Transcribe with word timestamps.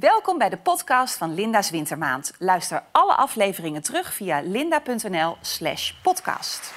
Welkom 0.00 0.38
bij 0.38 0.48
de 0.48 0.56
podcast 0.56 1.16
van 1.16 1.34
Linda's 1.34 1.70
Wintermaand. 1.70 2.32
Luister 2.38 2.82
alle 2.92 3.14
afleveringen 3.14 3.82
terug 3.82 4.14
via 4.14 4.40
linda.nl/slash 4.40 5.92
podcast. 6.02 6.72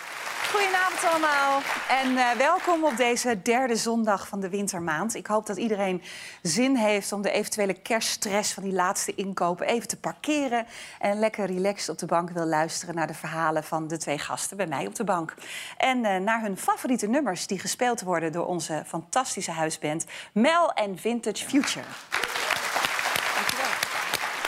Goedenavond 0.52 1.04
allemaal 1.12 1.62
en 1.90 2.12
uh, 2.12 2.32
welkom 2.32 2.84
op 2.84 2.98
deze 2.98 3.42
derde 3.42 3.76
zondag 3.76 4.28
van 4.28 4.40
de 4.40 4.50
wintermaand. 4.50 5.16
Ik 5.16 5.28
hoop 5.28 5.46
dat 5.46 5.58
iedereen 5.58 6.02
zin 6.42 6.76
heeft 6.76 7.12
om 7.12 7.22
de 7.22 7.32
eventuele 7.32 7.74
kerststress 7.74 8.54
van 8.54 8.64
die 8.64 8.74
laatste 8.74 9.16
inkopen 9.16 9.68
even 9.68 9.88
te 9.88 10.00
parkeren. 10.00 10.66
En 11.00 11.20
lekker 11.20 11.46
relaxed 11.46 11.90
op 11.90 11.98
de 11.98 12.06
bank 12.06 12.30
wil 12.30 12.46
luisteren 12.46 12.96
naar 12.96 13.08
de 13.08 13.14
verhalen 13.14 13.64
van 13.64 13.88
de 13.88 13.98
twee 13.98 14.18
gasten 14.20 14.58
bij 14.58 14.68
mij 14.68 14.88
op 14.88 14.96
de 14.96 15.04
bank. 15.04 15.34
En 15.78 15.98
uh, 15.98 16.18
naar 16.18 16.42
hun 16.42 16.58
favoriete 16.58 17.08
nummers 17.08 17.48
die 17.48 17.60
gespeeld 17.60 18.02
worden 18.02 18.32
door 18.32 18.46
onze 18.46 18.84
fantastische 18.88 19.52
huisband 19.52 20.06
Mel 20.34 20.72
en 20.72 20.98
Vintage 20.98 21.46
Future. 21.46 21.86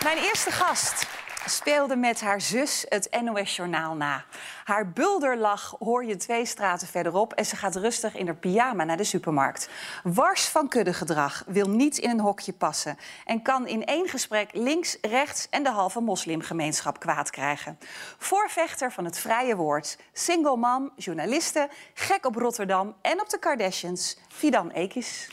Mijn 0.03 0.17
eerste 0.17 0.51
gast 0.51 1.07
speelde 1.45 1.95
met 1.95 2.21
haar 2.21 2.41
zus 2.41 2.85
het 2.89 3.21
NOS-journaal 3.21 3.95
na. 3.95 4.23
Haar 4.63 4.89
bulderlach 4.89 5.75
hoor 5.79 6.05
je 6.05 6.15
twee 6.15 6.45
straten 6.45 6.87
verderop... 6.87 7.33
en 7.33 7.45
ze 7.45 7.55
gaat 7.55 7.75
rustig 7.75 8.15
in 8.15 8.25
haar 8.25 8.35
pyjama 8.35 8.83
naar 8.83 8.97
de 8.97 9.03
supermarkt. 9.03 9.69
Wars 10.03 10.45
van 10.45 10.67
kuddegedrag, 10.67 11.43
wil 11.47 11.69
niet 11.69 11.97
in 11.97 12.09
een 12.09 12.19
hokje 12.19 12.53
passen... 12.53 12.97
en 13.25 13.41
kan 13.41 13.67
in 13.67 13.85
één 13.85 14.07
gesprek 14.07 14.49
links, 14.53 14.97
rechts 15.01 15.47
en 15.49 15.63
de 15.63 15.69
halve 15.69 15.99
moslimgemeenschap 15.99 16.99
kwaad 16.99 17.29
krijgen. 17.29 17.79
Voorvechter 18.17 18.91
van 18.91 19.05
het 19.05 19.19
vrije 19.19 19.55
woord, 19.55 19.97
single 20.13 20.57
mom, 20.57 20.91
journaliste... 20.95 21.69
gek 21.93 22.25
op 22.25 22.35
Rotterdam 22.35 22.95
en 23.01 23.21
op 23.21 23.29
de 23.29 23.39
Kardashians, 23.39 24.17
Fidan 24.27 24.71
Ekis. 24.71 25.27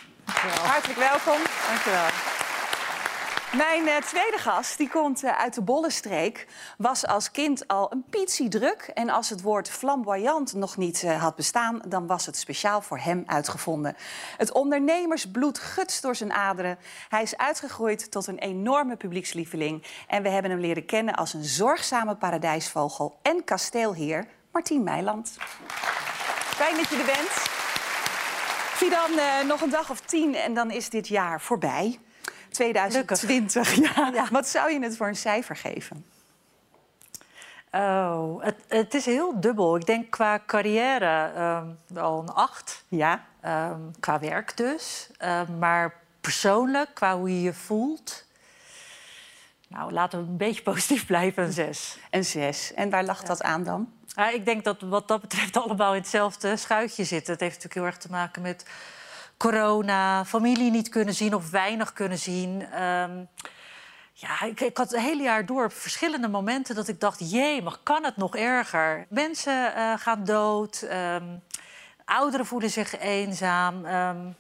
Hartelijk 0.63 0.99
welkom. 0.99 1.43
Dank 1.69 1.83
je 1.85 1.91
wel. 1.91 2.47
Mijn 3.57 3.83
uh, 3.83 3.97
tweede 3.97 4.39
gast, 4.39 4.79
die 4.79 4.89
komt 4.89 5.25
uh, 5.25 5.39
uit 5.39 5.55
de 5.55 5.63
Bollenstreek, 5.63 6.47
was 6.79 7.07
als 7.07 7.31
kind 7.31 7.69
al 7.69 7.93
een 7.93 8.05
pietie 8.11 8.49
druk. 8.49 8.91
En 8.95 9.11
als 9.11 9.31
het 9.31 9.43
woord 9.43 9.71
flamboyant 9.71 10.53
nog 10.53 10.77
niet 10.77 11.03
uh, 11.03 11.23
had 11.23 11.37
bestaan, 11.37 11.81
dan 11.89 12.07
was 12.07 12.27
het 12.27 12.37
speciaal 12.37 12.81
voor 12.83 12.99
hem 12.99 13.23
uitgevonden. 13.27 13.97
Het 14.37 14.53
ondernemersbloed 14.53 15.59
gutst 15.59 16.03
door 16.03 16.17
zijn 16.17 16.33
aderen. 16.33 16.79
Hij 17.09 17.23
is 17.23 17.37
uitgegroeid 17.37 18.11
tot 18.11 18.27
een 18.27 18.39
enorme 18.39 18.97
publiekslieveling. 18.97 19.87
En 20.07 20.23
we 20.23 20.29
hebben 20.29 20.51
hem 20.51 20.61
leren 20.61 20.87
kennen 20.87 21.15
als 21.15 21.35
een 21.35 21.45
zorgzame 21.45 22.17
paradijsvogel 22.17 23.19
en 23.23 23.45
kasteelheer, 23.45 24.27
Martien 24.53 24.83
Meiland. 24.83 25.37
Fijn 26.39 26.77
dat 26.77 26.89
je 26.89 26.97
er 26.97 27.05
bent. 27.05 27.31
Fidan, 28.79 29.11
nog 29.47 29.61
een 29.61 29.71
dag 29.71 29.91
of 29.91 30.01
tien 30.01 30.35
en 30.35 30.55
dan 30.55 30.71
is 30.71 30.91
dit 30.91 31.09
jaar 31.09 31.41
voorbij. 31.41 31.99
2020. 32.59 33.75
Ja. 33.75 34.11
ja. 34.15 34.29
Wat 34.31 34.49
zou 34.49 34.73
je 34.73 34.81
het 34.81 34.97
voor 34.97 35.09
een 35.09 35.17
cijfer 35.17 35.57
geven? 35.57 36.05
Oh, 37.73 38.43
het, 38.43 38.57
het 38.69 38.95
is 38.95 39.05
heel 39.05 39.41
dubbel. 39.41 39.77
Ik 39.77 39.87
denk 39.87 40.11
qua 40.11 40.43
carrière 40.47 41.33
um, 41.39 41.79
wel 41.87 42.19
een 42.21 42.29
acht. 42.29 42.85
Ja. 42.89 43.25
Um, 43.45 43.91
qua 44.01 44.19
werk 44.21 44.57
dus. 44.57 45.11
Um, 45.25 45.59
maar 45.59 45.95
persoonlijk, 46.21 46.95
qua 46.95 47.17
hoe 47.17 47.31
je 47.31 47.43
je 47.43 47.55
voelt... 47.55 48.27
Nou, 49.69 49.93
laten 49.93 50.19
we 50.19 50.31
een 50.31 50.37
beetje 50.37 50.63
positief 50.73 51.07
blijven, 51.07 51.45
een 51.45 51.53
zes. 51.53 51.99
Een 52.11 52.25
zes. 52.25 52.75
En 52.75 52.91
waar 52.91 53.05
lag 53.05 53.21
ja. 53.21 53.27
dat 53.27 53.43
aan 53.43 53.65
dan? 53.65 53.93
Ik 54.33 54.45
denk 54.45 54.65
dat 54.65 54.81
wat 54.81 55.09
dat 55.09 55.21
betreft 55.21 55.57
allemaal 55.63 55.95
in 55.95 56.01
hetzelfde 56.01 56.57
schuitje 56.57 57.05
zitten. 57.05 57.33
Het 57.33 57.41
heeft 57.41 57.55
natuurlijk 57.55 57.81
heel 57.81 57.85
erg 57.85 57.97
te 57.97 58.11
maken 58.11 58.43
met 58.43 58.65
corona, 59.39 60.25
familie 60.25 60.71
niet 60.71 60.89
kunnen 60.89 61.15
zien 61.15 61.35
of 61.35 61.51
weinig 61.51 61.93
kunnen 61.93 62.19
zien. 62.19 62.83
Um, 62.83 63.29
ja, 64.13 64.43
ik, 64.43 64.61
ik, 64.61 64.77
had 64.77 64.91
het 64.91 65.01
hele 65.01 65.23
jaar 65.23 65.47
door 65.47 65.65
op 65.65 65.73
verschillende 65.73 66.29
momenten 66.29 66.75
dat 66.75 66.89
ik 66.89 67.01
dacht: 67.01 67.31
jee, 67.31 67.63
maar 67.63 67.77
kan 67.83 68.05
het 68.05 68.17
nog 68.17 68.37
erger? 68.37 69.07
Mensen 69.09 69.73
uh, 69.77 69.93
gaan 69.97 70.25
dood, 70.25 70.87
um, 70.93 71.43
ouderen 72.05 72.47
voelen 72.47 72.71
zich 72.71 72.99
eenzaam. 72.99 73.85
Um... 73.85 74.37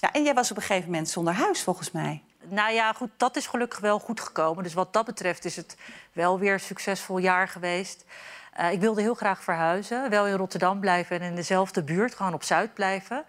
Ja, 0.00 0.12
en 0.12 0.22
jij 0.22 0.34
was 0.34 0.50
op 0.50 0.56
een 0.56 0.62
gegeven 0.62 0.90
moment 0.90 1.08
zonder 1.08 1.34
huis, 1.34 1.62
volgens 1.62 1.90
mij. 1.90 2.22
Nou 2.42 2.72
ja, 2.72 2.92
goed, 2.92 3.10
dat 3.16 3.36
is 3.36 3.46
gelukkig 3.46 3.78
wel 3.78 3.98
goed 3.98 4.20
gekomen. 4.20 4.62
Dus 4.62 4.74
wat 4.74 4.92
dat 4.92 5.06
betreft 5.06 5.44
is 5.44 5.56
het 5.56 5.76
wel 6.12 6.38
weer 6.38 6.52
een 6.52 6.60
succesvol 6.60 7.18
jaar 7.18 7.48
geweest. 7.48 8.04
Uh, 8.60 8.72
ik 8.72 8.80
wilde 8.80 9.00
heel 9.00 9.14
graag 9.14 9.42
verhuizen, 9.42 10.10
wel 10.10 10.26
in 10.26 10.36
Rotterdam 10.36 10.80
blijven 10.80 11.20
en 11.20 11.26
in 11.26 11.34
dezelfde 11.34 11.82
buurt, 11.82 12.14
gewoon 12.14 12.34
op 12.34 12.42
Zuid 12.42 12.74
blijven. 12.74 13.24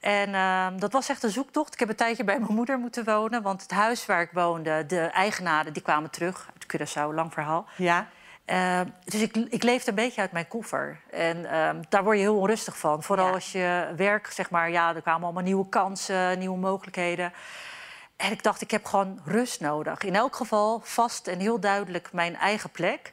En 0.00 0.28
uh, 0.28 0.66
dat 0.76 0.92
was 0.92 1.08
echt 1.08 1.22
een 1.22 1.30
zoektocht. 1.30 1.72
Ik 1.72 1.78
heb 1.78 1.88
een 1.88 1.96
tijdje 1.96 2.24
bij 2.24 2.38
mijn 2.38 2.54
moeder 2.54 2.78
moeten 2.78 3.04
wonen. 3.04 3.42
Want 3.42 3.62
het 3.62 3.70
huis 3.70 4.06
waar 4.06 4.20
ik 4.20 4.30
woonde, 4.32 4.86
de 4.86 5.00
eigenaren, 5.00 5.72
die 5.72 5.82
kwamen 5.82 6.10
terug. 6.10 6.48
Uit 6.52 6.66
Curaçao, 6.66 7.14
lang 7.14 7.32
verhaal. 7.32 7.66
Ja. 7.76 8.08
Uh, 8.46 8.80
dus 9.04 9.20
ik, 9.20 9.36
ik 9.36 9.62
leefde 9.62 9.90
een 9.90 9.96
beetje 9.96 10.20
uit 10.20 10.32
mijn 10.32 10.48
koffer. 10.48 11.00
En 11.10 11.36
uh, 11.36 11.70
daar 11.88 12.04
word 12.04 12.16
je 12.16 12.22
heel 12.22 12.38
onrustig 12.38 12.78
van. 12.78 13.02
Vooral 13.02 13.26
ja. 13.26 13.32
als 13.32 13.52
je 13.52 13.92
werk, 13.96 14.26
zeg 14.26 14.50
maar... 14.50 14.70
Ja, 14.70 14.94
er 14.94 15.02
kwamen 15.02 15.24
allemaal 15.24 15.42
nieuwe 15.42 15.68
kansen, 15.68 16.38
nieuwe 16.38 16.58
mogelijkheden. 16.58 17.32
En 18.16 18.32
ik 18.32 18.42
dacht, 18.42 18.60
ik 18.60 18.70
heb 18.70 18.84
gewoon 18.84 19.20
rust 19.24 19.60
nodig. 19.60 20.02
In 20.02 20.14
elk 20.14 20.36
geval 20.36 20.80
vast 20.84 21.26
en 21.26 21.38
heel 21.38 21.60
duidelijk 21.60 22.12
mijn 22.12 22.36
eigen 22.36 22.70
plek. 22.70 23.12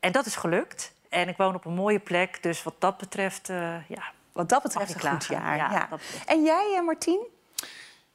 En 0.00 0.12
dat 0.12 0.26
is 0.26 0.36
gelukt. 0.36 0.92
En 1.08 1.28
ik 1.28 1.36
woon 1.36 1.54
op 1.54 1.64
een 1.64 1.74
mooie 1.74 1.98
plek. 1.98 2.42
Dus 2.42 2.62
wat 2.62 2.74
dat 2.78 2.96
betreft, 2.96 3.48
uh, 3.48 3.88
ja, 3.88 4.02
wat 4.34 4.48
dat 4.48 4.62
betreft 4.62 4.94
een 4.94 5.10
goed 5.10 5.24
jaar. 5.24 5.56
Ja, 5.56 5.70
ja. 5.70 5.88
En 6.26 6.42
jij, 6.42 6.82
Martien? 6.84 7.26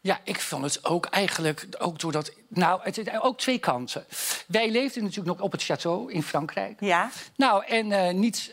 Ja, 0.02 0.20
ik 0.24 0.40
vond 0.40 0.64
het 0.64 0.86
ook 0.86 1.06
eigenlijk, 1.06 1.68
ook 1.78 2.00
doordat... 2.00 2.32
Nou, 2.48 2.82
het 2.84 2.98
is 2.98 3.20
ook 3.20 3.38
twee 3.38 3.60
kanten. 3.60 4.06
Wij 4.48 4.72
leefden 4.72 5.04
natuurlijk 5.04 5.38
nog 5.38 5.46
op 5.46 5.52
het 5.52 5.64
château 5.64 6.12
in 6.12 6.24
Frankrijk. 6.24 6.80
Ja. 6.80 7.10
Nou, 7.36 7.66
en 7.66 7.92
uh, 7.92 8.10
niets, 8.10 8.52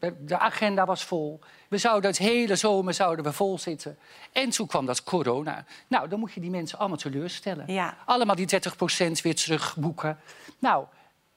uh, 0.00 0.10
de 0.20 0.38
agenda 0.38 0.86
was 0.86 1.04
vol. 1.04 1.40
We 1.68 1.78
zouden 1.78 2.10
het 2.10 2.18
hele 2.18 2.56
zomer 2.56 2.94
zouden 2.94 3.24
we 3.24 3.32
vol 3.32 3.58
zitten. 3.58 3.98
En 4.32 4.50
toen 4.50 4.66
kwam 4.66 4.86
dat 4.86 5.02
corona. 5.02 5.64
Nou, 5.88 6.08
dan 6.08 6.18
moet 6.18 6.32
je 6.32 6.40
die 6.40 6.50
mensen 6.50 6.78
allemaal 6.78 6.96
teleurstellen. 6.96 7.72
Ja. 7.72 7.96
Allemaal 8.04 8.34
die 8.34 8.60
30% 9.18 9.22
weer 9.22 9.34
terugboeken. 9.34 10.18
Nou, 10.58 10.84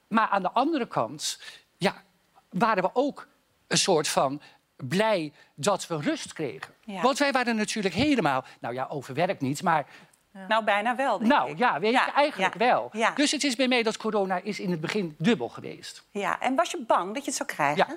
maar 0.08 0.28
aan 0.28 0.42
de 0.42 0.50
andere 0.50 0.86
kant, 0.86 1.40
ja, 1.76 2.02
waren 2.48 2.82
we 2.82 2.90
ook 2.92 3.26
een 3.66 3.78
soort 3.78 4.08
van 4.08 4.40
blij 4.88 5.32
dat 5.54 5.86
we 5.86 5.96
rust 5.96 6.32
kregen. 6.32 6.74
Ja. 6.84 7.02
Want 7.02 7.18
wij 7.18 7.32
waren 7.32 7.56
natuurlijk 7.56 7.94
helemaal, 7.94 8.44
nou 8.60 8.74
ja, 8.74 8.86
overwerkt 8.90 9.40
niet, 9.40 9.62
maar... 9.62 9.86
Ja. 10.34 10.46
Nou, 10.46 10.64
bijna 10.64 10.96
wel, 10.96 11.18
denk 11.18 11.30
nou, 11.30 11.50
ik. 11.50 11.58
ja, 11.58 11.80
weet 11.80 11.92
je, 11.92 12.12
eigenlijk 12.14 12.54
wel. 12.54 12.92
Dus 13.14 13.30
het 13.30 13.44
is 13.44 13.56
bij 13.56 13.68
mij 13.68 13.82
dat 13.82 13.96
corona 13.96 14.40
is 14.42 14.60
in 14.60 14.70
het 14.70 14.80
begin 14.80 15.14
dubbel 15.18 15.48
geweest. 15.48 16.02
Ja, 16.10 16.40
en 16.40 16.54
was 16.54 16.70
je 16.70 16.84
bang 16.86 17.14
dat 17.14 17.24
je 17.24 17.28
het 17.28 17.34
zou 17.34 17.48
krijgen? 17.48 17.86
Ja. 17.88 17.96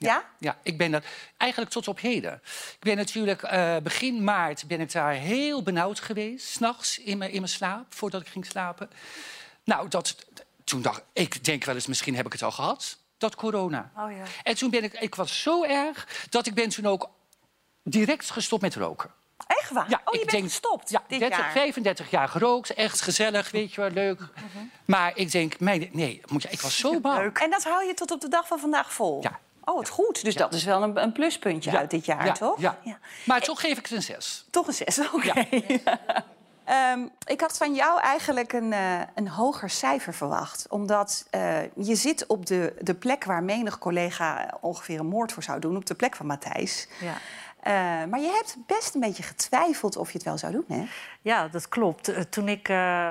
Ja? 0.00 0.24
ja, 0.38 0.58
ik 0.62 0.78
ben 0.78 0.90
dat 0.90 1.04
eigenlijk 1.36 1.70
tot 1.70 1.88
op 1.88 2.00
heden. 2.00 2.40
Ik 2.72 2.80
ben 2.80 2.96
natuurlijk 2.96 3.52
uh, 3.52 3.76
begin 3.76 4.24
maart 4.24 4.66
ben 4.66 4.80
ik 4.80 4.92
daar 4.92 5.12
heel 5.12 5.62
benauwd 5.62 6.00
geweest, 6.00 6.46
s'nachts 6.46 6.98
in 6.98 7.18
mijn, 7.18 7.30
in 7.30 7.36
mijn 7.36 7.52
slaap, 7.52 7.94
voordat 7.94 8.20
ik 8.20 8.26
ging 8.26 8.46
slapen. 8.46 8.90
Nou, 9.64 9.88
dat, 9.88 10.26
toen 10.64 10.82
dacht 10.82 11.02
ik, 11.12 11.44
denk 11.44 11.64
wel 11.64 11.74
eens, 11.74 11.86
misschien 11.86 12.16
heb 12.16 12.26
ik 12.26 12.32
het 12.32 12.42
al 12.42 12.50
gehad 12.50 12.98
dat 13.20 13.34
corona. 13.34 13.90
Oh, 13.96 14.10
ja. 14.10 14.22
En 14.42 14.54
toen 14.54 14.70
ben 14.70 14.84
ik, 14.84 14.92
ik 14.92 15.14
was 15.14 15.42
zo 15.42 15.64
erg 15.64 16.26
dat 16.30 16.46
ik 16.46 16.54
ben 16.54 16.68
toen 16.68 16.86
ook 16.86 17.10
direct 17.82 18.30
gestopt 18.30 18.62
met 18.62 18.74
roken. 18.74 19.10
Echt 19.46 19.70
waar? 19.70 19.90
Ja, 19.90 20.00
oh, 20.04 20.12
je 20.14 20.20
ik 20.20 20.26
bent 20.26 20.30
denk, 20.30 20.44
gestopt 20.44 20.90
ja, 20.90 21.02
dit 21.08 21.18
30, 21.18 21.38
jaar? 21.38 21.52
35 21.52 22.10
jaar 22.10 22.28
gerookt, 22.28 22.74
echt 22.74 23.00
gezellig, 23.00 23.50
weet 23.50 23.74
je 23.74 23.80
wel, 23.80 23.90
leuk. 23.90 24.20
Mm 24.20 24.26
-hmm. 24.52 24.70
Maar 24.84 25.12
ik 25.14 25.30
denk, 25.30 25.60
nee, 25.60 26.20
moet 26.26 26.42
je, 26.42 26.48
ik 26.48 26.60
was 26.60 26.78
zo 26.78 27.00
bang. 27.00 27.18
Leuk. 27.18 27.38
En 27.38 27.50
dat 27.50 27.64
hou 27.64 27.84
je 27.84 27.94
tot 27.94 28.10
op 28.10 28.20
de 28.20 28.28
dag 28.28 28.46
van 28.46 28.58
vandaag 28.58 28.92
vol? 28.92 29.22
Ja. 29.22 29.38
Oh, 29.64 29.76
wat 29.76 29.88
goed. 29.88 30.24
Dus 30.24 30.34
ja. 30.34 30.40
dat 30.40 30.54
is 30.54 30.64
wel 30.64 30.82
een, 30.82 31.02
een 31.02 31.12
pluspuntje 31.12 31.78
uit 31.78 31.90
dit 31.90 32.04
jaar, 32.04 32.26
ja. 32.26 32.32
toch? 32.32 32.60
Ja. 32.60 32.78
Maar 33.24 33.40
toch 33.40 33.60
geef 33.60 33.78
ik 33.78 33.86
het 33.86 33.90
een 33.90 34.02
zes. 34.02 34.44
Toch 34.50 34.66
een 34.66 34.72
zes, 34.72 34.98
oké. 35.12 35.28
Okay. 35.28 35.82
Um, 36.92 37.10
ik 37.26 37.40
had 37.40 37.56
van 37.56 37.74
jou 37.74 38.00
eigenlijk 38.00 38.52
een, 38.52 38.72
uh, 38.72 39.00
een 39.14 39.28
hoger 39.28 39.70
cijfer 39.70 40.14
verwacht. 40.14 40.66
Omdat 40.68 41.26
uh, 41.34 41.62
je 41.62 41.94
zit 41.94 42.26
op 42.26 42.46
de, 42.46 42.74
de 42.80 42.94
plek 42.94 43.24
waar 43.24 43.42
menig 43.42 43.78
collega 43.78 44.58
ongeveer 44.60 44.98
een 44.98 45.06
moord 45.06 45.32
voor 45.32 45.42
zou 45.42 45.60
doen. 45.60 45.76
Op 45.76 45.86
de 45.86 45.94
plek 45.94 46.16
van 46.16 46.26
Matthijs. 46.26 46.88
Ja. 47.00 47.14
Uh, 47.64 48.10
maar 48.10 48.20
je 48.20 48.32
hebt 48.32 48.56
best 48.66 48.94
een 48.94 49.00
beetje 49.00 49.22
getwijfeld 49.22 49.96
of 49.96 50.06
je 50.10 50.18
het 50.18 50.26
wel 50.26 50.38
zou 50.38 50.52
doen, 50.52 50.64
hè? 50.68 50.84
Ja, 51.20 51.48
dat 51.48 51.68
klopt. 51.68 52.32
Toen 52.32 52.48
ik 52.48 52.66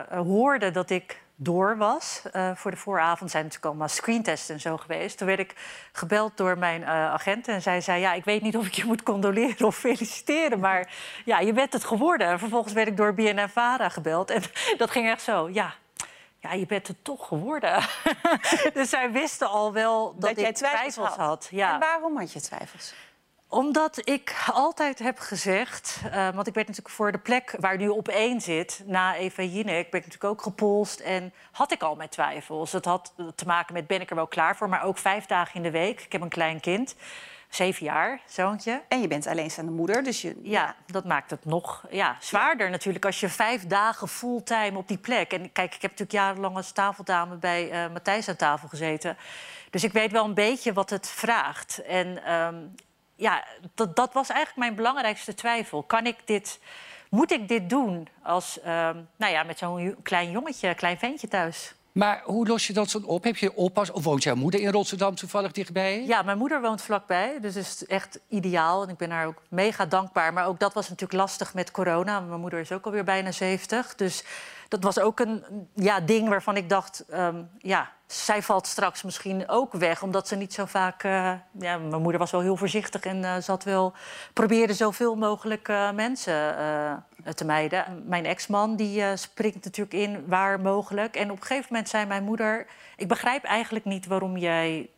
hoorde 0.09 0.71
dat 0.71 0.89
ik 0.89 1.21
door 1.41 1.77
was. 1.77 2.21
Uh, 2.33 2.51
voor 2.55 2.71
de 2.71 2.77
vooravond 2.77 3.31
zijn 3.31 3.43
natuurlijk 3.43 3.71
allemaal 3.71 3.87
screentests 3.87 4.49
en 4.49 4.59
zo 4.59 4.77
geweest. 4.77 5.17
Toen 5.17 5.27
werd 5.27 5.39
ik 5.39 5.55
gebeld 5.91 6.37
door 6.37 6.57
mijn 6.57 6.81
uh, 6.81 6.89
agent 6.89 7.47
en 7.47 7.61
zij 7.61 7.81
zei... 7.81 7.99
ja, 7.99 8.13
ik 8.13 8.23
weet 8.23 8.41
niet 8.41 8.57
of 8.57 8.65
ik 8.65 8.73
je 8.73 8.85
moet 8.85 9.03
condoleren 9.03 9.67
of 9.67 9.75
feliciteren... 9.75 10.59
maar 10.59 10.93
ja, 11.25 11.39
je 11.39 11.53
bent 11.53 11.73
het 11.73 11.83
geworden. 11.83 12.27
En 12.27 12.39
vervolgens 12.39 12.73
werd 12.73 12.87
ik 12.87 12.97
door 12.97 13.13
BNNVARA 13.13 13.89
gebeld 13.89 14.29
en 14.29 14.41
dat 14.77 14.91
ging 14.91 15.09
echt 15.09 15.21
zo, 15.21 15.49
ja... 15.49 15.73
Ja, 16.41 16.53
je 16.53 16.65
bent 16.65 16.87
het 16.87 17.03
toch 17.03 17.27
geworden. 17.27 17.83
dus 18.73 18.89
zij 18.89 19.11
wisten 19.11 19.49
al 19.49 19.73
wel 19.73 20.11
dat, 20.11 20.21
dat 20.21 20.29
ik 20.29 20.37
jij 20.37 20.53
twijfels, 20.53 20.93
twijfels 20.93 21.15
had. 21.15 21.27
had. 21.27 21.47
Ja. 21.51 21.73
En 21.73 21.79
waarom 21.79 22.17
had 22.17 22.33
je 22.33 22.41
twijfels? 22.41 22.93
Omdat 23.51 24.07
ik 24.07 24.35
altijd 24.53 24.99
heb 24.99 25.19
gezegd, 25.19 26.01
uh, 26.05 26.11
want 26.29 26.47
ik 26.47 26.53
werd 26.53 26.67
natuurlijk 26.67 26.95
voor 26.95 27.11
de 27.11 27.17
plek 27.17 27.55
waar 27.59 27.77
nu 27.77 27.87
op 27.87 28.07
één 28.07 28.41
zit, 28.41 28.83
na 28.85 29.15
Eva 29.15 29.43
Jinek, 29.43 29.89
ben 29.89 29.99
ik 29.99 30.05
natuurlijk 30.05 30.23
ook 30.23 30.41
gepolst 30.41 30.99
en 30.99 31.33
had 31.51 31.71
ik 31.71 31.83
al 31.83 31.95
mijn 31.95 32.09
twijfels. 32.09 32.71
Het 32.71 32.85
had 32.85 33.13
te 33.35 33.45
maken 33.45 33.73
met 33.73 33.87
ben 33.87 34.01
ik 34.01 34.09
er 34.09 34.15
wel 34.15 34.27
klaar 34.27 34.55
voor, 34.55 34.69
maar 34.69 34.83
ook 34.83 34.97
vijf 34.97 35.25
dagen 35.25 35.55
in 35.55 35.63
de 35.63 35.71
week. 35.71 36.01
Ik 36.01 36.11
heb 36.11 36.21
een 36.21 36.29
klein 36.29 36.59
kind, 36.59 36.95
zeven 37.49 37.85
jaar, 37.85 38.21
zoontje. 38.25 38.81
En 38.87 39.01
je 39.01 39.07
bent 39.07 39.27
alleenstaande 39.27 39.71
moeder, 39.71 40.03
dus 40.03 40.21
je... 40.21 40.39
Ja, 40.43 40.75
dat 40.85 41.05
maakt 41.05 41.29
het 41.29 41.45
nog 41.45 41.85
ja, 41.89 42.17
zwaarder 42.19 42.69
natuurlijk 42.69 43.05
als 43.05 43.19
je 43.19 43.29
vijf 43.29 43.67
dagen 43.67 44.07
fulltime 44.07 44.77
op 44.77 44.87
die 44.87 44.97
plek... 44.97 45.33
En 45.33 45.51
kijk, 45.51 45.75
ik 45.75 45.81
heb 45.81 45.91
natuurlijk 45.91 46.11
jarenlang 46.11 46.55
als 46.55 46.71
tafeldame 46.71 47.35
bij 47.35 47.71
uh, 47.71 47.91
Matthijs 47.93 48.27
aan 48.27 48.35
tafel 48.35 48.67
gezeten... 48.67 49.17
Dus 49.69 49.83
ik 49.83 49.91
weet 49.91 50.11
wel 50.11 50.25
een 50.25 50.33
beetje 50.33 50.73
wat 50.73 50.89
het 50.89 51.07
vraagt. 51.07 51.81
En 51.83 52.33
um, 52.33 52.75
ja, 53.19 53.43
dat, 53.75 53.95
dat 53.95 54.13
was 54.13 54.29
eigenlijk 54.29 54.59
mijn 54.59 54.75
belangrijkste 54.75 55.33
twijfel. 55.33 55.83
Kan 55.83 56.05
ik 56.05 56.15
dit, 56.25 56.59
moet 57.09 57.31
ik 57.31 57.47
dit 57.47 57.69
doen 57.69 58.07
als, 58.23 58.59
um, 58.59 59.07
nou 59.15 59.31
ja, 59.31 59.43
met 59.43 59.57
zo'n 59.57 59.95
klein 60.03 60.31
jongetje, 60.31 60.75
klein 60.75 60.97
ventje 60.97 61.27
thuis? 61.27 61.73
Maar 61.91 62.21
hoe 62.25 62.47
los 62.47 62.67
je 62.67 62.73
dat 62.73 62.89
zo 62.89 62.99
op? 63.05 63.23
Heb 63.23 63.37
je 63.37 63.55
oppas 63.55 63.91
of 63.91 64.03
woont 64.03 64.23
jouw 64.23 64.35
moeder 64.35 64.59
in 64.59 64.71
Rotterdam 64.71 65.15
toevallig 65.15 65.51
dichtbij? 65.51 66.05
Ja, 66.05 66.21
mijn 66.21 66.37
moeder 66.37 66.61
woont 66.61 66.81
vlakbij, 66.81 67.39
dus 67.41 67.55
het 67.55 67.65
is 67.65 67.85
echt 67.85 68.19
ideaal. 68.27 68.83
En 68.83 68.89
ik 68.89 68.97
ben 68.97 69.11
haar 69.11 69.27
ook 69.27 69.41
mega 69.49 69.85
dankbaar. 69.85 70.33
Maar 70.33 70.47
ook 70.47 70.59
dat 70.59 70.73
was 70.73 70.89
natuurlijk 70.89 71.19
lastig 71.19 71.53
met 71.53 71.71
corona. 71.71 72.19
Mijn 72.19 72.39
moeder 72.39 72.59
is 72.59 72.71
ook 72.71 72.85
alweer 72.85 73.03
bijna 73.03 73.31
70. 73.31 73.95
Dus 73.95 74.23
dat 74.69 74.83
was 74.83 74.99
ook 74.99 75.19
een 75.19 75.43
ja, 75.75 75.99
ding 75.99 76.29
waarvan 76.29 76.57
ik 76.57 76.69
dacht... 76.69 77.05
Um, 77.13 77.49
ja, 77.57 77.91
zij 78.07 78.41
valt 78.41 78.67
straks 78.67 79.03
misschien 79.03 79.49
ook 79.49 79.73
weg, 79.73 80.03
omdat 80.03 80.27
ze 80.27 80.35
niet 80.35 80.53
zo 80.53 80.65
vaak... 80.65 81.03
Uh, 81.03 81.33
ja, 81.59 81.77
mijn 81.77 82.01
moeder 82.01 82.19
was 82.19 82.31
wel 82.31 82.41
heel 82.41 82.55
voorzichtig 82.55 83.01
en 83.01 83.17
uh, 83.17 83.35
zat 83.37 83.63
wel... 83.63 83.93
probeerde 84.33 84.73
zoveel 84.73 85.15
mogelijk 85.15 85.67
uh, 85.67 85.91
mensen 85.91 86.55
te 87.35 87.45
mijden. 87.45 88.03
Mijn 88.05 88.25
ex-man 88.25 88.75
die 88.75 89.17
springt 89.17 89.63
natuurlijk 89.63 89.95
in 89.95 90.27
waar 90.27 90.59
mogelijk. 90.59 91.15
En 91.15 91.31
op 91.31 91.37
een 91.37 91.45
gegeven 91.45 91.67
moment 91.69 91.89
zei 91.89 92.05
mijn 92.05 92.23
moeder... 92.23 92.67
ik 92.95 93.07
begrijp 93.07 93.43
eigenlijk 93.43 93.85
niet 93.85 94.07
waarom 94.07 94.37
jij 94.37 94.89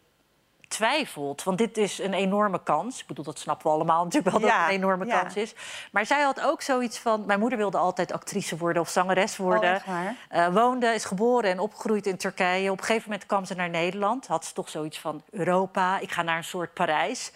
twijfelt. 0.71 1.43
Want 1.43 1.57
dit 1.57 1.77
is 1.77 1.99
een 1.99 2.13
enorme 2.13 2.63
kans. 2.63 2.99
Ik 2.99 3.07
bedoel, 3.07 3.25
dat 3.25 3.39
snappen 3.39 3.67
we 3.67 3.73
allemaal 3.73 4.03
natuurlijk 4.03 4.31
wel 4.31 4.41
dat 4.41 4.51
het 4.51 4.67
een 4.67 4.75
enorme 4.75 5.05
kans 5.05 5.35
is. 5.35 5.53
Maar 5.91 6.05
zij 6.05 6.21
had 6.21 6.41
ook 6.41 6.61
zoiets 6.61 6.97
van... 6.97 7.23
Mijn 7.25 7.39
moeder 7.39 7.57
wilde 7.57 7.77
altijd 7.77 8.11
actrice 8.11 8.57
worden 8.57 8.81
of 8.81 8.89
zangeres 8.89 9.37
worden. 9.37 9.75
Oh, 9.75 9.99
uh, 10.35 10.47
woonde, 10.47 10.87
is 10.87 11.05
geboren 11.05 11.49
en 11.49 11.59
opgegroeid 11.59 12.05
in 12.05 12.17
Turkije. 12.17 12.71
Op 12.71 12.77
een 12.77 12.85
gegeven 12.85 13.09
moment 13.09 13.27
kwam 13.27 13.45
ze 13.45 13.55
naar 13.55 13.69
Nederland. 13.69 14.27
Had 14.27 14.45
ze 14.45 14.53
toch 14.53 14.69
zoiets 14.69 14.99
van 14.99 15.23
Europa. 15.29 15.99
Ik 15.99 16.11
ga 16.11 16.21
naar 16.21 16.37
een 16.37 16.43
soort 16.43 16.73
Parijs. 16.73 17.31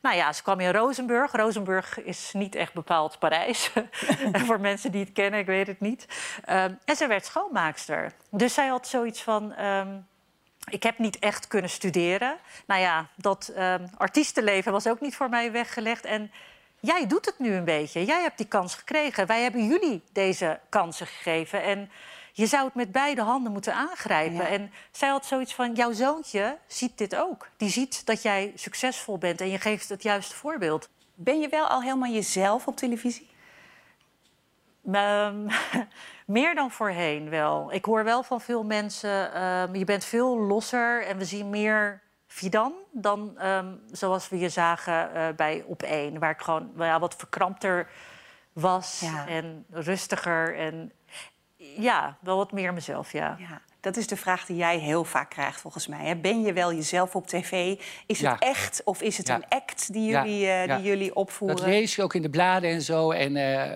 Nou 0.00 0.16
ja, 0.16 0.32
ze 0.32 0.42
kwam 0.42 0.60
in 0.60 0.72
Rozenburg. 0.72 1.32
Rozenburg 1.32 2.02
is 2.02 2.30
niet 2.32 2.54
echt 2.54 2.72
bepaald 2.72 3.18
Parijs. 3.18 3.72
Voor 4.46 4.60
mensen 4.60 4.92
die 4.92 5.04
het 5.04 5.12
kennen, 5.12 5.40
ik 5.40 5.46
weet 5.46 5.66
het 5.66 5.80
niet. 5.80 6.06
Um, 6.48 6.78
en 6.84 6.96
ze 6.96 7.06
werd 7.06 7.24
schoonmaakster. 7.24 8.12
Dus 8.30 8.54
zij 8.54 8.66
had 8.66 8.86
zoiets 8.86 9.22
van... 9.22 9.60
Um, 9.60 10.06
ik 10.70 10.82
heb 10.82 10.98
niet 10.98 11.18
echt 11.18 11.46
kunnen 11.46 11.70
studeren. 11.70 12.36
Nou 12.66 12.80
ja, 12.80 13.06
dat 13.16 13.52
uh, 13.56 13.74
artiestenleven 13.96 14.72
was 14.72 14.86
ook 14.86 15.00
niet 15.00 15.16
voor 15.16 15.28
mij 15.28 15.52
weggelegd. 15.52 16.04
En 16.04 16.30
jij 16.80 17.06
doet 17.06 17.26
het 17.26 17.38
nu 17.38 17.54
een 17.54 17.64
beetje. 17.64 18.04
Jij 18.04 18.22
hebt 18.22 18.38
die 18.38 18.46
kans 18.46 18.74
gekregen. 18.74 19.26
Wij 19.26 19.42
hebben 19.42 19.66
jullie 19.66 20.02
deze 20.12 20.60
kansen 20.68 21.06
gegeven. 21.06 21.62
En 21.62 21.90
je 22.32 22.46
zou 22.46 22.64
het 22.64 22.74
met 22.74 22.92
beide 22.92 23.22
handen 23.22 23.52
moeten 23.52 23.74
aangrijpen. 23.74 24.48
En 24.48 24.72
zij 24.90 25.08
had 25.08 25.26
zoiets 25.26 25.54
van: 25.54 25.74
jouw 25.74 25.92
zoontje 25.92 26.58
ziet 26.66 26.98
dit 26.98 27.16
ook. 27.16 27.48
Die 27.56 27.70
ziet 27.70 28.06
dat 28.06 28.22
jij 28.22 28.52
succesvol 28.54 29.18
bent 29.18 29.40
en 29.40 29.50
je 29.50 29.58
geeft 29.58 29.88
het 29.88 30.02
juiste 30.02 30.34
voorbeeld. 30.34 30.88
Ben 31.14 31.40
je 31.40 31.48
wel 31.48 31.66
al 31.66 31.82
helemaal 31.82 32.12
jezelf 32.12 32.66
op 32.66 32.76
televisie? 32.76 33.28
Um, 34.94 35.46
meer 36.36 36.54
dan 36.54 36.70
voorheen 36.70 37.30
wel. 37.30 37.72
Ik 37.72 37.84
hoor 37.84 38.04
wel 38.04 38.22
van 38.22 38.40
veel 38.40 38.64
mensen, 38.64 39.42
um, 39.42 39.74
je 39.74 39.84
bent 39.84 40.04
veel 40.04 40.38
losser 40.38 41.06
en 41.06 41.18
we 41.18 41.24
zien 41.24 41.50
meer 41.50 42.02
Fidan 42.26 42.72
dan 42.92 43.46
um, 43.46 43.80
zoals 43.90 44.28
we 44.28 44.38
je 44.38 44.48
zagen 44.48 45.10
uh, 45.14 45.28
bij 45.36 45.64
Op 45.66 45.82
1. 45.82 46.18
Waar 46.18 46.30
ik 46.30 46.40
gewoon 46.40 46.70
ja, 46.76 47.00
wat 47.00 47.14
verkrampter 47.16 47.88
was 48.52 49.00
ja. 49.00 49.26
en 49.26 49.64
rustiger. 49.70 50.56
En 50.56 50.92
ja, 51.56 52.16
wel 52.20 52.36
wat 52.36 52.52
meer 52.52 52.74
mezelf, 52.74 53.12
ja. 53.12 53.36
ja. 53.38 53.60
Dat 53.80 53.96
is 53.96 54.06
de 54.06 54.16
vraag 54.16 54.46
die 54.46 54.56
jij 54.56 54.78
heel 54.78 55.04
vaak 55.04 55.30
krijgt, 55.30 55.60
volgens 55.60 55.86
mij. 55.86 56.20
Ben 56.20 56.42
je 56.42 56.52
wel 56.52 56.72
jezelf 56.72 57.16
op 57.16 57.26
tv? 57.26 57.80
Is 58.06 58.20
het 58.20 58.38
echt 58.38 58.82
of 58.84 59.02
is 59.02 59.18
het 59.18 59.28
een 59.28 59.48
act 59.48 59.92
die 59.92 60.10
jullie, 60.10 60.46
uh, 60.46 60.76
die 60.76 60.86
jullie 60.86 61.14
opvoeren? 61.14 61.56
Dat 61.56 61.66
lees 61.66 61.96
je 61.96 62.02
ook 62.02 62.14
in 62.14 62.22
de 62.22 62.30
bladen 62.30 62.70
en 62.70 62.82
zo. 62.82 63.10
En, 63.10 63.36
uh, 63.36 63.72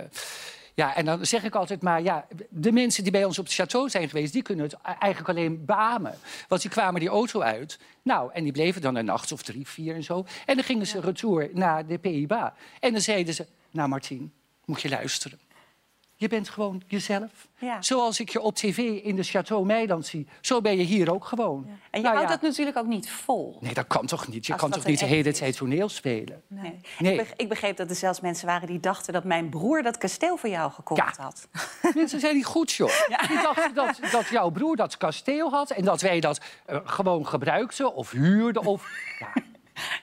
ja, 0.75 0.95
en 0.97 1.05
dan 1.05 1.27
zeg 1.27 1.45
ik 1.45 1.55
altijd 1.55 1.83
maar, 1.83 2.03
ja, 2.03 2.27
de 2.49 2.73
mensen 2.73 3.03
die 3.03 3.13
bij 3.13 3.25
ons 3.25 3.39
op 3.39 3.45
het 3.45 3.55
château 3.55 3.91
zijn 3.91 4.09
geweest... 4.09 4.33
die 4.33 4.43
kunnen 4.43 4.65
het 4.65 4.77
eigenlijk 4.83 5.29
alleen 5.29 5.65
beamen. 5.65 6.19
Want 6.49 6.63
die 6.63 6.71
kwamen 6.71 7.01
die 7.01 7.09
auto 7.09 7.41
uit. 7.41 7.79
Nou, 8.03 8.31
en 8.33 8.43
die 8.43 8.53
bleven 8.53 8.83
dan 8.83 8.95
een 8.95 9.05
nacht 9.05 9.33
of 9.33 9.43
drie, 9.43 9.67
vier 9.67 9.95
en 9.95 10.03
zo. 10.03 10.27
En 10.47 10.55
dan 10.55 10.65
gingen 10.65 10.87
ze 10.87 11.01
retour 11.01 11.49
naar 11.53 11.87
de 11.87 11.99
PIBA. 11.99 12.55
En 12.81 12.93
dan 12.93 13.01
zeiden 13.01 13.35
ze, 13.35 13.47
nou 13.71 13.89
Martien, 13.89 14.33
moet 14.65 14.83
je 14.83 14.89
luisteren. 14.89 15.39
Je 16.23 16.29
bent 16.29 16.49
gewoon 16.49 16.83
jezelf. 16.87 17.31
Ja. 17.59 17.83
Zoals 17.83 18.21
ik 18.21 18.29
je 18.29 18.41
op 18.41 18.55
tv 18.55 18.79
in 18.79 19.17
de 19.17 19.23
Chateau 19.23 19.67
Meiland 19.67 20.07
zie. 20.07 20.27
Zo 20.41 20.61
ben 20.61 20.77
je 20.77 20.83
hier 20.83 21.13
ook 21.13 21.25
gewoon. 21.25 21.65
Ja. 21.67 21.73
En 21.91 22.01
je 22.01 22.07
nou, 22.07 22.15
houdt 22.17 22.31
dat 22.31 22.43
natuurlijk 22.43 22.77
ook 22.77 22.87
niet 22.87 23.11
vol. 23.11 23.59
Nee, 23.61 23.75
dat 23.75 23.87
kan 23.87 24.07
toch 24.07 24.29
niet? 24.29 24.47
Je 24.47 24.55
kan 24.55 24.71
toch 24.71 24.85
niet 24.85 24.99
de 24.99 25.07
hele 25.07 25.33
tijd 25.33 25.57
toneel 25.57 25.89
spelen? 25.89 26.43
Nee. 26.47 26.81
nee. 26.99 27.27
Ik 27.37 27.49
begreep 27.49 27.77
dat 27.77 27.91
er 27.91 27.97
zelfs 27.97 28.21
mensen 28.21 28.47
waren 28.47 28.67
die 28.67 28.81
dachten... 28.81 29.13
dat 29.13 29.25
mijn 29.25 29.49
broer 29.49 29.83
dat 29.83 29.99
kasteel 29.99 30.37
voor 30.37 30.49
jou 30.49 30.73
gekocht 30.73 31.17
had. 31.17 31.49
Mensen 31.95 32.21
zijn 32.21 32.35
niet 32.35 32.47
goed, 32.47 32.73
joh. 32.73 32.91
Die 33.29 33.43
dachten 33.43 33.75
dat, 33.75 33.99
dat 34.11 34.29
jouw 34.29 34.51
broer 34.51 34.77
dat 34.77 34.97
kasteel 34.97 35.51
had... 35.51 35.71
en 35.71 35.85
dat 35.85 36.01
wij 36.01 36.21
dat 36.21 36.41
uh, 36.71 36.77
gewoon 36.85 37.27
gebruikten 37.27 37.95
of 37.95 38.11
huurden. 38.11 38.65
Of... 38.65 38.87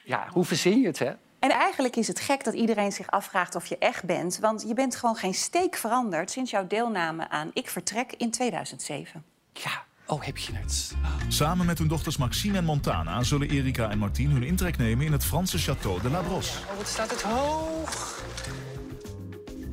Ja, 0.03 0.27
hoe 0.31 0.45
verzin 0.45 0.79
je 0.79 0.87
het, 0.87 0.99
hè? 0.99 1.11
En 1.39 1.49
eigenlijk 1.49 1.95
is 1.95 2.07
het 2.07 2.19
gek 2.19 2.43
dat 2.43 2.53
iedereen 2.53 2.91
zich 2.91 3.11
afvraagt 3.11 3.55
of 3.55 3.65
je 3.65 3.77
echt 3.77 4.03
bent. 4.03 4.39
Want 4.39 4.65
je 4.67 4.73
bent 4.73 4.95
gewoon 4.95 5.15
geen 5.15 5.33
steek 5.33 5.75
veranderd 5.75 6.31
sinds 6.31 6.51
jouw 6.51 6.67
deelname 6.67 7.29
aan 7.29 7.51
Ik 7.53 7.69
Vertrek 7.69 8.13
in 8.17 8.31
2007. 8.31 9.23
Ja, 9.53 9.83
oh 10.05 10.23
heb 10.23 10.37
je 10.37 10.53
het. 10.55 10.95
Samen 11.27 11.65
met 11.65 11.77
hun 11.77 11.87
dochters 11.87 12.17
Maxime 12.17 12.57
en 12.57 12.63
Montana 12.63 13.23
zullen 13.23 13.49
Erika 13.49 13.89
en 13.89 13.97
Martien 13.97 14.31
hun 14.31 14.43
intrek 14.43 14.77
nemen 14.77 15.05
in 15.05 15.11
het 15.11 15.25
Franse 15.25 15.59
Château 15.59 16.01
de 16.01 16.09
La 16.09 16.21
Brosse. 16.21 16.57
Oh, 16.71 16.77
wat 16.77 16.87
staat 16.87 17.11
het 17.11 17.21
hoog. 17.21 18.23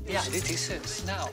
Ja, 0.05 0.23
dit 0.23 0.51
is 0.51 0.69
het. 0.69 1.03
Nou. 1.07 1.31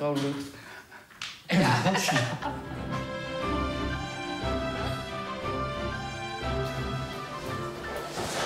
Kroonlucht. 0.00 0.46
Ja. 1.48 1.82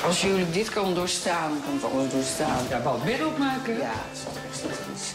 Als 0.05 0.21
jullie 0.21 0.51
dit 0.51 0.69
kan 0.69 0.95
doorstaan, 0.95 1.53
kan 1.65 1.75
het 1.75 1.85
alles 1.85 2.13
doorstaan. 2.13 2.69
Ja, 2.69 2.83
wat 2.83 3.03
weer 3.03 3.27
opmaken? 3.27 3.77
Ja, 3.79 3.93
dat 3.93 4.35
is 4.53 4.63
best 4.63 4.81
iets. 4.95 5.13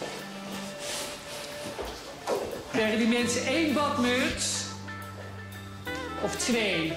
Krijgen 2.72 2.98
die 2.98 3.08
mensen 3.08 3.46
één 3.46 3.74
badmuts? 3.74 4.65
Of 6.24 6.36
twee? 6.36 6.93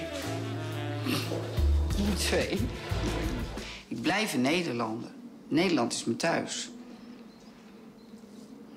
Niet 1.97 2.19
twee. 2.19 2.67
Ik 3.87 4.01
blijf 4.01 4.33
in 4.33 4.41
Nederland. 4.41 5.05
Nederland 5.47 5.93
is 5.93 6.03
mijn 6.03 6.17
thuis. 6.17 6.69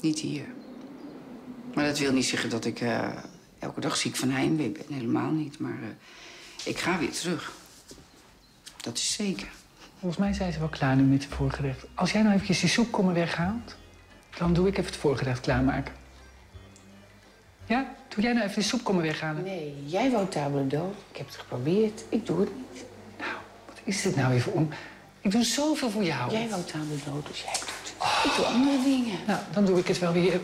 Niet 0.01 0.19
hier. 0.19 0.56
Maar 1.77 1.85
dat 1.85 1.99
wil 1.99 2.13
niet 2.13 2.25
zeggen 2.25 2.51
dat 2.51 2.65
ik 2.65 2.81
uh, 2.81 3.09
elke 3.59 3.81
dag 3.81 3.97
ziek 3.97 4.17
van 4.17 4.31
heimwee 4.31 4.71
ben. 4.71 4.85
Helemaal 4.91 5.31
niet. 5.31 5.59
Maar 5.59 5.79
uh, 5.83 5.89
ik 6.65 6.79
ga 6.79 6.99
weer 6.99 7.11
terug. 7.11 7.53
Dat 8.77 8.97
is 8.97 9.13
zeker. 9.13 9.49
Volgens 9.99 10.21
mij 10.21 10.33
zijn 10.33 10.53
ze 10.53 10.59
wel 10.59 10.69
klaar 10.69 10.97
nu 10.97 11.03
met 11.03 11.25
het 11.25 11.33
voorgerecht. 11.33 11.87
Als 11.95 12.13
jij 12.13 12.23
nou 12.23 12.35
eventjes 12.35 12.61
die 12.61 12.69
soepkommen 12.69 13.15
weghaalt... 13.15 13.77
dan 14.39 14.53
doe 14.53 14.67
ik 14.69 14.73
even 14.73 14.91
het 14.91 15.01
voorgerecht 15.01 15.41
klaarmaken. 15.41 15.95
Ja? 17.67 17.95
Doe 18.09 18.23
jij 18.23 18.33
nou 18.33 18.45
even 18.45 18.61
die 18.61 18.69
soepkommen 18.69 19.03
weghalen? 19.03 19.43
Nee, 19.43 19.75
jij 19.87 20.11
wou 20.11 20.29
table 20.29 20.67
d'eau. 20.67 20.91
Ik 21.11 21.17
heb 21.17 21.27
het 21.27 21.37
geprobeerd. 21.37 22.05
Ik 22.09 22.27
doe 22.27 22.41
het 22.41 22.51
niet. 22.57 22.85
Nou, 23.19 23.37
wat 23.67 23.81
is 23.85 24.03
dit 24.03 24.17
nou 24.17 24.35
even 24.35 24.53
om... 24.53 24.69
Ik 25.21 25.31
doe 25.31 25.45
zoveel 25.45 25.91
voor 25.91 26.05
jou. 26.05 26.33
Jij 26.33 26.49
wou 26.49 26.63
table 26.65 26.97
d'eau, 27.05 27.23
dus 27.29 27.43
jij 27.43 27.53
doet 27.53 27.77
ik 28.25 28.37
doe 28.37 28.45
andere 28.45 28.83
dingen. 28.83 29.19
Nou, 29.27 29.39
dan 29.53 29.65
doe 29.65 29.79
ik 29.79 29.87
het 29.87 29.99
wel 29.99 30.13
weer. 30.13 30.41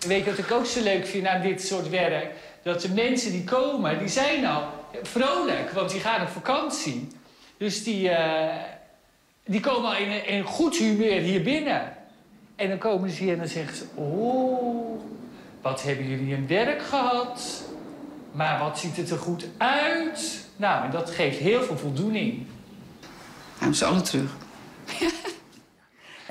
Weet 0.00 0.24
je 0.24 0.30
wat 0.30 0.38
ik 0.38 0.50
ook 0.50 0.66
zo 0.66 0.82
leuk 0.82 1.06
vind 1.06 1.26
aan 1.26 1.40
dit 1.40 1.62
soort 1.62 1.88
werk? 1.88 2.34
Dat 2.62 2.80
de 2.80 2.92
mensen 2.92 3.32
die 3.32 3.44
komen, 3.44 3.98
die 3.98 4.08
zijn 4.08 4.42
nou 4.42 4.64
vrolijk, 5.02 5.70
want 5.70 5.90
die 5.90 6.00
gaan 6.00 6.22
op 6.22 6.28
vakantie. 6.28 7.08
Dus 7.56 7.84
die, 7.84 8.08
uh, 8.08 8.54
die 9.44 9.60
komen 9.60 9.90
al 9.90 9.96
in, 9.96 10.26
in 10.26 10.44
goed 10.44 10.76
humeur 10.76 11.20
hier 11.20 11.42
binnen. 11.42 11.92
En 12.56 12.68
dan 12.68 12.78
komen 12.78 13.10
ze 13.10 13.22
hier 13.22 13.32
en 13.32 13.38
dan 13.38 13.48
zeggen 13.48 13.76
ze... 13.76 13.84
Oh, 13.94 15.00
wat 15.62 15.82
hebben 15.82 16.08
jullie 16.08 16.34
een 16.34 16.46
werk 16.46 16.82
gehad. 16.82 17.64
Maar 18.32 18.58
wat 18.58 18.78
ziet 18.78 18.96
het 18.96 19.10
er 19.10 19.18
goed 19.18 19.46
uit. 19.56 20.44
Nou, 20.56 20.84
en 20.84 20.90
dat 20.90 21.10
geeft 21.10 21.38
heel 21.38 21.62
veel 21.62 21.78
voldoening. 21.78 22.46
Gaan 23.58 23.74
ze 23.74 23.84
alle 23.84 24.00
terug. 24.00 24.36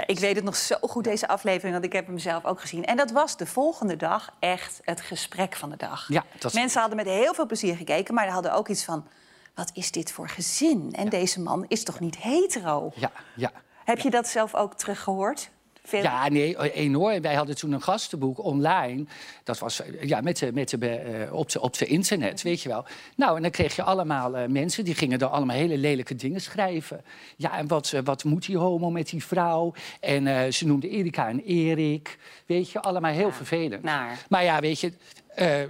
Ik 0.05 0.19
weet 0.19 0.35
het 0.35 0.43
nog 0.45 0.55
zo 0.55 0.75
goed, 0.81 1.03
deze 1.03 1.27
aflevering, 1.27 1.73
want 1.73 1.85
ik 1.85 1.93
heb 1.93 2.07
hem 2.07 2.17
zelf 2.17 2.45
ook 2.45 2.61
gezien. 2.61 2.85
En 2.85 2.97
dat 2.97 3.11
was 3.11 3.37
de 3.37 3.45
volgende 3.45 3.95
dag 3.95 4.29
echt 4.39 4.79
het 4.83 5.01
gesprek 5.01 5.55
van 5.55 5.69
de 5.69 5.77
dag. 5.77 6.05
Ja, 6.07 6.23
dat- 6.39 6.53
Mensen 6.53 6.79
hadden 6.79 6.97
met 6.97 7.05
heel 7.07 7.33
veel 7.33 7.45
plezier 7.45 7.75
gekeken, 7.75 8.13
maar 8.13 8.27
hadden 8.27 8.53
ook 8.53 8.67
iets 8.67 8.83
van... 8.83 9.07
wat 9.55 9.71
is 9.73 9.91
dit 9.91 10.11
voor 10.11 10.29
gezin? 10.29 10.89
En 10.93 11.09
deze 11.09 11.41
man 11.41 11.65
is 11.67 11.83
toch 11.83 11.99
niet 11.99 12.17
hetero? 12.17 12.91
Ja, 12.95 13.11
ja. 13.35 13.51
Heb 13.85 13.99
je 13.99 14.09
dat 14.09 14.27
zelf 14.27 14.55
ook 14.55 14.73
teruggehoord? 14.73 15.49
Veel? 15.87 16.01
Ja, 16.01 16.29
nee, 16.29 16.73
enorm. 16.73 17.21
Wij 17.21 17.33
hadden 17.35 17.55
toen 17.55 17.71
een 17.71 17.81
gastenboek 17.81 18.43
online. 18.43 19.05
Dat 19.43 19.59
was 19.59 19.81
eh, 19.81 20.03
ja, 20.03 20.21
met 20.21 20.37
de, 20.37 20.51
met 20.53 20.69
de, 20.69 20.89
eh, 20.89 21.33
op, 21.33 21.51
de, 21.51 21.61
op 21.61 21.77
de 21.77 21.85
internet, 21.85 22.41
weet 22.41 22.61
je 22.61 22.69
wel. 22.69 22.85
Nou, 23.15 23.35
en 23.35 23.41
dan 23.41 23.51
kreeg 23.51 23.75
je 23.75 23.83
allemaal 23.83 24.37
eh, 24.37 24.47
mensen... 24.47 24.83
die 24.83 24.95
gingen 24.95 25.19
er 25.19 25.27
allemaal 25.27 25.55
hele 25.55 25.77
lelijke 25.77 26.15
dingen 26.15 26.41
schrijven. 26.41 27.03
Ja, 27.35 27.57
en 27.57 27.67
wat, 27.67 27.91
eh, 27.93 28.01
wat 28.03 28.23
moet 28.23 28.45
die 28.45 28.57
homo 28.57 28.89
met 28.91 29.09
die 29.09 29.25
vrouw? 29.25 29.73
En 29.99 30.27
eh, 30.27 30.51
ze 30.51 30.67
noemden 30.67 30.89
Erika 30.89 31.27
en 31.27 31.39
Erik. 31.43 32.17
Weet 32.45 32.71
je, 32.71 32.81
allemaal 32.81 33.11
heel 33.13 33.31
vervelend. 33.31 33.83
naar. 33.83 34.25
Maar 34.29 34.43
ja, 34.43 34.59
weet 34.59 34.79
je... 34.79 34.93
eh, 35.35 35.63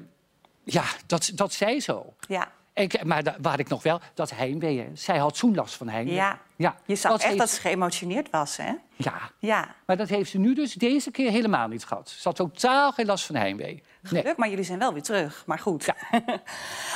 ja, 0.63 0.83
dat, 1.05 1.31
dat 1.35 1.53
zij 1.53 1.79
zo. 1.79 2.13
Ja. 2.27 2.51
Ik- 2.75 3.03
maar 3.03 3.23
da- 3.23 3.35
waar 3.41 3.59
ik 3.59 3.67
nog 3.69 3.83
wel, 3.83 3.99
dat 4.13 4.31
heimwee. 4.31 4.79
hè. 4.79 4.89
Zij 4.93 5.17
had 5.17 5.37
toen 5.39 5.55
last 5.55 5.75
van 5.75 5.87
heimwee. 5.89 6.15
Ja. 6.15 6.39
ja. 6.55 6.75
Je 6.85 6.95
zag 6.95 7.13
echt 7.13 7.23
heeft- 7.23 7.37
dat 7.37 7.49
ze 7.49 7.61
geëmotioneerd 7.61 8.29
was, 8.29 8.57
hè? 8.57 8.71
Ja, 8.95 9.13
Ja. 9.39 9.75
maar 9.85 9.97
dat 9.97 10.09
heeft 10.09 10.29
ze 10.31 10.37
nu 10.37 10.53
dus 10.53 10.73
deze 10.73 11.11
keer 11.11 11.31
helemaal 11.31 11.67
niet 11.67 11.85
gehad. 11.85 12.09
Ze 12.09 12.27
had 12.27 12.35
totaal 12.35 12.91
geen 12.91 13.05
last 13.05 13.25
van 13.25 13.35
heimwee. 13.35 13.83
Nee. 14.01 14.21
Geluk, 14.21 14.37
maar 14.37 14.49
jullie 14.49 14.63
zijn 14.63 14.79
wel 14.79 14.93
weer 14.93 15.01
terug. 15.03 15.43
Maar 15.45 15.59
goed. 15.59 15.85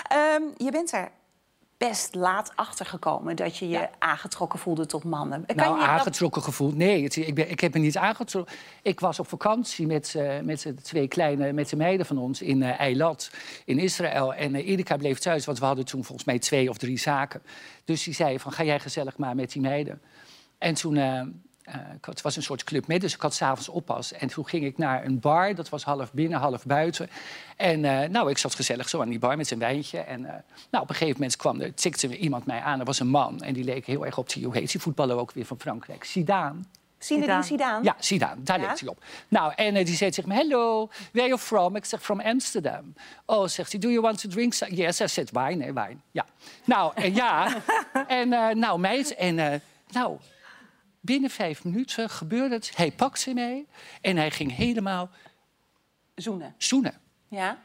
Ehm, 0.07 0.41
je 0.57 0.71
bent 0.71 0.91
er 0.91 1.09
best 1.87 2.15
laat 2.15 2.51
achter 2.55 2.85
gekomen 2.85 3.35
dat 3.35 3.57
je 3.57 3.65
je 3.67 3.71
Ja. 3.77 3.89
aangetrokken 3.99 4.59
voelde 4.59 4.85
tot 4.85 5.03
mannen. 5.03 5.45
Kan 5.45 5.55
Nou, 5.55 5.73
je 5.73 5.79
dat- 5.79 5.87
aangetrokken 5.89 6.41
gevoeld. 6.41 6.75
Nee, 6.75 7.03
het- 7.03 7.15
ik, 7.15 7.35
ben, 7.35 7.49
ik 7.51 7.59
heb 7.59 7.73
me 7.73 7.79
niet 7.79 7.97
aangetrokken. 7.97 8.55
Ik 8.81 8.99
was 8.99 9.19
op 9.19 9.27
vakantie 9.27 9.87
met, 9.87 10.15
eh, 10.15 10.39
met 10.39 10.61
de 10.61 10.73
twee 10.75 11.07
kleine 11.07 11.53
met 11.53 11.69
de 11.69 11.75
meiden 11.75 12.05
van 12.05 12.17
ons 12.17 12.41
in 12.41 12.63
eh 12.63 12.79
Eilat 12.79 13.31
in 13.65 13.77
Israël. 13.79 14.33
En 14.33 14.55
eh, 14.55 14.67
Erika 14.67 14.97
bleef 14.97 15.19
thuis, 15.19 15.45
want 15.45 15.59
we 15.59 15.65
hadden 15.65 15.85
toen 15.85 16.03
volgens 16.03 16.27
mij 16.27 16.39
twee 16.39 16.69
of 16.69 16.77
drie 16.77 16.97
zaken. 16.99 17.41
Dus 17.85 18.03
die 18.03 18.13
zei 18.13 18.39
van, 18.39 18.51
ga 18.51 18.63
jij 18.63 18.79
gezellig 18.79 19.17
maar 19.17 19.35
met 19.35 19.51
die 19.51 19.61
meiden. 19.61 20.01
En 20.57 20.73
toen, 20.73 20.95
eh, 20.97 21.21
ik 21.73 22.05
had- 22.05 22.13
het 22.13 22.21
was 22.21 22.35
een 22.35 22.43
soort 22.43 22.63
club 22.63 22.87
met, 22.87 23.01
dus 23.01 23.13
ik 23.13 23.21
had 23.21 23.33
s'avonds 23.33 23.69
oppas. 23.69 24.13
En 24.13 24.27
toen 24.27 24.47
ging 24.47 24.65
ik 24.65 24.77
naar 24.77 25.05
een 25.05 25.19
bar, 25.19 25.55
dat 25.55 25.69
was 25.69 25.83
half 25.83 26.11
binnen, 26.13 26.39
half 26.39 26.65
buiten. 26.65 27.09
En 27.57 27.85
eh, 27.85 28.09
nou, 28.09 28.29
ik 28.29 28.37
zat 28.37 28.55
gezellig 28.55 28.89
zo 28.89 29.01
aan 29.01 29.09
die 29.09 29.19
bar 29.19 29.37
met 29.37 29.47
zijn 29.47 29.59
wijntje. 29.59 29.99
En 29.99 30.25
eh, 30.25 30.33
nou, 30.71 30.83
op 30.83 30.89
een 30.89 30.95
gegeven 30.95 31.19
moment 31.19 31.37
kwam 31.37 31.61
er, 31.61 31.73
tikte 31.73 32.17
iemand 32.17 32.45
mij 32.45 32.59
aan. 32.61 32.79
Er 32.79 32.85
was 32.85 32.99
een 32.99 33.07
man 33.07 33.41
en 33.41 33.53
die 33.53 33.63
leek 33.63 33.85
heel 33.85 34.05
erg 34.05 34.17
op 34.17 34.29
die, 34.29 34.45
hoe 34.45 34.53
heet 34.57 34.71
die 34.71 34.81
voetballer 34.81 35.17
ook 35.17 35.31
weer 35.31 35.45
van 35.45 35.59
Frankrijk? 35.59 36.03
Zidane. 36.03 36.59
Zinedine 36.97 37.43
Zidane? 37.43 37.83
Ja, 37.83 37.95
Zidane, 37.99 38.43
daar 38.43 38.59
Ja? 38.61 38.67
leek 38.67 38.79
hij 38.79 38.89
op. 38.89 39.03
Nou, 39.27 39.53
en 39.55 39.75
eh, 39.75 39.85
die 39.85 39.95
zei 39.95 40.11
tegen 40.11 40.29
me, 40.29 40.35
hello, 40.35 40.87
where 40.87 41.19
are 41.19 41.27
you 41.27 41.37
from? 41.39 41.75
Ik 41.75 41.85
zeg, 41.85 42.01
from 42.01 42.19
Amsterdam. 42.21 42.93
Oh, 43.25 43.47
zegt 43.47 43.71
hij, 43.71 43.79
do 43.81 43.89
you 43.89 44.01
want 44.01 44.21
to 44.21 44.29
drink? 44.29 44.53
some-" 44.53 44.75
Yes, 44.75 44.99
I 45.01 45.07
said, 45.07 45.29
wine, 45.31 45.63
hè, 45.65 45.73
wine. 45.73 45.95
Ja. 46.11 46.25
Nou, 46.65 46.91
en 46.95 47.13
ja. 47.15 47.55
en 48.07 48.33
eh, 48.33 48.55
nou, 48.55 48.79
meid, 48.79 49.15
en 49.15 49.39
eh, 49.39 49.59
nou, 49.91 50.17
binnen 50.99 51.29
vijf 51.29 51.63
minuten 51.63 52.09
gebeurde 52.09 52.55
het. 52.55 52.77
Hij 52.77 52.91
pakte 52.91 53.33
mij 53.33 53.65
en 54.01 54.17
hij 54.17 54.31
ging 54.31 54.55
helemaal 54.55 55.09
Zoenen. 56.15 56.55
zoenen. 56.57 57.01
Ja? 57.27 57.61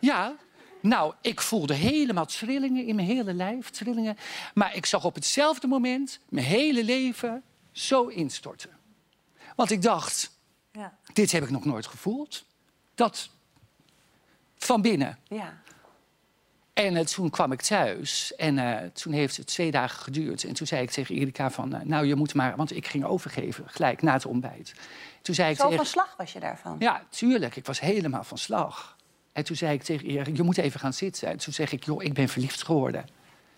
Ja, 0.00 0.36
nou, 0.80 1.14
ik 1.20 1.40
voelde 1.40 1.74
helemaal 1.74 2.26
trillingen 2.26 2.86
in 2.86 2.94
mijn 2.94 3.06
hele 3.06 3.34
lijf, 3.34 3.70
trillingen. 3.70 4.16
Maar 4.54 4.74
ik 4.76 4.86
zag 4.86 5.04
op 5.04 5.14
hetzelfde 5.14 5.66
moment 5.66 6.20
mijn 6.28 6.46
hele 6.46 6.84
leven 6.84 7.42
zo 7.72 8.06
instorten. 8.06 8.70
Want 9.56 9.70
ik 9.70 9.82
dacht, 9.82 10.38
Ja. 10.72 10.98
dit 11.12 11.32
heb 11.32 11.42
ik 11.42 11.50
nog 11.50 11.64
nooit 11.64 11.86
gevoeld. 11.86 12.44
Dat 12.94 13.30
van 14.56 14.82
binnen. 14.82 15.18
Ja. 15.28 15.62
En 16.74 16.96
eh, 16.96 17.04
toen 17.04 17.30
kwam 17.30 17.52
ik 17.52 17.60
thuis 17.60 18.34
en 18.34 18.58
eh, 18.58 18.88
toen 18.92 19.12
heeft 19.12 19.36
het 19.36 19.46
twee 19.46 19.70
dagen 19.70 20.02
geduurd. 20.02 20.44
En 20.44 20.54
toen 20.54 20.66
zei 20.66 20.82
ik 20.82 20.90
tegen 20.90 21.14
Erika 21.14 21.50
van, 21.50 21.74
eh, 21.74 21.80
nou 21.84 22.06
je 22.06 22.14
moet 22.14 22.34
maar... 22.34 22.56
Want 22.56 22.76
ik 22.76 22.86
ging 22.86 23.04
overgeven, 23.04 23.64
gelijk 23.66 24.02
na 24.02 24.12
het 24.12 24.26
ontbijt. 24.26 24.74
Toen 25.22 25.34
zei 25.34 25.50
ik 25.50 25.56
Zo 25.56 25.62
tegen... 25.62 25.76
van 25.76 25.86
slag 25.86 26.14
was 26.16 26.32
je 26.32 26.40
daarvan? 26.40 26.76
Ja, 26.78 27.02
tuurlijk. 27.10 27.56
Ik 27.56 27.66
was 27.66 27.80
helemaal 27.80 28.24
van 28.24 28.38
slag. 28.38 28.96
En 29.32 29.44
toen 29.44 29.56
zei 29.56 29.72
ik 29.72 29.82
tegen 29.82 30.08
Erik, 30.08 30.36
je 30.36 30.42
moet 30.42 30.58
even 30.58 30.80
gaan 30.80 30.92
zitten. 30.92 31.28
En 31.28 31.36
toen 31.36 31.52
zeg 31.52 31.72
ik, 31.72 31.84
joh, 31.84 32.02
ik 32.02 32.12
ben 32.12 32.28
verliefd 32.28 32.62
geworden. 32.62 33.04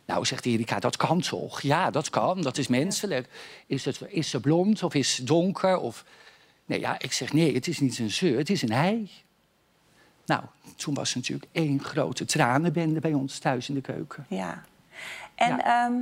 Nou, 0.06 0.24
zegt 0.24 0.46
Erika, 0.46 0.78
dat 0.78 0.96
kan 0.96 1.20
toch? 1.20 1.60
Ja, 1.60 1.90
dat 1.90 2.10
kan, 2.10 2.42
dat 2.42 2.58
is 2.58 2.68
menselijk. 2.68 3.28
Is, 3.66 3.84
het, 3.84 4.00
is 4.08 4.30
ze 4.30 4.40
blond 4.40 4.82
of 4.82 4.94
is 4.94 5.14
ze 5.14 5.24
donker? 5.24 5.78
Of... 5.78 6.04
Nee, 6.66 6.80
ja, 6.80 6.98
ik 6.98 7.12
zeg, 7.12 7.32
nee, 7.32 7.54
het 7.54 7.66
is 7.66 7.80
niet 7.80 7.98
een 7.98 8.10
ze, 8.10 8.26
het 8.26 8.50
is 8.50 8.62
een 8.62 8.72
hij. 8.72 9.10
Nou, 10.26 10.42
toen 10.76 10.94
was 10.94 11.10
er 11.10 11.16
natuurlijk 11.16 11.48
één 11.52 11.82
grote 11.84 12.24
tranenbende 12.24 13.00
bij 13.00 13.12
ons 13.12 13.38
thuis 13.38 13.68
in 13.68 13.74
de 13.74 13.80
keuken. 13.80 14.26
Ja. 14.28 14.62
En 15.34 15.56
Ja. 15.56 15.84
ehm, 15.86 15.92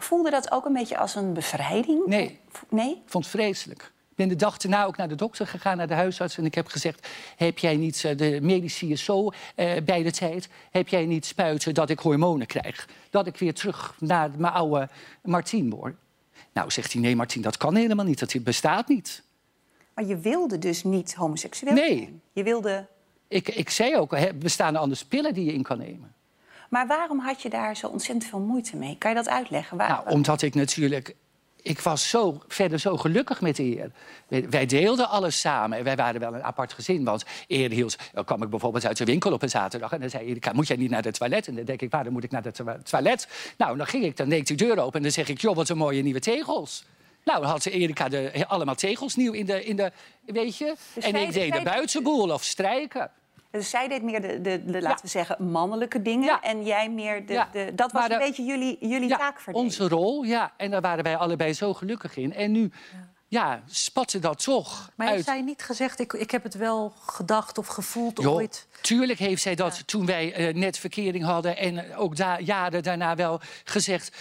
voelde 0.00 0.30
dat 0.30 0.50
ook 0.50 0.64
een 0.64 0.72
beetje 0.72 0.98
als 0.98 1.14
een 1.14 1.32
bevrijding? 1.32 2.06
Nee. 2.06 2.38
Nee? 2.68 2.90
Ik 2.90 3.02
vond 3.06 3.24
het 3.24 3.34
vreselijk. 3.34 3.92
Ik 4.10 4.18
ben 4.18 4.28
de 4.28 4.36
dag 4.36 4.56
daarna 4.56 4.84
ook 4.84 4.96
naar 4.96 5.08
de 5.08 5.14
dokter 5.14 5.46
gegaan, 5.46 5.76
naar 5.76 5.86
de 5.86 5.94
huisarts. 5.94 6.38
En 6.38 6.44
ik 6.44 6.54
heb 6.54 6.66
gezegd, 6.66 7.08
heb 7.36 7.58
jij 7.58 7.76
niet, 7.76 8.04
eh, 8.04 8.16
de 8.16 8.38
medici 8.42 8.90
is 8.90 9.04
zo 9.04 9.30
eh, 9.54 9.82
bij 9.84 10.02
de 10.02 10.10
tijd... 10.10 10.48
heb 10.70 10.88
jij 10.88 11.06
niet 11.06 11.26
spuiten 11.26 11.74
dat 11.74 11.90
ik 11.90 11.98
hormonen 11.98 12.46
krijg? 12.46 12.88
Dat 13.10 13.26
ik 13.26 13.36
weer 13.36 13.54
terug 13.54 13.94
naar 13.98 14.30
mijn 14.36 14.52
oude 14.52 14.88
Martien 15.22 15.70
word? 15.70 15.94
Nou, 16.52 16.70
zegt 16.70 16.92
hij, 16.92 17.02
nee 17.02 17.16
Martien, 17.16 17.42
dat 17.42 17.56
kan 17.56 17.74
helemaal 17.74 18.04
niet. 18.04 18.18
Dat 18.18 18.44
bestaat 18.44 18.88
niet. 18.88 19.22
Maar 19.94 20.04
je 20.04 20.16
wilde 20.18 20.58
dus 20.58 20.84
niet 20.84 21.14
homoseksueel 21.14 21.72
Nee. 21.74 22.20
Je 22.32 22.42
wilde... 22.42 22.86
Ik, 23.32 23.48
ik 23.48 23.70
zei 23.70 23.96
ook, 23.96 24.16
hè, 24.16 24.34
bestaan 24.34 24.74
er 24.74 24.80
anders 24.80 25.04
pillen 25.04 25.34
die 25.34 25.44
je 25.44 25.52
in 25.52 25.62
kan 25.62 25.78
nemen? 25.78 26.14
Maar 26.68 26.86
waarom 26.86 27.18
had 27.18 27.42
je 27.42 27.48
daar 27.50 27.76
zo 27.76 27.86
ontzettend 27.86 28.30
veel 28.30 28.38
moeite 28.40 28.76
mee? 28.76 28.96
Kan 28.98 29.10
je 29.10 29.16
dat 29.16 29.28
uitleggen? 29.28 29.76
Waar... 29.76 29.88
Nou, 29.88 30.08
omdat 30.10 30.42
ik 30.42 30.54
natuurlijk... 30.54 31.14
Ik 31.62 31.80
was 31.80 32.08
zo, 32.08 32.42
verder 32.48 32.78
zo 32.78 32.96
gelukkig 32.96 33.40
met 33.40 33.56
de 33.56 33.62
Heer. 33.62 33.90
Wij, 34.50 34.66
deelden 34.66 35.08
alles 35.08 35.40
samen. 35.40 35.78
En 35.78 35.84
wij 35.84 35.96
waren 35.96 36.20
wel 36.20 36.34
een 36.34 36.42
apart 36.44 36.72
gezin. 36.72 37.04
Want 37.04 37.24
eerder 37.46 37.76
hield, 37.76 37.96
dan 38.12 38.24
kwam 38.24 38.42
ik 38.42 38.50
bijvoorbeeld 38.50 38.86
uit 38.86 38.96
de 38.96 39.04
winkel 39.04 39.32
op 39.32 39.42
een 39.42 39.48
zaterdag... 39.48 39.92
en 39.92 40.00
dan 40.00 40.10
zei 40.10 40.26
Erika, 40.26 40.52
moet 40.52 40.66
jij 40.66 40.76
niet 40.76 40.90
naar 40.90 41.02
het 41.02 41.18
toilet? 41.18 41.48
En 41.48 41.54
dan 41.54 41.64
denk 41.64 41.82
ik, 41.82 41.90
waarom 41.90 42.12
moet 42.12 42.24
ik 42.24 42.30
naar 42.30 42.42
het 42.42 42.54
to- 42.54 42.76
toilet? 42.82 43.28
Nou, 43.56 43.76
dan 43.76 43.86
ging 43.86 44.04
ik, 44.04 44.16
dan 44.16 44.28
deed 44.28 44.38
ik 44.38 44.46
die 44.46 44.66
deur 44.66 44.78
open... 44.78 44.96
en 44.96 45.02
dan 45.02 45.10
zeg 45.12 45.28
ik, 45.28 45.40
joh, 45.40 45.56
wat 45.56 45.68
een 45.68 45.76
mooie 45.76 46.02
nieuwe 46.02 46.20
tegels. 46.20 46.84
Nou, 47.24 47.40
dan 47.40 47.50
had 47.50 47.64
Erika 47.66 48.08
de, 48.08 48.44
allemaal 48.48 48.74
tegels 48.74 49.16
nieuw 49.16 49.32
in 49.32 49.46
de... 49.46 49.64
In 49.64 49.76
de 49.76 49.92
weet 50.24 50.56
je? 50.56 50.74
Dus 50.94 51.04
en 51.04 51.10
zij- 51.10 51.22
ik 51.22 51.32
deed 51.32 51.48
zij- 51.48 51.58
de 51.58 51.64
buitenboel 51.64 52.30
of 52.30 52.42
strijken. 52.44 53.10
Dus 53.52 53.70
zij 53.70 53.88
deed 53.88 54.02
meer 54.02 54.20
de, 54.20 54.40
de, 54.40 54.64
de 54.64 54.82
laten 54.82 55.04
we 55.04 55.10
zeggen, 55.10 55.50
mannelijke 55.50 56.02
dingen. 56.02 56.40
En 56.40 56.64
jij 56.64 56.90
meer 56.90 57.26
de... 57.26 57.44
De 57.52 57.72
dat 57.74 57.92
was 57.92 58.02
Maar 58.08 58.10
een 58.10 58.18
beetje 58.26 58.44
jullie, 58.44 58.76
jullie 58.80 59.08
Ja, 59.08 59.16
taakverdeling. 59.16 59.70
onze 59.70 59.88
rol, 59.88 60.22
ja. 60.22 60.52
En 60.56 60.70
daar 60.70 60.80
waren 60.80 61.04
wij 61.04 61.16
allebei 61.16 61.52
zo 61.52 61.74
gelukkig 61.74 62.16
in. 62.16 62.34
En 62.34 62.52
nu, 62.52 62.70
ja, 63.28 63.62
spatte 63.66 64.18
dat 64.18 64.42
toch 64.44 64.90
Maar 64.96 65.06
uit. 65.06 65.14
heeft 65.16 65.28
zij 65.28 65.42
niet 65.42 65.62
gezegd, 65.62 66.00
ik, 66.00 66.12
ik 66.12 66.30
heb 66.30 66.42
het 66.42 66.54
wel 66.54 66.92
gedacht 67.06 67.58
of 67.58 67.66
gevoeld 67.66 68.22
Joh, 68.22 68.34
ooit? 68.34 68.66
tuurlijk 68.80 69.18
heeft 69.18 69.42
zij 69.42 69.54
dat 69.54 69.86
toen 69.86 70.06
wij 70.06 70.32
eh, 70.32 70.54
net 70.54 70.78
verkering 70.78 71.24
hadden... 71.24 71.56
en 71.56 71.90
eh, 71.90 72.00
ook 72.00 72.16
da 72.16 72.38
jaren 72.38 72.82
daarna 72.82 73.14
wel 73.16 73.40
gezegd... 73.64 74.16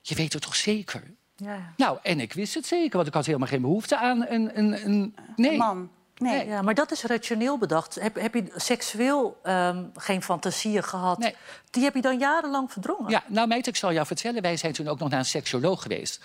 je 0.00 0.14
weet 0.14 0.32
het 0.32 0.42
toch 0.42 0.56
zeker? 0.56 1.02
Ja. 1.36 1.72
Nou, 1.76 1.98
en 2.02 2.20
ik 2.20 2.32
wist 2.32 2.54
het 2.54 2.66
zeker, 2.66 2.96
want 2.96 3.08
ik 3.08 3.14
had 3.14 3.26
helemaal 3.26 3.48
geen 3.48 3.60
behoefte 3.60 3.96
aan 3.98 4.26
een... 4.28 4.58
een, 4.58 4.84
een 4.86 5.14
nee. 5.36 5.56
Man. 5.56 5.90
Nee. 6.16 6.46
Ja, 6.46 6.62
maar 6.62 6.74
dat 6.74 6.90
is 6.90 7.02
rationeel 7.02 7.58
bedacht. 7.58 7.94
Heb, 7.94 8.20
heb 8.20 8.34
je 8.34 8.44
seksueel 8.54 9.38
ehm, 9.42 9.84
geen 9.94 10.22
fantasieën 10.22 10.82
gehad? 10.82 11.18
Nee. 11.18 11.34
Die 11.70 11.84
heb 11.84 11.94
je 11.94 12.00
dan 12.00 12.18
jarenlang 12.18 12.72
verdrongen? 12.72 13.10
Ja, 13.10 13.24
nou 13.26 13.48
meid, 13.48 13.66
ik 13.66 13.76
zal 13.76 13.92
jou 13.92 14.06
vertellen. 14.06 14.42
Wij 14.42 14.56
zijn 14.56 14.72
toen 14.72 14.88
ook 14.88 14.98
nog 14.98 15.08
naar 15.08 15.18
een 15.18 15.24
seksuoloog 15.24 15.82
geweest. 15.82 16.20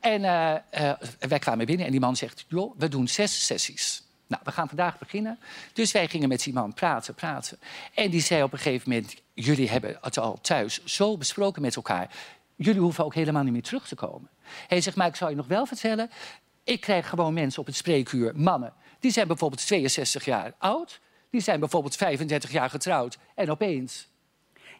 En 0.00 0.24
eh, 0.24 0.54
eh, 0.70 0.98
wij 1.18 1.38
kwamen 1.38 1.66
binnen 1.66 1.86
en 1.86 1.92
die 1.92 2.00
man 2.00 2.16
zegt... 2.16 2.44
joh, 2.48 2.74
we 2.78 2.88
doen 2.88 3.08
zes 3.08 3.46
sessies. 3.46 4.02
Nou, 4.26 4.42
we 4.44 4.52
gaan 4.52 4.68
vandaag 4.68 4.98
beginnen. 4.98 5.38
Dus 5.72 5.92
wij 5.92 6.08
gingen 6.08 6.28
met 6.28 6.42
die 6.42 6.52
man 6.52 6.74
praten, 6.74 7.14
praten. 7.14 7.58
En 7.94 8.10
die 8.10 8.20
zei 8.20 8.42
op 8.42 8.52
een 8.52 8.58
gegeven 8.58 8.90
moment... 8.90 9.14
jullie 9.34 9.70
hebben 9.70 9.98
het 10.00 10.18
al 10.18 10.38
thuis 10.40 10.84
zo 10.84 11.16
besproken 11.16 11.62
met 11.62 11.76
elkaar... 11.76 12.10
jullie 12.56 12.80
hoeven 12.80 13.04
ook 13.04 13.14
helemaal 13.14 13.42
niet 13.42 13.52
meer 13.52 13.62
terug 13.62 13.88
te 13.88 13.94
komen. 13.94 14.30
Hij 14.68 14.80
zegt, 14.80 14.96
maar 14.96 15.06
ik 15.06 15.16
zal 15.16 15.28
je 15.28 15.36
nog 15.36 15.46
wel 15.46 15.66
vertellen... 15.66 16.10
ik 16.64 16.80
krijg 16.80 17.08
gewoon 17.08 17.34
mensen 17.34 17.60
op 17.60 17.66
het 17.66 17.76
spreekuur, 17.76 18.32
mannen... 18.36 18.72
die 19.04 19.12
zijn 19.12 19.26
bijvoorbeeld 19.26 19.66
62 19.66 20.24
jaar 20.24 20.52
oud... 20.58 21.00
die 21.30 21.40
zijn 21.40 21.60
bijvoorbeeld 21.60 21.96
35 21.96 22.52
jaar 22.52 22.70
getrouwd... 22.70 23.18
en 23.34 23.50
opeens 23.50 24.08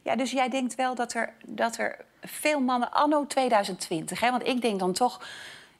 Ja, 0.02 0.16
dus 0.16 0.30
jij 0.30 0.48
denkt 0.48 0.74
wel 0.74 0.94
dat 0.94 1.14
er, 1.14 1.34
dat 1.46 1.76
er 1.76 2.04
veel 2.20 2.60
mannen 2.60 2.92
anno 2.92 3.26
2020... 3.26 4.20
Hè, 4.20 4.30
want 4.30 4.46
ik 4.46 4.60
denk 4.60 4.78
dan 4.78 4.92
toch... 4.92 5.26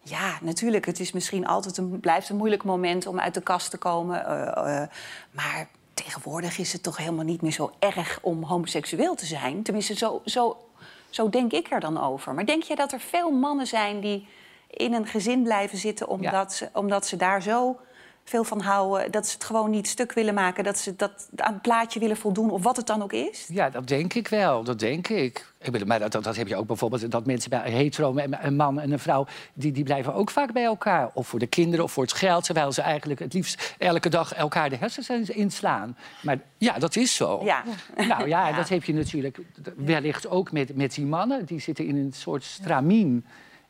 Ja, 0.01 0.39
natuurlijk. 0.41 0.87
Het 0.87 1.01
is 1.01 1.13
misschien 1.13 1.47
altijd 1.47 1.77
een, 1.77 2.01
blijft 2.01 2.29
een 2.29 2.37
moeilijk 2.37 2.65
moment 2.65 3.07
om 3.07 3.21
uit 3.21 3.35
de 3.35 3.41
kast 3.41 3.71
te 3.71 3.79
komen. 3.79 4.21
Uh, 4.21 4.31
uh, 4.31 4.83
maar 5.31 5.69
tegenwoordig 5.95 6.59
is 6.59 6.73
het 6.73 6.83
toch 6.83 6.97
helemaal 6.97 7.25
niet 7.25 7.43
meer 7.43 7.53
zo 7.53 7.73
erg 7.79 8.19
om 8.23 8.43
homoseksueel 8.43 9.15
te 9.15 9.27
zijn. 9.27 9.63
Tenminste, 9.63 9.95
zo, 9.95 10.23
zo, 10.25 10.67
zo 11.11 11.29
denk 11.29 11.53
ik 11.53 11.73
er 11.73 11.81
dan 11.81 12.03
over. 12.03 12.35
Maar 12.35 12.47
denk 12.47 12.63
je 12.63 12.77
dat 12.77 12.93
er 12.93 13.01
veel 13.01 13.31
mannen 13.31 13.67
zijn 13.67 14.01
die 14.01 14.29
in 14.71 14.93
een 14.93 15.07
gezin 15.07 15.43
blijven 15.43 15.79
zitten 15.79 16.09
omdat, 16.09 16.53
ze, 16.53 16.69
omdat 16.73 17.07
ze 17.07 17.17
daar 17.17 17.43
zo 17.43 17.79
veel 18.25 18.45
van 18.45 18.61
houden. 18.61 19.11
Dat 19.11 19.27
ze 19.27 19.35
het 19.35 19.45
gewoon 19.45 19.71
niet 19.71 19.89
stuk 19.89 20.13
willen 20.13 20.35
maken. 20.35 20.65
Dat 20.65 20.79
ze 20.79 20.97
dat 20.97 21.29
aan 21.37 21.53
het 21.53 21.63
plaatje 21.63 22.01
willen 22.01 22.17
voldoen, 22.17 22.51
of 22.51 22.63
wat 22.63 22.77
het 22.77 22.87
dan 22.87 23.03
ook 23.03 23.13
is? 23.13 23.47
Ja, 23.49 23.71
dat 23.71 23.89
denk 23.89 24.15
ik 24.15 24.29
wel. 24.29 24.65
Dat 24.65 24.79
denk 24.79 25.09
ik. 25.09 25.53
ik 25.61 25.73
bedoel, 25.73 25.87
maar 25.87 25.99
dat, 25.99 26.13
dat, 26.13 26.25
dat, 26.25 26.37
heb 26.37 26.49
je 26.49 26.57
ook 26.57 26.67
bijvoorbeeld. 26.67 27.11
Dat 27.11 27.27
mensen 27.27 27.51
bij 27.51 27.71
hetero, 27.71 28.17
een 28.17 28.57
man 28.57 28.81
en 28.81 28.93
een 28.93 28.99
vrouw, 28.99 29.27
die, 29.55 29.73
die 29.73 29.85
blijven 29.85 30.15
ook 30.15 30.31
vaak 30.31 30.53
bij 30.53 30.65
elkaar. 30.65 31.11
Of 31.15 31.29
voor 31.29 31.39
de 31.39 31.47
kinderen 31.47 31.85
of 31.85 31.93
voor 31.93 32.03
het 32.03 32.13
geld. 32.13 32.45
Terwijl 32.45 32.73
ze 32.73 32.83
eigenlijk 32.83 33.21
het 33.21 33.33
liefst 33.33 33.75
elke 33.79 34.09
dag 34.09 34.35
elkaar 34.35 34.71
de 34.71 34.77
hersens 34.77 35.31
inslaan. 35.31 35.97
Maar 36.23 36.39
ja, 36.59 36.79
dat 36.79 36.97
is 36.97 37.15
zo. 37.15 37.41
Ja. 37.45 37.63
Nou 37.97 38.29
ja, 38.29 38.53
dat 38.57 38.69
heb 38.69 38.85
je 38.85 38.95
natuurlijk 38.95 39.39
wellicht 39.77 40.29
ook 40.29 40.53
met, 40.53 40.77
met 40.77 40.95
die 40.95 41.07
mannen. 41.07 41.45
Die 41.45 41.61
zitten 41.61 41.87
in 41.87 41.97
een 41.97 42.13
soort 42.13 42.45
stramien. 42.45 43.25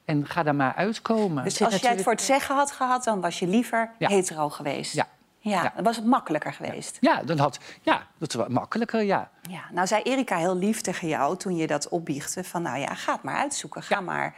En 0.04 0.26
ga 0.26 0.42
daar 0.42 0.54
maar 0.54 0.74
uitkomen. 0.74 1.44
Dus 1.44 1.62
als 1.62 1.76
jij 1.76 1.90
het 1.90 2.02
voor 2.02 2.12
het 2.12 2.22
zeggen 2.22 2.56
had 2.56 2.72
gehad, 2.72 3.04
dan 3.04 3.20
was 3.20 3.38
je 3.38 3.46
liever 3.46 3.90
hetero 3.98 4.48
geweest? 4.48 4.94
Ja. 4.94 5.06
Ja, 5.38 5.72
dan 5.74 5.84
was 5.84 5.96
het 5.96 6.04
makkelijker 6.04 6.52
geweest. 6.52 6.96
Ja, 7.00 7.22
dan 7.22 7.38
had, 7.38 7.58
ja 7.82 8.06
dat 8.18 8.32
was 8.32 8.48
makkelijker, 8.48 9.02
ja. 9.02 9.30
ja. 9.42 9.60
Nou 9.72 9.86
zei 9.86 10.02
Erika 10.02 10.36
heel 10.36 10.56
lief 10.56 10.80
tegen 10.80 11.08
jou 11.08 11.36
toen 11.36 11.56
je 11.56 11.66
dat 11.66 11.88
opbiechte... 11.88 12.44
van 12.44 12.62
nou 12.62 12.78
ja, 12.78 12.94
ga 12.94 13.12
het 13.12 13.22
maar 13.22 13.36
uitzoeken. 13.36 13.82
Ga 13.82 14.00
maar 14.00 14.34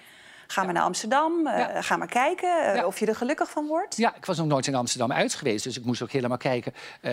Ga 0.47 0.65
maar 0.65 0.73
naar 0.73 0.83
Amsterdam, 0.83 1.47
uh, 1.47 1.67
ga 1.81 1.97
maar 1.97 2.09
kijken 2.09 2.77
uh, 2.77 2.87
of 2.87 2.99
je 2.99 3.07
er 3.07 3.17
gelukkig 3.17 3.51
van 3.51 3.67
wordt. 3.67 3.97
Ja, 3.97 4.17
ik 4.17 4.27
was 4.27 4.37
nog 4.37 4.47
nooit 4.47 4.67
in 4.67 4.75
Amsterdam 4.75 5.13
uit 5.13 5.35
geweest. 5.35 5.65
Dus 5.65 5.79
ik 5.79 5.85
moest 5.85 6.03
ook 6.03 6.11
helemaal 6.11 6.37
kijken 6.37 6.73
uh, 7.03 7.13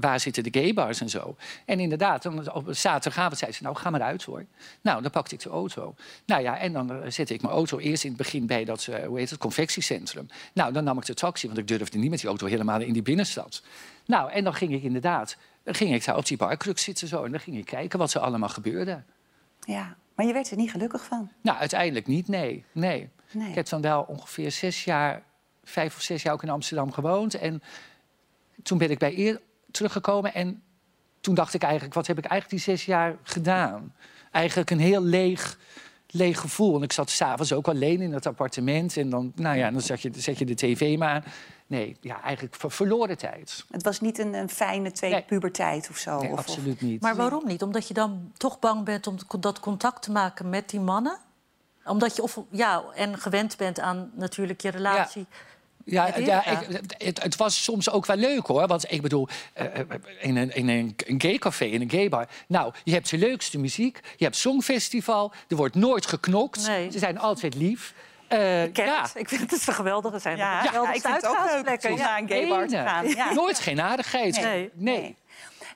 waar 0.00 0.20
zitten 0.20 0.42
de 0.42 0.60
gaybars 0.60 1.00
en 1.00 1.08
zo. 1.08 1.36
En 1.64 1.80
inderdaad, 1.80 2.26
op 2.52 2.64
zaterdagavond 2.70 3.38
zei 3.38 3.52
ze, 3.52 3.62
nou 3.62 3.76
ga 3.76 3.90
maar 3.90 4.02
uit 4.02 4.22
hoor. 4.22 4.44
Nou, 4.80 5.02
dan 5.02 5.10
pakte 5.10 5.34
ik 5.34 5.42
de 5.42 5.50
auto. 5.50 5.94
Nou 6.26 6.42
ja, 6.42 6.58
en 6.58 6.72
dan 6.72 7.02
zette 7.08 7.34
ik 7.34 7.42
mijn 7.42 7.54
auto 7.54 7.78
eerst 7.78 8.04
in 8.04 8.08
het 8.08 8.18
begin 8.18 8.46
bij 8.46 8.64
dat, 8.64 8.88
hoe 9.06 9.18
heet 9.18 9.30
het, 9.30 9.38
confectiecentrum. 9.38 10.28
Nou, 10.52 10.72
dan 10.72 10.84
nam 10.84 10.98
ik 10.98 11.06
de 11.06 11.14
taxi, 11.14 11.46
want 11.46 11.58
ik 11.58 11.68
durfde 11.68 11.98
niet 11.98 12.10
met 12.10 12.18
die 12.20 12.28
auto 12.28 12.46
helemaal 12.46 12.80
in 12.80 12.92
die 12.92 13.02
binnenstad. 13.02 13.62
Nou, 14.06 14.30
en 14.30 14.44
dan 14.44 14.54
ging 14.54 14.72
ik 14.72 14.82
inderdaad, 14.82 15.36
dan 15.62 15.74
ging 15.74 15.94
ik 15.94 16.04
daar 16.04 16.16
op 16.16 16.26
die 16.26 16.36
barkruk 16.36 16.78
zitten 16.78 17.08
zo. 17.08 17.24
En 17.24 17.30
dan 17.30 17.40
ging 17.40 17.56
ik 17.56 17.64
kijken 17.64 17.98
wat 17.98 18.14
er 18.14 18.20
allemaal 18.20 18.48
gebeurde. 18.48 19.02
Ja, 19.60 19.96
maar 20.18 20.26
je 20.26 20.32
werd 20.32 20.50
er 20.50 20.56
niet 20.56 20.70
gelukkig 20.70 21.04
van? 21.04 21.30
Nou, 21.40 21.58
uiteindelijk 21.58 22.06
niet, 22.06 22.28
nee. 22.28 22.64
nee. 22.72 23.10
Ik 23.32 23.54
heb 23.54 23.68
dan 23.68 23.80
wel 23.80 24.02
ongeveer 24.02 24.50
zes 24.50 24.84
jaar, 24.84 25.22
vijf 25.64 25.96
of 25.96 26.02
zes 26.02 26.22
jaar 26.22 26.32
ook 26.32 26.42
in 26.42 26.48
Amsterdam 26.50 26.92
gewoond. 26.92 27.34
En 27.34 27.62
toen 28.62 28.78
ben 28.78 28.90
ik 28.90 28.98
bij 28.98 29.18
eer 29.18 29.40
teruggekomen 29.70 30.34
en 30.34 30.62
toen 31.20 31.34
dacht 31.34 31.54
ik 31.54 31.62
eigenlijk, 31.62 31.94
wat 31.94 32.06
heb 32.06 32.18
ik 32.18 32.24
eigenlijk 32.24 32.62
die 32.62 32.74
zes 32.74 32.84
jaar 32.84 33.16
gedaan? 33.22 33.94
Eigenlijk 34.30 34.70
een 34.70 34.78
heel 34.78 35.02
leeg, 35.02 35.58
leeg 36.10 36.40
gevoel. 36.40 36.76
En 36.76 36.82
ik 36.82 36.92
zat 36.92 37.10
s'avonds 37.10 37.52
ook 37.52 37.68
alleen 37.68 38.00
in 38.00 38.12
het 38.12 38.26
appartement. 38.26 38.96
En 38.96 39.10
dan, 39.10 39.32
nou 39.34 39.56
ja, 39.56 39.70
dan 39.70 39.80
zet 39.80 40.02
je, 40.02 40.10
zet 40.16 40.38
je 40.38 40.44
de 40.44 40.54
tv 40.54 40.98
maar. 40.98 41.24
Nee, 41.66 41.96
ja, 42.00 42.22
eigenlijk 42.22 42.54
verloren 42.58 43.18
tijd. 43.18 43.64
Het 43.70 43.82
was 43.82 44.00
niet 44.00 44.18
een, 44.18 44.34
een 44.34 44.48
fijne 44.48 44.92
tweede 44.92 45.16
nee. 45.16 45.24
puberteit 45.24 45.88
of 45.90 45.96
zo? 45.96 46.20
Nee, 46.20 46.30
of, 46.30 46.38
absoluut 46.38 46.80
niet. 46.80 47.00
Maar 47.00 47.16
waarom 47.16 47.46
niet? 47.46 47.62
Omdat 47.62 47.88
je 47.88 47.94
dan 47.94 48.32
toch 48.36 48.58
bang 48.58 48.84
bent 48.84 49.06
om 49.06 49.16
dat 49.40 49.60
contact 49.60 50.02
te 50.02 50.12
maken 50.12 50.48
met 50.48 50.70
die 50.70 50.80
mannen? 50.80 51.18
Omdat 51.84 52.16
je 52.16 52.22
of, 52.22 52.40
ja, 52.50 52.84
en 52.94 53.18
gewend 53.18 53.56
bent 53.56 53.80
aan 53.80 54.10
natuurlijk 54.14 54.60
je 54.60 54.70
relatie... 54.70 55.26
Ja. 55.30 55.36
Ja, 55.90 56.18
ja 56.18 56.46
ik, 56.46 56.82
het, 56.98 57.22
het, 57.22 57.36
was 57.36 57.64
soms 57.64 57.90
ook 57.90 58.06
wel 58.06 58.16
leuk 58.16 58.46
hoor. 58.46 58.66
Want 58.66 58.92
ik 58.92 59.02
bedoel, 59.02 59.28
uh, 59.60 59.64
in, 60.20 60.36
een, 60.36 60.54
in 60.54 60.68
een, 60.68 60.94
een 61.06 61.20
gaycafé, 61.20 61.64
in 61.64 61.80
een 61.80 61.90
gaybar. 61.90 62.28
Nou, 62.46 62.72
je 62.84 62.92
hebt 62.92 63.10
de 63.10 63.18
leukste 63.18 63.58
muziek. 63.58 64.00
Je 64.16 64.24
hebt 64.24 64.36
songfestival. 64.36 65.32
Er 65.48 65.56
wordt 65.56 65.74
nooit 65.74 66.06
geknokt. 66.06 66.66
Nee. 66.66 66.90
Ze 66.90 66.98
zijn 66.98 67.18
altijd 67.18 67.54
lief. 67.54 67.94
Uh, 68.32 68.64
ik, 68.64 68.76
ja. 68.76 69.08
ik 69.14 69.28
vind 69.28 69.40
het 69.40 69.50
dus 69.50 69.66
een 69.66 69.74
geweldige 69.74 70.18
zijn. 70.18 70.36
Ja, 70.36 70.62
ja, 70.62 70.92
ik 70.92 71.00
vind 71.00 71.14
het 71.14 71.26
ook 71.26 71.66
leuk 71.66 71.84
om 71.84 71.98
naar 71.98 72.18
een 72.18 72.28
gaybar 72.28 72.66
te 72.66 72.76
gaan. 72.76 73.08
Ja. 73.08 73.32
Nooit 73.32 73.58
geen 73.58 73.80
aardigheid. 73.80 74.40
Nee. 74.40 74.70
Nee. 74.74 75.00
nee. 75.00 75.16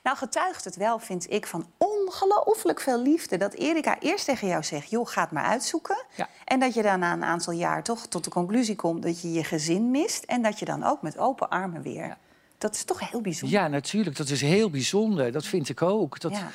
Nou 0.03 0.17
getuigt 0.17 0.63
het 0.63 0.75
wel, 0.75 0.99
vind 0.99 1.31
ik, 1.31 1.47
van 1.47 1.67
ongelooflijk 1.77 2.79
veel 2.79 3.01
liefde... 3.01 3.37
dat 3.37 3.53
Erika 3.53 3.99
eerst 3.99 4.25
tegen 4.25 4.47
jou 4.47 4.63
zegt, 4.63 4.89
joh, 4.89 5.07
ga 5.07 5.21
het 5.21 5.31
maar 5.31 5.43
uitzoeken. 5.43 6.05
Ja. 6.15 6.29
En 6.45 6.59
dat 6.59 6.73
je 6.73 6.81
dan 6.81 6.99
na 6.99 7.13
een 7.13 7.23
aantal 7.23 7.53
jaar 7.53 7.83
toch 7.83 8.07
tot 8.07 8.23
de 8.23 8.29
conclusie 8.29 8.75
komt... 8.75 9.03
dat 9.03 9.21
je 9.21 9.31
je 9.31 9.43
gezin 9.43 9.91
mist 9.91 10.23
en 10.23 10.41
dat 10.41 10.59
je 10.59 10.65
dan 10.65 10.83
ook 10.83 11.01
met 11.01 11.17
open 11.17 11.49
armen 11.49 11.81
weer... 11.81 12.05
Ja. 12.05 12.17
Dat 12.57 12.75
is 12.75 12.83
toch 12.83 13.09
heel 13.09 13.21
bijzonder? 13.21 13.59
Ja, 13.59 13.67
natuurlijk. 13.67 14.17
Dat 14.17 14.29
is 14.29 14.41
heel 14.41 14.69
bijzonder. 14.69 15.31
Dat 15.31 15.45
vind 15.45 15.69
ik 15.69 15.81
ook. 15.81 16.19
Dat, 16.19 16.31
ja. 16.31 16.49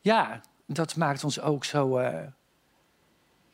ja 0.00 0.40
dat 0.66 0.96
maakt 0.96 1.24
ons 1.24 1.40
ook 1.40 1.64
zo... 1.64 1.98
Uh 1.98 2.18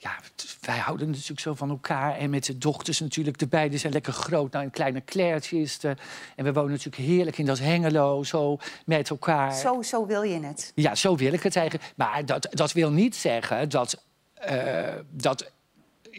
ja, 0.00 0.18
wij 0.60 0.78
houden 0.78 1.10
natuurlijk 1.10 1.40
zo 1.40 1.54
van 1.54 1.70
elkaar. 1.70 2.16
En 2.16 2.30
met 2.30 2.44
de 2.44 2.58
dochters 2.58 3.00
natuurlijk. 3.00 3.38
De 3.38 3.46
beide 3.46 3.78
zijn 3.78 3.92
lekker 3.92 4.12
groot. 4.12 4.52
Nou, 4.52 4.64
een 4.64 4.70
kleine 4.70 5.04
Clairtje 5.04 5.60
is 5.60 5.82
er. 5.82 5.98
En 6.36 6.44
we 6.44 6.52
wonen 6.52 6.70
natuurlijk 6.70 7.02
heerlijk 7.02 7.38
in 7.38 7.46
dat 7.46 7.58
Hengelo. 7.58 8.22
Zo 8.22 8.58
met 8.86 9.10
elkaar. 9.10 9.54
Zo, 9.54 9.82
zo 9.82 10.06
wil 10.06 10.22
je 10.22 10.40
het? 10.40 10.72
Ja, 10.74 10.94
zo 10.94 11.16
wil 11.16 11.32
ik 11.32 11.42
het 11.42 11.56
eigenlijk. 11.56 11.92
Maar 11.96 12.24
dat, 12.24 12.48
dat 12.50 12.72
wil 12.72 12.90
niet 12.90 13.16
zeggen 13.16 13.68
dat... 13.68 14.04
Uh, 14.50 14.94
dat 15.10 15.50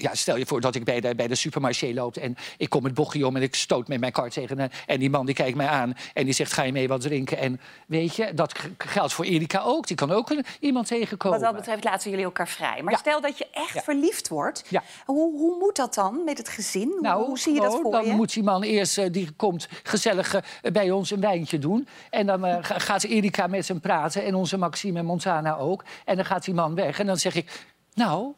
ja, 0.01 0.15
stel 0.15 0.37
je 0.37 0.45
voor 0.45 0.61
dat 0.61 0.75
ik 0.75 0.83
bij 0.83 0.99
de, 0.99 1.15
bij 1.15 1.27
de 1.27 1.35
supermarché 1.35 1.93
loop 1.93 2.15
en 2.15 2.35
ik 2.57 2.69
kom 2.69 2.83
het 2.83 2.93
bochtje 2.93 3.27
om 3.27 3.35
en 3.35 3.41
ik 3.41 3.55
stoot 3.55 3.87
met 3.87 3.99
mijn 3.99 4.11
kar 4.11 4.29
tegen 4.29 4.59
een, 4.59 4.71
en 4.85 4.99
die 4.99 5.09
man 5.09 5.25
die 5.25 5.35
kijkt 5.35 5.57
mij 5.57 5.67
aan 5.67 5.93
en 6.13 6.25
die 6.25 6.33
zegt 6.33 6.53
ga 6.53 6.63
je 6.63 6.71
mee 6.71 6.87
wat 6.87 7.01
drinken 7.01 7.37
en 7.37 7.59
weet 7.87 8.15
je 8.15 8.33
dat 8.33 8.59
geldt 8.77 9.13
voor 9.13 9.25
Erika 9.25 9.61
ook 9.61 9.87
die 9.87 9.95
kan 9.95 10.11
ook 10.11 10.29
een, 10.29 10.45
iemand 10.59 10.87
tegenkomen. 10.87 11.39
Wat 11.39 11.47
dat 11.47 11.57
betreft 11.59 11.83
laten 11.83 12.09
jullie 12.09 12.25
elkaar 12.25 12.47
vrij. 12.47 12.81
Maar 12.83 12.97
stel 12.97 13.21
dat 13.21 13.37
je 13.37 13.47
echt 13.51 13.83
verliefd 13.83 14.27
wordt, 14.27 14.63
hoe, 15.05 15.37
hoe 15.37 15.57
moet 15.59 15.75
dat 15.75 15.93
dan 15.93 16.23
met 16.23 16.37
het 16.37 16.49
gezin? 16.49 16.97
Nou, 17.01 17.25
hoe, 17.25 17.39
zie 17.39 17.53
je 17.53 17.61
dat 17.61 17.79
voor 17.81 17.91
dan 17.91 18.05
je? 18.05 18.13
moet 18.13 18.33
die 18.33 18.43
man 18.43 18.63
eerst 18.63 18.97
uh, 18.97 19.05
die 19.11 19.31
komt 19.31 19.67
gezellig 19.83 20.35
uh, 20.35 20.71
bij 20.71 20.91
ons 20.91 21.11
een 21.11 21.21
wijntje 21.21 21.59
doen 21.59 21.87
en 22.09 22.25
dan 22.25 22.45
uh, 22.45 22.57
gaat 22.61 23.03
Erika 23.03 23.47
met 23.47 23.67
hem 23.67 23.79
praten 23.79 24.23
en 24.23 24.35
onze 24.35 24.57
Maxime 24.57 24.99
en 24.99 25.05
Montana 25.05 25.57
ook 25.57 25.83
en 26.05 26.15
dan 26.15 26.25
gaat 26.25 26.43
die 26.43 26.53
man 26.53 26.75
weg 26.75 26.99
en 26.99 27.05
dan 27.05 27.17
zeg 27.17 27.35
ik 27.35 27.65
nou 27.93 28.33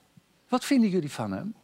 wat 0.52 0.66
vinden 0.66 0.90
jullie 0.90 1.12
van 1.12 1.32
hem? 1.32 1.56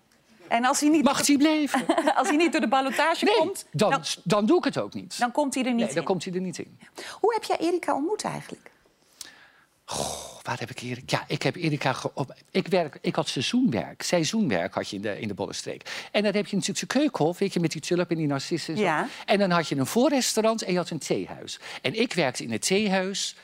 En 0.47 0.65
als 0.65 0.79
hij 0.79 0.89
niet 0.89 1.03
Mag 1.03 1.27
hij 1.27 1.37
blijven? 1.37 1.85
als 2.19 2.27
hij 2.27 2.37
niet 2.37 2.51
door 2.51 2.61
de 2.61 2.67
ballotage 2.67 3.25
nee, 3.25 3.37
komt... 3.37 3.65
Dan, 3.71 3.91
dan, 3.91 4.03
dan, 4.23 4.45
doe 4.45 4.57
ik 4.57 4.63
het 4.63 4.77
ook 4.77 4.93
niet. 4.93 5.19
Dan 5.19 5.31
komt 5.31 5.53
hij 5.53 5.63
er 5.63 5.69
niet 5.69 5.79
nee, 5.79 5.89
in? 5.89 5.95
dan 5.95 6.03
komt 6.03 6.23
hij 6.23 6.33
er 6.33 6.41
niet 6.41 6.57
in. 6.57 6.79
Hoe 7.19 7.33
heb 7.33 7.43
jij 7.43 7.57
Erika 7.57 7.95
ontmoet 7.95 8.23
eigenlijk? 8.23 8.71
Goh, 9.85 10.41
waar 10.43 10.59
heb 10.59 10.69
ik 10.69 10.81
Erika? 10.81 11.17
Ja, 11.17 11.23
ik 11.27 11.43
heb 11.43 11.55
Erika... 11.55 11.95
Op, 12.13 12.35
ik, 12.51 12.67
werk, 12.67 12.97
ik 13.01 13.15
had 13.15 13.27
seizoenwerk. 13.27 14.01
Seizoenwerk 14.01 14.73
had 14.73 14.89
je 14.89 14.95
in 14.95 15.01
de, 15.01 15.19
in 15.19 15.27
de 15.27 15.33
Bollenstreek. 15.33 16.07
En 16.11 16.23
dan 16.23 16.33
heb 16.33 16.47
je 16.47 16.55
natuurlijk 16.55 16.91
zijn 16.91 17.01
keukenhof, 17.01 17.37
weet 17.37 17.53
je, 17.53 17.59
met 17.59 17.71
die 17.71 17.81
tulp 17.81 18.09
en 18.09 18.17
die 18.17 18.27
narcissen 18.27 18.73
en 18.73 18.79
zo. 18.79 18.85
Ja. 18.85 19.07
En 19.25 19.39
dan 19.39 19.49
had 19.49 19.67
je 19.67 19.75
een 19.75 19.85
voorrestaurant 19.85 20.61
en 20.61 20.71
je 20.71 20.77
had 20.77 20.89
een 20.89 20.99
theehuis. 20.99 21.59
En 21.81 21.99
ik 21.99 22.13
werkte 22.13 22.43
in 22.43 22.51
het 22.51 22.61
theehuis 22.61 23.35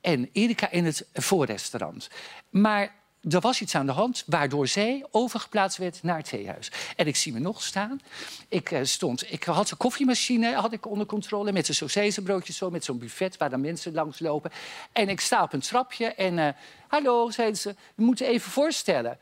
en 0.00 0.28
Erika 0.32 0.70
in 0.70 0.84
het 0.84 1.06
voorrestaurant. 1.12 2.08
Maar 2.50 2.94
er 3.30 3.40
was 3.40 3.60
iets 3.60 3.74
aan 3.74 3.86
de 3.86 3.92
hand 3.92 4.22
waardoor 4.26 4.68
zij 4.68 5.04
overgeplaatst 5.10 5.78
werd 5.78 6.02
naar 6.02 6.16
het 6.16 6.28
theehuis. 6.28 6.70
En 6.96 7.06
ik 7.06 7.16
zie 7.16 7.32
me 7.32 7.38
nog 7.38 7.62
staan. 7.62 8.00
Ik, 8.48 8.70
uh, 8.70 8.80
stond, 8.82 9.32
ik 9.32 9.44
had 9.44 9.70
een 9.70 9.76
koffiemachine 9.76 10.54
had 10.54 10.72
ik 10.72 10.86
onder 10.86 11.06
controle 11.06 11.52
met 11.52 11.68
een 11.68 11.74
saucijzenbroodjes 11.74 12.56
zo, 12.56 12.70
met 12.70 12.84
zo'n 12.84 12.98
buffet 12.98 13.36
waar 13.36 13.50
dan 13.50 13.60
mensen 13.60 13.94
langs 13.94 14.18
lopen. 14.18 14.50
En 14.92 15.08
ik 15.08 15.20
sta 15.20 15.42
op 15.42 15.52
een 15.52 15.60
trapje 15.60 16.06
en 16.06 16.38
uh, 16.38 16.48
hallo, 16.88 17.30
zeiden 17.30 17.58
ze, 17.58 17.74
we 17.94 18.02
moeten 18.02 18.26
even 18.26 18.50
voorstellen. 18.50 19.18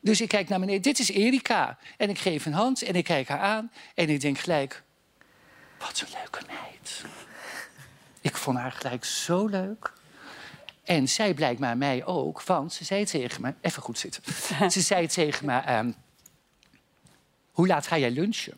Dus 0.00 0.20
ik 0.20 0.28
kijk 0.28 0.48
naar 0.48 0.60
beneden, 0.60 0.82
dit 0.82 0.98
is 0.98 1.10
Erika. 1.10 1.78
En 1.96 2.08
ik 2.08 2.18
geef 2.18 2.46
een 2.46 2.52
hand 2.52 2.82
en 2.82 2.94
ik 2.94 3.04
kijk 3.04 3.28
haar 3.28 3.40
aan 3.40 3.70
en 3.94 4.08
ik 4.08 4.20
denk 4.20 4.38
gelijk, 4.38 4.82
wat 5.78 6.00
een 6.00 6.18
leuke 6.20 6.40
meid. 6.46 7.04
Ik 8.20 8.36
vond 8.36 8.58
haar 8.58 8.72
gelijk 8.72 9.04
zo 9.04 9.46
leuk. 9.46 9.92
En 10.88 11.08
zij 11.08 11.34
blijkbaar 11.34 11.76
mij 11.76 12.04
ook, 12.04 12.42
want 12.42 12.72
ze 12.72 12.84
zei 12.84 13.04
tegen 13.04 13.42
me... 13.42 13.54
Even 13.60 13.82
goed 13.82 13.98
zitten. 13.98 14.22
ze 14.72 14.80
zei 14.80 15.06
tegen 15.06 15.46
me... 15.46 15.78
Um, 15.78 15.94
hoe 17.50 17.66
laat 17.66 17.86
ga 17.86 17.98
jij 17.98 18.10
lunchen? 18.10 18.56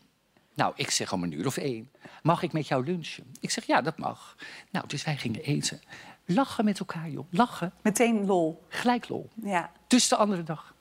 Nou, 0.53 0.73
ik 0.75 0.91
zeg 0.91 1.13
om 1.13 1.23
een 1.23 1.31
uur 1.31 1.45
of 1.45 1.57
één. 1.57 1.91
Mag 2.21 2.41
ik 2.41 2.53
met 2.53 2.67
jou 2.67 2.85
lunchen? 2.85 3.33
Ik 3.39 3.51
zeg, 3.51 3.65
ja, 3.65 3.81
dat 3.81 3.97
mag. 3.97 4.35
Nou, 4.69 4.87
dus 4.87 5.03
wij 5.03 5.17
gingen 5.17 5.41
eten. 5.41 5.81
Lachen 6.25 6.65
met 6.65 6.79
elkaar, 6.79 7.09
joh. 7.09 7.25
Lachen. 7.29 7.73
Meteen 7.81 8.25
lol. 8.25 8.63
Gelijk 8.67 9.09
lol. 9.09 9.29
Ja. 9.43 9.71
Dus 9.87 10.07
de 10.07 10.15
andere 10.15 10.43
dag. 10.43 10.75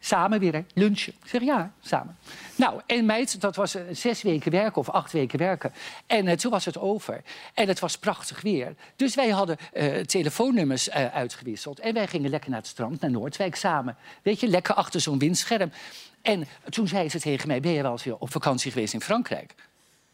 Samen 0.00 0.40
weer, 0.40 0.64
lunchen. 0.74 1.12
Ik 1.22 1.28
zeg 1.28 1.42
ja, 1.42 1.72
samen. 1.80 2.16
Nou, 2.56 2.80
en 2.86 3.06
meid, 3.06 3.40
dat 3.40 3.56
was 3.56 3.76
uh, 3.76 3.82
zes 3.92 4.22
weken 4.22 4.50
werken 4.50 4.76
of 4.76 4.88
acht 4.88 5.12
weken 5.12 5.38
werken. 5.38 5.72
En 6.06 6.26
uh, 6.26 6.32
toen 6.32 6.50
was 6.50 6.64
het 6.64 6.78
over. 6.78 7.22
En 7.54 7.68
het 7.68 7.78
was 7.78 7.98
prachtig 7.98 8.40
weer. 8.40 8.74
Dus 8.96 9.14
wij 9.14 9.28
hadden 9.28 9.56
uh, 9.74 10.00
telefoonnummers 10.00 10.90
uitgewisseld. 10.90 11.80
En 11.80 11.94
wij 11.94 12.06
gingen 12.06 12.30
lekker 12.30 12.50
naar 12.50 12.58
het 12.58 12.68
strand, 12.68 13.00
naar 13.00 13.10
Noordwijk 13.10 13.54
samen. 13.54 13.96
Weet 14.22 14.40
je, 14.40 14.48
lekker 14.48 14.74
achter 14.74 15.00
zo'n 15.00 15.18
windscherm. 15.18 15.72
En 16.22 16.48
toen 16.68 16.88
zei 16.88 17.08
ze 17.08 17.20
tegen 17.20 17.48
mij, 17.48 17.60
ben 17.60 17.72
je 17.72 17.82
wel 17.82 17.92
eens 17.92 18.04
weer 18.04 18.18
op 18.18 18.30
vakantie 18.30 18.72
geweest 18.72 18.94
in 18.94 19.00
Frankrijk? 19.00 19.54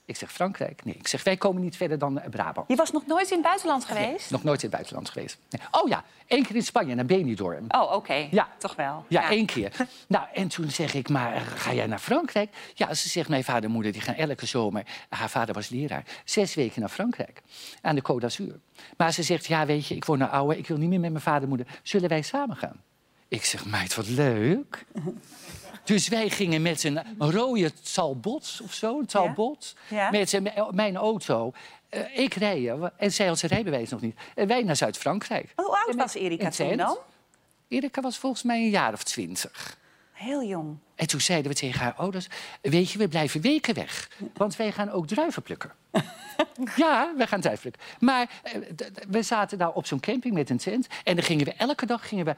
Ik 0.07 0.17
zeg, 0.17 0.33
Frankrijk? 0.33 0.85
Nee. 0.85 0.95
Ik 0.95 1.09
zeg, 1.09 1.23
wij 1.25 1.37
komen 1.37 1.63
niet 1.63 1.77
verder 1.77 1.99
dan 1.99 2.21
eh, 2.21 2.31
Brabant. 2.31 2.69
Je 2.69 2.77
was 2.77 2.93
nog 2.93 3.07
nooit 3.07 3.27
in 3.31 3.37
het 3.37 3.47
buitenland 3.47 3.89
Nee, 3.89 4.05
geweest? 4.05 4.31
nog 4.31 4.43
nooit 4.43 4.57
in 4.63 4.67
het 4.69 4.75
buitenland 4.77 5.11
geweest. 5.11 5.39
Nee. 5.51 5.61
Oh 5.71 5.89
ja, 5.89 6.05
één 6.27 6.43
keer 6.47 6.57
in 6.57 6.63
Spanje, 6.63 6.95
naar 6.95 7.07
Benidorm. 7.07 7.65
Oh, 7.69 7.93
oké. 7.93 8.29
Ja. 8.31 8.49
Toch 8.59 8.75
wel. 8.75 9.05
Ja, 9.09 9.31
één 9.31 9.47
keer. 9.47 9.73
Nou, 10.09 10.27
en 10.35 10.49
toen 10.49 10.71
zeg 10.71 10.95
ik, 10.95 11.09
maar 11.09 11.41
ga 11.41 11.73
jij 11.73 11.87
naar 11.87 11.99
Frankrijk? 11.99 12.51
Ja, 12.75 12.95
ze 12.95 13.09
zegt, 13.09 13.29
mijn 13.29 13.45
vader 13.45 13.65
en 13.65 13.71
moeder 13.71 13.93
die 13.93 14.01
gaan 14.01 14.15
elke 14.15 14.47
zomer... 14.47 14.83
haar 15.09 15.31
vader 15.31 15.55
was 15.55 15.69
leraar, 15.69 16.05
zes 16.25 16.55
weken 16.55 16.81
naar 16.81 16.89
Frankrijk. 16.91 17.43
Aan 17.83 17.95
de 17.95 18.03
Côte 18.03 18.21
d'Azur. 18.21 18.61
Maar 18.97 19.13
ze 19.13 19.23
zegt, 19.23 19.47
ja, 19.47 19.67
weet 19.67 19.87
je, 19.87 19.95
ik 19.95 20.05
word 20.05 20.19
nou 20.19 20.31
ouder... 20.31 20.57
ik 20.59 20.67
wil 20.67 20.77
niet 20.77 20.89
meer 20.89 21.01
met 21.01 21.11
mijn 21.11 21.23
vader 21.23 21.43
en 21.43 21.49
moeder. 21.49 21.67
Zullen 21.83 22.09
wij 22.09 22.23
samen 22.23 22.57
gaan? 22.57 22.83
Ik 23.29 23.45
zeg, 23.45 23.65
meid, 23.67 23.95
wat 23.95 24.09
leuk. 24.09 24.85
Dus 25.87 26.09
wij 26.09 26.29
gingen 26.31 26.63
met 26.63 26.85
een 26.85 27.03
rode 27.19 27.73
talbot 27.95 28.61
of 28.63 28.73
zo, 28.73 28.99
een 28.99 29.07
talbot... 29.07 29.75
Ja. 29.89 30.11
met 30.11 30.33
een- 30.33 30.51
mijn 30.71 30.97
auto... 30.97 31.53
Eh, 31.89 32.19
ik 32.19 32.35
rijden 32.35 32.93
en 32.99 33.13
zij 33.13 33.27
had 33.27 33.39
zijn 33.39 33.53
rijbewijs 33.53 33.91
nog 33.91 34.01
niet. 34.01 34.17
En 34.35 34.47
wij 34.47 34.63
naar 34.63 34.77
Zuid-Frankrijk. 34.77 35.53
Hoe 35.57 35.67
oud 35.67 35.89
En 35.89 35.97
met- 35.97 36.05
was 36.13 36.15
Erika 36.15 36.51
toen 36.51 36.77
dan? 36.77 36.99
Erika 37.69 38.01
was 38.01 38.19
volgens 38.19 38.43
mij 38.43 38.57
een 38.59 38.71
jaar 38.71 38.93
of 38.93 39.03
twintig. 39.03 39.77
Heel 40.13 40.43
jong. 40.45 40.77
En 40.95 41.07
toen 41.07 41.21
zeiden 41.21 41.51
we 41.51 41.57
tegen 41.59 41.81
haar 41.81 41.95
ouders... 41.95 42.27
weet 42.63 42.91
je, 42.91 42.99
we 42.99 43.09
blijven 43.09 43.41
weken 43.41 43.75
weg. 43.75 44.11
Want 44.35 44.57
wij 44.57 44.73
gaan 44.73 44.91
ook 44.91 45.07
druiven 45.07 45.43
plukken. 45.43 45.73
ja, 46.77 47.13
we 47.17 47.27
gaan 47.27 47.41
druiven 47.41 47.71
plukken. 47.71 47.83
Maar 48.07 48.31
eh, 48.43 48.53
we 49.09 49.23
zaten 49.23 49.59
daar 49.59 49.73
op 49.73 49.87
zo'n 49.87 50.01
camping 50.01 50.35
met 50.35 50.51
een 50.51 50.59
tent... 50.59 50.87
en 51.05 51.15
dan 51.15 51.25
gingen 51.25 51.45
we 51.45 51.53
elke 51.53 51.87
dag 51.87 52.09
gingen 52.09 52.25
we 52.25 52.35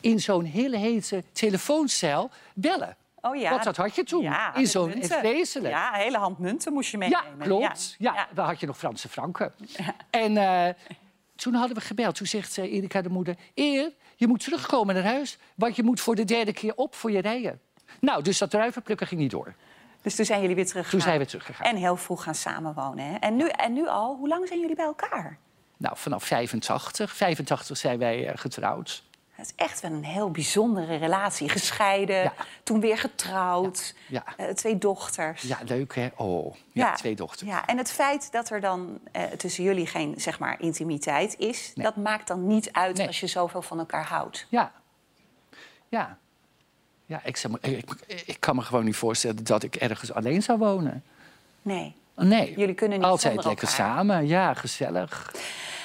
in 0.00 0.20
zo'n 0.20 0.44
hele 0.44 0.76
hete 0.76 1.24
telefooncel 1.32 2.30
bellen. 2.54 2.96
Oh 3.20 3.36
ja. 3.36 3.50
Want 3.50 3.64
dat 3.64 3.76
had 3.76 3.94
je 3.94 4.04
toen. 4.04 4.22
Ja, 4.22 4.54
in 4.54 4.66
zo'n 4.66 4.94
vreselijk. 5.02 5.74
Ja, 5.74 5.94
een 5.94 6.00
hele 6.00 6.18
hand 6.18 6.38
munten 6.38 6.72
moest 6.72 6.90
je 6.90 6.98
Ja, 6.98 7.08
meenemen. 7.22 7.46
klopt. 7.46 7.96
Ja, 7.98 8.14
Ja. 8.14 8.28
dan 8.34 8.46
had 8.46 8.60
je 8.60 8.66
nog 8.66 8.78
Franse 8.78 9.08
franken. 9.08 9.52
En 10.10 10.36
eh, 10.36 10.74
toen 11.36 11.54
hadden 11.54 11.76
we 11.76 11.82
gebeld. 11.82 12.14
Toen 12.14 12.26
zegt 12.26 12.58
eh, 12.58 12.72
Erika 12.72 13.00
de 13.02 13.08
moeder... 13.08 13.36
Eer, 13.54 13.92
je 14.16 14.26
moet 14.26 14.44
terugkomen 14.44 14.94
naar 14.94 15.04
huis... 15.04 15.38
want 15.54 15.76
je 15.76 15.82
moet 15.82 16.00
voor 16.00 16.14
de 16.14 16.24
derde 16.24 16.52
keer 16.52 16.72
op 16.76 16.94
voor 16.94 17.10
je 17.10 17.20
rijden. 17.20 17.60
Nou, 18.00 18.22
dus 18.22 18.38
dat 18.38 18.50
druivenplukken 18.50 19.06
ging 19.06 19.20
niet 19.20 19.30
door. 19.30 19.54
Dus 20.02 20.14
toen 20.14 20.24
zijn 20.24 20.40
jullie 20.40 20.56
weer 20.56 20.66
teruggegaan. 20.66 21.00
Toen 21.00 21.08
zijn 21.08 21.20
we 21.20 21.26
teruggegaan. 21.26 21.66
En 21.66 21.76
heel 21.76 21.96
vroeg 21.96 22.22
gaan 22.22 22.34
samenwonen. 22.34 23.04
Hè? 23.04 23.14
En, 23.16 23.36
nu, 23.36 23.48
en 23.48 23.72
nu 23.72 23.88
al, 23.88 24.16
hoe 24.16 24.28
lang 24.28 24.48
zijn 24.48 24.60
jullie 24.60 24.76
bij 24.76 24.84
elkaar? 24.84 25.38
Nou, 25.76 25.96
vanaf 25.98 26.24
85. 26.24 27.12
85 27.16 27.76
zijn 27.76 27.98
wij 27.98 28.26
eh, 28.28 28.36
getrouwd. 28.38 29.02
Het 29.40 29.48
is 29.58 29.64
echt 29.66 29.80
wel 29.80 29.90
een 29.92 30.04
heel 30.04 30.30
bijzondere 30.30 30.96
relatie. 30.96 31.48
Gescheiden, 31.48 32.22
Ja. 32.22 32.32
toen 32.62 32.80
weer 32.80 32.98
getrouwd. 32.98 33.94
Ja. 34.08 34.24
eh, 34.36 34.46
twee 34.48 34.78
dochters. 34.78 35.42
Ja, 35.42 35.58
leuk 35.64 35.94
hè? 35.94 36.08
Oh, 36.16 36.54
ja, 36.72 36.92
twee 36.94 37.14
dochters. 37.14 37.48
Ja, 37.50 37.66
en 37.66 37.78
het 37.78 37.90
feit 37.92 38.32
dat 38.32 38.50
er 38.50 38.60
dan 38.60 38.98
eh, 39.12 39.22
tussen 39.22 39.64
jullie 39.64 39.86
geen 39.86 40.14
zeg 40.16 40.38
maar, 40.38 40.60
intimiteit 40.60 41.34
is... 41.38 41.72
Nee. 41.74 41.84
dat 41.84 41.96
maakt 41.96 42.28
dan 42.28 42.46
niet 42.46 42.72
uit 42.72 42.96
Nee. 42.96 43.06
als 43.06 43.20
je 43.20 43.26
zoveel 43.26 43.62
van 43.62 43.78
elkaar 43.78 44.04
houdt. 44.06 44.46
Ja. 44.48 44.72
Ja. 45.88 46.18
Ja, 47.06 47.20
ik, 47.24 47.36
zou 47.36 47.56
ik, 47.60 47.76
ik, 48.06 48.22
ik 48.26 48.36
kan 48.40 48.56
me 48.56 48.62
gewoon 48.62 48.84
niet 48.84 48.96
voorstellen 48.96 49.44
dat 49.44 49.62
ik 49.62 49.74
ergens 49.76 50.12
alleen 50.12 50.42
zou 50.42 50.58
wonen. 50.58 51.04
Nee. 51.62 51.94
Nee. 52.16 52.54
Jullie 52.56 52.74
kunnen 52.74 52.98
niet 52.98 53.06
Altijd 53.06 53.34
lekker 53.44 53.50
elkaar. 53.68 53.70
samen. 53.70 54.26
Ja, 54.26 54.54
gezellig. 54.54 55.34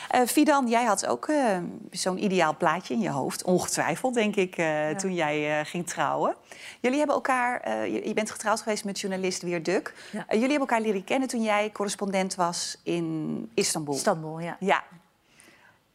Eh 0.09 0.21
Fidan, 0.27 0.67
jij 0.67 0.83
had 0.83 1.05
ook 1.05 1.27
eh, 1.27 1.57
zo'n 1.91 2.23
ideaal 2.23 2.57
plaatje 2.57 2.93
in 2.93 2.99
je 2.99 3.09
hoofd. 3.09 3.43
Ongetwijfeld, 3.43 4.13
denk 4.13 4.35
ik, 4.35 4.57
eh, 4.57 4.89
toen 4.89 5.13
jij 5.13 5.65
ging 5.65 5.87
trouwen. 5.87 6.35
Jullie 6.79 6.97
hebben 6.97 7.15
elkaar... 7.15 7.69
je, 7.89 8.07
je 8.07 8.13
bent 8.13 8.31
getrouwd 8.31 8.61
geweest 8.61 8.85
met 8.85 8.99
journalist 8.99 9.41
Weer 9.41 9.63
Duk. 9.63 9.93
Ja. 10.11 10.25
Jullie 10.29 10.39
hebben 10.39 10.59
elkaar 10.59 10.81
leren 10.81 11.03
kennen 11.03 11.27
toen 11.27 11.43
jij 11.43 11.71
correspondent 11.71 12.35
was 12.35 12.77
in 12.83 13.49
Istanbul. 13.53 13.95
Istanbul, 13.95 14.39
ja. 14.39 14.57
Ja. 14.59 14.83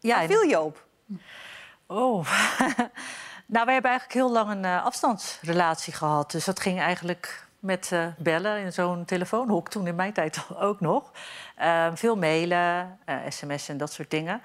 ja 0.00 0.16
Waar 0.16 0.26
viel 0.26 0.42
je 0.42 0.60
op? 0.60 0.84
Oh. 1.86 2.26
nou, 3.54 3.64
wij 3.64 3.72
hebben 3.74 3.90
eigenlijk 3.90 4.12
heel 4.12 4.30
lang 4.30 4.50
een 4.50 4.64
afstandsrelatie 4.64 5.92
gehad. 5.92 6.30
Dus 6.30 6.44
dat 6.44 6.60
ging 6.60 6.80
eigenlijk 6.80 7.48
met 7.60 7.92
eh, 7.92 8.06
bellen 8.18 8.58
in 8.58 8.72
zo'n 8.72 9.04
telefoonhok, 9.04 9.68
toen 9.68 9.86
in 9.86 9.94
mijn 9.94 10.12
tijd 10.12 10.38
ook 10.58 10.80
nog. 10.80 11.12
Eh, 11.56 11.86
veel 11.94 12.16
mailen, 12.16 12.98
eh 13.04 13.16
sms 13.28 13.68
en 13.68 13.76
dat 13.76 13.92
soort 13.92 14.10
dingen. 14.10 14.42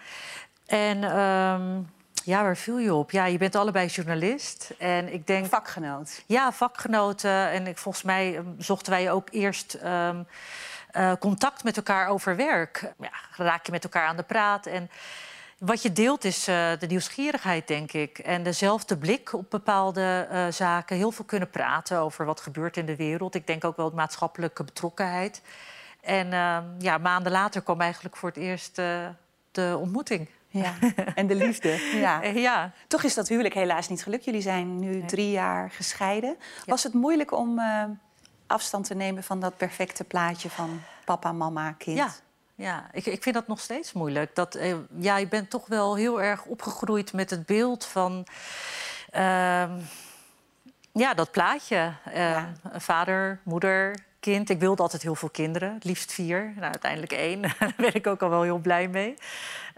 En 0.65 1.03
ehm, 1.03 1.81
ja, 2.23 2.43
waar 2.43 2.57
viel 2.57 2.77
je 2.77 2.93
op? 2.93 3.11
Ja, 3.11 3.25
je 3.25 3.37
bent 3.37 3.55
allebei 3.55 3.87
journalist. 3.87 4.73
En 4.77 5.13
ik 5.13 5.27
denk... 5.27 5.45
Vakgenoot. 5.45 6.23
Ja, 6.25 6.51
vakgenoten. 6.51 7.49
En 7.49 7.67
ik, 7.67 7.77
volgens 7.77 8.03
mij 8.03 8.35
ehm, 8.35 8.45
zochten 8.57 8.91
wij 8.91 9.11
ook 9.11 9.27
eerst 9.31 9.73
ehm, 9.73 10.23
eh, 10.91 11.11
contact 11.19 11.63
met 11.63 11.77
elkaar 11.77 12.07
over 12.07 12.35
werk. 12.35 12.93
Ja, 12.99 13.11
raak 13.35 13.65
je 13.65 13.71
met 13.71 13.83
elkaar 13.83 14.07
aan 14.07 14.15
de 14.15 14.23
praat. 14.23 14.65
En 14.65 14.89
wat 15.65 15.81
je 15.81 15.91
deelt 15.91 16.23
is 16.23 16.47
eh, 16.47 16.71
de 16.79 16.87
nieuwsgierigheid, 16.87 17.67
denk 17.67 17.91
ik. 17.91 18.19
En 18.19 18.43
dezelfde 18.43 18.97
blik 18.97 19.33
op 19.33 19.49
bepaalde 19.49 20.27
eh, 20.29 20.47
zaken. 20.51 20.95
Heel 20.95 21.11
veel 21.11 21.25
kunnen 21.25 21.49
praten 21.49 21.99
over 21.99 22.25
wat 22.25 22.41
gebeurt 22.41 22.77
in 22.77 22.85
de 22.85 22.95
wereld. 22.95 23.35
Ik 23.35 23.47
denk 23.47 23.63
ook 23.63 23.77
wel 23.77 23.89
de 23.89 23.95
maatschappelijke 23.95 24.63
betrokkenheid. 24.63 25.41
En 26.01 26.33
ehm, 26.33 26.63
ja, 26.79 26.97
maanden 26.97 27.31
later 27.31 27.61
kwam 27.61 27.81
eigenlijk 27.81 28.15
voor 28.15 28.29
het 28.29 28.37
eerst 28.37 28.77
eh, 28.77 29.07
de 29.51 29.77
ontmoeting. 29.79 30.29
Ja. 30.47 30.73
en 31.15 31.27
de 31.27 31.35
liefde. 31.35 31.97
Ja. 31.99 32.23
Ja. 32.23 32.71
Toch 32.87 33.03
is 33.03 33.13
dat 33.13 33.27
huwelijk 33.27 33.53
helaas 33.53 33.89
niet 33.89 34.03
gelukt. 34.03 34.25
Jullie 34.25 34.41
zijn 34.41 34.79
nu 34.79 35.05
drie 35.05 35.31
jaar 35.31 35.71
gescheiden. 35.71 36.37
Was 36.65 36.83
het 36.83 36.93
moeilijk 36.93 37.31
om 37.31 37.61
afstand 38.47 38.85
te 38.85 38.95
nemen 38.95 39.23
van 39.23 39.39
dat 39.39 39.57
perfecte 39.57 40.03
plaatje 40.03 40.49
van 40.49 40.81
papa, 41.05 41.31
mama, 41.31 41.71
kind? 41.71 41.97
Ja, 41.97 42.09
ja. 42.55 42.89
Ik, 42.91 43.05
ik 43.05 43.23
vind 43.23 43.35
dat 43.35 43.47
nog 43.47 43.59
steeds 43.59 43.93
moeilijk. 43.93 44.35
Dat, 44.35 44.55
eh, 44.55 44.75
ja, 44.97 45.17
je 45.17 45.27
bent 45.27 45.49
toch 45.49 45.67
wel 45.67 45.95
heel 45.95 46.21
erg 46.21 46.45
opgegroeid 46.45 47.13
met 47.13 47.29
het 47.29 47.45
beeld 47.45 47.85
van... 47.85 48.25
ehm, 49.11 49.71
ja, 50.91 51.13
dat 51.13 51.31
plaatje. 51.31 51.93
Eh, 52.03 52.43
Vader, 52.73 53.39
moeder, 53.43 53.95
kind. 54.19 54.49
Ik 54.49 54.59
wilde 54.59 54.81
altijd 54.81 55.01
heel 55.01 55.15
veel 55.15 55.29
kinderen, 55.29 55.73
het 55.73 55.83
liefst 55.83 56.11
vier. 56.11 56.51
Nou, 56.55 56.71
uiteindelijk 56.71 57.11
één. 57.11 57.41
Daar 57.59 57.73
ben 57.77 57.93
ik 57.93 58.07
ook 58.07 58.21
al 58.21 58.29
wel 58.29 58.41
heel 58.41 58.57
blij 58.57 58.87
mee. 58.87 59.13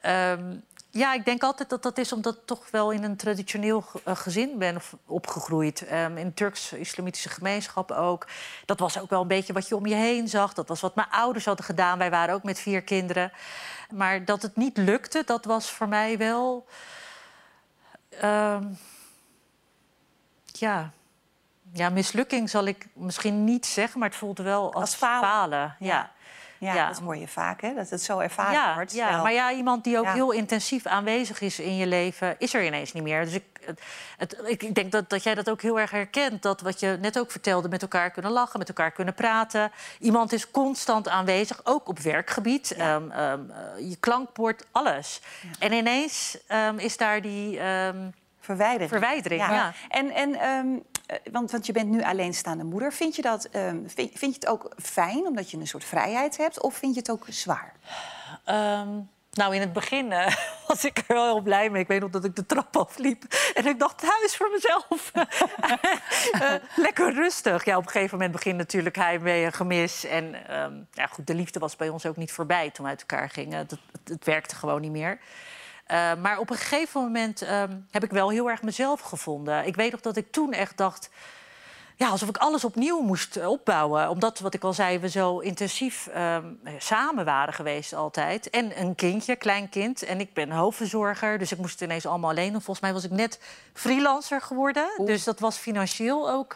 Ehm, 0.01 0.55
ja, 0.89 1.13
ik 1.13 1.25
denk 1.25 1.43
altijd 1.43 1.69
dat 1.69 1.83
dat 1.83 1.97
is 1.97 2.11
omdat 2.11 2.35
ik 2.35 2.45
toch 2.45 2.71
wel 2.71 2.91
in 2.91 3.03
een 3.03 3.15
traditioneel 3.15 3.83
eh, 4.03 4.15
gezin 4.15 4.57
ben 4.57 4.81
opgegroeid. 5.05 5.85
Ehm, 5.85 6.17
in 6.17 6.33
Turks-islamitische 6.33 7.29
gemeenschap 7.29 7.91
ook. 7.91 8.27
Dat 8.65 8.79
was 8.79 8.99
ook 8.99 9.09
wel 9.09 9.21
een 9.21 9.27
beetje 9.27 9.53
wat 9.53 9.67
je 9.67 9.75
om 9.75 9.85
je 9.85 9.95
heen 9.95 10.27
zag. 10.27 10.53
Dat 10.53 10.67
was 10.67 10.81
wat 10.81 10.95
mijn 10.95 11.07
ouders 11.11 11.45
hadden 11.45 11.65
gedaan. 11.65 11.97
Wij 11.97 12.09
waren 12.09 12.35
ook 12.35 12.43
met 12.43 12.59
vier 12.59 12.81
kinderen. 12.81 13.31
Maar 13.93 14.25
dat 14.25 14.41
het 14.41 14.55
niet 14.55 14.77
lukte, 14.77 15.23
dat 15.25 15.45
was 15.45 15.71
voor 15.71 15.87
mij 15.87 16.17
wel... 16.17 16.67
ehm, 18.09 18.63
ja, 20.45 20.91
ja, 21.73 21.89
mislukking 21.89 22.49
zal 22.49 22.65
ik 22.65 22.87
misschien 22.93 23.43
niet 23.43 23.65
zeggen, 23.65 23.99
maar 23.99 24.09
het 24.09 24.17
voelde 24.17 24.43
wel 24.43 24.73
als, 24.73 24.81
Als 24.81 24.95
falen. 24.95 25.75
Ja. 25.79 26.11
Ja, 26.59 26.73
Ja. 26.73 26.87
dat 26.87 26.99
hoor 26.99 27.17
je 27.17 27.27
vaak, 27.27 27.61
hè? 27.61 27.73
Dat 27.73 27.89
het 27.89 28.01
zo 28.01 28.19
ervaren 28.19 28.51
Ja, 28.53 28.73
wordt. 28.75 28.93
ja, 28.93 29.09
Wel. 29.11 29.23
maar 29.23 29.33
ja, 29.33 29.51
iemand 29.51 29.83
die 29.83 29.97
ook 29.97 30.03
Ja. 30.05 30.13
heel 30.13 30.31
intensief 30.31 30.85
aanwezig 30.85 31.41
is 31.41 31.59
in 31.59 31.75
je 31.77 31.87
leven, 31.87 32.35
is 32.39 32.53
er 32.53 32.65
ineens 32.65 32.93
niet 32.93 33.03
meer. 33.03 33.23
Dus 33.23 33.33
ik, 33.33 33.43
het, 34.17 34.41
ik 34.45 34.75
denk 34.75 34.91
dat, 34.91 35.09
dat 35.09 35.23
jij 35.23 35.35
dat 35.35 35.49
ook 35.49 35.61
heel 35.61 35.79
erg 35.79 35.91
herkent. 35.91 36.41
Dat 36.41 36.61
wat 36.61 36.79
je 36.79 36.97
net 37.01 37.19
ook 37.19 37.31
vertelde, 37.31 37.69
met 37.69 37.81
elkaar 37.81 38.11
kunnen 38.11 38.31
lachen, 38.31 38.59
met 38.59 38.67
elkaar 38.67 38.91
kunnen 38.91 39.13
praten. 39.13 39.71
Iemand 39.99 40.33
is 40.33 40.51
constant 40.51 41.07
aanwezig, 41.09 41.59
ook 41.63 41.87
op 41.87 41.99
werkgebied. 41.99 42.71
Ehm, 42.71 43.11
eh, 43.11 43.33
je 43.89 43.95
klankbord, 43.99 44.65
alles. 44.71 45.21
En 45.59 45.71
ineens 45.71 46.37
ehm, 46.47 46.77
is 46.77 46.97
daar 46.97 47.21
die 47.21 47.59
Verwijdering. 48.39 48.89
verwijdering. 48.89 49.41
Ja. 49.47 49.73
En, 49.89 50.11
en 50.11 50.83
want, 51.31 51.51
want 51.51 51.65
je 51.65 51.71
bent 51.71 51.89
nu 51.89 52.03
alleenstaande 52.03 52.63
moeder. 52.63 52.93
Vind 52.93 53.15
je, 53.15 53.21
dat, 53.21 53.45
ehm, 53.45 53.77
vind, 53.87 54.19
je 54.19 54.27
het 54.27 54.47
ook 54.47 54.71
fijn 54.77 55.25
omdat 55.25 55.51
je 55.51 55.57
een 55.57 55.67
soort 55.67 55.83
vrijheid 55.83 56.37
hebt? 56.37 56.61
Of 56.61 56.75
vind 56.75 56.93
je 56.93 56.99
het 56.99 57.11
ook 57.11 57.25
zwaar? 57.29 57.73
Ehm, 58.45 58.89
nou, 59.31 59.55
in 59.55 59.61
het 59.61 59.73
begin 59.73 60.11
eh, 60.11 60.35
was 60.67 60.85
ik 60.85 60.97
er 60.97 61.15
wel 61.15 61.25
heel 61.25 61.41
blij 61.41 61.69
mee. 61.69 61.81
Ik 61.81 61.87
weet 61.87 62.01
nog 62.01 62.09
dat 62.09 62.23
ik 62.23 62.35
de 62.35 62.45
trap 62.45 62.77
afliep 62.77 63.23
en 63.53 63.65
ik 63.65 63.79
dacht, 63.79 64.01
huis 64.01 64.35
voor 64.35 64.49
mezelf. 64.51 65.11
Eh, 66.31 66.53
lekker 66.75 67.13
rustig. 67.13 67.65
Ja, 67.65 67.77
op 67.77 67.85
een 67.85 67.91
gegeven 67.91 68.17
moment 68.17 68.35
begint 68.35 68.57
natuurlijk 68.57 68.95
heimwee 68.95 69.45
en 69.45 69.53
gemis. 69.53 70.05
En 70.05 70.47
ehm, 70.47 70.73
ja, 70.91 71.05
goed, 71.07 71.27
de 71.27 71.35
liefde 71.35 71.59
was 71.59 71.75
bij 71.75 71.89
ons 71.89 72.05
ook 72.05 72.15
niet 72.15 72.31
voorbij 72.31 72.69
toen 72.69 72.85
we 72.85 72.91
uit 72.91 72.99
elkaar 72.99 73.29
gingen. 73.29 73.57
Het, 73.57 73.77
het 74.03 74.25
werkte 74.25 74.55
gewoon 74.55 74.81
niet 74.81 74.91
meer. 74.91 75.19
Eh, 75.87 76.13
maar 76.21 76.37
op 76.39 76.49
een 76.49 76.57
gegeven 76.57 77.01
moment 77.01 77.41
ehm, 77.41 77.75
heb 77.91 78.03
ik 78.03 78.11
wel 78.11 78.29
heel 78.29 78.49
erg 78.49 78.61
mezelf 78.61 79.01
gevonden. 79.01 79.65
Ik 79.65 79.75
weet 79.75 79.91
nog 79.91 80.01
dat 80.01 80.17
ik 80.17 80.31
toen 80.31 80.53
echt 80.53 80.77
dacht... 80.77 81.09
ja, 81.95 82.09
alsof 82.09 82.29
ik 82.29 82.37
alles 82.37 82.63
opnieuw 82.63 83.01
moest 83.01 83.45
opbouwen. 83.45 84.09
Omdat, 84.09 84.39
wat 84.39 84.53
ik 84.53 84.63
al 84.63 84.73
zei, 84.73 84.99
we 84.99 85.09
zo 85.09 85.39
intensief 85.39 86.07
ehm, 86.07 86.45
samen 86.77 87.25
waren 87.25 87.53
geweest 87.53 87.93
altijd. 87.93 88.49
En 88.49 88.79
een 88.79 88.95
kindje, 88.95 89.35
klein 89.35 89.69
kind. 89.69 90.03
En 90.03 90.19
ik 90.19 90.33
ben 90.33 90.51
hoofdverzorger, 90.51 91.37
dus 91.37 91.51
ik 91.51 91.57
moest 91.57 91.81
ineens 91.81 92.05
allemaal 92.05 92.29
alleen 92.29 92.51
doen. 92.51 92.61
Volgens 92.61 92.85
mij 92.85 92.93
was 92.93 93.03
ik 93.03 93.11
net 93.11 93.39
freelancer 93.73 94.41
geworden. 94.41 94.89
Dus 95.05 95.23
dat 95.23 95.39
was 95.39 95.57
financieel 95.57 96.29
ook 96.31 96.55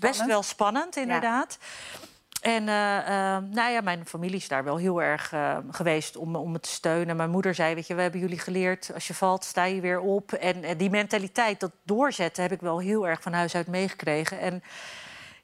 best 0.00 0.26
wel 0.26 0.42
spannend, 0.42 0.96
inderdaad. 0.96 1.58
En 2.40 2.68
eh, 2.68 2.98
eh, 2.98 3.42
nou 3.50 3.72
ja, 3.72 3.80
mijn 3.80 4.06
familie 4.06 4.36
is 4.36 4.48
daar 4.48 4.64
wel 4.64 4.76
heel 4.76 5.02
erg 5.02 5.32
eh, 5.32 5.56
geweest 5.70 6.16
om, 6.16 6.36
om 6.36 6.52
me 6.52 6.60
te 6.60 6.68
steunen. 6.68 7.16
Mijn 7.16 7.30
moeder 7.30 7.54
zei, 7.54 7.74
weet 7.74 7.86
je, 7.86 7.94
we 7.94 8.02
hebben 8.02 8.20
jullie 8.20 8.38
geleerd... 8.38 8.90
als 8.94 9.06
je 9.06 9.14
valt, 9.14 9.44
sta 9.44 9.64
je 9.64 9.80
weer 9.80 10.00
op. 10.00 10.32
En 10.32 10.76
die 10.76 10.90
mentaliteit, 10.90 11.60
dat 11.60 11.72
doorzetten, 11.82 12.42
heb 12.42 12.52
ik 12.52 12.60
wel 12.60 12.78
heel 12.78 13.08
erg 13.08 13.22
van 13.22 13.32
huis 13.32 13.54
uit 13.54 13.66
meegekregen. 13.66 14.40
En 14.40 14.62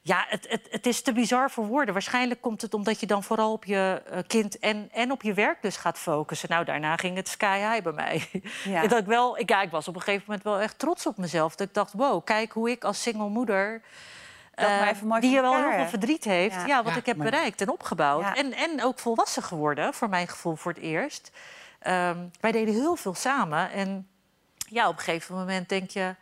ja, 0.00 0.24
het, 0.28 0.46
het, 0.48 0.66
het 0.70 0.87
is 0.87 1.02
te 1.02 1.12
bizar 1.12 1.50
voor 1.50 1.66
woorden. 1.66 1.94
Waarschijnlijk 1.94 2.40
komt 2.40 2.62
het 2.62 2.74
omdat 2.74 3.00
je 3.00 3.07
dan 3.07 3.22
vooral 3.22 3.52
op 3.52 3.64
je 3.64 4.02
kind 4.26 4.59
en, 4.59 4.88
en 4.92 5.11
op 5.11 5.22
je 5.22 5.35
werk 5.35 5.62
dus 5.62 5.76
gaat 5.76 5.98
focussen. 5.98 6.48
Nou, 6.48 6.64
daarna 6.64 6.96
ging 6.96 7.16
het 7.16 7.28
sky 7.28 7.59
high 7.59 7.83
bij 7.83 7.92
mij. 7.92 8.28
Ja. 8.64 8.87
dat 8.88 8.98
ik, 8.98 9.07
wel, 9.07 9.38
ik, 9.38 9.48
ja, 9.48 9.62
ik 9.62 9.70
was 9.70 9.88
op 9.88 9.94
een 9.94 10.02
gegeven 10.02 10.24
moment 10.26 10.44
wel 10.44 10.61
echt 10.61 10.78
trots 10.78 11.07
op 11.07 11.16
mezelf. 11.16 11.54
Dat 11.54 11.68
ik 11.68 11.74
dacht, 11.74 11.92
wow, 11.92 12.24
kijk 12.24 12.52
hoe 12.52 12.70
ik 12.70 12.85
als 12.85 13.02
single 13.02 13.28
moeder 13.28 13.83
uh, 14.56 15.20
die 15.20 15.40
wel 15.40 15.54
heel 15.54 15.72
veel 15.72 15.86
verdriet 15.86 16.24
heeft. 16.24 16.66
Ja, 16.66 16.82
wat 16.82 16.96
ik 16.96 17.06
heb 17.06 17.16
bereikt 17.16 17.60
en 17.60 17.68
opgebouwd. 17.68 18.36
En, 18.36 18.52
en 18.52 18.82
ook 18.82 18.98
volwassen 18.98 19.42
geworden, 19.42 19.94
voor 19.94 20.08
mijn 20.08 20.28
gevoel, 20.28 20.56
voor 20.56 20.72
het 20.72 20.80
eerst. 20.82 21.30
Um, 21.86 22.30
wij 22.40 22.52
deden 22.52 22.74
heel 22.74 22.96
veel 22.96 23.14
samen. 23.14 23.70
En 23.70 24.08
ja, 24.68 24.88
op 24.88 24.96
een 24.96 25.02
gegeven 25.02 25.34
moment 25.34 25.68
denk 25.68 25.90
je... 25.90 26.14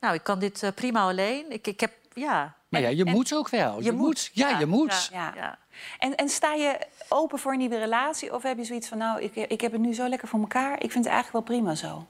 nou, 0.00 0.14
ik 0.14 0.22
kan 0.22 0.38
dit 0.38 0.62
uh, 0.62 0.70
prima 0.74 1.00
alleen. 1.00 1.52
Ik, 1.52 1.66
ik 1.66 1.80
heb, 1.80 1.92
ja... 2.12 2.54
Maar 2.68 2.80
ja, 2.80 2.88
je 2.88 3.04
en, 3.04 3.12
moet 3.12 3.34
ook 3.34 3.48
wel. 3.48 3.78
Je, 3.78 3.84
je 3.84 3.92
moet. 3.92 4.30
Ja, 4.32 4.58
je 4.58 4.66
moet. 4.66 5.08
Ja. 5.12 5.58
En, 5.98 6.16
en 6.16 6.28
sta 6.28 6.52
je 6.52 6.78
open 7.08 7.38
voor 7.38 7.52
een 7.52 7.58
nieuwe 7.58 7.78
relatie? 7.78 8.34
Of 8.34 8.42
heb 8.42 8.58
je 8.58 8.64
zoiets 8.64 8.88
van, 8.88 8.98
nou, 8.98 9.22
ik, 9.22 9.34
ik 9.34 9.60
heb 9.60 9.72
het 9.72 9.80
nu 9.80 9.94
zo 9.94 10.08
lekker 10.08 10.28
voor 10.28 10.40
elkaar. 10.40 10.72
Ik 10.72 10.92
vind 10.92 11.04
het 11.04 11.12
eigenlijk 11.14 11.32
wel 11.32 11.56
prima 11.56 11.74
zo. 11.74 12.06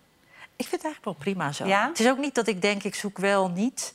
Ik 0.57 0.66
vind 0.66 0.83
het 0.83 0.85
eigenlijk 0.85 1.04
wel 1.04 1.14
prima 1.14 1.52
zo. 1.52 1.64
Het 1.64 2.00
is 2.00 2.09
ook 2.09 2.18
niet 2.18 2.35
dat 2.35 2.46
ik 2.46 2.62
denk, 2.62 2.83
ik 2.83 2.94
zoek 2.94 3.18
wel 3.18 3.48
niet... 3.48 3.94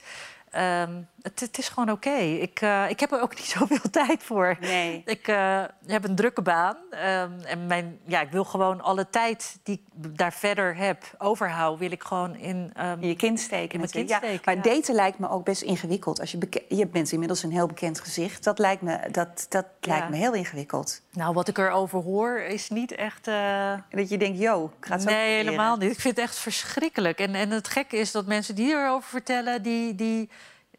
Um, 0.55 1.07
het, 1.23 1.39
het, 1.39 1.57
is 1.57 1.69
gewoon 1.69 1.91
oké. 1.91 2.15
Ik, 2.17 2.61
uh, 2.61 2.89
ik 2.89 2.99
heb 2.99 3.11
er 3.11 3.21
ook 3.21 3.35
niet 3.39 3.45
zoveel 3.45 3.89
tijd 3.91 4.23
voor. 4.23 4.57
Nee. 4.59 5.01
Ik 5.05 5.27
uh, 5.27 5.63
heb 5.85 6.03
een 6.03 6.15
drukke 6.15 6.41
baan. 6.41 6.77
Um, 6.91 7.39
en 7.39 7.67
mijn, 7.67 7.99
ja, 8.05 8.21
ik 8.21 8.31
wil 8.31 8.43
gewoon 8.43 8.81
alle 8.81 9.09
tijd 9.09 9.59
die 9.63 9.83
ik 10.01 10.17
daar 10.17 10.33
verder 10.33 10.75
heb, 10.75 11.03
overhouden, 11.17 11.79
wil 11.79 11.91
ik 11.91 12.03
gewoon 12.03 12.35
in, 12.35 12.73
um, 12.79 13.01
in 13.01 13.07
je 13.07 13.15
kind 13.15 13.39
steken. 13.39 13.71
In 13.73 13.79
mijn 13.79 13.91
kind 13.91 14.09
ja, 14.09 14.17
steken 14.17 14.41
maar 14.45 14.55
ja. 14.55 14.61
daten 14.61 14.95
lijkt 14.95 15.19
me 15.19 15.29
ook 15.29 15.45
best 15.45 15.61
ingewikkeld. 15.61 16.19
Als 16.19 16.31
je, 16.31 16.63
je 16.67 16.87
bent 16.87 17.11
inmiddels 17.11 17.43
een 17.43 17.51
heel 17.51 17.67
bekend 17.67 17.99
gezicht. 17.99 18.43
Dat 18.43 18.59
lijkt 18.59 18.81
me, 18.81 18.99
dat, 19.11 19.45
dat 19.49 19.65
lijkt 19.81 20.09
me 20.09 20.15
heel 20.15 20.33
ingewikkeld. 20.33 21.01
Nou, 21.11 21.33
wat 21.33 21.47
ik 21.47 21.57
erover 21.57 21.99
hoor, 21.99 22.39
is 22.39 22.69
niet 22.69 22.91
echt. 22.91 23.27
Uh... 23.27 23.73
Dat 23.89 24.09
je 24.09 24.17
denkt, 24.17 24.39
yo, 24.39 24.73
ik 24.79 24.85
ga 24.85 24.93
het 24.93 25.01
zo 25.01 25.09
Nee, 25.09 25.35
helemaal 25.35 25.77
niet. 25.77 25.91
Ik 25.91 25.99
vind 25.99 26.15
het 26.15 26.25
echt 26.25 26.37
verschrikkelijk. 26.37 27.19
En, 27.19 27.35
en 27.35 27.49
het 27.49 27.67
gekke 27.67 27.97
is 27.97 28.11
dat 28.11 28.25
mensen 28.25 28.55
die 28.55 28.73
erover 28.73 29.09
vertellen, 29.09 29.61
die. 29.61 29.95
die 29.95 30.29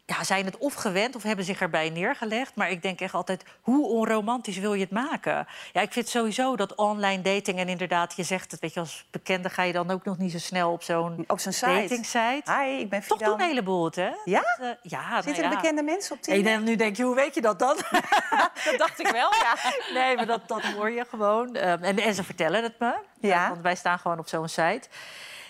ja, 0.05 0.23
zijn 0.23 0.45
het 0.45 0.57
of 0.57 0.73
gewend 0.73 1.15
of 1.15 1.23
hebben 1.23 1.45
zich 1.45 1.61
erbij 1.61 1.89
neergelegd. 1.89 2.55
Maar 2.55 2.69
ik 2.69 2.81
denk 2.81 3.01
echt 3.01 3.13
altijd, 3.13 3.43
hoe 3.61 3.87
onromantisch 3.87 4.57
wil 4.57 4.73
je 4.73 4.81
het 4.81 4.91
maken? 4.91 5.47
Ja, 5.73 5.81
ik 5.81 5.93
vind 5.93 6.07
sowieso 6.07 6.55
dat 6.55 6.75
online 6.75 7.21
dating... 7.21 7.59
en 7.59 7.67
inderdaad, 7.67 8.13
je 8.15 8.23
zegt 8.23 8.51
het, 8.51 8.59
weet 8.59 8.73
je, 8.73 8.79
als 8.79 9.05
bekende... 9.11 9.49
ga 9.49 9.63
je 9.63 9.73
dan 9.73 9.91
ook 9.91 10.03
nog 10.03 10.17
niet 10.17 10.31
zo 10.31 10.37
snel 10.37 10.71
op 10.71 10.83
zo'n 10.83 11.23
op 11.27 11.39
zo'n 11.39 11.53
dating 11.61 12.05
site. 12.05 12.41
Hi, 12.45 12.79
ik 12.79 12.89
ben 12.89 13.01
Toch 13.07 13.17
doen 13.17 13.33
een 13.33 13.47
heleboel 13.47 13.85
het, 13.85 13.95
hè? 13.95 14.11
Ja? 14.25 14.41
Dat, 14.41 14.67
uh, 14.67 14.69
ja 14.81 15.21
Zitten 15.21 15.43
nou, 15.43 15.55
er 15.55 15.61
bekende 15.61 15.83
mensen 15.83 16.15
op 16.15 16.21
Tinder? 16.21 16.53
En 16.53 16.63
nu 16.63 16.75
denk 16.75 16.95
je, 16.95 17.03
hoe 17.03 17.15
weet 17.15 17.35
je 17.35 17.41
dat 17.41 17.59
dan? 17.59 17.75
dat 18.65 18.75
dacht 18.77 18.99
ik 18.99 19.07
wel, 19.07 19.33
ja. 19.33 19.55
Nee, 19.99 20.15
maar 20.15 20.25
dat, 20.25 20.47
dat 20.47 20.63
hoor 20.63 20.89
je 20.89 21.05
gewoon. 21.09 21.55
Um, 21.55 21.83
en, 21.83 21.97
en 21.97 22.13
ze 22.13 22.23
vertellen 22.23 22.63
het 22.63 22.79
me. 22.79 22.95
Ja. 23.19 23.49
Want 23.49 23.61
wij 23.61 23.75
staan 23.75 23.99
gewoon 23.99 24.19
op 24.19 24.27
zo'n 24.27 24.47
site. 24.47 24.87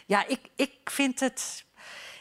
Ja, 0.05 0.27
ik, 0.27 0.39
ik 0.55 0.73
vind 0.83 1.19
het 1.19 1.64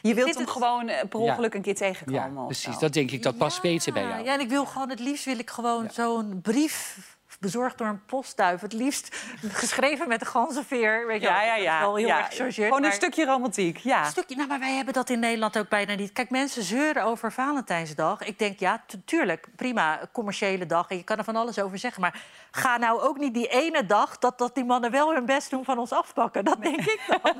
je 0.07 0.13
wilt 0.13 0.35
hem 0.35 0.47
gewoon 0.47 0.89
uh, 0.89 0.95
per 1.09 1.19
ongeluk 1.19 1.53
een 1.53 1.61
keer 1.61 1.75
tegenkomen. 1.75 2.33
Ja, 2.33 2.45
precies. 2.45 2.77
Dat 2.77 2.93
denk 2.93 3.11
ik, 3.11 3.23
dat 3.23 3.37
past 3.37 3.61
beter 3.61 3.93
bij 3.93 4.07
jou. 4.07 4.23
Ja, 4.23 4.33
en 4.33 4.39
ik 4.39 4.49
wil 4.49 4.65
gewoon, 4.65 4.89
het 4.89 4.99
liefst 4.99 5.25
wil 5.25 5.39
ik 5.39 5.49
gewoon 5.49 5.89
zo'n 5.91 6.39
brief 6.41 7.14
bezorgd 7.39 7.77
door 7.77 7.87
een 7.87 8.05
postduif. 8.05 8.61
Het 8.61 8.73
liefst 8.73 9.15
geschreven 9.51 10.07
met 10.07 10.21
een 10.21 10.27
ganzenveer. 10.27 11.07
Weet 11.07 11.21
je 11.21 11.27
ja, 11.27 11.43
ja, 11.43 11.55
ja. 11.55 11.79
Wel 11.79 11.95
heel 11.95 12.07
ja. 12.07 12.17
erg 12.17 12.27
gechargeerd. 12.27 12.67
Gewoon 12.67 12.83
een 12.83 12.91
stukje 12.91 13.25
romantiek, 13.25 13.77
ja. 13.77 13.99
Een 13.99 14.11
stukje, 14.11 14.35
nou, 14.35 14.47
maar 14.47 14.59
wij 14.59 14.75
hebben 14.75 14.93
dat 14.93 15.09
in 15.09 15.19
Nederland 15.19 15.57
ook 15.57 15.69
bijna 15.69 15.95
niet. 15.95 16.11
Kijk, 16.11 16.29
mensen 16.29 16.63
zeuren 16.63 17.03
over 17.03 17.31
Valentijnsdag. 17.31 18.21
Ik 18.23 18.39
denk, 18.39 18.59
ja, 18.59 18.83
tuurlijk, 19.05 19.47
prima, 19.55 19.99
commerciële 20.11 20.65
dag. 20.65 20.89
En 20.89 20.97
je 20.97 21.03
kan 21.03 21.17
er 21.17 21.23
van 21.23 21.35
alles 21.35 21.59
over 21.59 21.77
zeggen. 21.77 22.01
Maar 22.01 22.23
ga 22.51 22.77
nou 22.77 23.01
ook 23.01 23.17
niet 23.17 23.33
die 23.33 23.47
ene 23.47 23.85
dag... 23.85 24.17
dat, 24.17 24.37
dat 24.37 24.55
die 24.55 24.65
mannen 24.65 24.91
wel 24.91 25.13
hun 25.13 25.25
best 25.25 25.49
doen 25.49 25.65
van 25.65 25.77
ons 25.77 25.91
afpakken. 25.91 26.45
Dat 26.45 26.61
denk 26.61 26.79
ik 26.79 27.01
dan. 27.07 27.33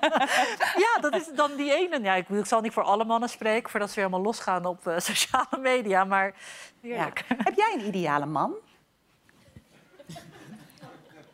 ja, 0.86 1.02
dat 1.02 1.16
is 1.16 1.28
dan 1.36 1.56
die 1.56 1.74
ene. 1.76 2.00
Ja, 2.02 2.14
ik, 2.14 2.30
ik 2.30 2.46
zal 2.46 2.62
niet 2.62 2.74
voor 2.74 2.84
alle 2.84 3.06
mannen 3.06 3.30
spreken... 3.30 3.70
voordat 3.70 3.90
ze 3.90 3.96
weer 3.96 4.06
helemaal 4.06 4.26
losgaan 4.26 4.66
op 4.66 4.88
uh, 4.88 5.00
sociale 5.10 5.58
media. 5.60 6.04
Maar 6.04 6.34
ja. 6.82 7.12
Heb 7.28 7.56
jij 7.56 7.74
een 7.74 7.86
ideale 7.88 8.26
man? 8.26 8.54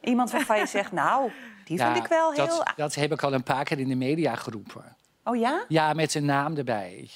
Iemand 0.02 0.32
waarvan 0.32 0.60
je 0.60 0.66
zegt, 0.66 0.92
nou, 0.92 1.32
die 1.64 1.78
vind 1.78 1.98
ik 1.98 2.08
wel 2.08 2.32
heel... 2.32 2.48
Dat, 2.48 2.74
dat 2.76 2.96
heb 2.96 3.12
ik 3.12 3.24
al 3.24 3.34
een 3.34 3.44
paar 3.44 3.64
keer 3.64 3.80
in 3.80 3.88
de 3.88 3.96
media 3.96 4.36
geroepen. 4.36 4.96
Oh 5.24 5.36
ja? 5.36 5.66
Ja, 5.68 5.94
met 5.94 6.12
zijn 6.12 6.26
naam 6.26 6.58
erbij. 6.58 7.10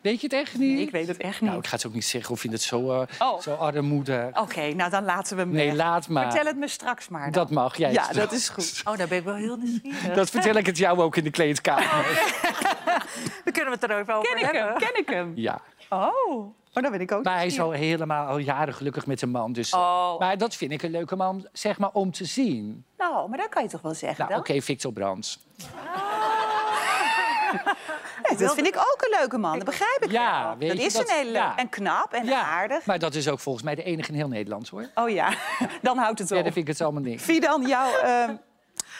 Weet 0.00 0.20
je 0.20 0.26
het 0.26 0.36
echt 0.36 0.58
niet? 0.58 0.74
Nee, 0.74 0.86
ik 0.86 0.90
weet 0.90 1.08
het 1.08 1.16
echt 1.16 1.40
niet. 1.40 1.50
Nou, 1.50 1.62
ik 1.62 1.66
ga 1.66 1.76
het 1.76 1.86
ook 1.86 1.94
niet 1.94 2.04
zeggen 2.04 2.34
of 2.34 2.42
je 2.42 2.50
het 2.50 2.62
zo, 2.62 2.80
uh, 2.80 3.02
oh. 3.18 3.40
zo 3.40 3.54
armoede. 3.54 4.30
Oké, 4.34 4.72
nou 4.74 4.90
dan 4.90 5.04
laten 5.04 5.36
we 5.36 5.42
hem 5.42 5.50
Nee, 5.50 5.74
laat 5.74 6.08
maar. 6.08 6.24
Vertel 6.24 6.46
het 6.46 6.56
me 6.56 6.68
straks 6.68 7.08
maar. 7.08 7.22
Dan. 7.22 7.32
Dat 7.32 7.50
mag, 7.50 7.76
jij. 7.76 7.92
Ja, 7.92 8.12
dat 8.12 8.32
is 8.32 8.48
goed. 8.48 8.80
Oh, 8.84 8.96
daar 8.96 9.08
ben 9.08 9.18
ik 9.18 9.24
wel 9.24 9.34
heel 9.34 9.56
nieuwsgierig. 9.56 10.14
Dat 10.14 10.30
vertel 10.30 10.54
ik 10.54 10.66
het 10.66 10.78
jou 10.78 11.00
ook 11.00 11.16
in 11.16 11.24
de 11.24 11.30
kleedkamer. 11.30 12.34
dan 13.44 13.52
kunnen 13.52 13.78
we 13.78 13.78
het 13.80 13.82
erover 13.82 14.14
over 14.14 14.34
ken 14.34 14.48
ik 14.48 14.54
Hem, 14.54 14.78
ken 14.78 14.98
ik 14.98 15.08
hem? 15.08 15.32
Ja. 15.34 15.60
Oh. 15.88 16.57
Oh, 16.74 16.82
dat 16.82 16.92
ben 16.92 17.00
ik 17.00 17.12
ook. 17.12 17.24
Maar 17.24 17.36
hij 17.36 17.46
is 17.46 17.60
al 17.60 17.70
helemaal 17.70 18.26
al 18.26 18.38
jaren 18.38 18.74
gelukkig 18.74 19.06
met 19.06 19.22
een 19.22 19.30
man. 19.30 19.52
Dus, 19.52 19.72
oh. 19.72 20.18
Maar 20.18 20.38
dat 20.38 20.54
vind 20.54 20.72
ik 20.72 20.82
een 20.82 20.90
leuke 20.90 21.16
man, 21.16 21.48
zeg 21.52 21.78
maar, 21.78 21.90
om 21.92 22.12
te 22.12 22.24
zien. 22.24 22.84
Nou, 22.98 23.28
maar 23.28 23.38
dat 23.38 23.48
kan 23.48 23.62
je 23.62 23.68
toch 23.68 23.80
wel 23.80 23.94
zeggen 23.94 24.24
nou, 24.24 24.40
Oké, 24.40 24.50
okay, 24.50 24.62
Victor 24.62 24.92
Brands. 24.92 25.38
Nee, 28.28 28.38
dat 28.38 28.54
vind 28.54 28.66
ik 28.66 28.76
ook 28.76 28.98
een 29.00 29.18
leuke 29.18 29.38
man, 29.38 29.56
dat 29.56 29.64
begrijp 29.64 29.98
ik 30.00 30.10
ja, 30.10 30.42
wel. 30.42 30.56
Weet 30.56 30.68
dat 30.68 30.78
je, 30.78 30.84
is 30.84 30.92
dat, 30.92 31.08
een 31.08 31.16
hele 31.16 31.30
ja. 31.30 31.56
En 31.56 31.68
knap 31.68 32.12
en 32.12 32.24
ja, 32.24 32.42
aardig. 32.42 32.86
Maar 32.86 32.98
dat 32.98 33.14
is 33.14 33.28
ook 33.28 33.40
volgens 33.40 33.64
mij 33.64 33.74
de 33.74 33.82
enige 33.82 34.10
in 34.10 34.16
heel 34.16 34.28
Nederland, 34.28 34.68
hoor. 34.68 34.88
Oh 34.94 35.10
ja, 35.10 35.34
dan 35.82 35.98
houdt 35.98 36.18
het 36.18 36.30
op. 36.30 36.36
Ja, 36.36 36.42
dan 36.42 36.52
vind 36.52 36.68
ik 36.68 36.72
het 36.72 36.82
allemaal 36.82 37.02
niks. 37.02 37.22
Fidan, 37.22 37.66
jouw, 37.66 37.90
uh, 38.04 38.28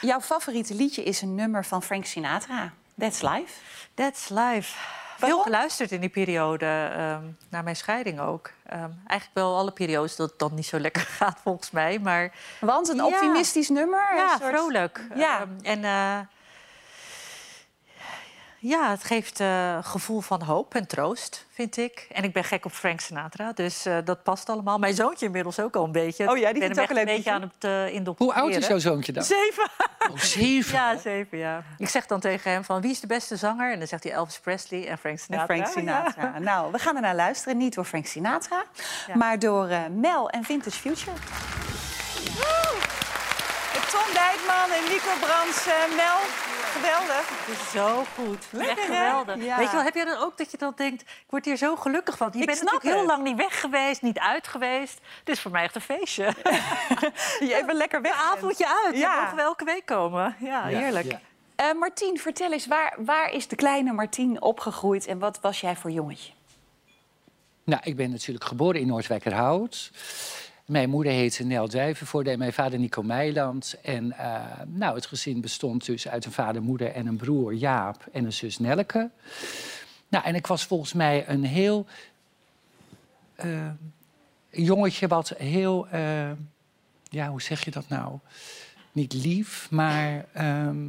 jouw 0.01 0.21
favoriete 0.21 0.75
liedje 0.75 1.03
is 1.03 1.21
een 1.21 1.35
nummer 1.35 1.65
van 1.65 1.83
Frank 1.83 2.05
Sinatra. 2.05 2.73
That's 2.97 3.21
Life. 3.21 3.53
That's 3.93 4.29
Life. 4.29 4.77
Veel 5.27 5.41
geluisterd 5.41 5.91
in 5.91 5.99
die 5.99 6.09
periode, 6.09 6.65
um, 6.65 7.37
naar 7.49 7.63
mijn 7.63 7.75
scheiding 7.75 8.19
ook. 8.19 8.51
Um, 8.73 9.01
eigenlijk 9.07 9.33
wel 9.33 9.57
alle 9.57 9.71
periodes 9.71 10.15
dat 10.15 10.29
het 10.29 10.39
dan 10.39 10.53
niet 10.53 10.65
zo 10.65 10.79
lekker 10.79 11.01
gaat, 11.19 11.39
volgens 11.43 11.71
mij. 11.71 11.99
Maar, 11.99 12.31
Want 12.59 12.87
een 12.87 13.03
optimistisch 13.03 13.69
nummer? 13.69 14.15
Ja, 14.15 14.37
soort... 14.37 14.55
vrolijk. 14.55 15.07
Ja. 15.15 15.41
Um, 15.41 15.55
en 15.61 15.79
uh, 15.79 16.19
ja, 18.59 18.89
het 18.89 19.03
geeft 19.03 19.39
uh, 19.39 19.77
gevoel 19.81 20.21
van 20.21 20.41
hoop 20.41 20.75
en 20.75 20.87
troost, 20.87 21.45
vind 21.53 21.77
ik. 21.77 22.07
En 22.11 22.23
ik 22.23 22.33
ben 22.33 22.43
gek 22.43 22.65
op 22.65 22.71
Frank 22.71 22.99
Sinatra, 22.99 23.51
dus 23.51 23.85
uh, 23.85 23.97
dat 24.05 24.23
past 24.23 24.49
allemaal. 24.49 24.77
Mijn 24.77 24.93
zoontje 24.93 25.25
inmiddels 25.25 25.59
ook 25.59 25.75
al 25.75 25.83
een 25.83 25.91
beetje. 25.91 26.29
Oh 26.31 26.37
ja, 26.37 26.53
die 26.53 26.61
vindt 26.61 26.79
ook 26.79 26.89
een 26.89 26.95
leuk 26.95 27.05
beetje 27.05 27.31
aan 27.31 27.41
het 27.41 27.63
uh, 27.63 27.93
indoctrineren. 27.93 28.41
Hoe 28.41 28.53
oud 28.53 28.61
is 28.61 28.67
jouw 28.67 28.79
zoontje 28.79 29.11
dan? 29.11 29.23
Zeven. 29.23 29.69
Oh, 30.11 30.17
zeven? 30.17 30.73
Ja, 30.73 30.97
zeven, 30.97 31.37
ja. 31.37 31.63
Ik 31.77 31.89
zeg 31.89 32.05
dan 32.05 32.19
tegen 32.19 32.51
hem 32.51 32.63
van, 32.63 32.81
wie 32.81 32.91
is 32.91 32.99
de 32.99 33.07
beste 33.07 33.35
zanger? 33.35 33.71
En 33.71 33.79
dan 33.79 33.87
zegt 33.87 34.03
hij 34.03 34.13
Elvis 34.13 34.39
Presley 34.39 34.87
en 34.87 34.97
Frank 34.97 35.19
Sinatra. 35.19 35.55
En 35.55 35.61
Frank 35.61 35.77
Sinatra. 35.77 36.31
Ja. 36.33 36.39
Nou, 36.39 36.71
we 36.71 36.79
gaan 36.79 36.95
er 36.95 37.01
naar 37.01 37.15
luisteren. 37.15 37.57
Niet 37.57 37.75
door 37.75 37.85
Frank 37.85 38.05
Sinatra, 38.05 38.63
ja. 39.07 39.15
maar 39.15 39.39
door 39.39 39.69
Mel 39.91 40.29
en 40.29 40.43
Vintage 40.43 40.79
Future. 40.79 41.17
Tom 43.91 44.13
Dijkman 44.13 44.69
en 44.77 44.83
Nico 44.83 45.13
Brands. 45.19 45.65
Mel, 45.95 46.19
geweldig. 46.69 47.29
Het 47.29 47.57
is 47.57 47.71
zo 47.71 48.03
goed. 48.15 48.47
Lekker, 48.51 48.85
geweldig. 48.85 49.43
Ja. 49.43 49.57
Weet 49.57 49.69
je 49.69 49.75
wel, 49.75 49.83
heb 49.83 49.95
jij 49.95 50.05
dan 50.05 50.17
ook 50.17 50.37
dat 50.37 50.51
je 50.51 50.57
dan 50.57 50.73
denkt... 50.75 51.01
ik 51.01 51.25
word 51.29 51.45
hier 51.45 51.57
zo 51.57 51.75
gelukkig 51.75 52.17
van. 52.17 52.29
Je 52.33 52.39
ik 52.39 52.45
bent 52.45 52.63
natuurlijk 52.63 52.95
heel 52.95 53.05
lang 53.05 53.23
niet 53.23 53.35
weg 53.35 53.59
geweest, 53.59 54.01
niet 54.01 54.19
uit 54.19 54.47
geweest. 54.47 54.99
Dit 55.23 55.35
is 55.35 55.41
voor 55.41 55.51
mij 55.51 55.63
echt 55.63 55.75
een 55.75 55.81
feestje. 55.81 56.23
je 57.49 57.55
even 57.61 57.75
lekker 57.75 58.01
weg. 58.01 58.11
Een 58.11 58.37
avondje 58.37 58.67
uit. 58.83 58.97
Ja. 58.97 59.15
We 59.15 59.21
mogen 59.21 59.35
we 59.35 59.41
elke 59.41 59.65
week 59.65 59.85
komen. 59.85 60.35
Ja, 60.39 60.65
heerlijk. 60.65 61.11
Ja. 61.11 61.19
Uh, 61.73 61.79
Martien, 61.79 62.17
vertel 62.17 62.51
eens, 62.51 62.67
waar, 62.67 62.95
waar 62.97 63.31
is 63.31 63.47
de 63.47 63.55
kleine 63.55 63.91
Martien 63.91 64.41
opgegroeid... 64.41 65.07
en 65.07 65.19
wat 65.19 65.39
was 65.41 65.61
jij 65.61 65.75
voor 65.75 65.91
jongetje? 65.91 66.31
Nou, 67.63 67.81
ik 67.83 67.95
ben 67.95 68.11
natuurlijk 68.11 68.45
geboren 68.45 68.79
in 68.79 68.87
Noordwijkerhout... 68.87 69.91
Mijn 70.69 70.89
moeder 70.89 71.13
heette 71.13 71.43
Nel 71.43 71.69
Duivenvoorde 71.69 72.29
en 72.29 72.37
mijn 72.37 72.53
vader 72.53 72.79
Nico 72.79 73.03
Meiland. 73.03 73.75
En 73.83 74.05
uh, 74.05 74.41
nou, 74.67 74.95
het 74.95 75.05
gezin 75.05 75.41
bestond 75.41 75.85
dus 75.85 76.07
uit 76.07 76.25
een 76.25 76.31
vader, 76.31 76.61
moeder 76.61 76.91
en 76.91 77.07
een 77.07 77.17
broer 77.17 77.53
Jaap 77.53 78.07
en 78.11 78.25
een 78.25 78.33
zus 78.33 78.59
Nelke. 78.59 79.09
Nou, 80.07 80.25
en 80.25 80.35
ik 80.35 80.47
was 80.47 80.65
volgens 80.65 80.93
mij 80.93 81.27
een 81.27 81.43
heel 81.43 81.85
eh, 83.35 83.65
een 84.51 84.63
jongetje 84.63 85.07
wat 85.07 85.29
heel, 85.29 85.87
eh, 85.87 86.31
ja, 87.03 87.29
hoe 87.29 87.41
zeg 87.41 87.65
je 87.65 87.71
dat 87.71 87.87
nou? 87.87 88.17
Niet 88.91 89.13
lief, 89.13 89.71
maar 89.71 90.25
ehm, 90.33 90.85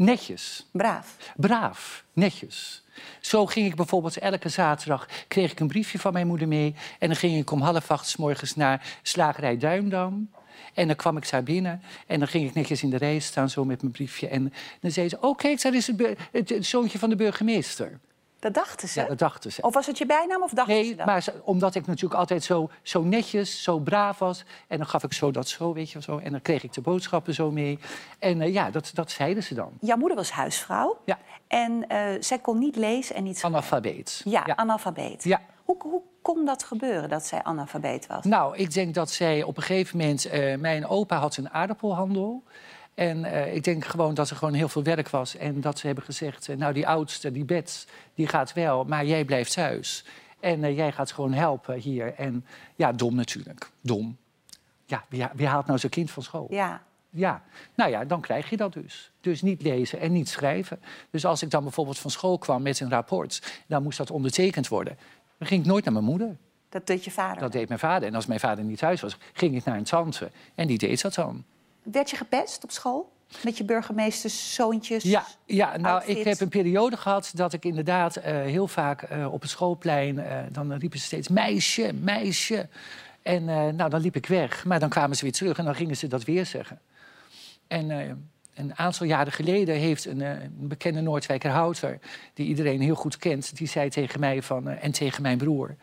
netjes. 0.00 0.66
Braaf. 0.72 1.16
Braaf, 1.36 2.04
netjes. 2.12 2.84
Zo 3.20 3.46
ging 3.46 3.66
ik 3.66 3.74
bijvoorbeeld 3.74 4.18
elke 4.18 4.48
zaterdag 4.48 5.08
kreeg 5.28 5.52
ik 5.52 5.60
een 5.60 5.68
briefje 5.68 5.98
van 5.98 6.12
mijn 6.12 6.26
moeder 6.26 6.48
mee. 6.48 6.74
En 6.98 7.08
dan 7.08 7.16
ging 7.16 7.38
ik 7.38 7.50
om 7.50 7.60
half 7.60 7.90
acht 7.90 8.06
's 8.06 8.16
morgens 8.16 8.56
naar 8.56 8.98
slagerij 9.02 9.56
Duimdam. 9.56 10.30
En 10.74 10.86
dan 10.86 10.96
kwam 10.96 11.16
ik 11.16 11.30
daar 11.30 11.42
binnen 11.42 11.82
en 12.06 12.18
dan 12.18 12.28
ging 12.28 12.48
ik 12.48 12.54
netjes 12.54 12.82
in 12.82 12.90
de 12.90 12.96
rij 12.96 13.18
staan 13.18 13.50
zo 13.50 13.64
met 13.64 13.80
mijn 13.80 13.92
briefje. 13.92 14.28
En 14.28 14.52
dan 14.80 14.90
zei 14.90 15.08
ze, 15.08 15.20
oh 15.20 15.36
kijk, 15.36 15.62
daar 15.62 15.74
is 15.74 15.86
het, 15.86 16.16
het 16.32 16.66
zoontje 16.66 16.98
van 16.98 17.10
de 17.10 17.16
burgemeester. 17.16 18.00
Dat 18.40 18.54
dachten 18.54 18.88
ze. 18.88 19.00
Ja, 19.00 19.06
dat 19.06 19.18
dachten 19.18 19.52
ze. 19.52 19.62
Of 19.62 19.74
was 19.74 19.86
het 19.86 19.98
je 19.98 20.06
bijnaam 20.06 20.42
of 20.42 20.50
dachten 20.50 20.74
ze 20.74 20.80
Nee, 20.80 20.94
dat? 20.96 21.06
maar 21.06 21.22
ze- 21.22 21.40
omdat 21.44 21.74
ik 21.74 21.86
natuurlijk 21.86 22.20
altijd 22.20 22.44
zo, 22.44 22.70
zo 22.82 23.02
netjes, 23.02 23.62
zo 23.62 23.78
braaf 23.78 24.18
was. 24.18 24.44
En 24.68 24.76
dan 24.78 24.86
gaf 24.86 25.02
ik 25.02 25.12
zo 25.12 25.30
dat 25.30 25.48
zo, 25.48 25.72
weet 25.72 25.86
je 25.90 25.92
wel 25.92 26.02
zo. 26.02 26.24
En 26.24 26.30
dan 26.32 26.42
kreeg 26.42 26.62
ik 26.62 26.72
de 26.72 26.80
boodschappen 26.80 27.34
zo 27.34 27.50
mee. 27.50 27.78
En 28.18 28.40
eh, 28.40 28.52
ja, 28.52 28.70
dat, 28.70 28.90
dat 28.94 29.10
zeiden 29.10 29.42
ze 29.42 29.54
dan. 29.54 29.70
Jouw 29.80 29.96
moeder 29.96 30.16
was 30.16 30.30
huisvrouw. 30.30 30.98
Ja. 31.04 31.18
En 31.48 31.88
eh, 31.88 32.06
zij 32.20 32.38
kon 32.38 32.58
niet 32.58 32.76
lezen 32.76 33.14
en 33.16 33.22
niet 33.24 33.38
schrijven. 33.38 33.58
Analfabeet. 33.60 34.20
Ja, 34.24 34.42
ja. 34.46 34.56
analfabeet. 34.56 35.24
Ja. 35.24 35.40
Hoe, 35.64 35.76
hoe 35.82 36.02
kon 36.22 36.44
dat 36.44 36.62
gebeuren, 36.64 37.08
dat 37.08 37.26
zij 37.26 37.42
analfabeet 37.42 38.06
was? 38.06 38.24
Nou, 38.24 38.56
ik 38.56 38.72
denk 38.72 38.94
dat 38.94 39.10
zij 39.10 39.42
op 39.42 39.56
een 39.56 39.62
gegeven 39.62 39.98
moment... 39.98 40.24
eh, 40.24 40.56
mijn 40.58 40.86
opa 40.86 41.18
had 41.18 41.36
een 41.36 41.50
aardappelhandel. 41.50 42.42
En 42.94 43.24
eh, 43.24 43.54
ik 43.54 43.64
denk 43.64 43.84
gewoon 43.84 44.14
dat 44.14 44.30
er 44.30 44.36
gewoon 44.36 44.54
heel 44.54 44.68
veel 44.68 44.82
werk 44.82 45.08
was. 45.08 45.36
En 45.36 45.60
dat 45.60 45.78
ze 45.78 45.86
hebben 45.86 46.04
gezegd, 46.04 46.48
eh, 46.48 46.56
nou 46.56 46.72
die 46.72 46.86
oudste, 46.86 47.32
die 47.32 47.44
Bets, 47.44 47.86
die 48.14 48.26
gaat 48.26 48.52
wel. 48.52 48.84
Maar 48.84 49.06
jij 49.06 49.24
blijft 49.24 49.52
thuis. 49.52 50.04
En 50.40 50.64
eh, 50.64 50.76
jij 50.76 50.92
gaat 50.92 51.12
gewoon 51.12 51.32
helpen 51.32 51.78
hier. 51.78 52.14
En 52.14 52.46
ja, 52.76 52.92
dom 52.92 53.14
natuurlijk. 53.14 53.70
Dom. 53.80 54.16
Ja, 54.86 55.04
wie, 55.08 55.26
wie 55.34 55.46
haalt 55.46 55.66
nou 55.66 55.78
zijn 55.78 55.92
kind 55.92 56.10
van 56.10 56.22
school? 56.22 56.46
Ja. 56.50 56.82
Ja, 57.12 57.42
nou 57.74 57.90
ja, 57.90 58.04
dan 58.04 58.20
krijg 58.20 58.50
je 58.50 58.56
dat 58.56 58.72
dus. 58.72 59.10
Dus 59.20 59.42
niet 59.42 59.62
lezen 59.62 60.00
en 60.00 60.12
niet 60.12 60.28
schrijven. 60.28 60.80
Dus 61.10 61.24
als 61.24 61.42
ik 61.42 61.50
dan 61.50 61.62
bijvoorbeeld 61.62 61.98
van 61.98 62.10
school 62.10 62.38
kwam 62.38 62.62
met 62.62 62.80
een 62.80 62.90
rapport... 62.90 63.62
dan 63.66 63.82
moest 63.82 63.98
dat 63.98 64.10
ondertekend 64.10 64.68
worden. 64.68 64.98
Dan 65.38 65.48
ging 65.48 65.60
ik 65.60 65.66
nooit 65.66 65.84
naar 65.84 65.92
mijn 65.92 66.04
moeder. 66.04 66.36
Dat 66.68 66.86
deed 66.86 67.04
je 67.04 67.10
vader. 67.10 67.40
Dat 67.40 67.52
deed 67.52 67.68
mijn 67.68 67.80
vader. 67.80 68.08
En 68.08 68.14
als 68.14 68.26
mijn 68.26 68.40
vader 68.40 68.64
niet 68.64 68.78
thuis 68.78 69.00
was, 69.00 69.16
ging 69.32 69.56
ik 69.56 69.64
naar 69.64 69.76
een 69.76 69.84
tante. 69.84 70.30
En 70.54 70.66
die 70.66 70.78
deed 70.78 71.02
dat 71.02 71.14
dan. 71.14 71.44
Werd 71.82 72.10
je 72.10 72.16
gepest 72.16 72.64
op 72.64 72.70
school? 72.70 73.12
Met 73.44 73.58
je 73.58 73.64
burgemeesters, 73.64 74.54
zoontjes? 74.54 75.02
Ja, 75.02 75.26
ja 75.44 75.76
nou, 75.76 76.04
ik 76.04 76.24
heb 76.24 76.40
een 76.40 76.48
periode 76.48 76.96
gehad 76.96 77.30
dat 77.34 77.52
ik 77.52 77.64
inderdaad 77.64 78.16
eh, 78.16 78.34
heel 78.34 78.68
vaak 78.68 79.02
eh, 79.02 79.32
op 79.32 79.40
het 79.40 79.50
schoolplein... 79.50 80.18
eh, 80.18 80.38
dan 80.52 80.72
riepen 80.72 80.98
ze 80.98 81.04
steeds 81.04 81.28
meisje, 81.28 81.92
meisje. 81.92 82.68
En 83.22 83.44
nou, 83.76 83.90
dan 83.90 84.00
liep 84.00 84.16
ik 84.16 84.26
weg. 84.26 84.64
Maar 84.64 84.80
dan 84.80 84.88
kwamen 84.88 85.16
ze 85.16 85.22
weer 85.22 85.32
terug 85.32 85.58
en 85.58 85.64
dan 85.64 85.74
gingen 85.74 85.96
ze 85.96 86.06
dat 86.06 86.24
weer 86.24 86.46
zeggen. 86.46 86.80
En 87.66 87.90
een 88.54 88.76
aantal 88.78 89.06
jaren 89.06 89.32
geleden 89.32 89.74
heeft 89.74 90.04
een, 90.04 90.20
een 90.20 90.68
bekende 90.68 91.00
Noordwijker 91.00 91.50
houter... 91.50 91.98
die 92.34 92.46
iedereen 92.46 92.80
heel 92.80 92.94
goed 92.94 93.16
kent, 93.16 93.56
die 93.56 93.68
zei 93.68 93.90
tegen 93.90 94.20
mij 94.20 94.42
van, 94.42 94.68
en 94.68 94.92
tegen 94.92 95.22
mijn 95.22 95.38
broer... 95.38 95.76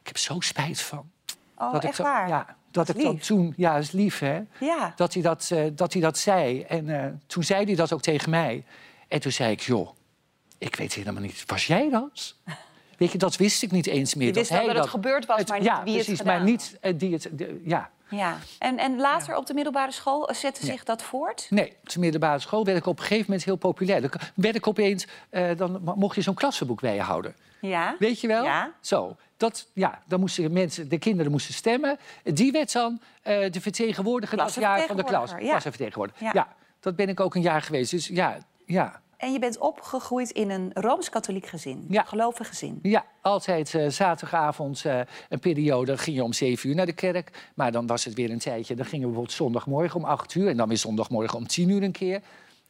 ik 0.00 0.06
heb 0.06 0.18
zo 0.18 0.40
spijt 0.40 0.80
van. 0.80 1.10
Oh, 1.58 1.72
dat 1.72 1.84
echt 1.84 1.98
ik 1.98 2.04
waar? 2.04 2.28
Ja, 2.28 2.56
dat 2.70 2.86
Dat 2.86 2.96
ik 2.96 3.02
dan 3.02 3.18
toen... 3.18 3.54
Ja, 3.56 3.76
is 3.76 3.90
lief, 3.90 4.18
hè? 4.18 4.40
Ja. 4.60 4.92
dat 4.96 5.12
hij 5.14 5.22
dat, 5.22 5.50
eh, 5.52 5.64
dat, 5.72 5.92
hij 5.92 6.02
dat 6.02 6.18
zei. 6.18 6.62
En 6.62 7.02
eh, 7.04 7.12
toen 7.26 7.42
zei 7.42 7.64
hij 7.64 7.74
dat 7.74 7.92
ook 7.92 8.02
tegen 8.02 8.30
mij. 8.30 8.64
En 9.08 9.20
toen 9.20 9.32
zei 9.32 9.52
ik, 9.52 9.60
joh, 9.60 9.88
ik 10.58 10.76
weet 10.76 10.94
helemaal 10.94 11.22
niet, 11.22 11.42
was 11.46 11.66
jij 11.66 11.90
dat? 11.90 12.34
Weet 12.98 13.12
je, 13.12 13.18
dat 13.18 13.36
wist 13.36 13.62
ik 13.62 13.70
niet 13.70 13.86
eens 13.86 14.14
meer. 14.14 14.26
Je 14.26 14.32
wist 14.32 14.50
wel 14.50 14.58
hij 14.58 14.68
dat 14.68 14.76
het 14.76 14.88
gebeurd 14.90 15.26
was, 15.26 15.44
maar 15.44 15.58
niet 15.58 15.66
ja, 15.66 15.82
wie 15.82 15.94
het 15.94 16.04
precies, 16.04 16.18
gedaan 16.18 16.36
maar 16.36 16.44
niet 16.44 16.78
eh, 16.80 16.92
die 16.96 17.12
het... 17.12 17.28
de- 17.32 17.60
ja. 17.64 17.90
Ja. 18.10 18.38
En, 18.58 18.78
en 18.78 18.96
later 18.96 19.36
op 19.36 19.46
de 19.46 19.54
middelbare 19.54 19.92
school 19.92 20.28
zette 20.34 20.66
zich 20.66 20.84
dat 20.84 21.02
voort? 21.02 21.46
Nee, 21.50 21.76
op 21.82 21.88
de 21.88 21.98
middelbare 22.00 22.38
school 22.38 22.64
werd 22.64 22.78
ik 22.78 22.86
op 22.86 22.96
een 22.98 23.02
gegeven 23.02 23.24
moment 23.26 23.44
heel 23.44 23.56
populair. 23.56 24.00
Dan 24.00 24.10
werd 24.34 24.54
ik 24.56 24.66
opeens, 24.66 25.06
dan 25.56 25.80
mocht 25.96 26.14
je 26.14 26.22
zo'n 26.22 26.34
klassenboek 26.34 26.80
bij 26.80 26.94
je 26.94 27.00
houden. 27.00 27.34
Ja. 27.60 27.96
Weet 27.98 28.20
je 28.20 28.26
wel? 28.26 28.44
Ja. 28.44 28.72
Zo. 28.80 29.16
Dat, 29.40 29.66
ja, 29.72 30.02
dan 30.06 30.20
moesten 30.20 30.52
mensen, 30.52 30.88
de 30.88 30.98
kinderen 30.98 31.32
moesten 31.32 31.54
stemmen. 31.54 31.98
Die 32.22 32.52
werd 32.52 32.72
dan 32.72 33.00
eh, 33.22 33.50
de 33.50 33.60
vertegenwoordiger 33.60 34.36
dat 34.36 34.54
jaar 34.54 34.86
van 34.86 34.96
de 34.96 35.04
klas. 35.04 35.30
Ja. 35.30 35.36
Klassenvertegenwoordiger. 35.36 36.22
Ja. 36.24 36.30
Ja. 36.34 36.48
dat 36.80 36.96
ben 36.96 37.08
ik 37.08 37.20
ook 37.20 37.34
een 37.34 37.42
jaar 37.42 37.62
geweest. 37.62 37.90
Dus 37.90 38.06
ja, 38.06 38.38
ja. 38.66 39.00
En 39.16 39.32
je 39.32 39.38
bent 39.38 39.58
opgegroeid 39.58 40.30
in 40.30 40.50
een 40.50 40.70
Rooms-Katholiek 40.74 41.46
gezin. 41.46 41.84
Ja. 41.88 42.02
Gelovig 42.02 42.48
gezin. 42.48 42.78
Ja, 42.82 43.04
altijd 43.20 43.74
eh, 43.74 43.88
zaterdagavond 43.88 44.84
eh, 44.84 45.00
een 45.28 45.38
periode. 45.38 45.98
Ging 45.98 46.16
je 46.16 46.24
om 46.24 46.32
zeven 46.32 46.68
uur 46.68 46.74
naar 46.74 46.86
de 46.86 46.92
kerk. 46.92 47.50
Maar 47.54 47.72
dan 47.72 47.86
was 47.86 48.04
het 48.04 48.14
weer 48.14 48.30
een 48.30 48.38
tijdje. 48.38 48.74
Dan 48.74 48.84
gingen 48.84 49.00
we 49.00 49.06
bijvoorbeeld 49.06 49.36
zondagmorgen 49.36 49.96
om 49.96 50.04
acht 50.04 50.34
uur. 50.34 50.48
En 50.48 50.56
dan 50.56 50.68
weer 50.68 50.76
zondagmorgen 50.76 51.38
om 51.38 51.46
tien 51.46 51.68
uur 51.68 51.82
een 51.82 51.92
keer. 51.92 52.20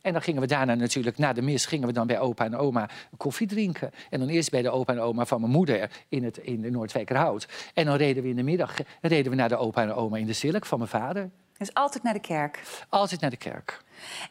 En 0.02 0.12
dan 0.12 0.22
gingen 0.22 0.40
we 0.40 0.46
daarna 0.46 0.74
natuurlijk, 0.74 1.18
na 1.18 1.32
de 1.32 1.42
mis, 1.42 1.66
gingen 1.66 1.86
we 1.86 1.92
dan 1.92 2.06
bij 2.06 2.18
opa 2.18 2.44
en 2.44 2.56
oma 2.56 2.88
koffie 3.16 3.46
drinken. 3.46 3.90
En 4.10 4.18
dan 4.18 4.28
eerst 4.28 4.50
bij 4.50 4.62
de 4.62 4.70
opa 4.70 4.92
en 4.92 5.00
oma 5.00 5.24
van 5.24 5.40
mijn 5.40 5.52
moeder 5.52 5.90
in, 6.08 6.24
het, 6.24 6.36
in 6.38 6.60
de 6.60 6.70
Noordwijkerhout. 6.70 7.48
En 7.74 7.84
dan 7.84 7.96
reden 7.96 8.22
we 8.22 8.28
in 8.28 8.36
de 8.36 8.42
middag 8.42 8.76
reden 9.00 9.30
we 9.30 9.36
naar 9.36 9.48
de 9.48 9.56
opa 9.56 9.82
en 9.82 9.94
oma 9.94 10.16
in 10.16 10.26
de 10.26 10.32
Zilk 10.32 10.66
van 10.66 10.78
mijn 10.78 10.90
vader. 10.90 11.30
Dus 11.58 11.74
altijd 11.74 12.02
naar 12.02 12.12
de 12.12 12.20
kerk. 12.20 12.62
Altijd 12.88 13.20
naar 13.20 13.30
de 13.30 13.36
kerk. 13.36 13.82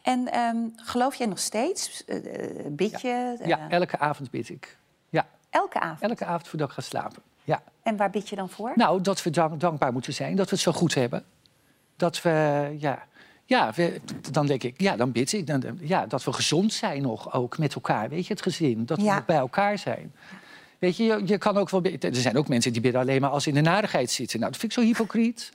En 0.02 0.32
ehm, 0.32 0.56
geloof 0.76 1.14
jij 1.14 1.26
nog 1.26 1.38
steeds? 1.38 2.04
Eh, 2.04 2.16
eh, 2.16 2.66
bid 2.72 3.00
je? 3.00 3.36
eh, 3.40 3.46
Ja, 3.46 3.68
elke 3.68 3.98
avond 3.98 4.30
bid 4.30 4.48
ik. 4.48 4.76
Ja, 5.08 5.26
elke 5.50 5.80
avond. 5.80 6.00
elke 6.10 6.24
avond 6.24 6.48
voordat 6.48 6.68
ik 6.68 6.74
ga 6.74 6.80
slapen. 6.82 7.22
Ja. 7.44 7.62
En 7.82 7.96
waar 7.96 8.10
bid 8.10 8.28
je 8.28 8.36
dan 8.36 8.48
voor? 8.48 8.72
Nou, 8.74 9.00
dat 9.00 9.22
we 9.22 9.30
dank- 9.30 9.60
dankbaar 9.60 9.92
moeten 9.92 10.12
zijn, 10.14 10.36
dat 10.36 10.44
we 10.48 10.54
het 10.54 10.64
zo 10.64 10.72
goed 10.72 10.94
hebben. 10.94 11.24
Dat 11.96 12.22
we, 12.22 12.76
ja, 12.78 13.06
ja 13.50 13.72
we, 13.74 14.00
dan 14.30 14.46
denk 14.46 14.62
ik, 14.62 14.80
ja, 14.80 14.96
dan 14.96 15.12
bid 15.12 15.32
ik. 15.32 15.46
Dan, 15.46 15.78
ja, 15.80 16.06
dat 16.06 16.24
we 16.24 16.32
gezond 16.32 16.72
zijn 16.72 17.02
nog, 17.02 17.32
ook 17.32 17.58
met 17.58 17.74
elkaar, 17.74 18.08
weet 18.08 18.26
je, 18.26 18.32
het 18.32 18.42
gezin. 18.42 18.86
Dat 18.86 18.98
we 18.98 19.04
Ja. 19.04 19.14
nog 19.14 19.24
bij 19.24 19.36
elkaar 19.36 19.78
zijn. 19.78 20.12
Weet 20.80 20.96
je, 20.96 21.04
je, 21.04 21.22
je 21.24 21.38
kan 21.38 21.56
ook 21.56 21.70
wel... 21.70 21.82
Er 21.82 22.14
zijn 22.14 22.36
ook 22.38 22.48
mensen 22.48 22.72
die 22.72 22.80
bidden 22.80 23.00
alleen 23.00 23.20
maar 23.20 23.30
als 23.30 23.42
ze 23.42 23.48
in 23.48 23.54
de 23.54 23.60
narigheid 23.60 24.10
zitten. 24.10 24.38
Nou, 24.38 24.52
dat 24.52 24.60
vind 24.60 24.72
ik 24.72 24.78
zo 24.78 24.84
hypocriet. 24.84 25.52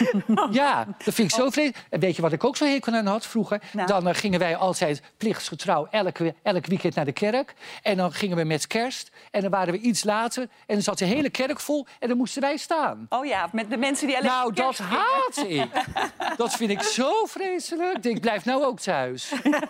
ja, 0.50 0.84
dat 0.84 1.14
vind 1.14 1.30
ik 1.30 1.34
zo 1.34 1.50
vreemd. 1.50 1.76
En 1.90 2.00
weet 2.00 2.16
je 2.16 2.22
wat 2.22 2.32
ik 2.32 2.44
ook 2.44 2.56
zo 2.56 2.64
hekel 2.64 2.92
aan 2.92 3.06
had 3.06 3.26
vroeger? 3.26 3.62
Nou. 3.72 3.86
Dan 3.86 4.08
eh, 4.08 4.14
gingen 4.14 4.38
wij 4.38 4.56
altijd 4.56 5.02
plichtsgetrouw 5.16 5.86
elke, 5.90 6.34
elk 6.42 6.66
weekend 6.66 6.94
naar 6.94 7.04
de 7.04 7.12
kerk. 7.12 7.54
En 7.82 7.96
dan 7.96 8.12
gingen 8.12 8.36
we 8.36 8.44
met 8.44 8.66
kerst. 8.66 9.10
En 9.30 9.40
dan 9.40 9.50
waren 9.50 9.72
we 9.72 9.78
iets 9.78 10.04
later. 10.04 10.42
En 10.42 10.74
dan 10.74 10.82
zat 10.82 10.98
de 10.98 11.04
hele 11.04 11.30
kerk 11.30 11.60
vol. 11.60 11.86
En 11.98 12.08
dan 12.08 12.16
moesten 12.16 12.42
wij 12.42 12.56
staan. 12.56 13.06
Oh 13.08 13.26
ja, 13.26 13.48
met 13.52 13.70
de 13.70 13.76
mensen 13.76 14.06
die 14.06 14.16
alleen 14.16 14.28
Nou, 14.28 14.52
dat 14.52 14.78
haat 14.78 15.44
ik. 15.46 15.66
Dat 16.36 16.54
vind 16.56 16.70
ik 16.70 16.82
zo 16.82 17.24
vreselijk. 17.24 18.04
Ik 18.04 18.20
blijf 18.20 18.44
nou 18.44 18.64
ook 18.64 18.80
thuis. 18.80 19.32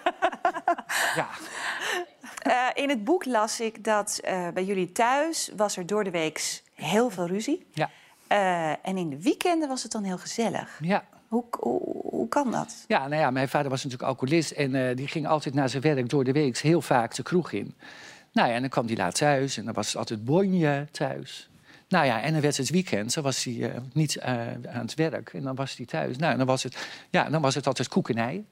Ja, 1.15 1.29
Eh, 2.47 2.67
in 2.75 2.89
het 2.89 3.05
boek 3.05 3.25
las 3.25 3.61
ik 3.61 3.85
dat 3.85 4.21
eh, 4.23 4.49
bij 4.55 4.65
jullie 4.65 4.93
thuis 4.97 5.51
was 5.57 5.77
er 5.77 5.87
door 5.87 6.05
de 6.05 6.11
week 6.11 6.63
heel 6.75 7.11
veel 7.11 7.27
ruzie. 7.27 7.67
ja, 7.73 7.91
Eh, 8.27 8.71
en 8.71 8.97
in 8.97 9.11
de 9.11 9.23
weekenden 9.23 9.69
was 9.69 9.83
het 9.83 9.93
dan 9.93 10.03
heel 10.03 10.19
gezellig. 10.19 10.79
ja. 10.83 11.05
Hoe, 11.29 11.45
hoe, 11.61 11.81
hoe 12.11 12.29
kan 12.29 12.51
dat? 12.51 12.85
Ja, 12.89 13.09
nou 13.09 13.21
ja, 13.21 13.31
mijn 13.31 13.49
vader 13.49 13.71
was 13.71 13.85
natuurlijk 13.85 14.11
alcoholist 14.11 14.51
en 14.51 14.75
eh, 14.75 14.97
die 14.97 15.07
ging 15.09 15.27
altijd 15.27 15.55
na 15.55 15.69
zijn 15.69 15.83
werk 15.83 16.09
door 16.09 16.25
de 16.25 16.33
week 16.33 16.59
heel 16.59 16.81
vaak 16.81 17.15
de 17.15 17.23
kroeg 17.23 17.53
in. 17.53 17.75
Nou 18.33 18.49
ja, 18.49 18.55
en 18.55 18.61
dan 18.61 18.71
kwam 18.71 18.87
hij 18.87 18.97
laat 18.97 19.15
thuis 19.15 19.57
en 19.57 19.65
dan 19.65 19.75
was 19.75 19.87
het 19.87 19.97
altijd 19.97 20.25
bonje 20.25 20.87
thuis. 20.91 21.51
Nou 21.89 22.07
ja, 22.07 22.23
en 22.23 22.33
dan 22.33 22.41
werd 22.41 22.57
het 22.57 22.71
weekend, 22.71 23.15
dan 23.15 23.23
was 23.25 23.45
hij 23.45 23.71
eh, 23.73 23.81
niet 23.93 24.21
aan 24.21 24.63
het 24.65 24.95
werk 24.95 25.33
en 25.33 25.43
dan 25.43 25.55
was 25.55 25.77
hij 25.77 25.87
thuis. 25.87 26.17
Nou, 26.17 26.33
en 26.33 26.39
dan 26.39 26.47
was 26.47 26.63
het, 26.63 26.89
ja, 27.11 27.29
dan 27.31 27.43
was 27.43 27.55
het 27.55 27.67
altijd 27.67 27.89
koekenij. 27.89 28.45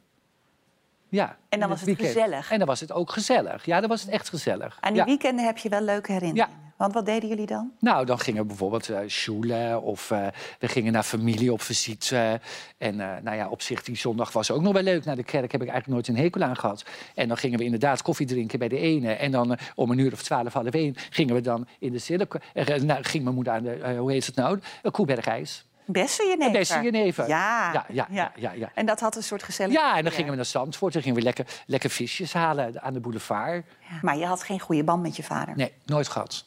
Ja, 1.14 1.36
En 1.48 1.60
dan 1.60 1.68
was 1.68 1.80
het 1.80 1.98
gezellig. 1.98 2.50
En 2.50 2.58
dan 2.58 2.66
was 2.66 2.80
het 2.80 2.92
ook 2.92 3.10
gezellig. 3.10 3.64
Ja, 3.64 3.80
dan 3.80 3.88
was 3.88 4.02
het 4.02 4.10
echt 4.10 4.28
gezellig. 4.28 4.76
Aan 4.80 4.92
die 4.92 5.00
ja. 5.00 5.06
weekenden 5.06 5.44
heb 5.44 5.58
je 5.58 5.68
wel 5.68 5.80
leuke 5.80 6.12
herinneringen. 6.12 6.62
Want 6.76 6.94
wat 6.94 7.06
deden 7.06 7.28
jullie 7.28 7.46
dan? 7.46 7.72
Nou, 7.80 8.06
dan 8.06 8.18
gingen 8.18 8.40
we 8.40 8.46
bijvoorbeeld 8.46 8.88
uh, 8.88 9.76
of 9.84 10.10
eh, 10.10 10.26
we 10.58 10.68
gingen 10.68 10.92
naar 10.92 11.02
familie 11.02 11.52
op 11.52 11.60
visite. 11.60 12.40
En 12.78 13.00
eh, 13.00 13.22
nou 13.22 13.36
ja, 13.36 13.48
op 13.48 13.62
zich, 13.62 13.82
die 13.82 13.96
zondag 13.96 14.32
was 14.32 14.50
ook 14.50 14.62
nog 14.62 14.72
wel 14.72 14.82
leuk. 14.82 15.04
Naar 15.04 15.16
de 15.16 15.24
kerk 15.24 15.52
heb 15.52 15.62
ik 15.62 15.68
eigenlijk 15.68 15.88
nooit 15.88 16.08
een 16.08 16.24
hekel 16.24 16.42
aan 16.42 16.56
gehad. 16.56 16.84
En 17.14 17.28
dan 17.28 17.36
gingen 17.36 17.58
we 17.58 17.64
inderdaad 17.64 18.02
koffie 18.02 18.26
drinken 18.26 18.58
bij 18.58 18.68
de 18.68 18.78
ene. 18.78 19.12
En 19.12 19.30
dan 19.30 19.58
om 19.74 19.90
een 19.90 19.98
uur 19.98 20.12
of 20.12 20.22
twaalf, 20.22 20.52
half 20.52 20.66
één 20.66 20.94
gingen 21.10 21.34
we 21.34 21.40
dan 21.40 21.66
in 21.78 21.92
de 21.92 21.98
zilk. 21.98 22.36
Nou, 22.54 23.02
ging 23.02 23.24
mijn 23.24 23.34
moeder 23.34 23.52
aan 23.52 23.62
de, 23.62 23.94
hoe 23.98 24.12
heet 24.12 24.26
het 24.26 24.36
nou? 24.36 24.60
Uh, 24.82 24.92
Koebergijs. 24.92 25.64
Bessenjenever. 25.86 26.52
Bessenjenever. 26.52 27.28
Ja. 27.28 27.72
Ja, 27.72 27.86
ja, 27.88 28.06
ja, 28.10 28.32
ja, 28.36 28.52
ja. 28.52 28.70
En 28.74 28.86
dat 28.86 29.00
had 29.00 29.16
een 29.16 29.22
soort 29.22 29.42
gezellig. 29.42 29.72
Ja, 29.74 29.96
en 29.96 30.02
dan 30.04 30.12
gingen 30.12 30.30
we 30.30 30.36
naar 30.36 30.44
Zandvoort. 30.44 30.94
En 30.94 31.02
gingen 31.02 31.16
we 31.16 31.22
lekker, 31.22 31.46
lekker 31.66 31.90
visjes 31.90 32.32
halen 32.32 32.82
aan 32.82 32.92
de 32.92 33.00
boulevard. 33.00 33.64
Maar 34.02 34.16
je 34.16 34.26
had 34.26 34.42
geen 34.42 34.60
goede 34.60 34.84
band 34.84 35.02
met 35.02 35.16
je 35.16 35.22
vader. 35.22 35.56
Nee, 35.56 35.72
nooit 35.84 36.08
gehad. 36.08 36.44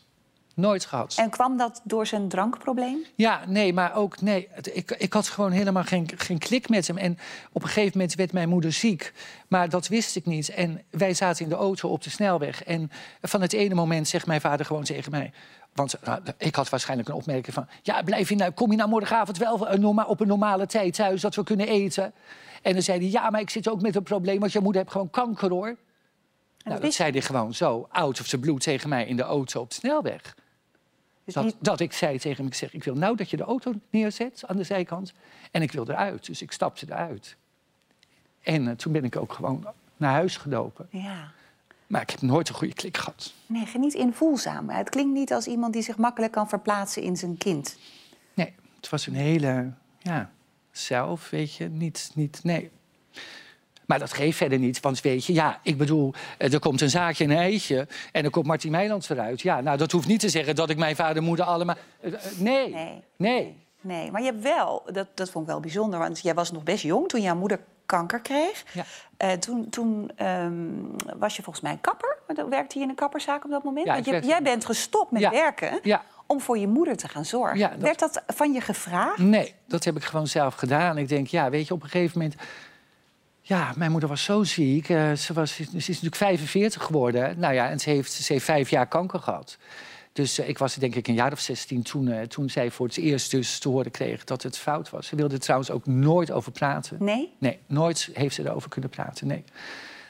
Nooit 0.57 0.85
gehad. 0.85 1.15
En 1.17 1.29
kwam 1.29 1.57
dat 1.57 1.81
door 1.83 2.07
zijn 2.07 2.27
drankprobleem? 2.27 2.97
Ja, 3.15 3.41
nee, 3.47 3.73
maar 3.73 3.95
ook 3.95 4.21
nee. 4.21 4.49
Ik, 4.73 4.91
ik 4.91 5.13
had 5.13 5.27
gewoon 5.27 5.51
helemaal 5.51 5.83
geen, 5.83 6.09
geen 6.15 6.37
klik 6.37 6.69
met 6.69 6.87
hem. 6.87 6.97
En 6.97 7.17
op 7.51 7.61
een 7.61 7.67
gegeven 7.67 7.97
moment 7.97 8.15
werd 8.15 8.31
mijn 8.31 8.49
moeder 8.49 8.71
ziek. 8.71 9.13
Maar 9.47 9.69
dat 9.69 9.87
wist 9.87 10.15
ik 10.15 10.25
niet. 10.25 10.49
En 10.49 10.83
wij 10.89 11.13
zaten 11.13 11.43
in 11.43 11.49
de 11.49 11.55
auto 11.55 11.89
op 11.89 12.03
de 12.03 12.09
snelweg. 12.09 12.63
En 12.63 12.91
van 13.21 13.41
het 13.41 13.53
ene 13.53 13.75
moment 13.75 14.07
zegt 14.07 14.25
mijn 14.25 14.41
vader 14.41 14.65
gewoon 14.65 14.83
tegen 14.83 15.11
mij. 15.11 15.31
Want 15.77 15.95
nou, 16.03 16.21
ik 16.37 16.55
had 16.55 16.69
waarschijnlijk 16.69 17.09
een 17.09 17.15
opmerking 17.15 17.53
van... 17.53 17.67
ja, 17.81 18.01
blijf 18.03 18.29
je 18.29 18.35
nou, 18.35 18.51
kom 18.51 18.71
je 18.71 18.77
nou 18.77 18.89
morgenavond 18.89 19.37
wel 19.37 19.67
eh, 19.67 19.79
norma- 19.79 20.03
op 20.05 20.19
een 20.19 20.27
normale 20.27 20.65
tijd 20.65 20.93
thuis... 20.93 21.21
dat 21.21 21.35
we 21.35 21.43
kunnen 21.43 21.67
eten? 21.67 22.13
En 22.61 22.73
dan 22.73 22.81
zei 22.81 22.99
hij, 22.99 23.09
ja, 23.09 23.29
maar 23.29 23.41
ik 23.41 23.49
zit 23.49 23.69
ook 23.69 23.81
met 23.81 23.95
een 23.95 24.03
probleem... 24.03 24.39
want 24.39 24.51
je 24.51 24.59
moeder 24.59 24.81
heeft 24.81 24.91
gewoon 24.93 25.09
kanker, 25.09 25.49
hoor. 25.49 25.65
Nou, 25.65 25.77
dat 26.63 26.79
wist- 26.79 26.93
zei 26.95 27.11
hij 27.11 27.21
gewoon 27.21 27.53
zo, 27.53 27.87
out 27.91 28.19
of 28.19 28.27
the 28.27 28.37
blue 28.37 28.57
tegen 28.57 28.89
mij 28.89 29.05
in 29.05 29.15
de 29.15 29.23
auto 29.23 29.61
op 29.61 29.69
de 29.69 29.75
snelweg. 29.75 30.35
Dus 31.23 31.33
Dat, 31.33 31.43
niet- 31.43 31.55
dat 31.59 31.79
ik 31.79 31.93
zei 31.93 32.17
tegen 32.19 32.37
hem, 32.37 32.45
ik 32.47 32.53
zeg, 32.53 32.73
ik 32.73 32.83
wil 32.83 32.95
nou 32.95 33.15
dat 33.15 33.29
je 33.29 33.37
de 33.37 33.43
auto 33.43 33.73
neerzet 33.89 34.43
aan 34.45 34.57
de 34.57 34.63
zijkant. 34.63 35.13
En 35.51 35.61
ik 35.61 35.71
wil 35.71 35.89
eruit. 35.89 36.25
Dus 36.25 36.41
ik 36.41 36.51
stapte 36.51 36.85
eruit. 36.89 37.35
En 38.43 38.67
eh, 38.67 38.73
toen 38.75 38.91
ben 38.91 39.03
ik 39.03 39.15
ook 39.15 39.33
gewoon 39.33 39.67
naar 39.97 40.11
huis 40.11 40.37
gelopen. 40.37 40.87
Ja. 40.91 41.31
Maar 41.87 42.01
ik 42.01 42.09
heb 42.09 42.21
nooit 42.21 42.49
een 42.49 42.55
goede 42.55 42.73
klik 42.73 42.97
gehad. 42.97 43.33
Nee, 43.45 43.67
niet 43.77 43.93
invoelzaam. 43.93 44.69
Het 44.69 44.89
klinkt 44.89 45.13
niet 45.13 45.33
als 45.33 45.47
iemand 45.47 45.73
die 45.73 45.81
zich 45.81 45.97
makkelijk 45.97 46.31
kan 46.31 46.49
verplaatsen 46.49 47.01
in 47.01 47.17
zijn 47.17 47.37
kind. 47.37 47.77
Nee, 48.33 48.53
het 48.75 48.89
was 48.89 49.07
een 49.07 49.15
hele, 49.15 49.71
ja, 49.99 50.31
zelf, 50.71 51.29
weet 51.29 51.55
je, 51.55 51.69
niet, 51.69 52.11
niet, 52.13 52.39
nee. 52.43 52.69
Maar 53.85 53.99
dat 53.99 54.13
geeft 54.13 54.37
verder 54.37 54.59
niet, 54.59 54.79
want 54.79 55.01
weet 55.01 55.25
je, 55.25 55.33
ja, 55.33 55.59
ik 55.63 55.77
bedoel, 55.77 56.13
eh, 56.37 56.53
er 56.53 56.59
komt 56.59 56.81
een 56.81 56.89
zaakje 56.89 57.23
en 57.23 57.29
een 57.29 57.37
eitje 57.37 57.87
en 58.11 58.23
er 58.23 58.29
komt 58.29 58.45
Martin 58.45 58.71
Meilands 58.71 59.09
eruit. 59.09 59.41
Ja, 59.41 59.61
nou, 59.61 59.77
dat 59.77 59.91
hoeft 59.91 60.07
niet 60.07 60.19
te 60.19 60.29
zeggen 60.29 60.55
dat 60.55 60.69
ik 60.69 60.77
mijn 60.77 60.95
vader 60.95 61.17
en 61.17 61.23
moeder 61.23 61.45
allemaal... 61.45 61.75
eh, 61.99 62.13
eh, 62.13 62.19
nee, 62.37 62.69
Nee. 62.73 63.01
nee. 63.15 63.55
Nee, 63.81 64.11
maar 64.11 64.21
je 64.21 64.27
hebt 64.31 64.43
wel, 64.43 64.83
dat, 64.91 65.07
dat 65.13 65.29
vond 65.29 65.45
ik 65.45 65.51
wel 65.51 65.59
bijzonder, 65.59 65.99
want 65.99 66.19
jij 66.19 66.33
was 66.33 66.51
nog 66.51 66.63
best 66.63 66.83
jong 66.83 67.07
toen 67.07 67.21
jouw 67.21 67.35
moeder 67.35 67.59
kanker 67.87 68.19
kreeg. 68.21 68.63
Ja. 68.73 68.83
Eh, 69.17 69.31
toen 69.31 69.69
toen 69.69 70.11
ehm, 70.15 70.55
was 71.19 71.35
je 71.35 71.43
volgens 71.43 71.63
mij 71.63 71.73
een 71.73 71.81
kapper. 71.81 72.17
Werkte 72.49 72.77
je 72.77 72.83
in 72.83 72.89
een 72.89 72.95
kapperzaak 72.95 73.43
op 73.45 73.51
dat 73.51 73.63
moment? 73.63 73.85
Ja, 73.85 73.93
want 73.93 74.05
je, 74.05 74.19
jij 74.21 74.41
bent 74.41 74.65
gestopt 74.65 75.11
met 75.11 75.21
Ja. 75.21 75.29
werken 75.29 75.79
Ja. 75.83 76.03
om 76.25 76.41
voor 76.41 76.57
je 76.57 76.67
moeder 76.67 76.97
te 76.97 77.07
gaan 77.07 77.25
zorgen. 77.25 77.59
Dat- 77.59 77.79
Werd 77.79 77.99
dat 77.99 78.23
van 78.27 78.53
je 78.53 78.61
gevraagd? 78.61 79.17
Nee, 79.17 79.53
dat 79.67 79.83
heb 79.83 79.95
ik 79.95 80.03
gewoon 80.03 80.27
zelf 80.27 80.55
gedaan. 80.55 80.97
Ik 80.97 81.07
denk, 81.07 81.27
ja, 81.27 81.49
weet 81.49 81.67
je, 81.67 81.73
op 81.73 81.83
een 81.83 81.89
gegeven 81.89 82.19
moment... 82.19 82.39
Ja, 83.41 83.71
mijn 83.75 83.91
moeder 83.91 84.09
was 84.09 84.23
zo 84.23 84.43
ziek. 84.43 84.89
eh, 84.89 85.11
ze, 85.13 85.33
was, 85.33 85.55
ze 85.55 85.63
is 85.75 85.87
natuurlijk 85.87 86.15
45 86.15 86.83
geworden. 86.83 87.39
Nou 87.39 87.53
ja, 87.53 87.69
en 87.69 87.79
ze 87.79 87.89
heeft, 87.89 88.11
ze 88.11 88.33
heeft 88.33 88.45
vijf 88.45 88.69
jaar 88.69 88.87
kanker 88.87 89.19
gehad. 89.19 89.57
Dus 90.17 90.39
eh, 90.39 90.49
ik 90.49 90.57
was 90.57 90.75
denk 90.75 90.95
ik 90.95 91.07
een 91.07 91.13
jaar 91.13 91.31
of 91.31 91.39
16 91.39 91.83
toen, 91.83 92.07
eh, 92.07 92.21
toen 92.21 92.49
zij 92.49 92.71
voor 92.71 92.87
het 92.87 92.97
eerst 92.97 93.31
dus 93.31 93.59
te 93.59 93.69
horen 93.69 93.91
kreeg 93.91 94.23
dat 94.23 94.43
het 94.43 94.57
fout 94.57 94.89
was. 94.89 95.07
Ze 95.07 95.15
wilde 95.15 95.33
er 95.33 95.39
trouwens 95.39 95.71
ook 95.71 95.85
nooit 95.85 96.31
over 96.31 96.51
praten. 96.51 96.97
Nee? 96.99 97.33
Nee, 97.37 97.59
nooit 97.65 98.09
heeft 98.13 98.35
ze 98.35 98.43
erover 98.43 98.69
kunnen 98.69 98.89
praten, 98.89 99.27
nee. 99.27 99.43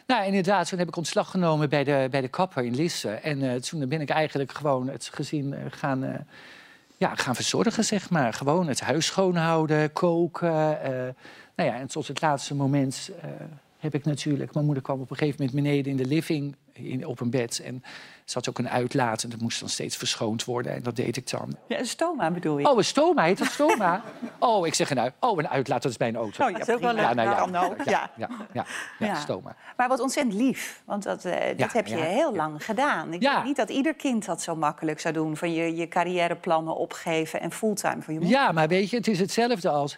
Nou, 0.05 0.25
inderdaad, 0.25 0.69
toen 0.69 0.79
heb 0.79 0.87
ik 0.87 0.95
ontslag 0.95 1.31
genomen 1.31 1.69
bij 1.69 1.83
de, 1.83 2.07
bij 2.11 2.21
de 2.21 2.27
kapper 2.27 2.63
in 2.63 2.75
Lisse. 2.75 3.09
En 3.09 3.51
eh, 3.51 3.55
toen 3.55 3.87
ben 3.87 4.01
ik 4.01 4.09
eigenlijk 4.09 4.51
gewoon 4.51 4.87
het 4.87 5.09
gezin 5.13 5.55
gaan, 5.69 6.25
ja, 6.97 7.15
gaan 7.15 7.35
verzorgen, 7.35 7.83
zeg 7.83 8.09
maar. 8.09 8.33
Gewoon 8.33 8.67
het 8.67 8.79
huis 8.79 9.05
schoonhouden, 9.05 9.93
koken. 9.93 10.49
nou 11.55 11.69
ja, 11.69 11.75
en 11.75 11.87
tot 11.87 12.07
het 12.07 12.21
laatste 12.21 12.55
moment 12.55 13.11
heb 13.77 13.93
ik 13.93 14.05
natuurlijk... 14.05 14.53
Mijn 14.53 14.65
moeder 14.65 14.83
kwam 14.83 14.99
op 15.01 15.11
een 15.11 15.17
gegeven 15.17 15.39
moment 15.45 15.63
beneden 15.63 15.91
in 15.91 15.97
de 15.97 16.05
living 16.05 16.55
in, 16.73 17.05
op 17.05 17.19
een 17.19 17.29
bed. 17.29 17.59
En 17.65 17.83
ze 18.25 18.33
had 18.33 18.49
ook 18.49 18.57
een 18.59 18.69
uitlaat 18.69 19.23
en 19.23 19.29
dat 19.29 19.39
moest 19.41 19.59
dan 19.59 19.69
steeds 19.69 19.95
verschoond 19.97 20.45
worden. 20.45 20.73
En 20.73 20.83
dat 20.83 20.95
deed 20.95 21.17
ik 21.17 21.29
dan. 21.29 21.55
Ja, 21.67 21.79
een 21.79 21.85
stoma 21.85 22.31
bedoel 22.31 22.57
je? 22.57 22.69
Oh, 22.69 22.77
een 22.77 22.83
stoma, 22.83 23.23
heet 23.23 23.37
dat 23.37 23.47
stoma? 23.47 24.03
oh, 24.39 24.67
ik 24.67 24.73
zeg 24.73 24.89
een 24.89 24.99
uit. 24.99 25.13
Oh, 25.19 25.37
een 25.37 25.47
uitlaat, 25.49 25.81
dat 25.81 25.91
is 25.91 25.97
bij 25.97 26.07
een 26.07 26.15
auto. 26.15 26.45
Oh, 26.45 26.51
ja, 26.51 26.57
is 26.59 26.69
ook 26.69 26.79
wel 26.79 26.93
prima. 26.93 27.07
leuk. 27.07 27.15
nou 27.15 27.29
ja, 27.29 27.35
Kan 27.35 27.55
ook, 27.55 27.83
ja. 27.83 28.11
ja, 28.17 28.29
ja, 28.53 28.65
ja, 28.99 29.05
Ja. 29.05 29.15
stoma. 29.15 29.55
Maar 29.77 29.87
wat 29.87 29.99
ontzettend 29.99 30.35
lief, 30.35 30.81
want 30.85 31.03
dat, 31.03 31.25
eh, 31.25 31.47
dat 31.47 31.57
Ja, 31.57 31.67
heb 31.71 31.87
je 31.87 31.97
ja, 31.97 32.03
heel 32.03 32.31
ja. 32.31 32.35
lang 32.37 32.65
gedaan. 32.65 33.13
Ik 33.13 33.21
Ja. 33.21 33.33
denk 33.33 33.45
niet 33.45 33.55
dat 33.55 33.69
ieder 33.69 33.93
kind 33.95 34.25
dat 34.25 34.41
zo 34.41 34.55
makkelijk 34.55 34.99
zou 34.99 35.13
doen... 35.13 35.37
van 35.37 35.53
je, 35.53 35.75
je 35.75 35.87
carrièreplannen 35.87 36.75
opgeven 36.75 37.41
en 37.41 37.51
fulltime 37.51 38.01
voor 38.01 38.13
je 38.13 38.19
moeder. 38.19 38.37
Ja, 38.37 38.51
maar 38.51 38.67
weet 38.67 38.89
je, 38.89 38.97
het 38.97 39.07
is 39.07 39.19
hetzelfde 39.19 39.69
als... 39.69 39.97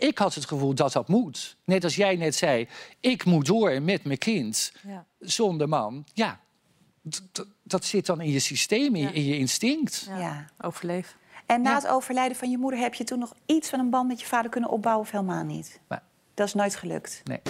Ik 0.00 0.18
had 0.18 0.34
het 0.34 0.44
gevoel 0.46 0.74
dat 0.74 0.92
dat 0.92 1.08
moet. 1.08 1.56
Net 1.64 1.84
als 1.84 1.96
jij 1.96 2.16
net 2.16 2.34
zei, 2.34 2.68
ik 3.00 3.24
moet 3.24 3.46
door 3.46 3.82
met 3.82 4.04
mijn 4.04 4.18
kind 4.18 4.72
Ja. 4.86 5.04
zonder 5.18 5.68
man. 5.68 6.04
Ja, 6.14 6.40
dat 7.62 7.84
zit 7.84 8.06
dan 8.06 8.20
in 8.20 8.30
je 8.30 8.38
systeem, 8.38 8.94
in, 8.94 9.00
je- 9.02 9.06
Ja. 9.08 9.12
in 9.14 9.24
je 9.24 9.38
instinct. 9.38 10.04
Ja. 10.08 10.18
Ja. 10.18 10.44
Overleven. 10.60 11.12
En 11.46 11.62
na 11.62 11.70
Ja. 11.70 11.76
het 11.76 11.86
overlijden 11.88 12.36
van 12.36 12.50
je 12.50 12.58
moeder 12.58 12.80
heb 12.80 12.94
je 12.94 13.04
toen 13.04 13.18
nog 13.18 13.34
iets 13.46 13.68
van 13.68 13.78
een 13.78 13.90
band 13.90 14.08
met 14.08 14.20
je 14.20 14.26
vader 14.26 14.50
kunnen 14.50 14.70
opbouwen 14.70 15.04
of 15.06 15.10
helemaal 15.12 15.44
niet? 15.44 15.80
Maar, 15.88 16.02
Dat 16.34 16.46
is 16.46 16.54
nooit 16.54 16.76
gelukt. 16.76 17.20
nee. 17.24 17.40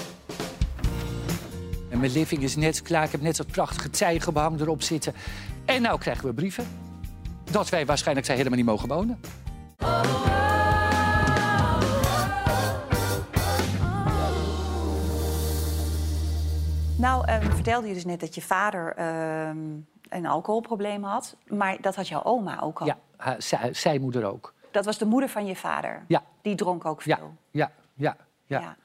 En 1.90 2.00
mijn 2.00 2.12
living 2.12 2.42
is 2.42 2.56
net 2.56 2.82
klaar. 2.82 3.04
Ik 3.04 3.10
heb 3.10 3.20
net 3.20 3.36
dat 3.36 3.46
prachtige 3.46 3.90
tijgerbehang 3.90 4.60
erop 4.60 4.82
zitten. 4.82 5.14
En 5.64 5.82
nou 5.82 5.98
krijgen 5.98 6.26
we 6.26 6.34
brieven. 6.34 6.68
Dat 7.50 7.68
wij 7.68 7.86
waarschijnlijk 7.86 8.26
daar 8.26 8.36
helemaal 8.36 8.58
niet 8.58 8.66
mogen 8.66 8.88
wonen. 8.88 9.20
Nou, 17.00 17.26
ehm, 17.26 17.50
vertelde 17.50 17.88
je 17.88 17.94
dus 17.94 18.04
net 18.04 18.20
dat 18.20 18.34
je 18.34 18.42
vader 18.42 18.94
ehm, 18.96 19.58
een 20.08 20.26
alcoholprobleem 20.26 21.04
had. 21.04 21.36
Maar 21.46 21.76
dat 21.80 21.96
had 21.96 22.08
jouw 22.08 22.22
oma 22.22 22.60
ook 22.60 22.80
al. 22.80 22.86
Ja, 22.86 22.98
zij, 23.38 23.74
zij 23.74 23.98
moeder 23.98 24.24
ook. 24.24 24.54
Dat 24.70 24.84
was 24.84 24.98
de 24.98 25.04
moeder 25.04 25.28
van 25.28 25.46
je 25.46 25.56
vader. 25.56 26.04
Ja. 26.08 26.22
Die 26.42 26.54
dronk 26.54 26.84
ook 26.84 27.02
veel. 27.02 27.36
ja, 27.50 27.70
ja, 27.94 28.16
ja. 28.46 28.60
Ja. 28.60 28.76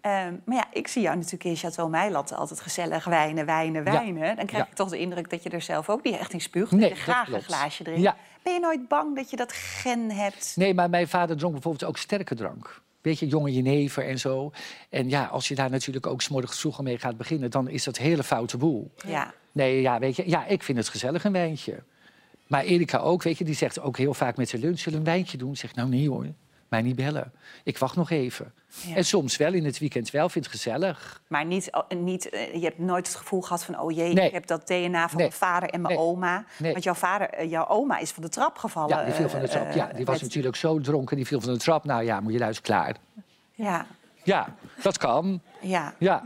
Ehm, 0.00 0.34
maar 0.44 0.56
ja, 0.56 0.64
ik 0.72 0.88
zie 0.88 1.02
jou 1.02 1.16
natuurlijk 1.16 1.44
in 1.44 1.56
Chateau 1.56 1.90
Meiland 1.90 2.32
altijd 2.34 2.60
gezellig 2.60 3.04
wijnen, 3.04 3.46
wijnen, 3.46 3.84
Ja. 3.84 3.92
wijnen. 3.92 4.36
Dan 4.36 4.46
krijg 4.46 4.66
ik 4.66 4.74
toch 4.74 4.88
de 4.88 4.98
indruk 4.98 5.30
dat 5.30 5.42
je 5.42 5.50
er 5.50 5.62
zelf 5.62 5.88
ook 5.88 6.02
niet 6.02 6.18
echt 6.18 6.32
in 6.32 6.40
spuugt. 6.40 6.70
Nee, 6.70 6.80
dat 6.88 6.98
je 6.98 7.02
graag 7.04 7.32
een 7.32 7.42
glaasje 7.42 7.82
drinkt. 7.82 8.02
Ja. 8.02 8.16
Ben 8.42 8.52
je 8.52 8.60
nooit 8.60 8.88
bang 8.88 9.16
dat 9.16 9.30
je 9.30 9.36
dat 9.36 9.52
gen 9.52 10.10
hebt? 10.10 10.52
Nee, 10.56 10.74
maar 10.74 10.90
mijn 10.90 11.08
vader 11.08 11.36
dronk 11.36 11.52
bijvoorbeeld 11.52 11.84
ook 11.84 11.96
sterke 11.96 12.34
drank. 12.34 12.82
Weet 13.04 13.18
je, 13.18 13.26
jonge 13.26 13.52
jenever 13.52 14.06
en 14.08 14.18
zo. 14.18 14.52
En 14.90 15.08
ja, 15.08 15.24
als 15.24 15.48
je 15.48 15.54
daar 15.54 15.70
natuurlijk 15.70 16.06
ook 16.06 16.22
's 16.22 16.28
morgens 16.28 16.60
vroeg 16.60 16.82
mee 16.82 16.98
gaat 16.98 17.16
beginnen... 17.16 17.50
dan 17.50 17.68
is 17.68 17.84
dat 17.84 17.96
hele 17.96 18.22
foute 18.22 18.56
boel. 18.56 18.90
Ja. 19.06 19.34
Nee, 19.52 19.80
ja, 19.80 19.98
weet 19.98 20.16
je, 20.16 20.28
ja, 20.28 20.46
ik 20.46 20.62
vind 20.62 20.78
het 20.78 20.88
gezellig, 20.88 21.24
een 21.24 21.32
wijntje. 21.32 21.82
Maar 22.46 22.64
Erika 22.64 22.98
ook, 22.98 23.22
weet 23.22 23.38
je, 23.38 23.44
die 23.44 23.54
zegt 23.54 23.80
ook 23.80 23.96
heel 23.96 24.14
vaak 24.14 24.36
met 24.36 24.48
zijn 24.48 24.62
lunch... 24.62 24.78
zullen 24.78 25.02
we 25.02 25.04
een 25.04 25.12
wijntje 25.14 25.38
doen? 25.38 25.56
Zeg 25.56 25.74
nou 25.74 25.88
nee 25.88 26.08
hoor, 26.08 26.26
mij 26.68 26.82
niet 26.82 26.96
bellen. 26.96 27.32
Ik 27.64 27.78
wacht 27.78 27.96
nog 27.96 28.10
even. 28.10 28.52
Ja. 28.86 28.94
En 28.96 29.04
soms 29.04 29.36
wel, 29.36 29.52
in 29.52 29.64
het 29.64 29.78
weekend 29.78 30.10
wel, 30.10 30.28
vind 30.28 30.44
het 30.44 30.54
gezellig. 30.54 31.22
Maar 31.28 31.44
niet, 31.44 31.68
oh, 31.72 31.88
niet, 31.98 32.28
eh, 32.28 32.54
je 32.54 32.60
hebt 32.64 32.78
nooit 32.78 33.06
het 33.06 33.16
gevoel 33.16 33.40
gehad 33.40 33.64
van... 33.64 33.80
oh 33.80 33.90
jee, 33.92 34.12
Nee. 34.12 34.26
ik 34.26 34.32
heb 34.32 34.46
dat 34.46 34.66
DNA 34.66 35.08
van 35.08 35.18
Nee. 35.18 35.26
mijn 35.28 35.38
vader 35.38 35.68
en 35.68 35.80
mijn 35.80 35.94
Nee. 35.94 36.02
oma. 36.04 36.44
Want 36.58 36.82
jouw, 36.84 36.94
vader, 36.94 37.28
eh, 37.30 37.50
jouw 37.50 37.68
oma 37.68 37.98
is 37.98 38.10
van 38.10 38.22
de 38.22 38.28
trap 38.28 38.58
gevallen. 38.58 38.96
Ja, 38.98 39.04
die 39.04 39.14
viel 39.14 39.28
van 39.28 39.40
de 39.40 39.46
eh, 39.46 39.52
trap. 39.52 39.72
Ja, 39.72 39.90
die 39.96 40.04
was 40.04 40.20
natuurlijk 40.22 40.56
zo 40.56 40.80
dronken, 40.80 41.16
die 41.16 41.26
viel 41.26 41.40
van 41.40 41.52
de 41.52 41.58
trap. 41.58 41.84
Nou 41.84 42.04
ja, 42.04 42.20
moet 42.20 42.32
je 42.32 42.38
luisteren, 42.38 42.70
klaar. 42.80 42.96
Ja, 43.52 43.86
Ja, 44.22 44.54
dat 44.82 44.98
kan. 44.98 45.40
ja. 45.60 45.94
Ja, 45.98 46.22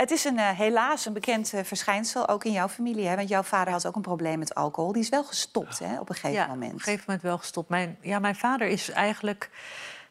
Het 0.00 0.10
is 0.10 0.24
een, 0.24 0.38
eh, 0.38 0.50
helaas 0.50 1.06
een 1.06 1.12
bekend 1.12 1.52
eh, 1.52 1.64
verschijnsel, 1.64 2.28
ook 2.28 2.44
in 2.44 2.52
jouw 2.52 2.68
familie. 2.68 3.06
Hè? 3.06 3.16
Want 3.16 3.28
jouw 3.28 3.42
vader 3.42 3.72
had 3.72 3.86
ook 3.86 3.96
een 3.96 4.02
probleem 4.02 4.38
met 4.38 4.54
alcohol. 4.54 4.92
Die 4.92 5.02
is 5.02 5.08
wel 5.08 5.24
gestopt 5.24 5.78
hè, 5.78 6.00
op 6.00 6.08
een 6.08 6.14
gegeven 6.14 6.40
ja, 6.40 6.46
moment. 6.46 6.72
op 6.72 6.78
een 6.78 6.84
gegeven 6.84 7.04
moment 7.06 7.22
wel 7.24 7.38
gestopt. 7.38 7.68
Mijn, 7.68 7.98
ja, 8.00 8.18
mijn 8.18 8.36
vader 8.36 8.66
is 8.66 8.90
eigenlijk 8.90 9.50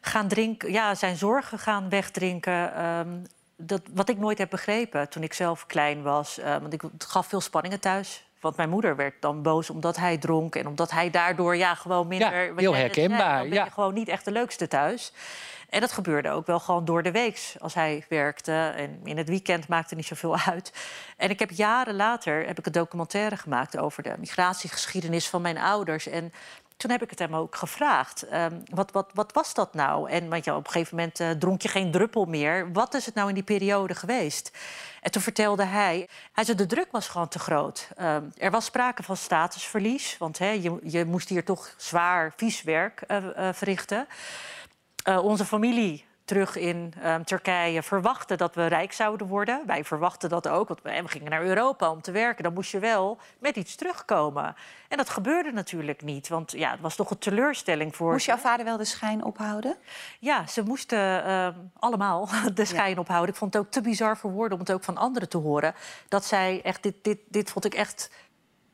gaan 0.00 0.28
drinken, 0.28 0.72
ja, 0.72 0.94
zijn 0.94 1.16
zorgen 1.16 1.58
gaan 1.58 1.88
wegdrinken. 1.88 2.74
ehm, 2.74 3.08
dat, 3.56 3.82
wat 3.92 4.08
ik 4.08 4.18
nooit 4.18 4.38
heb 4.38 4.50
begrepen 4.50 5.08
toen 5.08 5.22
ik 5.22 5.32
zelf 5.32 5.66
klein 5.66 6.02
was. 6.02 6.38
eh, 6.38 6.56
want 6.58 6.72
ik, 6.72 6.82
het 6.82 7.04
gaf 7.04 7.26
veel 7.26 7.40
spanningen 7.40 7.80
thuis. 7.80 8.24
Want 8.40 8.56
mijn 8.56 8.68
moeder 8.68 8.96
werd 8.96 9.14
dan 9.20 9.42
boos 9.42 9.70
omdat 9.70 9.96
hij 9.96 10.18
dronk. 10.18 10.54
En 10.54 10.66
omdat 10.66 10.90
hij 10.90 11.10
daardoor 11.10 11.56
ja, 11.56 11.74
gewoon 11.74 12.06
minder... 12.06 12.44
Ja, 12.44 12.54
heel 12.56 12.72
zei, 12.72 12.82
herkenbaar, 12.82 13.38
Dan 13.38 13.48
ben 13.48 13.58
ja. 13.58 13.64
je 13.64 13.70
gewoon 13.70 13.94
niet 13.94 14.08
echt 14.08 14.24
de 14.24 14.32
leukste 14.32 14.68
thuis. 14.68 15.12
En 15.70 15.80
dat 15.80 15.92
gebeurde 15.92 16.30
ook 16.30 16.46
wel 16.46 16.60
gewoon 16.60 16.84
door 16.84 17.02
de 17.02 17.10
week 17.10 17.54
als 17.58 17.74
hij 17.74 18.04
werkte. 18.08 18.72
En 18.76 19.00
in 19.04 19.16
het 19.16 19.28
weekend 19.28 19.68
maakte 19.68 19.94
niet 19.94 20.06
zoveel 20.06 20.36
uit. 20.52 20.72
En 21.16 21.30
ik 21.30 21.38
heb 21.38 21.50
jaren 21.50 21.94
later 21.94 22.46
heb 22.46 22.58
ik 22.58 22.66
een 22.66 22.72
documentaire 22.72 23.36
gemaakt 23.36 23.78
over 23.78 24.02
de 24.02 24.14
migratiegeschiedenis 24.18 25.28
van 25.28 25.42
mijn 25.42 25.58
ouders. 25.58 26.06
En 26.06 26.32
toen 26.80 26.90
heb 26.90 27.02
ik 27.02 27.10
het 27.10 27.18
hem 27.18 27.34
ook 27.34 27.56
gevraagd. 27.56 28.22
ehm, 28.22 28.54
wat, 28.64 28.90
wat, 28.90 29.10
wat 29.14 29.32
was 29.32 29.54
dat 29.54 29.74
nou? 29.74 30.10
En 30.10 30.28
want 30.28 30.44
ja, 30.44 30.56
op 30.56 30.66
een 30.66 30.72
gegeven 30.72 30.96
moment 30.96 31.20
eh, 31.20 31.30
dronk 31.30 31.62
je 31.62 31.68
geen 31.68 31.90
druppel 31.90 32.24
meer. 32.24 32.72
Wat 32.72 32.94
is 32.94 33.06
het 33.06 33.14
nou 33.14 33.28
in 33.28 33.34
die 33.34 33.42
periode 33.42 33.94
geweest? 33.94 34.50
En 35.00 35.10
toen 35.10 35.22
vertelde 35.22 35.64
hij, 35.64 36.08
hij 36.32 36.44
zei, 36.44 36.56
de 36.56 36.66
druk 36.66 36.88
was 36.90 37.08
gewoon 37.08 37.28
te 37.28 37.38
groot. 37.38 37.88
Ehm, 37.96 38.24
er 38.36 38.50
was 38.50 38.64
sprake 38.64 39.02
van 39.02 39.16
statusverlies, 39.16 40.18
want 40.18 40.38
je, 40.38 40.78
je 40.82 41.04
moest 41.04 41.28
hier 41.28 41.44
toch 41.44 41.74
zwaar 41.76 42.32
vies 42.36 42.62
werk 42.62 43.00
eh, 43.00 43.48
eh, 43.48 43.54
verrichten. 43.54 44.06
Eh, 45.02 45.24
onze 45.24 45.44
familie 45.44 46.04
terug 46.30 46.56
in 46.56 46.92
ehm, 47.02 47.22
Turkije 47.22 47.82
verwachten 47.82 48.38
dat 48.38 48.54
we 48.54 48.66
rijk 48.66 48.92
zouden 48.92 49.26
worden. 49.26 49.62
Wij 49.66 49.84
verwachten 49.84 50.28
dat 50.28 50.48
ook, 50.48 50.68
want 50.68 50.82
we, 50.82 51.02
we 51.02 51.08
gingen 51.08 51.30
naar 51.30 51.42
Europa 51.42 51.90
om 51.90 52.00
te 52.00 52.10
werken. 52.10 52.44
Dan 52.44 52.52
moest 52.52 52.70
je 52.70 52.78
wel 52.78 53.18
met 53.38 53.56
iets 53.56 53.74
terugkomen. 53.74 54.54
En 54.88 54.96
dat 54.96 55.08
gebeurde 55.08 55.52
natuurlijk 55.52 56.02
niet, 56.02 56.28
want 56.28 56.52
ja, 56.52 56.70
het 56.70 56.80
was 56.80 56.96
toch 56.96 57.10
een 57.10 57.18
teleurstelling 57.18 57.96
voor 57.96 58.12
Moest 58.12 58.24
ze. 58.24 58.30
jouw 58.30 58.40
vader 58.40 58.64
wel 58.64 58.76
de 58.76 58.84
schijn 58.84 59.24
ophouden? 59.24 59.76
Ja, 60.18 60.46
ze 60.46 60.62
moesten 60.62 61.24
ehm, 61.24 61.54
allemaal 61.78 62.28
de 62.54 62.64
schijn 62.64 62.98
ophouden. 62.98 63.30
Ik 63.30 63.36
vond 63.36 63.54
het 63.54 63.62
ook 63.62 63.70
te 63.70 63.80
bizar 63.80 64.16
voor 64.16 64.30
woorden 64.30 64.58
om 64.58 64.64
het 64.64 64.72
ook 64.72 64.84
van 64.84 64.96
anderen 64.96 65.28
te 65.28 65.38
horen. 65.38 65.74
Dat 66.08 66.24
zij 66.24 66.60
echt, 66.62 66.82
dit, 66.82 66.94
dit, 67.02 67.18
dit 67.28 67.50
vond 67.50 67.64
ik 67.64 67.74
echt. 67.74 68.10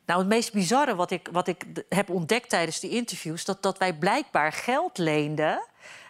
Nou, 0.07 0.21
het 0.21 0.29
meest 0.29 0.53
bizarre 0.53 0.95
wat 0.95 1.11
ik, 1.11 1.29
wat 1.33 1.49
ik 1.49 1.65
heb 1.89 2.11
ontdekt 2.11 2.49
tijdens 2.49 2.81
die 2.81 2.91
interviews, 2.91 3.45
dat, 3.45 3.63
dat 3.63 3.79
wij 3.79 3.95
blijkbaar 3.95 4.53
geld 4.53 4.99
leenden. 4.99 5.67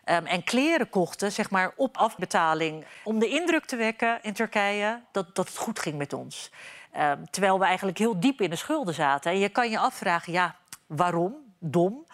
Ehm, 0.07 0.27
en 0.27 0.45
kleren 0.45 0.89
kochten, 0.89 1.33
zeg 1.33 1.51
maar, 1.51 1.73
op 1.77 1.97
afbetaling. 1.97 2.85
Om 3.05 3.19
de 3.19 3.29
indruk 3.29 3.65
te 3.65 3.77
wekken 3.77 4.19
in 4.23 4.33
Turkije 4.33 5.01
dat, 5.13 5.35
dat 5.35 5.49
het 5.49 5.57
goed 5.57 5.79
ging 5.79 5.97
met 5.99 6.13
ons. 6.13 6.51
Ehm, 6.93 7.25
terwijl 7.31 7.59
we 7.59 7.65
eigenlijk 7.65 7.99
heel 7.99 8.21
diep 8.21 8.41
in 8.41 8.51
de 8.51 8.57
schulden 8.57 8.95
zaten. 8.95 9.31
En 9.33 9.39
je 9.39 9.49
kan 9.49 9.71
je 9.71 9.79
afvragen, 9.79 10.33
ja, 10.33 10.57
waarom? 10.87 11.35
Dom. 11.59 12.07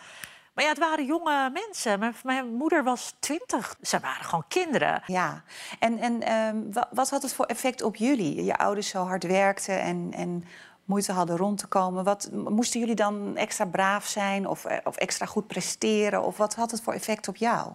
Maar 0.54 0.64
ja, 0.64 0.70
het 0.70 0.78
waren 0.78 1.04
jonge 1.06 1.50
mensen. 1.50 1.98
Mijn, 1.98 2.14
mijn 2.22 2.54
moeder 2.54 2.84
was 2.84 3.14
twintig. 3.18 3.76
Ze 3.82 3.98
waren 4.00 4.24
gewoon 4.24 4.44
kinderen. 4.48 5.02
Ja. 5.06 5.42
En, 5.78 5.98
en 5.98 6.22
ehm, 6.22 6.56
wa- 6.72 6.88
wat 6.90 7.10
had 7.10 7.22
het 7.22 7.34
voor 7.34 7.44
effect 7.44 7.82
op 7.82 7.96
jullie? 7.96 8.44
Je 8.44 8.56
ouders 8.56 8.88
zo 8.88 9.04
hard 9.04 9.22
werkten 9.24 9.80
en, 9.80 10.10
en 10.16 10.44
moeite 10.84 11.12
hadden 11.12 11.36
rond 11.36 11.58
te 11.58 11.66
komen. 11.66 12.04
Wat, 12.04 12.30
moesten 12.32 12.80
jullie 12.80 12.94
dan 12.94 13.36
extra 13.36 13.64
braaf 13.64 14.06
zijn 14.06 14.46
of, 14.46 14.64
eh, 14.64 14.76
of 14.84 14.96
extra 14.96 15.26
goed 15.26 15.46
presteren? 15.46 16.22
Of 16.22 16.36
wat 16.36 16.54
had 16.54 16.70
het 16.70 16.82
voor 16.82 16.92
effect 16.92 17.28
op 17.28 17.36
jou? 17.36 17.72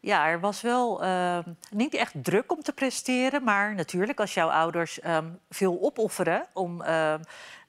Ja, 0.00 0.26
er 0.26 0.40
was 0.40 0.60
wel 0.60 1.02
ehm, 1.02 1.42
niet 1.70 1.94
echt 1.94 2.12
druk 2.24 2.52
om 2.52 2.62
te 2.62 2.72
presteren. 2.72 3.44
Maar 3.44 3.74
natuurlijk, 3.74 4.20
als 4.20 4.34
jouw 4.34 4.48
ouders 4.50 5.00
ehm, 5.00 5.28
veel 5.50 5.78
opofferen 5.80 6.46
om 6.52 6.82
ehm, 6.82 7.20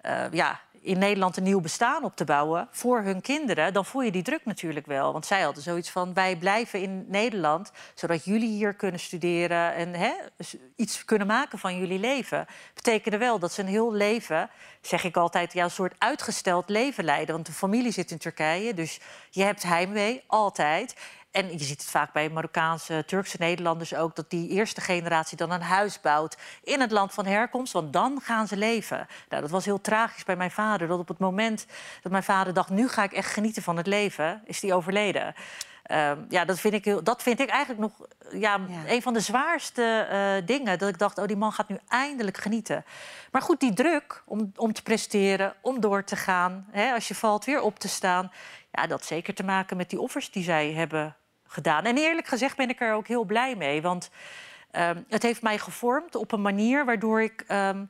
eh, 0.01 0.31
ja, 0.31 0.59
in 0.85 0.99
Nederland 0.99 1.37
een 1.37 1.43
nieuw 1.43 1.61
bestaan 1.61 2.03
op 2.03 2.15
te 2.15 2.23
bouwen 2.23 2.67
voor 2.71 3.01
hun 3.01 3.21
kinderen, 3.21 3.73
dan 3.73 3.85
voel 3.85 4.01
je 4.01 4.11
die 4.11 4.23
druk 4.23 4.45
natuurlijk 4.45 4.85
wel. 4.85 5.11
Want 5.11 5.25
zij 5.25 5.41
hadden 5.41 5.63
zoiets 5.63 5.89
van: 5.89 6.13
wij 6.13 6.35
blijven 6.35 6.81
in 6.81 7.05
Nederland, 7.07 7.71
zodat 7.93 8.25
jullie 8.25 8.49
hier 8.49 8.73
kunnen 8.73 8.99
studeren 8.99 9.73
en 9.73 9.93
hè, 9.93 10.13
iets 10.75 11.05
kunnen 11.05 11.27
maken 11.27 11.59
van 11.59 11.77
jullie 11.77 11.99
leven. 11.99 12.45
Betekende 12.73 13.17
wel 13.17 13.39
dat 13.39 13.53
ze 13.53 13.61
een 13.61 13.67
heel 13.67 13.93
leven, 13.93 14.49
zeg 14.81 15.03
ik 15.03 15.17
altijd, 15.17 15.53
ja, 15.53 15.63
een 15.63 15.71
soort 15.71 15.95
uitgesteld 15.97 16.69
leven 16.69 17.03
leiden. 17.03 17.33
Want 17.35 17.45
de 17.45 17.51
familie 17.51 17.91
zit 17.91 18.11
in 18.11 18.17
Turkije, 18.17 18.73
dus 18.73 18.99
je 19.29 19.43
hebt 19.43 19.63
heimwee 19.63 20.23
altijd. 20.27 20.95
En 21.35 21.51
je 21.51 21.63
ziet 21.63 21.81
het 21.81 21.89
vaak 21.89 22.13
bij 22.13 22.29
Marokkaanse, 22.29 23.03
Turkse 23.05 23.37
Nederlanders 23.39 23.95
ook... 23.95 24.15
dat 24.15 24.29
die 24.29 24.49
eerste 24.49 24.81
generatie 24.81 25.37
dan 25.37 25.51
een 25.51 25.61
huis 25.61 26.01
bouwt 26.01 26.37
in 26.63 26.81
het 26.81 26.91
land 26.91 27.13
van 27.13 27.25
herkomst. 27.25 27.73
Want 27.73 27.93
dan 27.93 28.19
gaan 28.23 28.47
ze 28.47 28.57
leven. 28.57 29.07
Nou, 29.29 29.41
dat 29.41 29.51
was 29.51 29.65
heel 29.65 29.81
tragisch 29.81 30.23
bij 30.23 30.35
mijn 30.35 30.51
vader. 30.51 30.87
Dat 30.87 30.99
op 30.99 31.07
het 31.07 31.19
moment 31.19 31.65
dat 32.01 32.11
mijn 32.11 32.23
vader 32.23 32.53
dacht... 32.53 32.69
nu 32.69 32.87
ga 32.87 33.03
ik 33.03 33.11
echt 33.13 33.31
genieten 33.31 33.63
van 33.63 33.77
het 33.77 33.87
leven, 33.87 34.41
is 34.45 34.59
die 34.59 34.73
overleden. 34.73 35.33
Ehm, 35.83 36.19
ja, 36.29 36.45
dat 36.45 36.59
vind, 36.59 36.73
ik 36.73 36.85
heel, 36.85 37.03
dat 37.03 37.23
vind 37.23 37.39
ik 37.39 37.49
eigenlijk 37.49 37.81
nog 37.81 38.07
ja, 38.31 38.59
Ja. 38.67 38.91
een 38.91 39.01
van 39.01 39.13
de 39.13 39.19
zwaarste 39.19 40.07
eh, 40.09 40.47
dingen. 40.47 40.79
Dat 40.79 40.89
ik 40.89 40.99
dacht, 40.99 41.17
oh, 41.17 41.25
die 41.25 41.37
man 41.37 41.51
gaat 41.51 41.69
nu 41.69 41.77
eindelijk 41.87 42.37
genieten. 42.37 42.85
Maar 43.31 43.41
goed, 43.41 43.59
die 43.59 43.73
druk 43.73 44.23
om, 44.25 44.51
om 44.55 44.73
te 44.73 44.83
presteren, 44.83 45.53
om 45.61 45.79
door 45.79 46.03
te 46.03 46.15
gaan... 46.15 46.67
Hè, 46.71 46.93
als 46.93 47.07
je 47.07 47.15
valt, 47.15 47.45
weer 47.45 47.61
op 47.61 47.79
te 47.79 47.87
staan... 47.87 48.31
Ja, 48.71 48.81
dat 48.81 48.89
had 48.91 49.05
zeker 49.05 49.33
te 49.33 49.43
maken 49.43 49.77
met 49.77 49.89
die 49.89 49.99
offers 49.99 50.31
die 50.31 50.43
zij 50.43 50.73
hebben 50.73 51.15
gedaan. 51.55 51.83
En 51.83 51.97
eerlijk 51.97 52.27
gezegd 52.27 52.57
ben 52.57 52.69
ik 52.69 52.81
er 52.81 52.93
ook 52.93 53.07
heel 53.07 53.23
blij 53.23 53.55
mee. 53.55 53.81
Want 53.81 54.09
ehm, 54.71 55.01
het 55.09 55.23
heeft 55.23 55.41
mij 55.41 55.57
gevormd 55.57 56.15
op 56.15 56.31
een 56.31 56.41
manier 56.41 56.85
waardoor 56.85 57.21
ik... 57.21 57.43
ehm, 57.47 57.83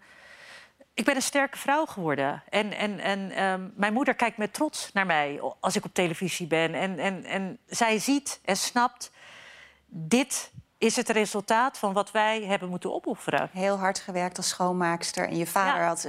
ik 0.93 1.05
ben 1.05 1.15
een 1.15 1.21
sterke 1.21 1.57
vrouw 1.57 1.85
geworden. 1.85 2.43
En, 2.49 2.71
en, 2.77 2.99
en 2.99 3.31
ehm, 3.31 3.67
mijn 3.75 3.93
moeder 3.93 4.15
kijkt 4.15 4.37
met 4.37 4.53
trots 4.53 4.89
naar 4.93 5.05
mij 5.05 5.39
als 5.59 5.75
ik 5.75 5.85
op 5.85 5.93
televisie 5.93 6.47
ben. 6.47 6.73
En, 6.73 6.99
en, 6.99 7.25
en 7.25 7.57
zij 7.67 7.99
ziet 7.99 8.39
en 8.45 8.57
snapt... 8.57 9.11
dit 9.87 10.51
is 10.77 10.95
het 10.95 11.09
resultaat 11.09 11.77
van 11.77 11.93
wat 11.93 12.11
wij 12.11 12.43
hebben 12.43 12.69
moeten 12.69 12.93
opofferen. 12.93 13.49
Heel 13.51 13.77
hard 13.77 13.99
gewerkt 13.99 14.37
als 14.37 14.47
schoonmaakster. 14.47 15.27
En 15.27 15.37
je 15.37 15.47
vader 15.47 15.81
Ja. 15.81 15.87
had 15.87 16.01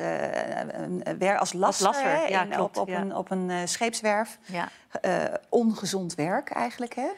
wer- 1.19 1.39
als 1.39 1.53
lasser, 1.53 2.31
ja, 2.31 2.43
in- 2.43 2.49
klopt, 2.51 2.77
op, 2.77 2.83
op 2.83 2.89
ja. 2.89 3.01
een, 3.01 3.15
op 3.15 3.31
een 3.31 3.51
eh, 3.51 3.57
scheepswerf. 3.65 4.39
Ja. 4.45 4.69
Eh, 5.01 5.25
ongezond 5.49 6.15
werk 6.15 6.51
eigenlijk, 6.51 6.95
hè? 6.95 7.09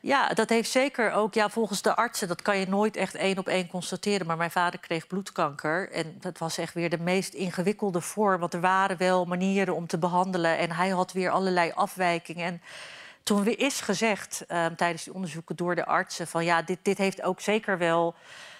Ja, 0.00 0.28
dat 0.28 0.48
heeft 0.48 0.70
zeker 0.70 1.12
ook, 1.12 1.34
ja, 1.34 1.48
volgens 1.48 1.82
de 1.82 1.96
artsen, 1.96 2.28
dat 2.28 2.42
kan 2.42 2.58
je 2.58 2.68
nooit 2.68 2.96
echt 2.96 3.14
één 3.14 3.38
op 3.38 3.48
één 3.48 3.68
constateren. 3.68 4.26
Maar 4.26 4.36
mijn 4.36 4.50
vader 4.50 4.80
kreeg 4.80 5.06
bloedkanker. 5.06 5.90
En 5.92 6.16
dat 6.20 6.38
was 6.38 6.58
echt 6.58 6.74
weer 6.74 6.90
de 6.90 6.98
meest 6.98 7.34
ingewikkelde 7.34 8.00
vorm. 8.00 8.40
Want 8.40 8.54
er 8.54 8.60
waren 8.60 8.96
wel 8.96 9.24
manieren 9.24 9.74
om 9.74 9.86
te 9.86 9.98
behandelen. 9.98 10.58
En 10.58 10.70
hij 10.70 10.88
had 10.88 11.12
weer 11.12 11.30
allerlei 11.30 11.72
afwijkingen. 11.74 12.44
En 12.44 12.62
toen 13.22 13.44
weer 13.44 13.58
is 13.58 13.80
gezegd 13.80 14.44
ehm, 14.46 14.74
tijdens 14.74 15.04
die 15.04 15.14
onderzoeken 15.14 15.56
door 15.56 15.74
de 15.74 15.86
artsen: 15.86 16.26
van 16.26 16.44
ja, 16.44 16.62
dit, 16.62 16.78
dit 16.82 16.98
heeft 16.98 17.22
ook 17.22 17.40
zeker 17.40 17.78
wel 17.78 18.14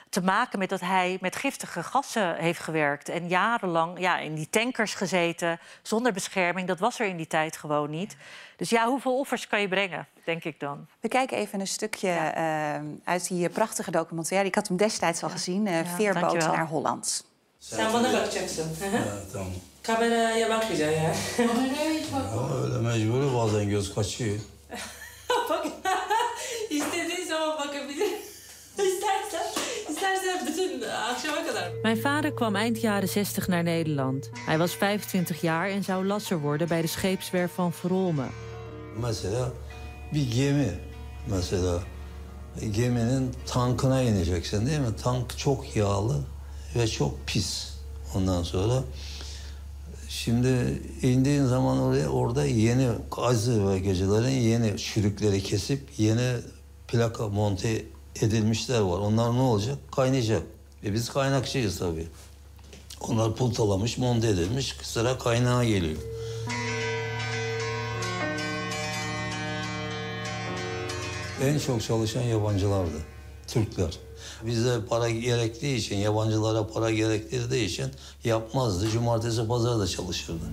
te 0.08 0.22
maken 0.22 0.58
met 0.58 0.68
dat 0.68 0.80
hij 0.80 1.18
met 1.20 1.36
giftige 1.36 1.82
gassen 1.82 2.36
heeft 2.36 2.60
gewerkt. 2.60 3.08
En 3.08 3.28
jarenlang 3.28 3.98
ja, 3.98 4.18
in 4.18 4.34
die 4.34 4.50
tankers 4.50 4.94
gezeten, 4.94 5.60
zonder 5.82 6.12
bescherming. 6.12 6.68
Dat 6.68 6.78
was 6.78 7.00
er 7.00 7.06
in 7.06 7.16
die 7.16 7.26
tijd 7.26 7.56
gewoon 7.56 7.90
niet. 7.90 8.16
Dus 8.56 8.70
ja, 8.70 8.86
hoeveel 8.86 9.18
offers 9.18 9.46
kan 9.46 9.60
je 9.60 9.68
brengen, 9.68 10.06
denk 10.28 10.44
ik 10.44 10.60
dan? 10.60 10.86
We 11.00 11.08
kijken 11.08 11.36
even 11.36 11.60
een 11.60 11.66
stukje 11.66 12.08
eh, 12.08 12.74
uit 13.04 13.28
die 13.28 13.48
prachtige 13.48 13.90
documentaire. 13.90 14.48
Ik 14.48 14.54
had 14.54 14.68
hem 14.68 14.76
destijds 14.76 15.22
al 15.22 15.28
gezien, 15.28 15.66
eh, 15.66 15.94
Veerboot 15.96 16.34
naar 16.34 16.66
Holland. 16.66 17.24
Sen 17.58 17.92
bana 17.92 18.12
bakacaksın. 18.12 18.70
Tamam. 19.32 19.52
Kameraya 19.82 20.48
bakmayacaksın 20.48 21.02
ya. 21.02 21.12
Ama 22.32 22.54
öyle 22.62 22.78
mecburi 22.78 23.34
bazen 23.34 23.68
göz 23.68 23.94
kaçıyor. 23.94 24.38
Bak. 25.48 25.66
İstediğin 26.70 27.26
zaman 27.28 27.58
bakabilir. 27.58 28.12
İstersen, 28.78 29.46
istersen 29.88 30.46
bütün 30.46 30.82
akşama 30.82 31.46
kadar. 31.46 31.70
Mijn 31.82 32.04
vader 32.04 32.36
kwam 32.36 32.56
eind 32.56 32.76
jaren 32.76 33.08
60 33.08 33.48
naar 33.48 33.62
Nederland. 33.62 34.30
Hij 34.46 34.58
was 34.58 34.74
25 34.74 35.40
jaar 35.40 35.68
en 35.68 35.84
zou 35.84 36.06
lasser 36.06 36.40
worden 36.40 36.68
bij 36.68 36.82
de 36.82 36.88
scheepswerf 36.88 37.52
van 37.54 37.72
Verolme. 37.72 38.26
Mesela 38.96 39.52
bir 40.14 40.32
gemi 40.32 40.70
mesela 41.30 41.78
geminin 42.74 43.34
tankına 43.46 44.02
ineceksin 44.02 44.66
değil 44.66 44.78
mi? 44.78 44.96
Tank 45.02 45.38
çok 45.38 45.76
yağlı 45.76 46.20
ve 46.76 46.88
çok 46.88 47.26
pis. 47.26 47.68
Ondan 48.14 48.42
sonra 48.42 48.82
şimdi 50.08 50.82
indiğin 51.02 51.44
zaman 51.44 51.78
oraya 51.78 52.08
orada 52.08 52.44
yeni 52.44 52.88
azı 53.16 53.68
ve 53.68 53.78
gecelerin 53.78 54.40
yeni 54.40 54.78
çürükleri 54.78 55.42
kesip 55.42 55.98
yeni 55.98 56.36
plaka 56.88 57.28
monte 57.28 57.84
edilmişler 58.22 58.80
var. 58.80 58.98
Onlar 58.98 59.34
ne 59.34 59.40
olacak? 59.40 59.78
Kaynayacak. 59.92 60.42
E 60.84 60.92
biz 60.92 61.10
kaynakçıyız 61.10 61.78
tabii. 61.78 62.06
Onlar 63.00 63.34
pultalamış, 63.34 63.98
monte 63.98 64.28
edilmiş. 64.28 64.76
Sıra 64.82 65.18
kaynağa 65.18 65.64
geliyor. 65.64 65.98
En 71.42 71.58
çok 71.58 71.82
çalışan 71.82 72.22
yabancılardı. 72.22 72.98
Türkler. 73.46 73.98
Bize 74.46 74.78
para 74.88 75.10
gerektiği 75.10 75.76
için, 75.76 75.96
yabancılara 75.96 76.66
para 76.66 76.90
gerektirdiği 76.90 77.64
için 77.64 77.86
yapmazdı. 78.24 78.90
Cumartesi, 78.90 79.48
pazar 79.48 79.78
da 79.78 79.86
çalışırdı. 79.86 80.44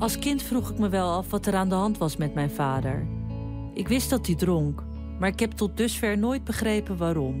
Als 0.00 0.16
kind 0.16 0.40
vroeg 0.40 0.70
ik 0.70 0.78
me 0.78 0.86
wel 0.86 1.08
af 1.08 1.24
wat 1.24 1.46
er 1.46 1.54
aan 1.54 1.70
de 1.70 1.74
hand 1.74 1.96
was 1.96 2.18
met 2.18 2.34
mijn 2.34 2.50
vader. 2.58 3.06
Ik 3.76 3.88
wist 3.88 4.10
dat 4.10 4.26
hij 4.26 4.34
dronk, 4.36 4.82
maar 5.20 5.28
ik 5.28 5.40
heb 5.40 5.52
tot 5.52 5.76
dusver 5.78 6.18
nooit 6.18 6.44
begrepen 6.44 6.96
waarom. 6.98 7.34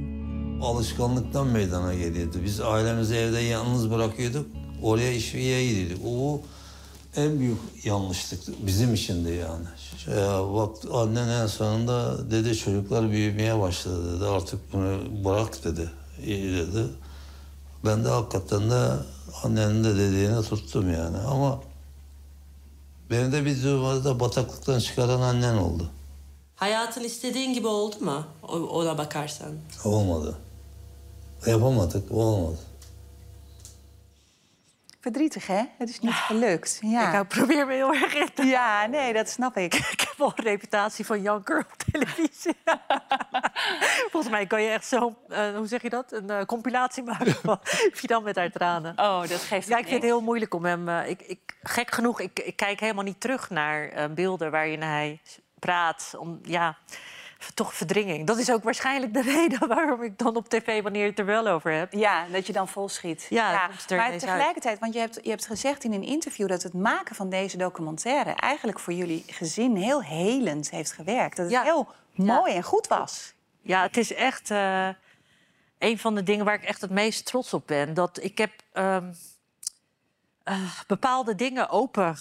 Alışkanlıktan 0.62 1.46
meydana 1.46 1.94
geliyordu. 1.94 2.38
Biz 2.44 2.60
ailemizi 2.60 3.14
evde 3.14 3.40
yalnız 3.40 3.90
bırakıyorduk. 3.90 4.46
Oraya 4.82 5.12
işviye 5.12 5.66
gidiyorduk. 5.66 5.98
O 6.06 6.40
en 7.16 7.40
büyük 7.40 7.58
yanlışlık 7.84 8.66
bizim 8.66 8.94
için 8.94 9.24
de 9.24 9.30
yani. 9.30 9.64
Ya 10.16 10.54
bak 10.54 10.76
annen 10.92 11.28
en 11.28 11.46
sonunda 11.46 12.30
dedi 12.30 12.56
çocuklar 12.56 13.10
büyümeye 13.10 13.60
başladı 13.60 14.16
dedi. 14.16 14.28
Artık 14.28 14.72
bunu 14.72 15.24
bırak 15.24 15.64
dedi. 15.64 15.90
İyi 16.24 16.56
dedi. 16.56 16.84
Ben 17.84 18.04
de 18.04 18.08
hakikaten 18.08 18.70
de 18.70 18.90
annenin 19.44 19.84
de 19.84 19.96
dediğini 19.96 20.42
tuttum 20.42 20.92
yani. 20.92 21.18
Ama 21.18 21.60
beni 23.10 23.32
de 23.32 23.44
bir 23.44 23.62
durumda 23.62 24.20
bataklıktan 24.20 24.78
çıkaran 24.78 25.20
annen 25.20 25.56
oldu. 25.56 25.90
Hayatın 26.56 27.04
istediğin 27.04 27.54
gibi 27.54 27.66
oldu 27.66 27.96
mu? 28.00 28.24
Ona 28.48 28.98
bakarsan. 28.98 29.52
Olmadı. 29.84 30.38
Yapamadık, 31.46 32.12
olmadı. 32.12 32.58
Verdrietig, 35.00 35.46
hè? 35.46 35.62
Het 35.78 35.88
is 35.88 36.00
niet 36.00 36.12
gelukt. 36.12 36.78
Ja. 36.82 37.20
Ik 37.20 37.28
probeer 37.28 37.66
me 37.66 37.72
heel 37.72 37.94
erg 37.94 38.14
in 38.14 38.32
te... 38.34 38.44
Ja, 38.44 38.86
nee, 38.86 39.12
dat 39.12 39.28
snap 39.28 39.56
ik. 39.56 39.74
Ik 39.94 40.00
heb 40.00 40.14
wel 40.16 40.32
een 40.36 40.44
reputatie 40.44 41.06
van 41.06 41.22
janker 41.22 41.58
op 41.58 41.92
televisie. 41.92 42.56
Volgens 44.10 44.32
mij 44.32 44.46
kan 44.46 44.62
je 44.62 44.70
echt 44.70 44.86
zo, 44.86 45.16
uh, 45.28 45.56
hoe 45.56 45.66
zeg 45.66 45.82
je 45.82 45.90
dat, 45.90 46.12
een 46.12 46.30
uh, 46.30 46.42
compilatie 46.42 47.02
maken 47.02 47.34
van 47.34 47.60
dan 48.02 48.22
met 48.22 48.36
haar 48.36 48.50
tranen. 48.50 48.98
Oh, 48.98 49.20
dat 49.20 49.40
geeft 49.40 49.68
Ja, 49.68 49.76
ik 49.76 49.84
vind 49.84 50.02
het 50.02 50.10
heel 50.10 50.22
moeilijk 50.22 50.54
om 50.54 50.64
hem... 50.64 50.88
Uh, 50.88 51.08
ik, 51.08 51.22
ik, 51.22 51.40
gek 51.62 51.90
genoeg, 51.90 52.20
ik, 52.20 52.38
ik, 52.38 52.56
kijk 52.56 52.80
helemaal 52.80 53.04
niet 53.04 53.20
terug 53.20 53.50
naar 53.50 54.10
beelden 54.14 54.50
waarin 54.50 54.82
hij 54.82 55.20
praat. 55.58 56.14
Om, 56.18 56.40
ja, 56.42 56.76
toch 57.54 57.74
verdringing. 57.74 58.26
Dat 58.26 58.38
is 58.38 58.50
ook 58.50 58.62
waarschijnlijk 58.62 59.14
de 59.14 59.22
reden 59.36 59.68
waarom 59.68 60.02
ik 60.02 60.18
dan 60.18 60.36
op 60.36 60.48
tv, 60.48 60.82
wanneer 60.82 61.02
je 61.02 61.08
het 61.08 61.18
er 61.18 61.24
wel 61.24 61.46
over 61.46 61.72
hebt... 61.72 61.96
Ja, 61.96 62.26
dat 62.32 62.46
je 62.46 62.52
dan 62.52 62.68
volschiet. 62.68 63.26
Ja, 63.30 63.52
ja. 63.52 63.66
maar 63.96 64.16
tegelijkertijd, 64.18 64.78
want 64.78 64.94
je 64.94 65.00
hebt, 65.00 65.18
je 65.22 65.30
hebt 65.30 65.46
gezegd 65.46 65.84
in 65.84 65.92
een 65.92 66.02
interview... 66.02 66.48
dat 66.48 66.62
het 66.62 66.74
maken 66.74 67.14
van 67.14 67.30
deze 67.30 67.56
documentaire 67.56 68.30
eigenlijk 68.30 68.78
voor 68.78 68.92
jullie 68.92 69.24
gezin 69.26 69.76
heel 69.76 70.02
helend 70.02 70.70
heeft 70.70 70.92
gewerkt. 70.92 71.36
Dat 71.36 71.44
het 71.44 71.54
ja. 71.54 71.62
heel 71.62 71.88
mooi 72.14 72.54
en 72.54 72.62
goed 72.62 72.86
was. 72.86 73.34
Ja, 73.62 73.82
het 73.82 73.96
is 73.96 74.14
echt 74.14 74.50
uh, 74.50 74.88
een 75.78 75.98
van 75.98 76.14
de 76.14 76.22
dingen 76.22 76.44
waar 76.44 76.54
ik 76.54 76.64
echt 76.64 76.80
het 76.80 76.90
meest 76.90 77.24
trots 77.24 77.54
op 77.54 77.66
ben. 77.66 77.94
Dat 77.94 78.22
ik 78.22 78.38
heb 78.38 78.50
uh, 78.74 78.96
uh, 80.44 80.80
bepaalde 80.86 81.34
dingen 81.34 81.68
open 81.68 82.16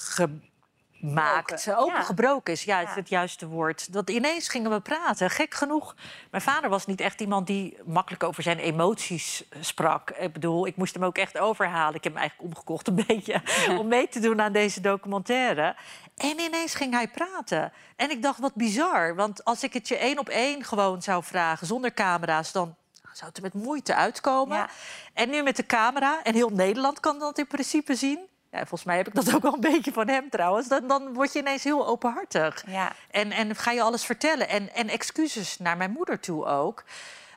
maakt. 1.00 1.74
Opengebroken 1.76 2.54
is 2.54 2.64
ja, 2.64 2.84
het 2.86 3.10
juiste 3.10 3.48
woord. 3.48 3.94
Dat 3.94 4.10
ineens 4.10 4.48
gingen 4.48 4.72
we 4.72 4.80
praten. 4.80 5.30
Gek 5.30 5.54
genoeg. 5.54 5.96
Mijn 6.32 6.44
vader 6.44 6.70
was 6.70 6.86
niet 6.86 7.02
echt 7.02 7.22
iemand 7.22 7.48
die 7.48 7.78
makkelijk 7.86 8.24
over 8.24 8.44
zijn 8.44 8.60
emoties 8.60 9.44
sprak. 9.60 10.10
Ik 10.10 10.34
bedoel, 10.34 10.68
ik 10.68 10.76
moest 10.76 10.94
hem 10.94 11.04
ook 11.04 11.18
echt 11.18 11.38
overhalen. 11.38 11.96
Ik 11.96 12.04
heb 12.04 12.14
hem 12.14 12.22
eigenlijk 12.22 12.50
omgekocht 12.50 12.88
een 12.88 13.04
beetje 13.08 13.42
om 13.78 13.88
mee 13.88 14.08
te 14.08 14.20
doen 14.20 14.42
aan 14.42 14.52
deze 14.52 14.82
documentaire. 14.82 15.76
En 16.18 16.40
ineens 16.40 16.76
ging 16.76 16.94
hij 16.94 17.08
praten. 17.08 17.72
En 17.96 18.12
ik 18.12 18.22
dacht, 18.22 18.40
wat 18.40 18.56
bizar. 18.56 19.16
Want 19.16 19.44
als 19.44 19.64
ik 19.64 19.74
het 19.74 19.88
je 19.88 19.98
één 19.98 20.20
op 20.20 20.30
één 20.30 20.64
gewoon 20.64 21.02
zou 21.02 21.24
vragen, 21.24 21.68
zonder 21.68 21.94
camera's, 21.94 22.52
dan 22.52 22.76
zou 23.12 23.28
het 23.28 23.38
er 23.38 23.44
met 23.44 23.54
moeite 23.54 23.96
uitkomen. 23.96 24.68
En 25.14 25.30
nu 25.30 25.44
met 25.44 25.56
de 25.56 25.66
camera, 25.66 26.24
en 26.24 26.34
heel 26.34 26.50
Nederland 26.50 27.00
kan 27.00 27.20
dat 27.20 27.38
in 27.38 27.48
principe 27.48 27.96
zien. 27.96 28.20
Ja, 28.52 28.58
volgens 28.58 28.84
mij 28.84 28.98
heb 28.98 29.08
ik 29.08 29.16
dat 29.16 29.36
ook 29.36 29.42
wel 29.42 29.54
een 29.54 29.60
beetje 29.60 29.92
van 29.94 30.08
hem 30.08 30.30
trouwens. 30.30 30.68
Dan, 30.68 30.88
dan 30.88 31.14
word 31.14 31.34
je 31.34 31.40
ineens 31.40 31.64
heel 31.64 31.88
openhartig. 31.88 32.64
Ja. 32.68 32.92
En, 33.12 33.32
en 33.32 33.56
ga 33.56 33.72
je 33.72 33.82
alles 33.82 34.06
vertellen. 34.06 34.50
En, 34.50 34.74
en 34.74 34.90
excuses 34.90 35.58
naar 35.58 35.78
mijn 35.78 35.92
moeder 35.92 36.20
toe 36.20 36.46
ook. 36.46 36.84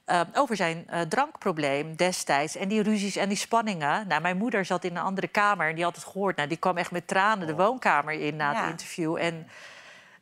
Uh, 0.07 0.21
over 0.35 0.57
zijn 0.57 0.87
uh, 0.91 1.01
drankprobleem 1.01 1.97
destijds. 1.97 2.57
En 2.57 2.69
die 2.69 2.83
ruzies 2.83 3.17
en 3.17 3.29
die 3.29 3.39
spanningen. 3.39 4.07
Nou, 4.09 4.23
mijn 4.23 4.37
moeder 4.37 4.65
zat 4.65 4.85
in 4.85 4.97
een 4.97 5.03
andere 5.03 5.29
kamer 5.29 5.69
en 5.69 5.75
die 5.75 5.85
had 5.85 5.95
het 5.95 6.05
gehoord. 6.05 6.37
Nou, 6.37 6.49
die 6.49 6.57
kwam 6.57 6.77
echt 6.77 6.91
met 6.91 7.09
tranen 7.09 7.47
de 7.47 7.55
woonkamer 7.55 8.15
in 8.15 8.37
na 8.37 8.55
het 8.55 8.71
interview. 8.71 9.17
En 9.17 9.49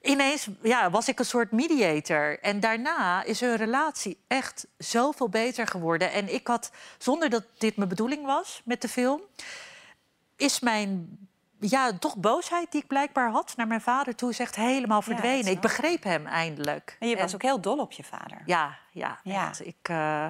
ineens 0.01 0.49
ja, 0.63 0.91
was 0.91 1.09
ik 1.09 1.19
een 1.19 1.25
soort 1.25 1.51
mediator. 1.51 2.39
En 2.41 2.61
daarna 2.61 3.23
is 3.23 3.41
hun 3.41 3.57
relatie 3.57 4.19
echt 4.27 4.67
zoveel 4.79 5.29
beter 5.29 5.67
geworden. 5.67 6.13
En 6.13 6.35
ik 6.35 6.47
had, 6.47 6.71
zonder 6.99 7.31
dat 7.31 7.45
dit 7.59 7.77
mijn 7.77 7.89
bedoeling 7.89 8.27
was 8.27 8.63
met 8.65 8.83
de 8.83 8.89
film 8.89 9.21
is 10.41 10.61
mijn 10.61 11.19
ja, 11.61 11.99
toch 11.99 12.17
boosheid 12.17 12.73
die 12.73 12.81
ik 12.81 12.87
blijkbaar 12.87 13.31
had 13.31 13.53
naar 13.57 13.67
mijn 13.67 13.81
vader 13.81 14.15
toe... 14.15 14.35
echt 14.37 14.57
helemaal 14.57 15.03
verdwenen. 15.03 15.53
ik 15.53 15.61
begreep 15.61 16.03
hem 16.03 16.27
eindelijk. 16.27 16.97
En 16.99 17.09
je 17.09 17.17
was 17.17 17.35
ook 17.35 17.43
heel 17.43 17.61
dol 17.61 17.79
op 17.79 17.93
je 17.93 18.05
vader. 18.05 18.43
Ja, 18.47 18.79
ja, 18.91 19.21
ja. 19.23 19.53
Ik, 19.63 19.89
uh, 19.91 20.27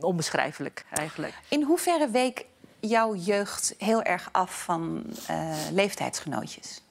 onbeschrijfelijk 0.00 0.84
eigenlijk. 0.90 1.34
In 1.48 1.62
hoeverre 1.62 2.08
week 2.10 2.44
jouw 2.80 3.14
jeugd 3.14 3.74
heel 3.78 4.02
erg 4.02 4.28
af 4.32 4.62
van 4.62 5.04
uh, 5.30 5.56
leeftijdsgenootjes? 5.70 6.82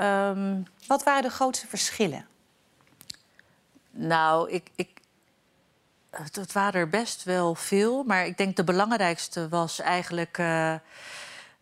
Um, 0.00 0.66
Wat 0.86 1.02
waren 1.02 1.22
de 1.22 1.30
grootste 1.30 1.66
verschillen? 1.66 2.26
Nou, 3.90 4.50
ik, 4.50 4.70
ik, 4.74 4.99
het 6.10 6.52
waren 6.52 6.80
er 6.80 6.88
best 6.88 7.24
wel 7.24 7.54
veel, 7.54 8.04
maar 8.04 8.26
ik 8.26 8.36
denk 8.36 8.56
de 8.56 8.64
belangrijkste 8.64 9.48
was 9.48 9.80
eigenlijk 9.80 10.38
uh, 10.38 10.74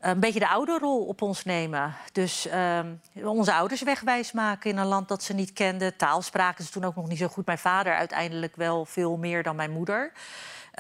een 0.00 0.20
beetje 0.20 0.38
de 0.38 0.48
ouderrol 0.48 1.04
op 1.04 1.22
ons 1.22 1.44
nemen. 1.44 1.94
Dus 2.12 2.46
uh, 2.46 2.80
onze 3.24 3.52
ouders 3.52 3.82
wegwijs 3.82 4.32
maken 4.32 4.70
in 4.70 4.76
een 4.76 4.86
land 4.86 5.08
dat 5.08 5.22
ze 5.22 5.34
niet 5.34 5.52
kenden. 5.52 5.96
Taal 5.96 6.22
spraken 6.22 6.64
ze 6.64 6.70
toen 6.70 6.84
ook 6.84 6.96
nog 6.96 7.08
niet 7.08 7.18
zo 7.18 7.28
goed. 7.28 7.46
Mijn 7.46 7.58
vader 7.58 7.94
uiteindelijk 7.94 8.56
wel 8.56 8.84
veel 8.84 9.16
meer 9.16 9.42
dan 9.42 9.56
mijn 9.56 9.70
moeder 9.70 10.12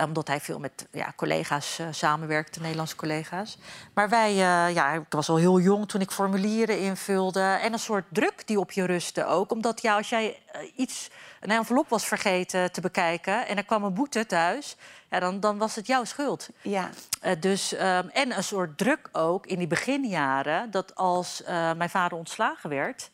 omdat 0.04 0.28
hij 0.28 0.40
veel 0.40 0.58
met 0.58 0.86
ja, 0.92 1.12
collega's 1.16 1.80
samenwerkte, 1.90 2.60
Nederlandse 2.60 2.96
collega's. 2.96 3.58
Maar 3.94 4.08
wij, 4.08 4.34
ja, 4.34 4.92
ik 4.92 5.02
was 5.08 5.28
al 5.28 5.36
heel 5.36 5.60
jong 5.60 5.88
toen 5.88 6.00
ik 6.00 6.10
formulieren 6.10 6.78
invulde. 6.78 7.40
En 7.40 7.72
een 7.72 7.78
soort 7.78 8.04
druk 8.08 8.46
die 8.46 8.60
op 8.60 8.72
je 8.72 8.84
rustte 8.84 9.26
ook. 9.26 9.52
Omdat 9.52 9.82
ja, 9.82 9.96
als 9.96 10.08
jij 10.08 10.38
iets 10.76 11.10
een 11.40 11.50
envelop 11.50 11.88
was 11.88 12.06
vergeten 12.06 12.72
te 12.72 12.80
bekijken 12.80 13.46
en 13.46 13.56
er 13.56 13.64
kwam 13.64 13.84
een 13.84 13.94
boete 13.94 14.26
thuis, 14.26 14.76
ja, 15.10 15.20
dan, 15.20 15.40
dan 15.40 15.58
was 15.58 15.74
het 15.74 15.86
jouw 15.86 16.04
schuld. 16.04 16.48
Ja. 16.62 16.90
Uh, 17.24 17.32
dus, 17.40 17.72
um, 17.72 18.08
en 18.08 18.36
een 18.36 18.44
soort 18.44 18.78
druk 18.78 19.08
ook 19.12 19.46
in 19.46 19.58
die 19.58 19.66
beginjaren 19.66 20.70
dat 20.70 20.94
als 20.94 21.42
uh, 21.42 21.48
mijn 21.72 21.90
vader 21.90 22.18
ontslagen 22.18 22.70
werd. 22.70 23.10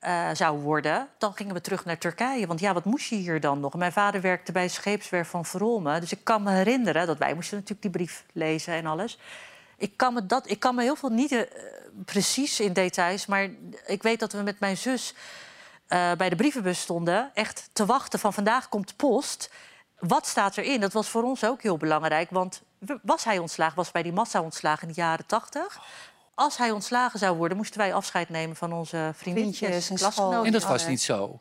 Uh, 0.00 0.28
zou 0.32 0.58
worden, 0.58 1.08
dan 1.18 1.34
gingen 1.34 1.54
we 1.54 1.60
terug 1.60 1.84
naar 1.84 1.98
Turkije. 1.98 2.46
Want 2.46 2.60
ja, 2.60 2.72
wat 2.72 2.84
moest 2.84 3.08
je 3.08 3.16
hier 3.16 3.40
dan 3.40 3.60
nog? 3.60 3.74
Mijn 3.74 3.92
vader 3.92 4.20
werkte 4.20 4.52
bij 4.52 4.68
scheepswerf 4.68 5.28
van 5.28 5.44
Verolme. 5.44 6.00
Dus 6.00 6.12
ik 6.12 6.24
kan 6.24 6.42
me 6.42 6.50
herinneren 6.50 7.06
dat 7.06 7.18
wij 7.18 7.34
moesten 7.34 7.54
natuurlijk 7.54 7.82
die 7.82 7.90
brief 7.90 8.24
lezen 8.32 8.74
en 8.74 8.86
alles. 8.86 9.18
Ik 9.76 9.96
kan 9.96 10.14
me, 10.14 10.26
dat, 10.26 10.50
ik 10.50 10.60
kan 10.60 10.74
me 10.74 10.82
heel 10.82 10.96
veel 10.96 11.08
niet 11.08 11.32
uh, 11.32 11.40
precies 12.04 12.60
in 12.60 12.72
details, 12.72 13.26
maar 13.26 13.48
ik 13.86 14.02
weet 14.02 14.20
dat 14.20 14.32
we 14.32 14.42
met 14.42 14.60
mijn 14.60 14.76
zus 14.76 15.14
uh, 15.88 16.12
bij 16.12 16.28
de 16.28 16.36
brievenbus 16.36 16.80
stonden, 16.80 17.30
echt 17.34 17.68
te 17.72 17.86
wachten 17.86 18.18
van 18.18 18.32
vandaag 18.32 18.68
komt 18.68 18.96
post. 18.96 19.50
Wat 19.98 20.26
staat 20.26 20.56
erin? 20.56 20.80
Dat 20.80 20.92
was 20.92 21.08
voor 21.08 21.22
ons 21.22 21.44
ook 21.44 21.62
heel 21.62 21.76
belangrijk, 21.76 22.30
want 22.30 22.62
was 23.02 23.24
hij 23.24 23.38
ontslagen, 23.38 23.76
was 23.76 23.90
bij 23.90 24.02
die 24.02 24.12
massa-ontslagen 24.12 24.88
in 24.88 24.94
de 24.94 25.00
jaren 25.00 25.26
tachtig. 25.26 25.80
Als 26.34 26.56
hij 26.56 26.70
ontslagen 26.70 27.18
zou 27.18 27.36
worden, 27.36 27.56
moesten 27.56 27.78
wij 27.78 27.94
afscheid 27.94 28.28
nemen 28.28 28.56
van 28.56 28.72
onze 28.72 29.10
vriendinnetjes, 29.14 29.88
klasgenoten. 29.94 30.44
En 30.44 30.52
dat 30.52 30.64
was 30.64 30.86
niet 30.86 31.02
zo. 31.02 31.40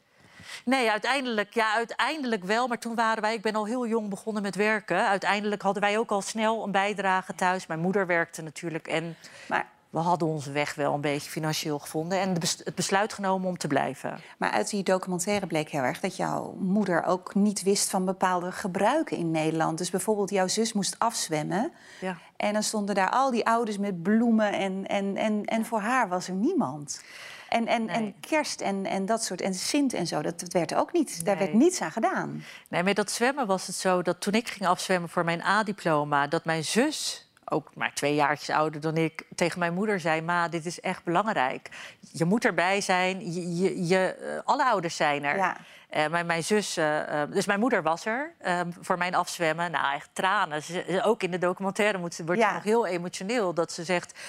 Nee, 0.66 0.91
uiteindelijk, 0.91 1.54
ja, 1.54 1.74
uiteindelijk 1.74 2.43
wel. 2.43 2.68
Maar 2.68 2.80
toen 2.80 2.96
waren 2.96 3.22
wij, 3.22 3.34
ik 3.34 3.41
ben 3.41 3.56
al 3.56 3.66
heel 3.66 3.88
jong 3.88 4.10
begonnen 4.10 4.41
met 4.41 4.56
werken. 4.56 5.08
Uiteindelijk 5.08 5.62
hadden 5.62 5.82
wij 5.82 5.98
ook 5.98 6.12
al 6.12 6.22
snel 6.22 6.64
een 6.64 6.72
bijdrage 6.72 7.36
thuis. 7.36 7.68
Mijn 7.68 7.80
moeder 7.80 8.08
werkte 8.08 8.41
natuurlijk. 8.41 8.88
En 8.88 9.18
maar 9.48 9.68
we 9.96 10.02
hadden 10.02 10.28
onze 10.28 10.52
weg 10.52 10.74
wel 10.74 10.93
een 10.93 11.02
beetje 11.02 11.30
financieel 11.30 11.80
gevonden 11.80 12.20
en 12.20 12.30
het 12.30 12.76
besluit 12.76 13.14
genomen 13.14 13.48
om 13.48 13.58
te 13.58 13.68
blijven. 13.68 14.20
Maar 14.38 14.52
uit 14.52 14.70
die 14.70 14.84
documentaire 14.84 15.48
bleek 15.48 15.70
heel 15.70 15.82
erg 15.82 16.00
dat 16.00 16.16
jouw 16.16 16.56
moeder 16.60 17.04
ook 17.04 17.36
niet 17.36 17.64
wist 17.64 17.89
van 17.89 18.06
bepaalde 18.06 18.52
gebruiken 18.52 19.18
in 19.18 19.32
Nederland. 19.32 19.78
Dus 19.78 19.89
bijvoorbeeld 19.89 20.30
jouw 20.30 20.48
zus 20.48 20.74
moest 20.74 20.96
afzwemmen. 21.00 21.72
Ja. 22.02 22.18
En 22.38 22.54
dan 22.54 22.64
stonden 22.64 22.96
daar 22.96 23.10
al 23.10 23.32
die 23.32 23.46
ouders 23.46 23.78
met 23.78 24.04
bloemen 24.04 24.54
en, 24.54 24.86
en, 24.88 25.18
en, 25.18 25.46
en 25.46 25.66
voor 25.66 25.80
haar 25.80 26.10
was 26.10 26.28
er 26.28 26.34
niemand. 26.34 27.04
En, 27.50 27.68
en, 27.68 27.89
en 27.89 28.14
kerst 28.20 28.62
en, 28.62 28.86
en 28.86 29.06
dat 29.06 29.24
soort, 29.24 29.41
en 29.41 29.54
Sint 29.54 29.93
en 29.93 30.08
zo, 30.08 30.22
dat, 30.22 30.39
dat 30.39 30.54
werd 30.54 30.76
ook 30.76 30.93
niet, 30.93 31.26
daar 31.26 31.38
werd 31.38 31.54
niets 31.54 31.82
aan 31.82 31.91
gedaan. 31.91 32.43
Nee, 32.68 32.84
met 32.84 32.96
dat 32.96 33.12
zwemmen 33.12 33.48
was 33.48 33.68
het 33.68 33.76
zo 33.76 34.02
dat 34.02 34.22
toen 34.22 34.34
ik 34.34 34.48
ging 34.48 34.68
afzwemmen 34.68 35.10
voor 35.10 35.24
mijn 35.24 35.41
A-diploma, 35.41 36.28
dat 36.28 36.46
mijn 36.46 36.64
zus 36.64 37.24
ook 37.46 37.76
maar 37.76 37.93
twee 37.93 38.16
jaartjes 38.16 38.56
ouder 38.56 38.82
dan 38.82 38.98
ik, 38.98 39.24
tegen 39.36 39.60
mijn 39.60 39.74
moeder 39.74 40.00
zei: 40.00 40.22
Ma, 40.22 40.48
dit 40.48 40.66
is 40.66 40.80
echt 40.80 41.04
belangrijk. 41.04 41.70
Je 42.12 42.26
moet 42.26 42.46
erbij 42.46 42.82
zijn. 42.82 43.34
Je, 43.34 43.56
je, 43.56 43.88
je 43.88 44.14
eh, 44.14 44.39
alle 44.46 44.66
ouders 44.66 44.96
zijn 44.96 45.24
er. 45.24 45.38
Ja. 45.38 45.58
Uh, 45.96 46.08
mijn, 46.08 46.26
mijn 46.26 46.43
zus, 46.43 46.78
uh, 46.78 47.22
dus 47.30 47.46
mijn 47.46 47.60
moeder 47.60 47.84
was 47.84 48.06
er 48.06 48.32
ehm, 48.39 48.72
voor 48.82 48.98
mijn 48.98 49.16
afzwemmen. 49.16 49.72
Nou, 49.72 49.93
echt 49.93 50.10
tranen. 50.14 50.64
Ze, 50.64 51.02
ook 51.04 51.24
in 51.24 51.32
de 51.32 51.38
documentaire 51.38 52.00
wordt 52.00 52.16
ze 52.16 52.24
nog 52.24 52.64
heel 52.64 52.86
emotioneel 52.86 53.54
dat 53.54 53.72
ze 53.72 53.84
zegt 53.84 54.20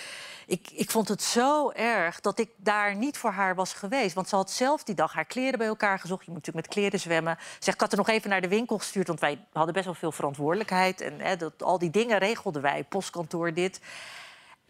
ik, 0.46 0.70
ik 0.70 0.90
vond 0.90 1.08
het 1.08 1.22
zo 1.22 1.70
erg 1.70 2.20
dat 2.20 2.38
ik 2.38 2.50
daar 2.56 2.96
niet 2.96 3.18
voor 3.18 3.30
haar 3.30 3.54
was 3.54 3.72
geweest. 3.72 4.14
Want 4.14 4.28
ze 4.28 4.36
had 4.36 4.50
zelf 4.50 4.84
die 4.84 4.94
dag 4.94 5.12
haar 5.12 5.24
kleren 5.24 5.58
bij 5.58 5.66
elkaar 5.66 5.98
gezocht. 5.98 6.24
Je 6.24 6.30
moet 6.30 6.38
natuurlijk 6.46 6.66
met 6.66 6.74
kleren 6.74 7.00
zwemmen. 7.00 7.38
Zeg, 7.58 7.74
ik 7.74 7.80
had 7.80 7.92
er 7.92 7.98
nog 7.98 8.08
even 8.08 8.30
naar 8.30 8.40
de 8.40 8.48
winkel 8.48 8.78
gestuurd, 8.78 9.06
want 9.06 9.20
wij 9.20 9.44
hadden 9.52 9.74
best 9.74 9.84
wel 9.84 9.94
veel 9.94 10.12
verantwoordelijkheid. 10.12 11.00
En 11.00 11.20
hè, 11.20 11.36
dat, 11.36 11.62
al 11.62 11.78
die 11.78 11.90
dingen 11.90 12.18
regelden 12.18 12.62
wij, 12.62 12.84
postkantoor, 12.84 13.54
dit. 13.54 13.80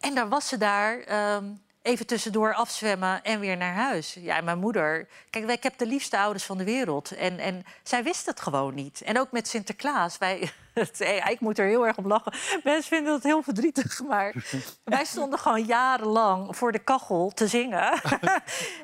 En 0.01 0.15
daar 0.15 0.29
was 0.29 0.49
ze 0.49 0.57
daar. 0.57 1.35
Um, 1.35 1.65
even 1.87 2.07
tussendoor 2.07 2.55
afzwemmen 2.55 3.23
en 3.23 3.41
weer 3.41 3.57
naar 3.57 3.75
huis. 3.75 4.17
Ja, 4.21 4.37
en 4.37 4.45
mijn 4.45 4.59
moeder... 4.59 5.09
Kijk, 5.31 5.51
ik 5.51 5.63
heb 5.63 5.79
de 5.79 5.87
liefste 5.87 6.19
ouders 6.19 6.45
van 6.45 6.59
de 6.59 6.65
wereld. 6.65 7.17
En, 7.17 7.39
en 7.39 7.65
zij 7.83 8.03
wist 8.03 8.27
het 8.27 8.41
gewoon 8.41 8.75
niet. 8.75 9.01
En 9.01 9.19
ook 9.19 9.33
met 9.33 9.49
Sinterklaas. 9.49 10.19
Wij, 10.19 10.53
Ja, 10.99 11.27
ik 11.27 11.41
moet 11.41 11.59
er 11.59 11.67
heel 11.67 11.87
erg 11.87 11.97
om 11.97 12.07
lachen. 12.07 12.33
Mensen 12.65 12.97
vinden 12.97 13.13
dat 13.13 13.23
heel 13.23 13.43
verdrietig, 13.43 14.03
maar 14.03 14.35
wij 14.85 15.05
stonden 15.05 15.39
gewoon 15.39 15.65
jarenlang 15.65 16.57
voor 16.57 16.73
de 16.73 16.79
kachel 16.79 17.33
te 17.35 17.47
zingen. 17.47 17.93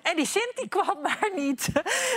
en 0.03 0.17
die 0.17 0.27
Sint 0.27 0.53
die 0.55 0.69
kwam 0.69 1.01
maar 1.03 1.31
niet. 1.35 1.69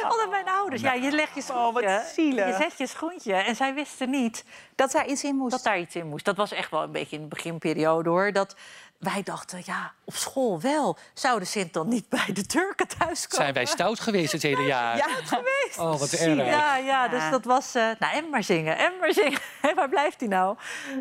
Alle 0.04 0.28
mijn 0.30 0.48
ouders. 0.48 0.82
Ja, 0.82 0.94
je 0.94 1.12
legt 1.12 1.36
je 1.36 1.42
schoentje. 1.42 1.88
Oh, 1.88 2.06
zielig. 2.14 2.48
Je 2.48 2.64
zet 2.64 2.78
je 2.78 2.88
schoentje. 2.88 3.34
En 3.34 3.56
zij 3.56 3.74
wisten 3.74 4.10
niet 4.10 4.44
Dat 4.76 4.92
daar 4.92 5.08
iets 5.08 5.24
in 5.24 5.36
moest. 5.36 5.52
dat 5.52 5.64
daar 5.64 5.80
iets 5.80 5.96
in 5.96 6.08
moest. 6.08 6.26
Dat 6.26 6.36
was 6.36 6.52
echt 6.52 6.72
wel 6.72 6.84
een 6.84 6.92
beetje 6.92 7.16
in 7.16 7.22
de 7.22 7.28
beginperiode 7.28 8.10
hoor. 8.10 8.32
Dat 8.32 8.56
wij 9.00 9.24
dachten, 9.24 9.62
ja, 9.66 9.94
op 10.04 10.16
school 10.16 10.62
wel. 10.62 10.98
Zou 11.14 11.40
de 11.40 11.46
Sint 11.46 11.74
dan 11.74 11.88
niet 11.88 12.10
bij 12.10 12.30
de 12.34 12.46
Turken 12.46 12.88
thuiskomen? 12.88 13.44
Zijn 13.46 13.54
wij 13.54 13.66
stout 13.66 14.00
geweest 14.00 14.32
het 14.32 14.42
hele 14.42 14.62
jaar? 14.76 14.98
Ja. 14.98 15.08
geweest? 15.24 15.78
Oh, 15.80 16.00
wat 16.00 16.12
erg. 16.12 16.46
Ja, 16.50 16.78
ja, 16.78 17.08
dus 17.08 17.20
Ja. 17.22 17.30
dat 17.30 17.46
was... 17.46 17.76
eh 17.76 17.90
nou, 18.00 18.14
en 18.16 18.30
maar 18.30 18.44
zingen, 18.44 18.78
en 18.78 18.94
maar 19.00 19.14
zingen. 19.14 19.40
Waar 19.76 19.90
blijft 19.90 20.20
hij 20.20 20.30
nou? 20.30 20.58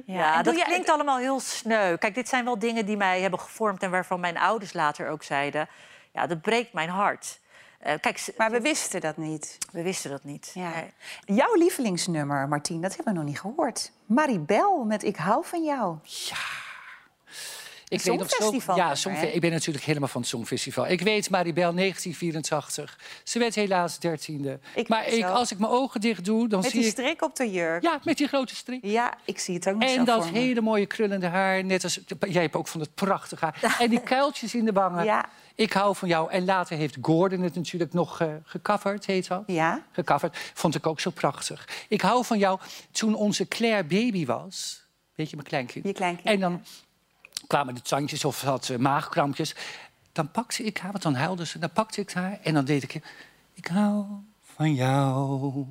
Ja, 0.07 0.37
en 0.37 0.43
dat 0.43 0.63
klinkt 0.63 0.89
allemaal 0.89 1.19
heel 1.19 1.41
sneu. 1.41 1.97
Kijk, 1.97 2.15
dit 2.15 2.29
zijn 2.29 2.45
wel 2.45 2.59
dingen 2.59 2.87
die 2.87 2.97
mij 2.97 3.21
hebben 3.21 3.41
gevormd... 3.41 3.83
en 3.83 3.91
waarvan 3.91 4.21
mijn 4.21 4.39
ouders 4.39 4.73
later 4.73 5.09
ook 5.09 5.23
zeiden... 5.23 5.69
ja, 6.13 6.27
dat 6.27 6.41
breekt 6.43 6.73
mijn 6.73 6.89
hart. 6.89 7.41
Eh, 7.79 7.95
kijk, 8.01 8.27
Maar 8.37 8.51
we 8.51 8.61
wisten 8.61 9.01
dat 9.01 9.17
niet. 9.17 9.59
we 9.73 9.83
wisten 9.83 10.11
dat 10.11 10.25
niet. 10.25 10.51
Ja. 10.55 10.71
Nee. 10.71 10.93
Jouw 11.37 11.55
lievelingsnummer, 11.55 12.49
Martien, 12.49 12.81
dat 12.81 12.95
hebben 12.97 13.13
we 13.13 13.19
nog 13.19 13.29
niet 13.29 13.41
gehoord. 13.41 13.93
Maribel 14.07 14.85
met 14.85 15.03
Ik 15.05 15.17
hou 15.17 15.45
van 15.45 15.65
jou. 15.65 15.97
Ik 17.95 18.03
weet 18.03 18.19
nog 18.19 18.97
zo, 18.97 19.11
ja, 19.11 19.21
ik 19.21 19.41
ben 19.41 19.51
natuurlijk 19.51 19.85
helemaal 19.85 20.09
van 20.09 20.21
het 20.21 20.31
Songfestival. 20.31 20.89
Ik 20.89 21.01
weet 21.01 21.31
Maribel 21.31 21.75
1984. 21.75 22.99
Ze 23.25 23.39
werd 23.39 23.55
helaas 23.55 23.99
dertiende. 23.99 24.59
Maar 24.87 25.09
ik, 25.09 25.25
als 25.25 25.53
ik 25.53 25.59
mijn 25.59 25.73
ogen 25.73 26.01
dicht 26.01 26.25
doe, 26.25 26.49
dan 26.49 26.61
Met 26.61 26.71
zie 26.71 26.81
die 26.81 26.89
ik... 26.89 26.95
strik 26.95 27.23
op 27.23 27.37
de 27.37 27.51
jurk. 27.51 27.83
Ja, 27.83 28.01
met 28.05 28.17
die 28.19 28.29
grote 28.29 28.57
strik. 28.57 28.79
Ja, 28.83 29.15
ik 29.25 29.39
zie 29.39 29.55
het 29.55 29.69
ook 29.69 29.75
nog 29.75 29.91
En 29.91 30.05
dat 30.05 30.29
hele 30.29 30.61
mooie 30.61 30.87
krullende 30.87 31.27
haar. 31.27 31.65
Net 31.65 31.85
als, 31.85 32.01
jij 32.29 32.43
hebt 32.43 32.55
ook 32.55 32.69
van 32.69 32.81
het 32.81 32.95
prachtige 32.95 33.45
haar. 33.45 33.77
En 33.85 33.91
die 33.91 34.01
kuiltjes 34.01 34.55
in 34.55 34.65
de 34.65 34.73
wangen. 34.73 35.05
Ja. 35.05 35.29
Ik 35.55 35.73
hou 35.73 35.97
van 35.97 36.09
jou. 36.09 36.31
En 36.31 36.45
later 36.45 36.77
heeft 36.77 36.97
Gordon 37.01 37.41
het 37.41 37.55
natuurlijk 37.55 37.93
nog 37.93 38.21
eh 38.21 38.29
gecoverd, 38.45 39.07
heet 39.07 39.29
dat? 39.29 39.43
Ja. 39.47 39.85
Gecoverd. 39.93 40.37
Vond 40.55 40.75
ik 40.75 40.87
ook 40.87 41.01
zo 41.01 41.11
prachtig. 41.11 41.69
Ik 41.89 42.01
hou 42.01 42.25
van 42.25 42.39
jou 42.39 42.59
toen 42.91 43.15
onze 43.15 43.49
Claire 43.49 43.85
baby 43.85 44.27
was. 44.27 44.85
Weet 45.15 45.31
je, 45.31 45.37
mijn 45.37 45.49
kleinkind. 45.49 45.87
Je 45.87 45.93
kleinkind, 45.93 46.29
En 46.29 46.41
dan 46.41 46.63
kwamen 47.47 47.75
de 47.75 47.83
tandjes 47.83 48.25
of 48.25 48.41
had 48.41 48.65
ze 48.65 48.79
maagkrampjes. 48.79 49.55
Dan 50.13 50.31
pakte 50.31 50.63
ik 50.63 50.79
haar, 50.79 50.91
want 50.91 51.03
dan 51.03 51.15
huilde 51.15 51.47
ze. 51.47 51.59
Dan 51.59 51.71
pakte 51.71 52.01
ik 52.01 52.13
haar 52.13 52.39
en 52.43 52.55
dan 52.55 52.65
deed 52.65 52.83
ik... 52.83 53.03
Ik 53.55 53.67
hou 53.67 54.05
van 54.41 54.75
jou. 54.75 55.67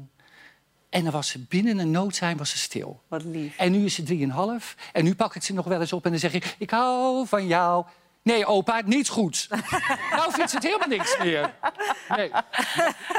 En 0.90 1.04
dan 1.04 1.12
was 1.12 1.28
ze 1.28 1.40
binnen 1.40 1.78
een 1.78 1.92
no 1.92 2.08
time 2.08 2.36
was 2.36 2.50
ze 2.50 2.58
stil. 2.58 3.02
Wat 3.08 3.24
lief. 3.24 3.58
En 3.58 3.72
nu 3.72 3.86
is 3.86 3.94
ze 3.94 4.04
drieënhalf. 4.04 4.76
En 4.94 5.04
nu 5.04 5.16
pak 5.16 5.36
ik 5.36 5.44
ze 5.44 5.54
nog 5.54 5.66
wel 5.66 5.80
eens 5.80 5.94
op 5.94 6.06
en 6.06 6.12
dan 6.12 6.20
zeg 6.20 6.34
ik... 6.34 6.56
Ik 6.58 6.70
hou 6.70 7.28
van 7.28 7.48
jou. 7.48 7.86
Nee, 8.24 8.46
opa, 8.46 8.82
niet 8.86 9.10
goed. 9.10 9.48
nou 10.16 10.32
vindt 10.32 10.50
ze 10.50 10.56
het 10.56 10.66
helemaal 10.66 10.88
niks 10.88 11.18
meer. 11.18 11.54
Nee. 12.10 12.32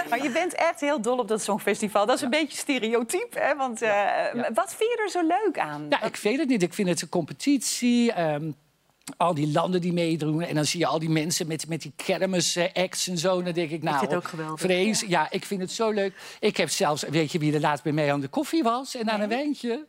Maar 0.09 0.23
je 0.23 0.31
bent 0.33 0.55
echt 0.55 0.81
heel 0.81 1.01
dol 1.01 1.19
op 1.19 1.29
dat 1.29 1.43
Songfestival. 1.43 2.07
Dat 2.07 2.17
is 2.17 2.23
een 2.23 2.31
beetje 2.31 2.59
stereotyp, 2.59 3.35
hè? 3.35 3.57
Want 3.57 3.83
eh, 3.83 3.93
wat 4.55 4.75
vind 4.75 4.91
je 4.91 5.01
er 5.05 5.11
zo 5.11 5.27
leuk 5.27 5.59
aan? 5.59 5.87
Ja, 5.89 6.03
ik 6.03 6.17
weet 6.17 6.39
het 6.39 6.49
niet. 6.49 6.63
Ik 6.63 6.75
vind 6.75 6.89
het 6.89 7.03
een 7.03 7.09
competitie. 7.09 8.13
ehm, 8.13 8.51
al 9.17 9.35
die 9.35 9.53
landen 9.53 9.81
die 9.81 9.93
meedoen. 9.93 10.43
En 10.43 10.55
dan 10.55 10.65
zie 10.65 10.81
je 10.81 10.87
al 10.87 10.99
die 10.99 11.11
mensen 11.11 11.47
met, 11.47 11.69
met 11.69 11.83
die 11.83 11.93
kermis-acts 11.97 13.09
en 13.09 13.19
zo. 13.19 13.39
En 13.39 13.45
dan 13.45 13.53
denk 13.53 13.71
ik, 13.71 13.83
nou, 13.83 13.99
vind 13.99 14.11
het 14.11 14.21
ook 14.21 14.29
geweldig. 14.29 14.61
Vrees, 14.61 15.01
ja. 15.01 15.31
ik 15.31 15.45
vind 15.45 15.61
het 15.61 15.73
zo 15.73 15.91
leuk. 15.91 16.15
Ik 16.41 16.57
heb 16.57 16.69
zelfs, 16.71 17.03
weet 17.03 17.33
je 17.33 17.39
wie 17.39 17.55
er 17.55 17.61
laatst 17.61 17.85
bij 17.85 17.93
mij 17.93 18.13
aan 18.13 18.21
de 18.21 18.29
koffie 18.29 18.63
was? 18.63 18.95
En 18.95 19.11
aan 19.11 19.21
een 19.21 19.29
wijntje? 19.29 19.87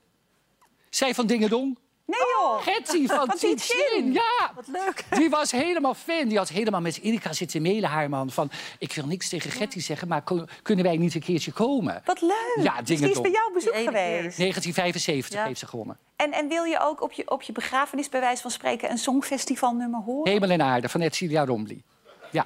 Zij 0.90 1.14
van 1.14 1.28
Dingedong. 1.28 1.78
Nee 2.06 2.20
joh! 2.20 2.62
Getty 2.62 3.08
van, 3.08 3.26
Van 3.26 3.38
Tietjin. 3.38 4.14
Ja, 4.14 4.52
Wat 4.56 4.68
leuk. 4.68 5.04
die 5.10 5.30
was 5.30 5.52
helemaal 5.52 5.94
fan. 5.94 6.28
Die 6.28 6.38
had 6.38 6.50
helemaal 6.50 6.82
met 6.82 7.00
Erika 7.02 7.34
zitten 7.34 7.62
mailen, 7.62 7.90
haar 7.90 8.10
man. 8.10 8.30
Van, 8.32 8.50
ik 8.80 8.94
wil 8.94 9.06
niks 9.06 9.30
tegen 9.30 9.52
Getty 9.52 9.80
zeggen, 9.80 10.08
maar 10.08 10.22
kun- 10.24 10.48
kunnen 10.62 10.86
wij 10.86 10.98
niet 10.98 11.16
een 11.16 11.22
keertje 11.22 11.52
komen? 11.52 12.02
Wat 12.06 12.22
leuk! 12.22 12.58
Ja, 12.62 12.78
Dus 12.78 12.86
die 12.86 12.96
is 12.96 13.00
Dingedong. 13.02 13.22
bij 13.22 13.32
jou 13.32 13.48
op 13.48 13.54
bezoek 13.54 13.74
Die 13.74 13.82
ene 13.82 13.92
keer. 13.92 14.18
geweest. 14.18 14.38
1975 14.38 15.40
Ja. 15.40 15.46
heeft 15.46 15.60
ze 15.60 15.68
gewonnen. 15.68 15.98
En, 16.16 16.32
en 16.32 16.48
wil 16.48 16.64
je 16.64 16.80
ook 16.80 17.02
op 17.02 17.12
je, 17.12 17.30
op 17.32 17.42
je 17.42 17.52
begrafenis, 17.52 18.10
bij 18.10 18.20
wijze 18.20 18.42
van 18.42 18.52
spreken, 18.52 18.92
een 18.92 18.98
Songfestivalnummer 18.98 20.02
horen? 20.02 20.32
Hemel 20.32 20.50
en 20.50 20.62
aarde 20.62 20.90
van 20.90 21.02
Edcilia 21.02 21.46
Rombly. 21.46 21.82
Ja. 22.32 22.46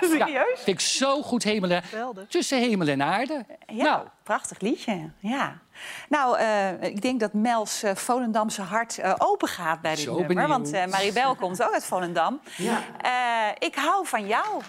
Serieus? 0.00 0.28
Ja, 0.28 0.44
vind 0.54 0.66
ik 0.66 0.80
zo 0.80 1.22
goed 1.22 1.42
hemel 1.42 1.70
en, 1.70 1.82
Geweldig. 1.82 2.28
tussen 2.28 2.58
hemel 2.58 2.88
en 2.88 3.02
aarde. 3.02 3.46
Ja, 3.66 3.82
Nou, 3.84 4.06
prachtig 4.22 4.60
liedje. 4.60 5.10
Ja. 5.18 5.58
Nou, 6.08 6.38
eh, 6.38 6.82
ik 6.82 7.02
denk 7.02 7.20
dat 7.20 7.32
Mels 7.32 7.82
eh, 7.82 7.94
Volendamse 7.94 8.62
hart 8.62 8.98
eh, 8.98 9.14
open 9.18 9.48
gaat 9.48 9.80
bij 9.80 9.94
dit 9.94 10.04
Zo 10.04 10.10
nummer. 10.10 10.26
benieuwd. 10.28 10.48
Want 10.48 10.72
eh, 10.72 10.86
Maribel 10.86 11.34
komt 11.34 11.62
ook 11.62 11.72
uit 11.72 11.84
Volendam. 11.84 12.40
Ja. 12.56 12.82
Eh, 13.00 13.10
ik 13.58 13.74
hou 13.74 14.06
van 14.06 14.26
jou. 14.26 14.60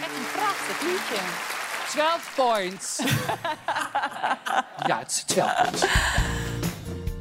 Echt 0.00 0.10
een 0.16 0.26
prachtig 0.32 0.80
liedje. 0.80 1.22
12 1.88 2.32
points. 2.34 3.02
ja, 4.88 4.98
het 4.98 5.10
is 5.10 5.22
12 5.22 5.54
points. 5.62 5.86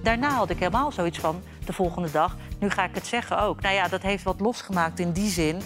Daarna 0.04 0.30
had 0.30 0.50
ik 0.50 0.60
helemaal 0.60 0.92
zoiets 0.92 1.20
van 1.20 1.44
de 1.66 1.74
volgende 1.74 2.12
dag. 2.12 2.36
Nu 2.60 2.70
ga 2.70 2.84
ik 2.84 2.96
het 2.96 3.08
zeggen 3.08 3.40
ook. 3.40 3.62
Nou 3.62 3.76
ja, 3.76 3.88
dat 3.88 4.02
heeft 4.02 4.24
wat 4.24 4.40
losgemaakt 4.40 5.00
in 5.00 5.12
die 5.12 5.30
zin. 5.30 5.62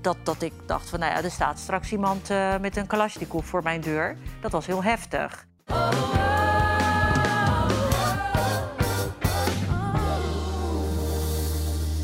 Dat, 0.00 0.16
dat 0.22 0.42
ik 0.42 0.52
dacht 0.66 0.88
van, 0.88 0.98
nou 0.98 1.12
ja, 1.12 1.22
er 1.22 1.30
staat 1.30 1.58
straks 1.58 1.92
iemand 1.92 2.30
eh, 2.30 2.58
met 2.58 2.76
een 2.76 2.86
Kalashnikov 2.86 3.46
voor 3.46 3.62
mijn 3.62 3.80
deur. 3.80 4.16
Dat 4.40 4.52
was 4.52 4.66
heel 4.66 4.82
heftig. 4.82 5.46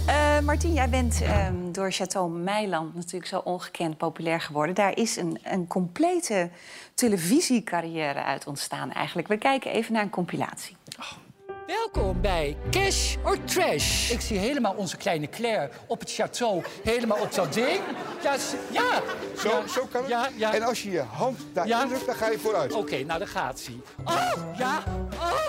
Eh 0.07 0.43
Martien, 0.45 0.73
jij 0.73 0.89
bent 0.89 1.23
ehm, 1.23 1.73
door 1.73 1.93
Chateau 1.93 2.31
Meiland 2.31 2.95
natuurlijk 2.95 3.27
zo 3.27 3.39
ongekend 3.39 3.97
populair 3.97 4.41
geworden. 4.41 4.75
Daar 4.75 4.97
is 4.97 5.17
een, 5.17 5.39
een 5.43 5.67
complete 5.67 6.51
televisiecarrière 6.95 8.23
uit 8.23 8.47
ontstaan 8.47 8.93
eigenlijk. 8.93 9.29
We 9.29 9.37
kijken 9.37 9.71
even 9.71 9.93
naar 9.93 10.03
een 10.03 10.11
compilatie. 10.11 10.77
Welkom 11.67 12.21
bij 12.21 12.57
Cash 12.71 13.17
or 13.25 13.45
Trash. 13.45 14.11
Ik 14.11 14.21
zie 14.21 14.39
helemaal 14.39 14.75
onze 14.75 14.97
kleine 14.97 15.29
Claire 15.29 15.71
op 15.87 16.01
het 16.01 16.11
château. 16.21 16.67
Helemaal 16.83 17.19
op 17.21 17.35
dat 17.35 17.53
ding. 17.53 17.81
Ja. 18.23 18.37
Zo, 18.39 18.57
Ja, 19.49 19.67
zo 19.69 19.87
kan 19.91 20.01
het. 20.01 20.11
Ja, 20.11 20.29
ja. 20.37 20.55
En 20.55 20.63
als 20.63 20.83
je 20.83 20.91
je 20.91 21.01
hand 21.01 21.39
daarin 21.53 21.77
Ja. 21.77 21.87
drukt, 21.87 22.07
dan 22.07 22.15
ga 22.15 22.29
je 22.31 22.39
vooruit. 22.39 22.73
Oké, 22.73 23.03
nou, 23.05 23.19
daar 23.19 23.29
gaat 23.29 23.63
hij. 23.67 23.81
Oh, 24.05 24.59
ja. 24.59 24.83
Oh. 25.13 25.49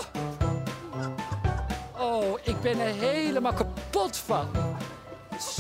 Oh, 2.00 2.40
ik 2.44 2.62
ben 2.62 2.80
er 2.80 2.94
helemaal 2.94 3.54
kapot 3.54 4.18
van. 4.18 4.48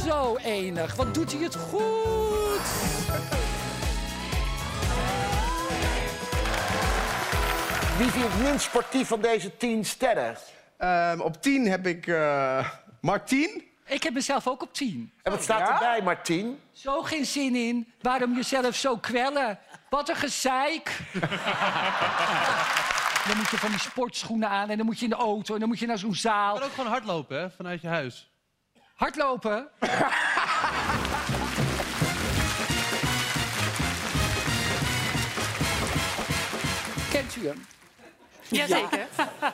Zo 0.05 0.35
enig. 0.35 0.95
Wat 0.95 1.13
doet 1.13 1.31
hij 1.33 1.43
het 1.43 1.55
goed. 1.55 2.61
Wie 7.97 8.11
vind 8.11 8.23
je 8.23 8.29
het 8.29 8.41
minst 8.43 8.65
sportief 8.65 9.07
van 9.07 9.21
deze 9.21 9.57
tien 9.57 9.85
sterren? 9.85 10.37
Ehm, 10.77 11.19
op 11.19 11.41
10 11.41 11.67
heb 11.67 11.87
ik 11.87 12.07
eh 12.07 12.69
Martien. 13.01 13.63
Ik 13.85 14.03
heb 14.03 14.13
mezelf 14.13 14.47
ook 14.47 14.61
op 14.61 14.73
tien. 14.73 15.11
En 15.23 15.31
wat 15.31 15.43
staat 15.43 15.69
erbij, 15.69 16.01
Martien? 16.01 16.59
Zo 16.71 17.01
geen 17.01 17.25
zin 17.25 17.55
in. 17.55 17.93
Waarom 18.01 18.35
jezelf 18.35 18.75
zo 18.75 18.97
kwellen? 18.97 19.59
Wat 19.89 20.09
een 20.09 20.15
gezeik. 20.15 20.99
dan 23.27 23.37
moet 23.37 23.49
je 23.49 23.57
van 23.57 23.69
die 23.69 23.79
sportschoenen 23.79 24.49
aan 24.49 24.69
en 24.69 24.77
dan 24.77 24.85
moet 24.85 24.97
je 24.99 25.03
in 25.03 25.09
de 25.09 25.15
auto 25.15 25.53
en 25.53 25.59
dan 25.59 25.69
moet 25.69 25.79
je 25.79 25.85
naar 25.85 25.97
zo'n 25.97 26.15
zaal. 26.15 26.53
Je 26.53 26.59
kan 26.59 26.69
ook 26.69 26.75
gewoon 26.75 26.91
hardlopen, 26.91 27.39
hè, 27.39 27.49
vanuit 27.49 27.81
je 27.81 27.87
huis. 27.87 28.31
Hardlopen. 28.95 29.67
Kent 37.11 37.35
u 37.35 37.47
hem? 37.47 37.65
Jazeker. 38.49 39.07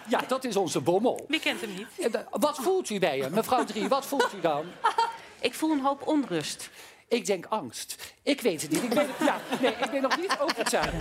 Ja, 0.07 0.21
dat 0.27 0.43
is 0.43 0.55
onze 0.55 0.81
bommel. 0.81 1.25
Wie 1.27 1.39
kent 1.39 1.61
hem 1.61 1.69
niet? 1.75 2.13
Eh, 2.15 2.21
Wat 2.31 2.57
voelt 2.61 2.89
u 2.89 2.99
bij 2.99 3.17
hem, 3.19 3.33
mevrouw 3.33 3.63
Drie? 3.63 3.87
Wat 3.87 4.05
voelt 4.05 4.29
u 4.37 4.41
dan? 4.41 4.65
Ik 5.41 5.53
voel 5.53 5.71
een 5.71 5.81
hoop 5.81 6.07
onrust. 6.07 6.69
Ik 7.07 7.25
denk 7.25 7.45
angst. 7.45 8.13
Ik 8.23 8.41
weet 8.41 8.61
het 8.61 8.71
niet. 8.71 8.83
Ik 8.83 8.89
ben, 8.89 9.07
ja, 9.19 9.37
nee, 9.61 9.71
ik 9.71 9.91
ben 9.91 10.01
nog 10.01 10.17
niet 10.17 10.37
overtuigd. 10.39 10.93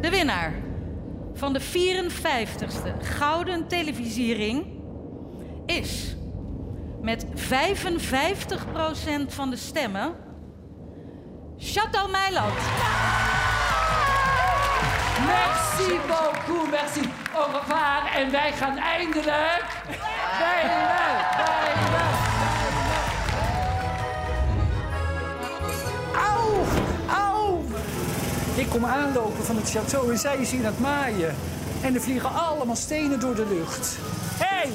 De 0.00 0.10
winnaar 0.10 0.54
van 1.34 1.52
de 1.52 1.60
54ste 1.60 3.00
Gouden 3.00 3.68
Televisiering 3.68 4.66
is 5.66 6.16
met 7.02 7.26
55% 7.26 7.30
van 9.28 9.50
de 9.50 9.56
stemmen 9.56 10.14
Chateau 11.58 12.10
Meiland. 12.10 12.54
Merci 15.26 15.98
beaucoup, 16.06 16.70
merci. 16.70 17.00
Au 17.34 17.52
revoir. 17.52 18.12
En 18.14 18.30
wij 18.30 18.52
gaan 18.52 18.76
eindelijk... 18.76 19.64
Bijlen, 20.38 20.86
bijlen, 21.36 22.08
Auw! 26.14 26.64
Auw! 27.10 27.60
Ik 28.54 28.68
kom 28.68 28.84
aanlopen 28.84 29.44
van 29.44 29.56
het 29.56 29.76
château 29.76 30.10
en 30.10 30.18
zij 30.18 30.36
is 30.36 30.50
hier 30.50 30.66
aan 30.66 30.72
het 30.72 30.80
maaien. 30.80 31.36
En 31.82 31.94
er 31.94 32.00
vliegen 32.00 32.32
allemaal 32.32 32.76
stenen 32.76 33.20
door 33.20 33.34
de 33.34 33.46
lucht. 33.46 33.98
Hé, 34.38 34.56
hey, 34.56 34.70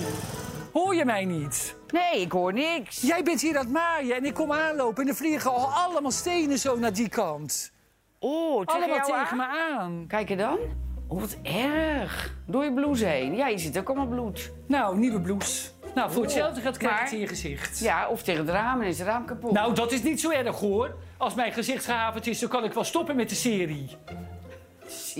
hoor 0.73 0.95
je 0.95 1.05
mij 1.05 1.25
niet? 1.25 1.75
Nee, 1.87 2.21
ik 2.21 2.31
hoor 2.31 2.53
niks. 2.53 3.01
Jij 3.01 3.23
bent 3.23 3.41
hier 3.41 3.57
aan 3.57 3.63
het 3.63 3.73
maaien 3.73 4.15
en 4.15 4.25
ik 4.25 4.33
kom 4.33 4.51
aanlopen 4.51 5.03
en 5.03 5.09
er 5.09 5.15
vliegen 5.15 5.51
al 5.51 5.65
allemaal 5.65 6.11
stenen 6.11 6.59
zo 6.59 6.75
naar 6.75 6.93
die 6.93 7.09
kant. 7.09 7.71
Oh, 8.25 8.65
tegen 8.65 8.81
Allemaal 8.83 9.05
tegen 9.05 9.27
aan? 9.29 9.37
me 9.37 9.75
aan. 9.77 10.05
Kijk 10.07 10.29
je 10.29 10.35
dan. 10.35 10.57
Oh, 11.07 11.19
wat 11.19 11.37
erg. 11.43 12.33
Door 12.45 12.63
je 12.63 12.73
blouse 12.73 13.05
heen. 13.05 13.35
Ja, 13.35 13.47
je 13.47 13.57
ziet 13.57 13.77
ook 13.79 13.87
allemaal 13.87 14.07
bloed. 14.07 14.51
Nou, 14.67 14.97
nieuwe 14.97 15.21
blouse. 15.21 15.69
Nou, 15.95 16.11
voor 16.11 16.21
hetzelfde 16.23 16.61
geld 16.61 16.77
krijg 16.77 16.93
je 16.93 16.97
Maar- 16.97 17.03
het 17.09 17.13
in 17.13 17.19
je 17.19 17.27
gezicht. 17.27 17.79
Ja, 17.79 18.07
of 18.07 18.23
tegen 18.23 18.45
het 18.45 18.55
raam 18.55 18.81
en 18.81 18.87
is 18.87 18.99
het 18.99 19.07
raam 19.07 19.25
kapot. 19.25 19.51
Nou, 19.51 19.73
dat 19.75 19.91
is 19.91 20.03
niet 20.03 20.21
zo 20.21 20.29
erg 20.31 20.59
hoor. 20.59 20.95
Als 21.17 21.33
mijn 21.33 21.51
gezicht 21.51 21.85
gehavend 21.85 22.27
is, 22.27 22.39
dan 22.39 22.49
kan 22.49 22.63
ik 22.63 22.73
wel 22.73 22.83
stoppen 22.83 23.15
met 23.15 23.29
de 23.29 23.35
serie. 23.35 23.89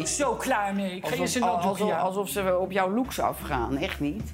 Zo 0.06 0.36
klaar 0.36 0.76
mee. 0.76 0.96
Ik 0.96 1.08
ga 1.08 1.16
alsof, 1.22 1.78
voor 1.78 1.88
jou. 1.88 2.02
alsof 2.02 2.30
ze 2.30 2.58
op 2.60 2.72
jouw 2.72 2.90
looks 2.94 3.20
afgaan. 3.20 3.78
Echt 3.78 4.00
niet. 4.00 4.34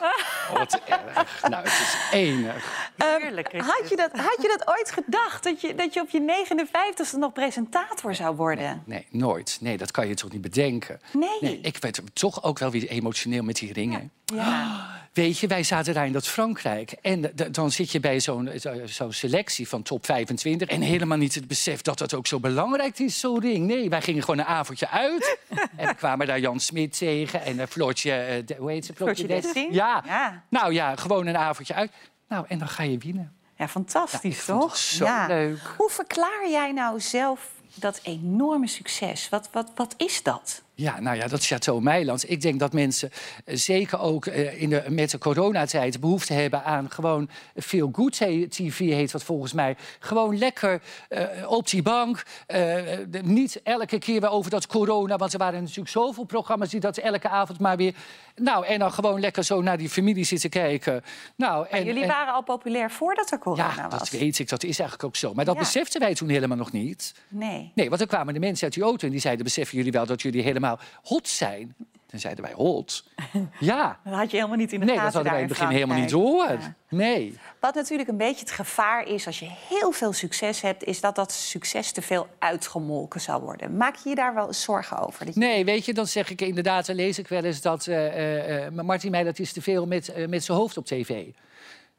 Oh, 0.00 0.58
wat 0.58 0.80
erg. 0.86 1.42
Nou, 1.48 1.62
het 1.62 1.72
is 1.72 1.96
enig. 2.12 2.90
Heerlijk. 2.96 3.52
is 3.52 3.66
Had 3.66 3.88
je, 3.88 3.96
dat, 3.96 4.10
had 4.12 4.36
je 4.42 4.56
dat 4.58 4.68
ooit 4.68 4.90
gedacht? 4.90 5.44
Dat 5.44 5.60
je, 5.60 5.74
dat 5.74 5.94
je 5.94 6.00
op 6.00 6.10
je 6.10 6.46
59ste 6.46 7.18
nog 7.18 7.32
presentator 7.32 8.14
zou 8.14 8.36
worden? 8.36 8.82
Nee, 8.86 9.06
nooit. 9.10 9.58
Nee, 9.60 9.76
dat 9.76 9.90
kan 9.90 10.08
je 10.08 10.14
toch 10.14 10.32
niet 10.32 10.40
bedenken? 10.40 11.00
Nee. 11.12 11.60
ik 11.60 11.76
werd 11.76 12.00
toch 12.12 12.42
ook 12.42 12.58
wel 12.58 12.70
weer 12.70 12.88
emotioneel 12.88 13.42
met 13.42 13.56
die 13.56 13.72
ringen. 13.72 14.12
Ja. 14.24 15.02
Weet 15.14 15.38
je, 15.38 15.46
wij 15.46 15.62
zaten 15.62 15.94
daar 15.94 16.06
in 16.06 16.12
dat 16.12 16.26
Frankrijk. 16.28 16.92
En 16.92 17.32
dan 17.50 17.70
zit 17.70 17.90
je 17.90 18.00
bij 18.00 18.20
zo'n 18.20 18.50
zo- 18.60 18.86
zo'n 18.86 19.12
selectie 19.12 19.68
van 19.68 19.82
top 19.82 20.04
25. 20.04 20.68
En 20.68 20.80
helemaal 20.80 21.18
niet 21.18 21.34
het 21.34 21.48
besef 21.48 21.82
dat 21.82 21.98
dat 21.98 22.14
ook 22.14 22.26
zo 22.26 22.40
belangrijk 22.40 22.98
is, 22.98 23.20
zo'n 23.20 23.40
ring. 23.40 23.66
Nee, 23.66 23.88
wij 23.88 24.02
gingen 24.02 24.20
gewoon 24.22 24.38
een 24.38 24.44
avondje 24.44 24.88
uit. 24.90 25.38
en 25.76 25.96
kwamen 25.96 26.26
daar 26.26 26.40
Jan 26.40 26.60
Smit 26.60 26.98
tegen. 26.98 27.42
En 27.44 27.56
uh, 27.56 27.62
Floortje, 27.68 28.12
eh, 28.12 28.46
de- 28.46 28.56
hoe 28.58 28.70
heet 28.70 28.84
ze? 28.84 28.94
Floortje 28.94 29.26
Dessing? 29.26 29.74
Ja. 29.74 30.02
Ja. 30.06 30.42
Nou 30.48 30.72
ja, 30.72 30.96
gewoon 30.96 31.26
een 31.26 31.36
avondje 31.36 31.74
uit. 31.74 31.90
Nou, 32.28 32.44
en 32.48 32.58
dan 32.58 32.68
ga 32.68 32.82
je 32.82 32.98
winnen. 32.98 33.32
Ja, 33.56 33.68
fantastisch, 33.68 34.46
Ja, 34.46 34.58
toch? 34.58 34.76
zo 34.76 35.06
leuk. 35.26 35.58
Hoe 35.76 35.90
verklaar 35.90 36.48
jij 36.50 36.72
nou 36.72 37.00
zelf 37.00 37.50
dat 37.74 38.00
enorme 38.02 38.66
succes? 38.66 39.28
Wat, 39.28 39.48
wat, 39.52 39.70
wat 39.74 39.94
is 39.96 40.22
dat? 40.22 40.62
Ja, 40.76 41.00
nou 41.00 41.16
ja, 41.16 41.26
dat 41.26 41.52
Château 41.52 41.82
Meiland. 41.82 42.30
Ik 42.30 42.40
denk 42.40 42.58
dat 42.60 42.72
mensen 42.72 43.10
eh, 43.44 43.56
zeker 43.56 44.00
ook 44.00 44.26
eh, 44.26 44.62
in 44.62 44.68
de, 44.68 44.82
met 44.88 45.10
de 45.10 45.18
coronatijd 45.18 46.00
behoefte 46.00 46.32
hebben 46.32 46.64
aan 46.64 46.90
gewoon 46.90 47.28
veel 47.56 47.88
good 47.92 48.12
TV 48.50 48.78
heet 48.78 49.12
wat 49.12 49.22
volgens 49.22 49.52
mij. 49.52 49.76
Gewoon 49.98 50.38
lekker 50.38 50.80
eh, 51.08 51.22
op 51.46 51.68
die 51.68 51.82
bank. 51.82 52.22
De- 52.46 53.20
niet 53.22 53.60
elke 53.62 53.98
keer 53.98 54.20
weer 54.20 54.30
over 54.30 54.50
dat 54.50 54.66
corona, 54.66 55.16
want 55.16 55.32
er 55.32 55.38
waren 55.38 55.60
natuurlijk 55.60 55.88
zoveel 55.88 56.24
programma's 56.24 56.70
die 56.70 56.80
dat 56.80 56.96
elke 56.98 57.28
avond 57.28 57.60
maar 57.60 57.76
weer. 57.76 57.94
Nou, 58.36 58.66
en 58.66 58.78
dan 58.78 58.92
gewoon 58.92 59.20
lekker 59.20 59.44
zo 59.44 59.62
naar 59.62 59.78
die 59.78 59.88
familie 59.88 60.24
zitten 60.24 60.50
kijken. 60.50 61.02
Nou, 61.36 61.66
en, 61.70 61.84
Jullie 61.84 62.02
en- 62.02 62.08
waren 62.08 62.34
al 62.34 62.42
populair 62.42 62.90
voordat 62.90 63.30
er 63.30 63.38
corona 63.38 63.72
ja, 63.76 63.88
was. 63.88 63.98
dat 63.98 64.20
weet 64.20 64.38
ik. 64.38 64.48
Dat 64.48 64.62
is 64.62 64.78
eigenlijk 64.78 65.08
ook 65.08 65.16
zo. 65.16 65.34
Maar 65.34 65.44
dat 65.44 65.54
Ja. 65.54 65.60
beseften 65.60 66.00
wij 66.00 66.14
toen 66.14 66.28
helemaal 66.28 66.56
nog 66.56 66.72
niet. 66.72 67.14
Nee. 67.28 67.72
Nee, 67.74 67.86
want 67.86 67.98
dan 67.98 68.08
kwamen 68.08 68.34
de 68.34 68.40
mensen 68.40 68.64
uit 68.64 68.74
die 68.74 68.82
auto 68.82 69.06
en 69.06 69.12
die 69.12 69.20
zeiden... 69.20 69.44
beseffen 69.44 69.76
jullie 69.76 69.92
wel 69.92 70.06
dat 70.06 70.22
jullie 70.22 70.42
helemaal 70.42 70.62
hot 71.02 71.28
zijn? 71.28 71.74
Dan 72.06 72.20
zeiden 72.22 72.44
wij, 72.44 72.52
hot? 72.54 73.04
Ja. 73.60 73.98
Dat 74.04 74.14
had 74.14 74.30
je 74.30 74.36
helemaal 74.36 74.56
niet 74.58 74.72
in 74.72 74.80
de 74.80 74.86
Nee, 74.86 74.94
gaten 74.94 75.12
dat 75.12 75.14
hadden 75.14 75.32
wij 75.32 75.42
in 75.42 75.48
het 75.48 75.58
begin 75.58 75.74
helemaal 75.74 75.98
niet 75.98 76.10
door. 76.10 76.50
Ja. 76.50 76.74
Nee. 76.88 77.38
Wat 77.60 77.74
natuurlijk 77.74 78.08
een 78.08 78.16
beetje 78.16 78.40
het 78.40 78.50
gevaar 78.50 79.06
is 79.08 79.26
als 79.26 79.38
je 79.38 79.48
heel 79.68 79.92
veel 79.92 80.12
succes 80.12 80.60
hebt... 80.60 80.84
is 80.84 81.00
dat 81.00 81.14
dat 81.14 81.32
succes 81.32 81.92
te 81.92 82.02
veel 82.02 82.28
uitgemolken 82.38 83.20
zou 83.20 83.42
worden. 83.42 83.76
Maak 83.76 83.96
je 83.96 84.08
je 84.08 84.14
daar 84.14 84.34
wel 84.34 84.52
zorgen 84.52 84.98
over? 84.98 85.24
Dat 85.24 85.34
je- 85.34 85.40
Nee, 85.40 85.64
weet 85.64 85.84
je, 85.84 85.94
dan 85.94 86.06
zeg 86.06 86.30
ik 86.30 86.40
inderdaad, 86.40 86.86
dan 86.86 86.96
lees 86.96 87.18
ik 87.18 87.28
wel 87.28 87.44
eens 87.44 87.60
dat... 87.60 87.86
eh, 87.86 88.66
eh, 88.66 88.72
Martin 88.72 89.10
Meijert 89.10 89.38
is 89.38 89.52
te 89.52 89.62
veel 89.62 89.86
met, 89.86 90.28
met 90.28 90.44
zijn 90.44 90.58
hoofd 90.58 90.76
op 90.76 90.86
tv. 90.86 91.26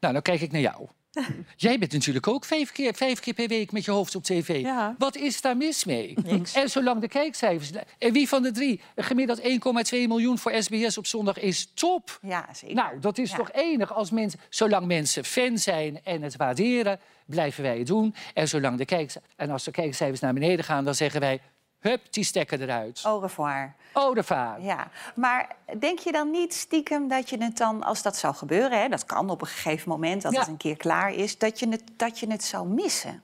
Nou, 0.00 0.12
dan 0.12 0.22
kijk 0.22 0.40
ik 0.40 0.52
naar 0.52 0.60
jou. 0.60 0.86
Jij 1.56 1.78
bent 1.78 1.92
natuurlijk 1.92 2.26
ook 2.26 2.44
vijf 2.44 2.72
keer, 2.72 2.94
vijf 2.94 3.20
keer 3.20 3.34
per 3.34 3.48
week 3.48 3.72
met 3.72 3.84
je 3.84 3.90
hoofd 3.90 4.14
op 4.14 4.22
tv. 4.24 4.60
Ja. 4.60 4.94
Wat 4.98 5.16
is 5.16 5.40
daar 5.40 5.56
mis 5.56 5.84
mee? 5.84 6.14
En 6.54 6.70
zolang 6.70 7.00
de 7.00 7.08
kijkcijfers... 7.08 7.70
En 7.98 8.12
wie 8.12 8.28
van 8.28 8.42
de 8.42 8.50
drie? 8.50 8.80
Gemiddeld 8.96 9.40
1,2 9.40 9.46
miljoen 9.90 10.38
voor 10.38 10.52
SBS 10.62 10.98
op 10.98 11.06
zondag 11.06 11.38
is 11.38 11.70
top. 11.74 12.18
Ja, 12.22 12.48
zeker. 12.52 12.74
Nou, 12.76 13.00
dat 13.00 13.18
is 13.18 13.30
Ja. 13.30 13.36
toch 13.36 13.52
enig 13.52 13.94
als 13.94 14.10
mensen... 14.10 14.40
Zolang 14.48 14.86
mensen 14.86 15.24
fan 15.24 15.58
zijn 15.58 16.00
en 16.04 16.22
het 16.22 16.36
waarderen, 16.36 17.00
blijven 17.26 17.62
wij 17.62 17.78
het 17.78 17.86
doen. 17.86 18.14
En, 18.34 18.48
zolang 18.48 18.78
de 18.78 18.84
kijkci- 18.84 19.20
en 19.36 19.50
als 19.50 19.64
de 19.64 19.70
kijkcijfers 19.70 20.20
naar 20.20 20.32
beneden 20.34 20.64
gaan, 20.64 20.84
dan 20.84 20.94
zeggen 20.94 21.20
wij... 21.20 21.40
Hup, 21.80 22.00
die 22.10 22.24
stekker 22.24 22.60
eruit. 22.62 23.00
Au 23.04 24.14
revoir. 24.14 24.60
Ja, 24.60 24.90
maar 25.14 25.56
denk 25.78 25.98
je 25.98 26.12
dan 26.12 26.30
niet 26.30 26.54
stiekem 26.54 27.08
dat 27.08 27.30
je 27.30 27.42
het 27.42 27.56
dan, 27.56 27.82
als 27.82 28.02
dat 28.02 28.16
zou 28.16 28.34
gebeuren, 28.34 28.80
hè, 28.80 28.88
dat 28.88 29.04
kan 29.04 29.30
op 29.30 29.40
een 29.40 29.46
gegeven 29.46 29.88
moment, 29.88 30.22
dat 30.22 30.32
Ja. 30.32 30.38
het 30.40 30.48
een 30.48 30.56
keer 30.56 30.76
klaar 30.76 31.12
is, 31.14 31.38
dat 31.38 31.58
je 31.58 31.68
het, 31.68 31.82
dat 31.96 32.18
je 32.18 32.30
het 32.30 32.44
zou 32.44 32.68
missen? 32.68 33.22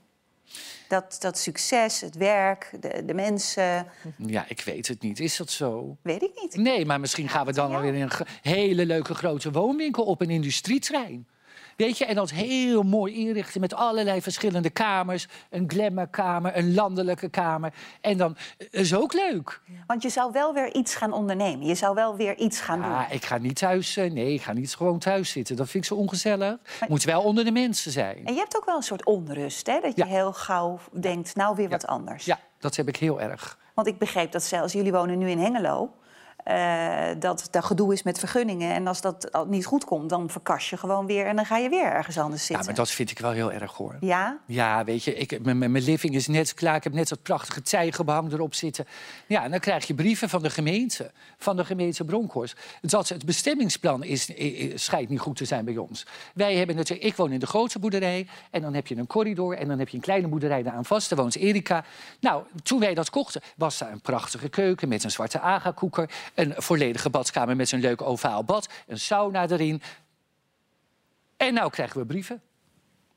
Dat, 0.88 1.16
dat 1.20 1.38
succes, 1.38 2.00
het 2.00 2.14
werk, 2.16 2.70
de, 2.80 3.04
de 3.04 3.14
mensen, 3.14 3.86
Ja, 4.16 4.44
ik 4.48 4.60
weet 4.60 4.88
het 4.88 5.02
niet. 5.02 5.20
Is 5.20 5.36
dat 5.36 5.50
zo? 5.50 5.96
weet 6.02 6.22
ik 6.22 6.30
niet. 6.42 6.56
Nee, 6.56 6.86
maar 6.86 7.00
misschien 7.00 7.28
gaan 7.28 7.46
we 7.46 7.52
dan 7.52 7.74
alweer 7.74 7.94
in 7.94 8.02
een 8.02 8.10
hele 8.42 8.86
leuke 8.86 9.14
grote 9.14 9.50
woonwinkel 9.50 10.04
op 10.04 10.20
een 10.20 10.30
industrietrein. 10.30 11.26
Weet 11.76 11.98
je, 11.98 12.04
en 12.04 12.14
dat 12.14 12.30
heel 12.30 12.82
mooi 12.82 13.14
inrichten 13.14 13.60
met 13.60 13.74
allerlei 13.74 14.22
verschillende 14.22 14.70
kamers. 14.70 15.28
Een 15.50 15.64
glamourkamer, 15.70 16.56
een 16.56 16.74
landelijke 16.74 17.28
kamer. 17.28 17.72
En 18.00 18.16
dan 18.16 18.36
eh, 18.58 18.66
is 18.70 18.94
ook 18.94 19.12
leuk. 19.12 19.60
Want 19.86 20.02
je 20.02 20.08
zou 20.08 20.32
wel 20.32 20.54
weer 20.54 20.74
iets 20.74 20.94
gaan 20.94 21.12
ondernemen. 21.12 21.66
Je 21.66 21.74
zou 21.74 21.94
wel 21.94 22.16
weer 22.16 22.36
iets 22.38 22.60
gaan 22.60 22.80
doen. 22.82 22.90
Ja, 22.90 23.08
ik 23.10 23.24
ga 23.24 23.38
niet 23.38 23.56
thuis, 23.56 23.96
eh, 23.96 24.10
nee, 24.12 24.32
ik 24.34 24.42
ga 24.42 24.52
niet 24.52 24.74
gewoon 24.74 24.98
thuis 24.98 25.30
zitten. 25.30 25.56
Dat 25.56 25.68
vind 25.68 25.84
ik 25.84 25.90
zo 25.90 25.96
ongezellig. 25.96 26.56
Moet 26.88 27.04
wel 27.04 27.22
onder 27.22 27.44
de 27.44 27.52
mensen 27.52 27.92
zijn. 27.92 28.26
En 28.26 28.32
je 28.34 28.38
hebt 28.40 28.56
ook 28.56 28.64
wel 28.64 28.76
een 28.76 28.82
soort 28.82 29.04
onrust, 29.04 29.66
hè? 29.66 29.80
Dat 29.80 29.96
je 29.96 30.02
Ja. 30.02 30.08
heel 30.08 30.32
gauw 30.32 30.78
denkt, 31.00 31.34
nou 31.36 31.56
weer 31.56 31.68
wat 31.68 31.86
anders. 31.86 32.24
Ja, 32.24 32.38
dat 32.58 32.76
heb 32.76 32.88
ik 32.88 32.96
heel 32.96 33.20
erg. 33.20 33.58
Want 33.74 33.86
ik 33.86 33.98
begreep 33.98 34.32
dat 34.32 34.42
zelfs, 34.42 34.72
jullie 34.72 34.92
wonen 34.92 35.18
nu 35.18 35.30
in 35.30 35.38
Hengelo... 35.38 35.90
eh, 36.44 37.08
dat 37.18 37.48
er 37.50 37.62
gedoe 37.62 37.92
is 37.92 38.02
met 38.02 38.18
vergunningen. 38.18 38.74
En 38.74 38.86
als 38.86 39.00
dat 39.00 39.44
niet 39.46 39.66
goed 39.66 39.84
komt, 39.84 40.10
dan 40.10 40.30
verkas 40.30 40.70
je 40.70 40.76
gewoon 40.76 41.06
weer... 41.06 41.26
en 41.26 41.36
dan 41.36 41.46
ga 41.46 41.56
je 41.56 41.68
weer 41.68 41.84
ergens 41.84 42.18
anders 42.18 42.40
Ja, 42.40 42.46
zitten. 42.46 42.66
maar 42.66 42.74
dat 42.74 42.90
vind 42.90 43.10
ik 43.10 43.18
wel 43.18 43.30
heel 43.30 43.52
erg 43.52 43.72
hoor. 43.72 43.96
Ja? 44.00 44.38
Ja, 44.46 44.84
weet 44.84 45.04
je, 45.04 45.14
ik, 45.14 45.42
mijn, 45.42 45.78
living 45.78 46.14
is 46.14 46.26
net 46.26 46.54
klaar. 46.54 46.76
Ik 46.76 46.84
heb 46.84 46.92
net 46.92 47.08
dat 47.08 47.22
prachtige 47.22 47.62
tijgerbehang 47.62 48.32
erop 48.32 48.54
zitten. 48.54 48.86
Ja, 49.26 49.44
en 49.44 49.50
dan 49.50 49.60
krijg 49.60 49.86
je 49.86 49.94
brieven 49.94 50.28
van 50.28 50.42
de 50.42 50.50
gemeente, 50.50 51.10
van 51.38 51.56
de 51.56 51.64
gemeente 51.64 52.04
Bronkhorst. 52.04 52.56
Dat 52.80 53.08
het 53.08 53.24
bestemmingsplan 53.24 54.04
is, 54.04 54.30
schijnt 54.74 55.08
niet 55.08 55.20
goed 55.20 55.36
te 55.36 55.44
zijn 55.44 55.64
bij 55.64 55.76
ons. 55.76 56.06
Wij 56.34 56.56
hebben 56.56 56.76
natuurlijk, 56.76 57.08
ik 57.08 57.16
woon 57.16 57.32
in 57.32 57.40
de 57.40 57.46
grote 57.46 57.78
boerderij 57.78 58.26
en 58.50 58.62
dan 58.62 58.74
heb 58.74 58.86
je 58.86 58.96
een 58.96 59.06
corridor 59.06 59.56
en 59.56 59.68
dan 59.68 59.78
heb 59.78 59.88
je 59.88 59.96
een 59.96 60.02
kleine 60.02 60.28
boerderij 60.28 60.62
daar 60.62 60.72
aan 60.72 60.84
vast. 60.84 61.08
Daar 61.08 61.18
woont 61.18 61.36
Erika. 61.36 61.84
Nou, 62.20 62.44
toen 62.62 62.80
wij 62.80 62.94
dat 62.94 63.10
kochten, 63.10 63.40
was 63.56 63.78
daar 63.78 63.92
een 63.92 64.00
prachtige 64.00 64.48
keuken 64.48 64.88
met 64.88 65.04
een 65.04 65.10
zwarte 65.10 65.40
agakoeker, 65.40 66.10
een 66.34 66.54
volledige 66.56 67.10
badkamer 67.10 67.56
met 67.56 67.68
zo'n 67.68 67.80
leuk 67.80 68.02
ovaal 68.02 68.44
bad, 68.44 68.68
een 68.86 68.98
sauna 68.98 69.48
erin. 69.48 69.82
En 71.36 71.54
nou 71.54 71.70
krijgen 71.70 72.00
we 72.00 72.06
brieven 72.06 72.42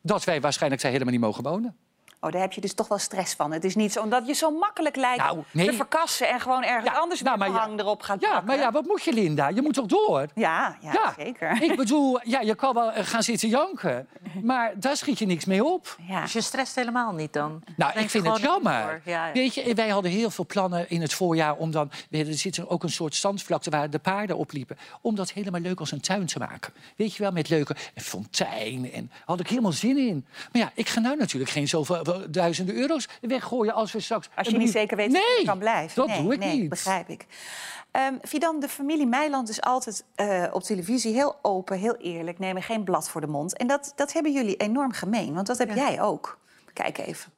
dat 0.01 0.24
wij 0.24 0.41
waarschijnlijk 0.41 0.82
daar 0.82 0.91
helemaal 0.91 1.13
niet 1.13 1.22
mogen 1.22 1.43
wonen. 1.43 1.78
Oh, 2.26 2.32
daar 2.32 2.41
heb 2.41 2.53
je 2.53 2.61
dus 2.61 2.73
toch 2.73 2.88
wel 2.88 2.97
stress 2.97 3.34
van. 3.34 3.51
Het 3.51 3.63
is 3.63 3.76
niet 3.76 3.91
zo 3.91 4.01
omdat 4.01 4.28
je 4.28 4.34
zo 4.34 4.51
makkelijk 4.51 4.95
lijkt 4.95 5.23
Nou, 5.23 5.43
nee. 5.51 5.65
te 5.69 5.73
verkassen... 5.73 6.30
en 6.30 6.39
gewoon 6.39 6.63
ergens 6.63 6.97
anders 6.97 7.21
nou, 7.21 7.51
ja. 7.51 7.69
erop 7.78 8.01
gaat 8.01 8.21
Ja, 8.21 8.41
maar 8.41 8.57
ja, 8.57 8.71
wat 8.71 8.86
moet 8.86 9.03
je, 9.03 9.13
Linda? 9.13 9.47
Je 9.47 9.61
moet 9.61 9.73
toch 9.73 9.86
door? 9.86 10.26
Ja, 10.36 10.78
ja, 10.82 11.13
zeker. 11.17 11.61
Ik 11.61 11.76
bedoel, 11.76 12.19
ja, 12.23 12.39
je 12.41 12.55
kan 12.55 12.73
wel 12.73 12.91
eh, 12.91 13.05
gaan 13.05 13.23
zitten 13.23 13.49
janken, 13.49 14.07
maar 14.43 14.73
daar 14.76 14.97
schiet 14.97 15.19
je 15.19 15.26
niks 15.26 15.45
mee 15.45 15.63
op. 15.63 15.97
Ja. 16.07 16.21
Dus 16.21 16.34
je 16.34 16.41
stresst 16.41 16.76
helemaal 16.76 17.13
niet 17.13 17.34
dan? 17.34 17.63
Nou, 17.76 17.93
Denk 17.93 18.05
ik 18.05 18.11
vind 18.11 18.28
het 18.28 18.39
jammer. 18.39 18.82
door. 18.82 19.01
Ja, 19.03 19.28
ja. 19.28 19.34
Weet 19.34 19.53
je, 19.53 19.73
wij 19.73 19.89
hadden 19.89 20.11
heel 20.11 20.30
veel 20.30 20.45
plannen 20.45 20.89
in 20.89 21.01
het 21.01 21.13
voorjaar 21.13 21.55
om 21.55 21.71
dan... 21.71 21.91
Er 22.11 22.34
zit 22.34 22.57
er 22.57 22.69
ook 22.69 22.84
een 22.84 22.89
soort 22.89 23.15
zandvlakte 23.15 23.69
waar 23.69 23.89
de 23.89 23.99
paarden 23.99 24.38
op 24.38 24.51
liepen. 24.51 24.78
Om 25.01 25.15
dat 25.15 25.32
helemaal 25.32 25.61
leuk 25.61 25.80
als 25.80 25.91
een 25.91 26.01
tuin 26.01 26.26
te 26.26 26.39
maken. 26.39 26.73
Weet 26.95 27.15
je 27.15 27.23
wel, 27.23 27.32
met 27.32 27.49
leuke 27.49 27.76
een 27.93 28.03
fontein. 28.03 28.91
En 28.91 29.11
had 29.26 29.39
ik 29.39 29.47
helemaal 29.47 29.71
zin 29.71 29.97
in. 29.97 30.26
Maar 30.51 30.61
ja, 30.61 30.71
ik 30.73 30.89
ga 30.89 30.99
nou 30.99 31.17
natuurlijk 31.17 31.51
geen 31.51 31.67
zoveel 31.67 31.95
duizenden 32.30 32.76
euro's 32.76 33.07
weggooien 33.22 33.74
als 33.74 33.91
we 33.91 33.99
straks... 33.99 34.30
Als 34.36 34.47
je 34.47 34.57
niet 34.57 34.72
zeker 34.72 34.97
weet 34.97 35.11
nee, 35.11 35.22
of 35.22 35.39
je 35.39 35.45
kan 35.45 35.59
blijven. 35.59 35.95
dat 35.95 36.07
nee, 36.07 36.22
doe 36.22 36.34
ik 36.34 36.39
nee, 36.39 36.59
niet. 36.59 36.70
begrijp 36.70 37.09
ik. 37.09 37.26
Ehm 37.91 38.13
Fidan, 38.22 38.59
de 38.59 38.70
familie 38.70 39.07
Meiland 39.07 39.49
is 39.49 39.61
altijd 39.61 40.05
eh, 40.16 40.43
op 40.51 40.63
televisie 40.63 41.13
heel 41.13 41.36
open, 41.41 41.78
heel 41.78 41.95
eerlijk. 41.95 42.39
Nemen 42.39 42.61
geen 42.61 42.84
blad 42.84 43.09
voor 43.09 43.22
de 43.22 43.28
mond. 43.28 43.57
En 43.57 43.68
dat, 43.68 43.93
dat 43.95 44.13
hebben 44.13 44.32
jullie 44.32 44.55
enorm 44.55 44.91
gemeen, 44.91 45.34
want 45.34 45.47
dat 45.47 45.57
heb 45.57 45.76
jij 45.76 46.01
ook. 46.01 46.39
Kijk 46.74 46.97
even. 46.97 47.32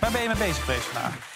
Waar 0.00 0.10
ben 0.10 0.22
je 0.22 0.28
mee 0.28 0.36
bezig 0.36 0.64
geweest 0.64 0.84
vandaag? 0.84 1.31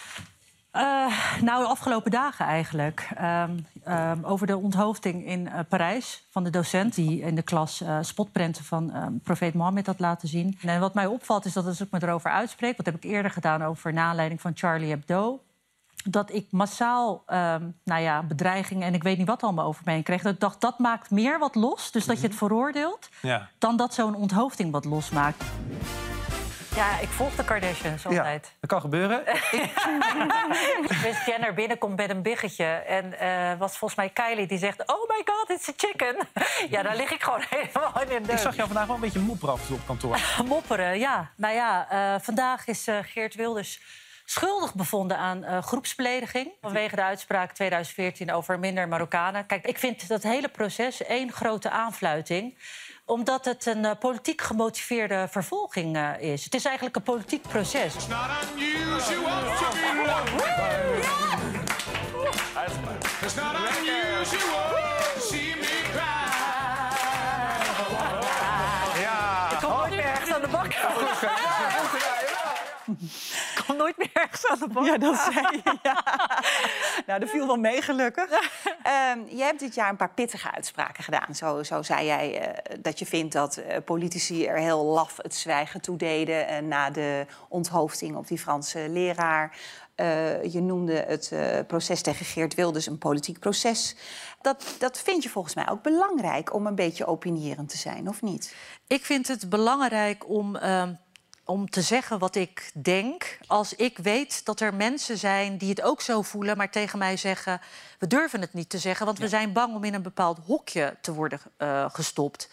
Uh, 0.77 1.43
nou, 1.43 1.63
de 1.63 1.69
afgelopen 1.69 2.11
dagen 2.11 2.47
eigenlijk. 2.47 3.09
Um, 3.21 3.67
um, 3.89 4.25
over 4.25 4.47
de 4.47 4.57
onthoofding 4.57 5.27
in 5.27 5.41
uh, 5.41 5.59
Parijs 5.69 6.27
van 6.31 6.45
de 6.45 6.51
docent... 6.51 6.95
die 6.95 7.21
in 7.21 7.35
de 7.35 7.43
klas 7.43 7.83
uh, 7.83 7.99
spotprenten 8.01 8.65
van 8.65 8.93
profeet 9.23 9.55
Mohammed 9.55 9.87
had 9.87 9.99
laten 9.99 10.29
zien. 10.29 10.59
En 10.63 10.81
wat 10.81 10.95
mij 10.95 11.07
opvalt 11.07 11.45
is 11.45 11.53
dat 11.53 11.67
als 11.67 11.81
ik 11.81 11.91
me 11.91 12.03
erover 12.03 12.31
uitspreek... 12.31 12.77
wat 12.77 12.87
heb 12.87 12.95
ik 12.95 13.05
eerder 13.05 13.31
gedaan 13.31 13.63
over 13.63 13.93
naleiding 13.93 14.41
van 14.41 14.53
Charlie 14.55 14.91
Hebdo... 14.91 15.43
dat 16.05 16.33
ik 16.33 16.47
massaal 16.51 17.23
nou 17.85 18.03
ja, 18.03 18.23
bedreigingen 18.23 18.87
en 18.87 18.95
ik 18.95 19.03
weet 19.03 19.19
niet 19.19 19.27
wat 19.27 19.43
allemaal 19.43 19.67
over 19.67 19.83
me 19.85 19.93
heen 19.93 20.03
kreeg. 20.03 20.23
Dat 20.23 20.35
ik 20.35 20.41
dacht, 20.41 20.61
dat 20.61 20.79
maakt 20.79 21.11
meer 21.11 21.39
wat 21.39 21.55
los. 21.55 21.91
Dus 21.91 22.07
dat 22.07 22.17
je 22.17 22.27
het 22.27 22.37
mhm. 22.37 22.47
veroordeelt... 22.47 23.09
Ja. 23.23 23.49
dan 23.59 23.77
dat 23.77 23.95
zo'n 23.95 24.15
onthoofding 24.15 24.73
wat 24.73 24.85
losmaakt. 24.85 25.45
Ja, 26.77 26.99
ik 26.99 27.09
volg 27.09 27.35
de 27.35 27.45
Kardashians 27.45 28.07
altijd. 28.07 28.45
Ja, 28.47 28.57
dat 28.61 28.71
kan 28.71 28.81
gebeuren. 28.81 29.23
Chris 31.01 31.25
Jenner 31.25 31.55
binnenkomt 31.55 31.97
met 31.97 32.11
een 32.11 32.23
biggetje. 32.23 32.65
En 32.65 33.15
uh, 33.23 33.59
was 33.59 33.79
volgens 33.79 34.01
mij 34.01 34.09
Kylie 34.09 34.47
die 34.47 34.59
zegt... 34.59 34.81
Oh 34.87 35.09
my 35.09 35.23
god, 35.25 35.51
it's 35.51 35.69
a 35.69 35.73
chicken. 35.77 36.17
ja, 36.75 36.83
daar 36.83 36.97
lig 36.97 37.11
ik 37.11 37.23
gewoon 37.23 37.43
helemaal 37.51 38.03
in 38.09 38.23
de 38.23 38.33
Ik 38.33 38.39
zag 38.39 38.57
jou 38.57 38.67
vandaag 38.67 38.87
wel 38.87 38.95
een 38.95 39.01
beetje 39.01 39.19
mopperen 39.19 39.55
af 39.55 39.71
op 39.71 39.81
kantoor. 39.87 40.19
Mopperen, 40.45 40.99
ja. 40.99 41.31
Nou 41.37 41.55
ja, 41.55 41.89
uh, 41.93 42.21
vandaag 42.21 42.67
is 42.67 42.89
uh, 42.89 42.99
Geert 43.03 43.35
Wilders 43.35 43.81
schuldig 44.25 44.75
bevonden 44.75 45.17
aan 45.17 45.45
uh, 45.45 45.63
groepsbelediging. 45.63 46.53
Vanwege 46.61 46.97
de 46.97 47.03
uitspraak 47.03 47.53
2014 47.53 48.33
over 48.33 48.59
minder 48.59 48.89
Marokkanen. 48.89 49.47
Kijk, 49.47 49.67
ik 49.67 49.79
vind 49.79 50.09
dat 50.09 50.23
hele 50.23 50.49
proces 50.49 51.05
één 51.05 51.33
grote 51.33 51.71
aanfluiting 51.71 52.59
omdat 53.07 53.45
het 53.45 53.67
een 53.67 53.85
uh, 53.85 53.91
politiek 53.99 54.43
gemotiveerde 54.43 55.27
vervolging 55.31 55.97
uh, 55.97 56.21
is. 56.21 56.45
Het 56.45 56.55
is 56.55 56.65
eigenlijk 56.65 56.97
een 56.97 57.03
politiek 57.03 57.43
proces. 57.43 57.95
It's 57.95 58.07
not 58.07 58.19
unusual 58.55 59.41
to 59.59 59.69
be 59.73 60.05
loved 60.07 60.45
It's 63.23 63.35
not 63.35 63.55
unusual 63.55 64.69
to 65.15 65.21
see 65.21 65.55
me 65.57 65.83
cry. 65.93 66.01
Ja. 69.01 69.51
Ik 69.51 69.59
kom 69.59 69.93
ergens 69.99 70.33
aan 70.33 70.41
de 70.41 70.49
bak. 70.49 70.75
Kom 73.67 73.77
nooit 73.77 73.97
meer 73.97 74.11
ergens 74.13 74.47
aan 74.47 74.59
de 74.59 74.69
bak. 74.69 74.85
Ja, 74.85 74.99
dat 74.99 75.17
zei 75.17 75.47
je. 75.65 75.75
Ja. 75.83 76.05
nou, 77.07 77.21
dat 77.21 77.31
viel 77.31 77.47
wel 77.47 77.57
mee, 77.57 77.83
gelukkig. 77.83 78.31
Um, 79.13 79.27
jij 79.29 79.47
hebt 79.47 79.61
dit 79.61 79.75
jaar 79.75 79.89
een 79.91 79.97
paar 79.97 80.15
pittige 80.15 80.53
uitspraken 80.53 81.05
gedaan. 81.05 81.35
Zo, 81.35 81.63
zo 81.63 81.83
zei 81.83 82.07
jij 82.07 82.49
uh, 82.49 82.77
dat 82.81 82.99
je 82.99 83.07
vindt 83.07 83.33
dat 83.33 83.59
uh, 83.59 83.77
politici 83.85 84.47
er 84.47 84.59
heel 84.59 84.85
laf 84.85 85.17
het 85.17 85.35
zwijgen 85.35 85.81
toe 85.81 85.97
deden... 85.97 86.51
Uh, 86.51 86.59
na 86.59 86.91
de 86.91 87.27
onthoofding 87.49 88.17
op 88.17 88.27
die 88.27 88.39
Franse 88.39 88.89
leraar. 88.89 89.57
je 90.43 90.61
noemde 90.63 91.05
het 91.09 91.33
proces 91.67 92.03
tegen 92.03 92.27
Geert 92.27 92.55
Wilders 92.55 92.87
een 92.87 92.99
politiek 92.99 93.39
proces. 93.39 93.97
Dat, 94.41 94.75
dat 94.79 94.99
vind 94.99 95.23
je 95.23 95.29
volgens 95.29 95.55
mij 95.55 95.69
ook 95.69 95.83
belangrijk 95.83 96.55
om 96.55 96.67
een 96.67 96.75
beetje 96.75 97.07
opinierend 97.07 97.69
te 97.69 97.77
zijn, 97.77 98.09
of 98.09 98.23
niet? 98.23 98.55
Ik 98.87 99.05
vind 99.05 99.29
het 99.29 99.49
belangrijk 99.49 100.29
om 100.29 100.57
ehm, 100.57 100.95
om 101.47 101.71
te 101.71 101.83
zeggen 101.83 102.19
wat 102.19 102.35
ik 102.35 102.71
denk. 102.75 103.39
Als 103.47 103.75
ik 103.75 103.99
weet 103.99 104.45
dat 104.45 104.61
er 104.61 104.75
mensen 104.75 105.19
zijn 105.19 105.57
die 105.57 105.69
het 105.69 105.83
ook 105.83 106.01
zo 106.01 106.23
voelen, 106.23 106.57
maar 106.57 106.71
tegen 106.71 106.99
mij 106.99 107.17
zeggen: 107.17 107.61
we 107.99 108.07
durven 108.07 108.41
het 108.41 108.53
niet 108.53 108.71
te 108.71 108.79
zeggen, 108.79 109.07
want 109.07 109.19
we 109.19 109.29
zijn 109.29 109.53
bang 109.53 109.75
om 109.75 109.85
in 109.85 109.95
een 109.95 110.03
bepaald 110.03 110.39
hokje 110.47 110.97
te 111.01 111.13
worden 111.13 111.41
uh, 111.59 111.85
gestopt. 111.93 112.49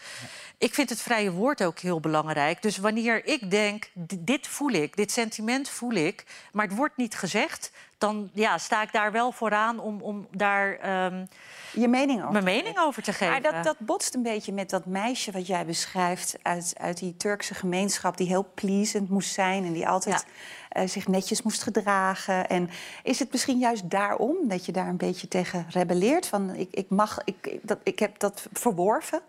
Ik 0.58 0.74
vind 0.74 0.90
het 0.90 1.00
vrije 1.00 1.30
woord 1.30 1.64
ook 1.64 1.78
heel 1.78 2.00
belangrijk. 2.00 2.62
Dus 2.62 2.76
wanneer 2.76 3.26
ik 3.26 3.50
denk: 3.50 3.90
dit 4.18 4.46
voel 4.46 4.70
ik, 4.70 4.96
dit 4.96 5.12
sentiment 5.12 5.68
voel 5.68 5.92
ik, 5.92 6.24
maar 6.52 6.66
het 6.66 6.76
wordt 6.76 6.96
niet 6.96 7.14
gezegd, 7.14 7.70
dan 8.04 8.30
ja, 8.32 8.58
sta 8.58 8.82
ik 8.82 8.92
daar 8.92 9.12
wel 9.12 9.32
vooraan 9.32 9.78
om, 9.78 10.00
om 10.00 10.26
daar. 10.30 11.04
Um, 11.04 11.28
je 11.72 11.88
mening 11.88 12.20
over 12.20 12.32
mijn 12.32 12.44
mening 12.44 12.78
over 12.78 13.02
te 13.02 13.12
geven. 13.12 13.42
Maar 13.42 13.52
dat, 13.52 13.64
dat 13.64 13.76
botst 13.78 14.14
een 14.14 14.22
beetje 14.22 14.52
met 14.52 14.70
dat 14.70 14.86
meisje 14.86 15.32
wat 15.32 15.46
jij 15.46 15.66
beschrijft 15.66 16.38
uit, 16.42 16.74
uit 16.78 16.98
die 16.98 17.16
Turkse 17.16 17.54
gemeenschap, 17.54 18.16
die 18.16 18.26
heel 18.26 18.50
pleasend 18.54 19.08
moest 19.08 19.32
zijn 19.32 19.64
en 19.64 19.72
die 19.72 19.88
altijd 19.88 20.26
uh, 20.72 20.86
zich 20.86 21.08
netjes 21.08 21.42
moest 21.42 21.62
gedragen. 21.62 22.48
En 22.48 22.70
is 23.02 23.18
het 23.18 23.32
misschien 23.32 23.58
juist 23.58 23.90
daarom 23.90 24.36
dat 24.48 24.66
je 24.66 24.72
daar 24.72 24.88
een 24.88 24.96
beetje 24.96 25.28
tegen 25.28 25.66
rebelleert? 25.70 26.26
Van 26.26 26.54
ik, 26.54 26.68
ik 26.70 26.88
mag, 26.88 27.18
ik, 27.24 27.58
dat, 27.62 27.78
ik 27.82 27.98
heb 27.98 28.18
dat 28.18 28.46
verworven? 28.52 29.20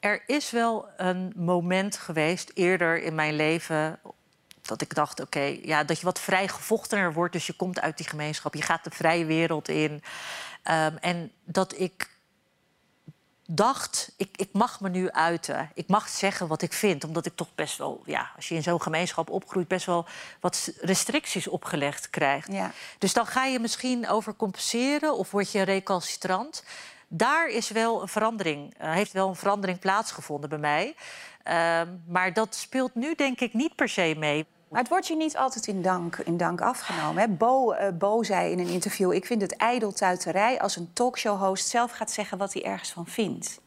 Er 0.00 0.22
is 0.26 0.50
wel 0.50 0.88
een 0.96 1.32
moment 1.36 1.96
geweest 1.96 2.50
eerder 2.54 3.02
in 3.02 3.14
mijn 3.14 3.34
leven 3.34 3.98
dat 4.66 4.80
ik 4.80 4.94
dacht, 4.94 5.20
oké, 5.20 5.58
ja, 5.62 5.84
dat 5.84 5.98
je 5.98 6.04
wat 6.04 6.20
vrij 6.20 6.48
gevochtener 6.48 7.12
wordt. 7.12 7.32
Dus 7.32 7.46
je 7.46 7.52
komt 7.52 7.80
uit 7.80 7.96
die 7.96 8.08
gemeenschap, 8.08 8.54
je 8.54 8.62
gaat 8.62 8.84
de 8.84 8.90
vrije 8.90 9.24
wereld 9.24 9.68
in. 9.68 9.90
Um, 9.92 10.96
en 11.00 11.32
dat 11.44 11.78
ik 11.78 12.10
dacht, 13.46 14.12
ik, 14.16 14.36
ik 14.36 14.48
mag 14.52 14.80
me 14.80 14.88
nu 14.88 15.10
uiten. 15.10 15.70
Ik 15.74 15.88
mag 15.88 16.08
zeggen 16.08 16.46
wat 16.46 16.62
ik 16.62 16.72
vind. 16.72 17.04
Omdat 17.04 17.26
ik 17.26 17.36
toch 17.36 17.54
best 17.54 17.78
wel, 17.78 18.02
ja, 18.04 18.30
als 18.36 18.48
je 18.48 18.54
in 18.54 18.62
zo'n 18.62 18.82
gemeenschap 18.82 19.30
opgroeit... 19.30 19.68
best 19.68 19.86
wel 19.86 20.06
wat 20.40 20.72
restricties 20.80 21.48
opgelegd 21.48 22.10
krijgt. 22.10 22.52
Ja. 22.52 22.72
Dus 22.98 23.12
dan 23.12 23.26
ga 23.26 23.44
je 23.44 23.58
misschien 23.58 24.08
overcompenseren 24.08 25.16
of 25.16 25.30
word 25.30 25.52
je 25.52 25.62
recalcitrant. 25.62 26.64
Daar 27.08 27.48
is 27.48 27.70
wel 27.70 28.02
een 28.02 28.08
verandering, 28.08 28.74
uh, 28.80 28.92
heeft 28.92 29.12
wel 29.12 29.28
een 29.28 29.36
verandering 29.36 29.78
plaatsgevonden 29.78 30.48
bij 30.48 30.58
mij. 30.58 30.94
Uh, 31.44 31.82
maar 32.06 32.32
dat 32.32 32.54
speelt 32.54 32.94
nu 32.94 33.14
denk 33.14 33.40
ik 33.40 33.54
niet 33.54 33.74
per 33.74 33.88
se 33.88 34.14
mee. 34.18 34.46
Maar 34.68 34.80
het 34.80 34.88
wordt 34.88 35.06
je 35.06 35.16
niet 35.16 35.36
altijd 35.36 35.66
in 35.66 35.82
dank, 35.82 36.16
in 36.16 36.36
dank 36.36 36.60
afgenomen. 36.60 37.22
Hè? 37.22 37.28
Bo, 37.28 37.72
uh, 37.72 37.88
Bo 37.94 38.22
zei 38.22 38.50
in 38.50 38.58
een 38.58 38.68
interview... 38.68 39.12
ik 39.12 39.26
vind 39.26 39.42
het 39.42 39.56
ijdeltuiterij 39.56 40.60
als 40.60 40.76
een 40.76 40.90
talkshow-host 40.92 41.68
zelf 41.68 41.90
gaat 41.90 42.10
zeggen... 42.10 42.38
wat 42.38 42.52
hij 42.52 42.64
ergens 42.64 42.92
van 42.92 43.06
vindt. 43.06 43.60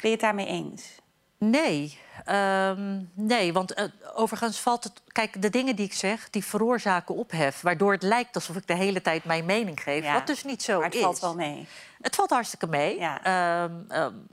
Ben 0.00 0.10
je 0.10 0.10
het 0.10 0.20
daarmee 0.20 0.46
eens? 0.46 1.00
Nee. 1.38 1.98
Um, 2.28 3.10
nee, 3.14 3.52
want 3.52 3.78
uh, 3.78 3.84
overigens 4.14 4.60
valt 4.60 4.84
het... 4.84 5.02
Kijk, 5.06 5.42
de 5.42 5.50
dingen 5.50 5.76
die 5.76 5.84
ik 5.84 5.92
zeg, 5.92 6.30
die 6.30 6.44
veroorzaken 6.44 7.14
ophef... 7.14 7.60
waardoor 7.60 7.92
het 7.92 8.02
lijkt 8.02 8.34
alsof 8.34 8.56
ik 8.56 8.66
de 8.66 8.74
hele 8.74 9.02
tijd 9.02 9.24
mijn 9.24 9.44
mening 9.44 9.82
geef. 9.82 10.04
Ja. 10.04 10.12
Wat 10.12 10.26
dus 10.26 10.44
niet 10.44 10.62
zo 10.62 10.76
maar 10.76 10.84
het 10.84 10.94
is. 10.94 11.00
het 11.00 11.18
valt 11.18 11.20
wel 11.20 11.34
mee. 11.46 11.66
Het 12.00 12.14
valt 12.14 12.30
hartstikke 12.30 12.66
mee. 12.66 12.98
Ja. 12.98 13.64
Um, 13.64 13.86
um, 13.92 14.26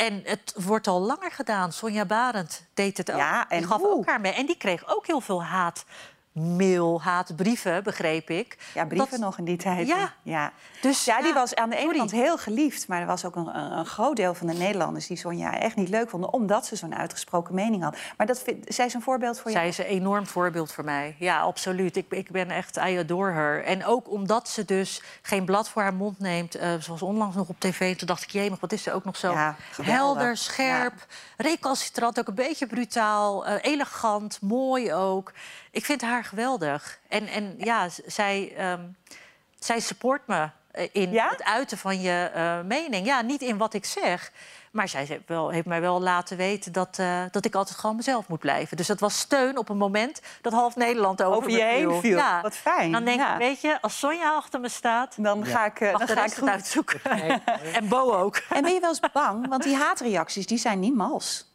en 0.00 0.20
het 0.24 0.54
wordt 0.56 0.86
al 0.86 1.00
langer 1.00 1.30
gedaan. 1.30 1.72
Sonja 1.72 2.04
Barend 2.04 2.66
deed 2.74 2.96
het 2.96 3.10
ook. 3.10 3.18
Ja, 3.18 3.48
en 3.48 3.58
die 3.58 3.66
gaf 3.66 3.82
ook 3.82 4.06
haar 4.06 4.20
mee. 4.20 4.32
En 4.32 4.46
die 4.46 4.56
kreeg 4.56 4.96
ook 4.96 5.06
heel 5.06 5.20
veel 5.20 5.44
haat 5.44 5.84
mail, 6.32 7.02
haatbrieven, 7.02 7.82
begreep 7.82 8.30
ik. 8.30 8.58
Ja, 8.74 8.84
brieven 8.84 9.20
nog 9.20 9.38
in 9.38 9.44
die 9.44 9.56
tijd. 9.56 9.86
Ja. 9.86 10.12
ja. 10.22 10.52
Dus, 10.80 11.04
ja, 11.04 11.22
die 11.22 11.32
was 11.32 11.54
aan 11.54 11.70
de 11.70 11.76
ene 11.76 11.96
kant 11.96 12.10
heel 12.10 12.38
geliefd... 12.38 12.88
maar 12.88 13.00
er 13.00 13.06
was 13.06 13.24
ook 13.24 13.36
een, 13.36 13.56
een, 13.56 13.86
groot 13.86 14.16
deel 14.16 14.34
van 14.34 14.46
de 14.46 14.52
Nederlanders... 14.52 15.06
die 15.06 15.16
Sonja 15.16 15.58
echt 15.58 15.76
niet 15.76 15.88
leuk 15.88 16.10
vonden... 16.10 16.32
omdat 16.32 16.66
ze 16.66 16.76
zo'n 16.76 16.94
uitgesproken 16.94 17.54
mening 17.54 17.82
had. 17.82 17.96
Maar 18.16 18.26
dat 18.26 18.44
zij 18.64 18.86
is 18.86 18.94
een 18.94 19.02
voorbeeld 19.02 19.40
voor 19.40 19.50
jou? 19.50 19.62
Zij 19.62 19.68
is 19.68 19.78
een 19.78 19.96
enorm 20.00 20.26
voorbeeld 20.26 20.72
voor 20.72 20.84
mij. 20.84 21.16
Ja, 21.18 21.40
absoluut. 21.40 21.96
Ik, 21.96 22.06
ik 22.08 22.30
ben 22.30 22.50
echt, 22.50 22.76
I 22.76 22.98
adore 22.98 23.32
her. 23.32 23.64
En 23.64 23.84
ook 23.84 24.10
omdat 24.10 24.48
ze 24.48 24.64
dus 24.64 25.02
geen 25.22 25.44
blad 25.44 25.68
voor 25.68 25.82
haar 25.82 25.94
mond 25.94 26.18
neemt... 26.18 26.56
Uh, 26.56 26.74
zoals 26.78 27.02
onlangs 27.02 27.36
nog 27.36 27.48
op 27.48 27.60
tv. 27.60 27.96
Toen 27.96 28.06
dacht 28.06 28.22
ik, 28.22 28.30
jemig, 28.30 28.60
wat 28.60 28.72
is 28.72 28.82
ze 28.82 28.92
ook 28.92 29.04
nog 29.04 29.16
zo 29.16 29.32
ja, 29.32 29.56
helder, 29.82 30.36
scherp... 30.36 31.06
Recalcitrant, 31.36 32.18
ook 32.18 32.28
een 32.28 32.34
beetje 32.34 32.66
brutaal, 32.66 33.48
uh, 33.48 33.54
elegant, 33.60 34.38
mooi 34.40 34.92
ook... 34.92 35.32
Ik 35.70 35.84
vind 35.84 36.00
haar 36.00 36.24
geweldig. 36.24 36.98
En, 37.08 37.26
en 37.26 37.54
ja, 37.58 37.88
zij, 38.06 38.70
um, 38.72 38.96
zij 39.58 39.80
support 39.80 40.26
me 40.26 40.48
eh, 40.70 40.88
in 40.92 41.18
het 41.18 41.42
uiten 41.42 41.78
van 41.78 42.00
je 42.00 42.30
uh, 42.36 42.60
mening. 42.60 43.06
Ja, 43.06 43.20
niet 43.20 43.42
in 43.42 43.58
wat 43.58 43.74
ik 43.74 43.84
zeg. 43.84 44.32
Maar 44.70 44.88
zij 44.88 45.04
heeft, 45.04 45.20
wel, 45.26 45.48
heeft 45.48 45.66
mij 45.66 45.80
wel 45.80 46.00
laten 46.00 46.36
weten 46.36 46.72
dat, 46.72 46.98
uh, 47.00 47.22
dat 47.30 47.44
ik 47.44 47.54
altijd 47.54 47.78
gewoon 47.78 47.96
mezelf 47.96 48.28
moet 48.28 48.38
blijven. 48.38 48.76
Dus 48.76 48.86
dat 48.86 49.00
was 49.00 49.18
steun 49.18 49.58
op 49.58 49.68
een 49.68 49.76
moment 49.76 50.22
dat 50.40 50.52
half 50.52 50.76
Nederland 50.76 51.22
over, 51.22 51.36
over 51.36 51.50
je 51.50 51.62
heen 51.62 52.00
viel. 52.00 52.16
Ja. 52.16 52.40
Wat 52.40 52.56
fijn. 52.56 52.92
Dan 52.92 53.04
denk 53.04 53.20
ik, 53.20 53.36
weet 53.38 53.60
je, 53.60 53.80
als 53.80 53.98
Sonja 53.98 54.34
achter 54.34 54.60
me 54.60 54.68
staat... 54.68 55.14
Dan 55.18 55.46
ga 55.46 55.64
ik, 55.66 55.80
uh, 55.80 55.98
dan 55.98 56.08
ga 56.08 56.24
ik 56.24 56.32
het 56.32 56.48
uitzoeken. 56.48 57.00
en 57.78 57.88
Bo 57.88 58.12
ook. 58.12 58.36
En 58.36 58.62
ben 58.62 58.72
je 58.72 58.80
wel 58.80 58.88
eens 58.88 59.00
bang? 59.12 59.48
Want 59.48 59.62
die 59.62 59.76
haatreacties 59.84 60.46
die 60.46 60.58
zijn 60.58 60.80
niet 60.80 60.94
mals. 60.94 61.49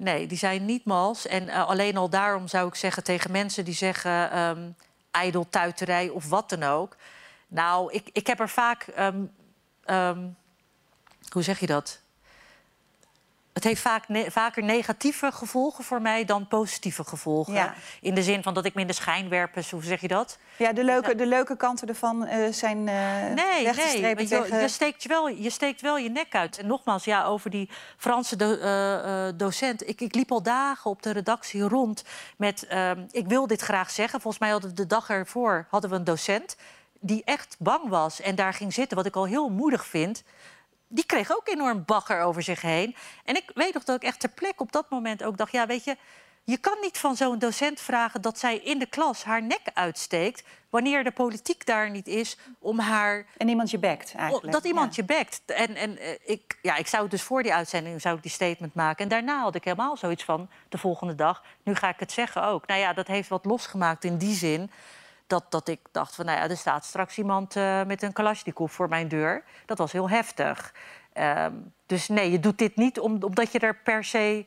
Nee, 0.00 0.26
die 0.26 0.38
zijn 0.38 0.64
niet 0.64 0.84
mals. 0.84 1.26
En 1.26 1.42
uh, 1.42 1.68
alleen 1.68 1.96
al 1.96 2.10
daarom 2.10 2.48
zou 2.48 2.68
ik 2.68 2.74
zeggen 2.74 3.04
tegen 3.04 3.30
mensen 3.30 3.64
die 3.64 3.74
zeggen... 3.74 4.38
Um, 4.38 4.74
ijdeltuiterij 5.10 6.08
of 6.08 6.28
wat 6.28 6.48
dan 6.48 6.62
ook. 6.62 6.96
Nou, 7.48 7.92
ik, 7.92 8.08
ik 8.12 8.26
heb 8.26 8.40
er 8.40 8.48
vaak... 8.48 8.86
Um, 8.98 9.32
um, 9.86 10.36
hoe 11.28 11.42
zeg 11.42 11.60
je 11.60 11.66
dat? 11.66 12.00
Het 13.52 13.64
heeft 13.64 13.80
vaak 13.80 14.08
ne- 14.08 14.30
vaker 14.30 14.62
negatieve 14.62 15.32
gevolgen 15.32 15.84
voor 15.84 16.02
mij 16.02 16.24
dan 16.24 16.48
positieve 16.48 17.04
gevolgen. 17.04 17.52
Ja. 17.52 17.74
In 18.00 18.14
de 18.14 18.22
zin 18.22 18.42
van 18.42 18.54
dat 18.54 18.64
ik 18.64 18.74
minder 18.74 18.94
schijnwerpers, 18.94 19.70
hoe 19.70 19.82
zeg 19.82 20.00
je 20.00 20.08
dat? 20.08 20.38
Ja, 20.56 20.72
de 20.72 20.84
leuke, 20.84 21.14
de 21.14 21.26
leuke 21.26 21.56
kanten 21.56 21.88
ervan 21.88 22.26
eh, 22.26 22.52
zijn 22.52 22.88
eh 22.88 22.94
Nee, 23.34 23.34
nee. 23.34 24.14
want 24.14 24.28
Je, 24.28 24.42
tegen... 24.42 24.60
je, 24.60 24.68
steekt 24.68 25.02
je, 25.02 25.08
wel, 25.08 25.28
je 25.28 25.50
steekt 25.50 25.80
wel 25.80 25.98
je 25.98 26.10
nek 26.10 26.34
uit. 26.34 26.58
En 26.58 26.66
nogmaals, 26.66 27.04
ja, 27.04 27.24
over 27.24 27.50
die 27.50 27.70
Franse 27.96 28.36
do- 28.36 28.54
eh, 28.58 29.28
docent. 29.34 29.88
Ik, 29.88 30.00
ik 30.00 30.14
liep 30.14 30.32
al 30.32 30.42
dagen 30.42 30.90
op 30.90 31.02
de 31.02 31.10
redactie 31.10 31.62
rond 31.62 32.04
met... 32.36 32.66
ehm, 32.66 33.04
ik 33.10 33.26
wil 33.26 33.46
dit 33.46 33.60
graag 33.60 33.90
zeggen. 33.90 34.20
Volgens 34.20 34.42
mij 34.42 34.52
hadden 34.52 34.70
we 34.70 34.76
de 34.76 34.86
dag 34.86 35.10
ervoor 35.10 35.66
hadden 35.70 35.90
we 35.90 35.96
een 35.96 36.04
docent... 36.04 36.56
die 37.00 37.22
echt 37.24 37.56
bang 37.58 37.88
was 37.88 38.20
en 38.20 38.34
daar 38.34 38.54
ging 38.54 38.72
zitten, 38.72 38.96
wat 38.96 39.06
ik 39.06 39.16
al 39.16 39.26
heel 39.26 39.48
moedig 39.48 39.86
vind... 39.86 40.22
Die 40.92 41.06
kreeg 41.06 41.32
ook 41.32 41.48
enorm 41.48 41.82
bagger 41.86 42.20
over 42.20 42.42
zich 42.42 42.60
heen. 42.62 42.96
En 43.24 43.36
ik 43.36 43.50
weet 43.54 43.74
nog 43.74 43.84
dat 43.84 43.96
ik 43.96 44.02
echt 44.02 44.20
ter 44.20 44.28
plekke 44.28 44.62
op 44.62 44.72
dat 44.72 44.90
moment 44.90 45.22
ook 45.22 45.36
dacht... 45.36 45.52
ja, 45.52 45.66
weet 45.66 45.84
je, 45.84 45.96
je 46.44 46.58
kan 46.58 46.76
niet 46.80 46.98
van 46.98 47.16
zo'n 47.16 47.38
docent 47.38 47.80
vragen 47.80 48.22
dat 48.22 48.38
zij 48.38 48.56
in 48.56 48.78
de 48.78 48.86
klas 48.86 49.24
haar 49.24 49.42
nek 49.42 49.60
uitsteekt... 49.74 50.42
wanneer 50.70 51.04
de 51.04 51.10
politiek 51.10 51.66
daar 51.66 51.90
niet 51.90 52.06
is 52.06 52.36
om 52.58 52.78
haar... 52.78 53.26
En 53.36 53.48
iemand 53.48 53.70
je 53.70 53.78
bekt 53.78 54.14
eigenlijk. 54.14 54.52
Dat 54.52 54.64
iemand 54.64 54.94
je 54.94 55.04
bekt. 55.04 55.42
En, 55.46 55.74
en 55.74 55.98
eh, 55.98 56.14
ik, 56.24 56.58
ja, 56.62 56.76
ik 56.76 56.86
zou 56.86 57.08
dus 57.08 57.22
voor 57.22 57.42
die 57.42 57.54
uitzending 57.54 58.00
zou 58.00 58.16
ik 58.16 58.22
die 58.22 58.30
statement 58.30 58.74
maken. 58.74 59.02
En 59.02 59.10
daarna 59.10 59.42
had 59.42 59.54
ik 59.54 59.64
helemaal 59.64 59.96
zoiets 59.96 60.24
van 60.24 60.48
de 60.68 60.78
volgende 60.78 61.14
dag... 61.14 61.42
nu 61.62 61.74
ga 61.74 61.88
ik 61.88 62.00
het 62.00 62.12
zeggen 62.12 62.44
ook. 62.44 62.66
Nou 62.66 62.80
ja, 62.80 62.92
dat 62.92 63.06
heeft 63.06 63.28
wat 63.28 63.44
losgemaakt 63.44 64.04
in 64.04 64.18
die 64.18 64.34
zin... 64.34 64.70
Dat, 65.30 65.44
dat 65.48 65.68
ik 65.68 65.80
dacht 65.92 66.14
van, 66.14 66.24
nou 66.24 66.38
ja, 66.38 66.48
er 66.48 66.56
staat 66.56 66.84
straks 66.84 67.18
iemand 67.18 67.56
eh, 67.56 67.84
met 67.84 68.02
een 68.02 68.12
kalasjnikov 68.12 68.72
voor 68.72 68.88
mijn 68.88 69.08
deur. 69.08 69.44
Dat 69.66 69.78
was 69.78 69.92
heel 69.92 70.10
heftig. 70.10 70.74
Ehm, 71.12 71.52
dus 71.86 72.08
nee, 72.08 72.30
je 72.30 72.40
doet 72.40 72.58
dit 72.58 72.76
niet 72.76 73.00
om, 73.00 73.22
omdat 73.22 73.52
je 73.52 73.58
er 73.58 73.76
per 73.76 74.04
se 74.04 74.46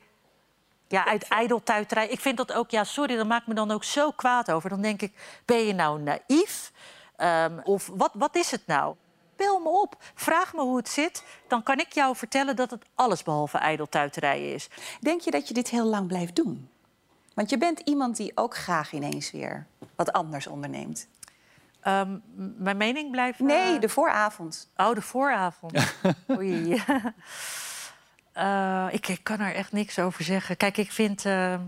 ja, 0.88 1.06
uit 1.06 1.28
ijdeltuiterij... 1.28 2.08
Ik 2.08 2.20
vind 2.20 2.38
dat 2.38 2.54
ook, 2.54 2.70
ja, 2.70 2.84
sorry, 2.84 3.16
dat 3.16 3.28
maakt 3.28 3.48
me 3.48 3.54
dan 3.54 3.72
ook 3.72 3.84
zo 3.84 4.12
kwaad 4.12 4.52
over. 4.52 4.70
Dan 4.70 4.82
denk 4.82 5.02
ik, 5.02 5.42
ben 5.46 5.66
je 5.66 5.74
nou 5.74 6.02
naïef? 6.02 6.72
Ehm, 7.16 7.60
of 7.64 7.90
wat, 7.94 8.12
wat 8.14 8.36
is 8.36 8.52
het 8.52 8.68
nou? 8.68 8.96
Bel 9.36 9.60
me 9.60 9.70
op, 9.70 9.96
vraag 10.16 10.54
me 10.54 10.62
hoe 10.62 10.78
het 10.78 10.90
zit. 10.90 11.24
Dan 11.48 11.64
kan 11.64 11.80
ik 11.80 11.94
jou 11.94 12.16
vertellen 12.16 12.56
dat 12.56 12.72
het 12.72 12.86
allesbehalve 12.96 13.58
ijdeltuiterij 13.58 14.54
is. 14.54 14.70
Denk 15.00 15.22
je 15.22 15.32
dat 15.32 15.48
je 15.48 15.54
dit 15.54 15.70
heel 15.70 15.86
lang 15.86 16.08
blijft 16.08 16.36
doen? 16.36 16.70
Want 17.34 17.50
je 17.50 17.58
bent 17.58 17.80
iemand 17.80 18.18
die 18.18 18.32
ook 18.36 18.56
graag 18.56 18.92
ineens 18.92 19.32
weer 19.32 19.68
wat 19.96 20.12
anders 20.12 20.48
onderneemt. 20.48 21.08
Ehm, 21.82 22.18
mijn 22.58 22.78
mening 22.78 23.12
blijft... 23.12 23.40
Nee, 23.40 23.76
eh, 23.76 23.82
de 23.82 23.90
vooravond. 23.90 24.70
Oh, 24.78 24.94
de 24.94 25.02
vooravond. 25.02 25.96
Oei. 26.38 26.82
Eh, 28.34 28.88
ik, 28.92 29.08
ik 29.08 29.24
kan 29.24 29.40
er 29.40 29.56
echt 29.56 29.72
niks 29.72 30.00
over 30.00 30.24
zeggen. 30.24 30.58
Kijk, 30.58 30.78
ik 30.78 30.92
vind, 30.92 31.26
eh, 31.26 31.60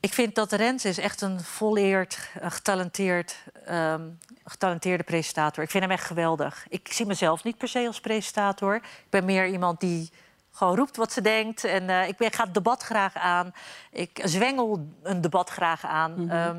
ik 0.00 0.12
vind 0.12 0.34
dat 0.34 0.52
Rens 0.52 0.84
is 0.84 0.98
echt 0.98 1.20
een 1.20 1.40
volleerd, 1.40 2.30
getalenteerd, 2.40 3.36
ehm, 3.64 4.08
getalenteerde 4.44 5.04
presentator. 5.04 5.64
Ik 5.64 5.70
vind 5.70 5.82
hem 5.82 5.92
echt 5.92 6.04
geweldig. 6.04 6.66
Ik 6.68 6.92
zie 6.92 7.06
mezelf 7.06 7.44
niet 7.44 7.58
per 7.58 7.68
se 7.68 7.86
als 7.86 8.00
presentator. 8.00 8.74
Ik 8.74 9.10
ben 9.10 9.24
meer 9.24 9.46
iemand 9.46 9.80
die 9.80 10.10
gewoon 10.58 10.76
roept 10.76 10.96
wat 10.96 11.12
ze 11.12 11.20
denkt. 11.20 11.64
En 11.64 11.90
eh, 11.90 12.08
ik 12.08 12.16
ben, 12.16 12.32
ga 12.32 12.44
het 12.44 12.54
debat 12.54 12.82
graag 12.82 13.14
aan. 13.14 13.52
Ik 13.92 14.20
zwengel 14.24 14.88
een 15.02 15.20
debat 15.20 15.50
graag 15.50 15.84
aan. 15.84 16.30
Ehm, 16.30 16.58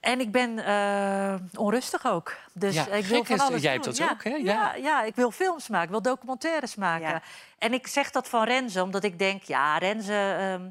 en 0.00 0.20
ik 0.20 0.32
ben 0.32 0.64
eh, 0.64 1.34
onrustig 1.54 2.06
ook. 2.06 2.36
Dus 2.52 2.74
Ja, 2.74 2.86
ik 2.86 3.04
wil 3.04 3.24
van 3.24 3.36
is, 3.36 3.42
alles 3.42 3.62
jij 3.62 3.72
hebt 3.72 3.84
dat 3.84 3.96
ja, 3.96 4.10
ook, 4.10 4.24
hè? 4.24 4.30
Ja. 4.30 4.36
Ja. 4.36 4.74
Ja, 4.74 5.02
ik 5.02 5.14
wil 5.14 5.30
films 5.30 5.68
maken, 5.68 5.84
ik 5.84 5.90
wil 5.90 6.02
documentaires 6.02 6.74
maken. 6.74 7.22
En 7.58 7.72
ik 7.72 7.86
zeg 7.86 8.10
dat 8.10 8.28
van 8.28 8.44
Renze, 8.44 8.82
omdat 8.82 9.04
ik 9.04 9.18
denk... 9.18 9.42
ja, 9.42 9.78
Renze, 9.78 10.36
ehm, 10.38 10.70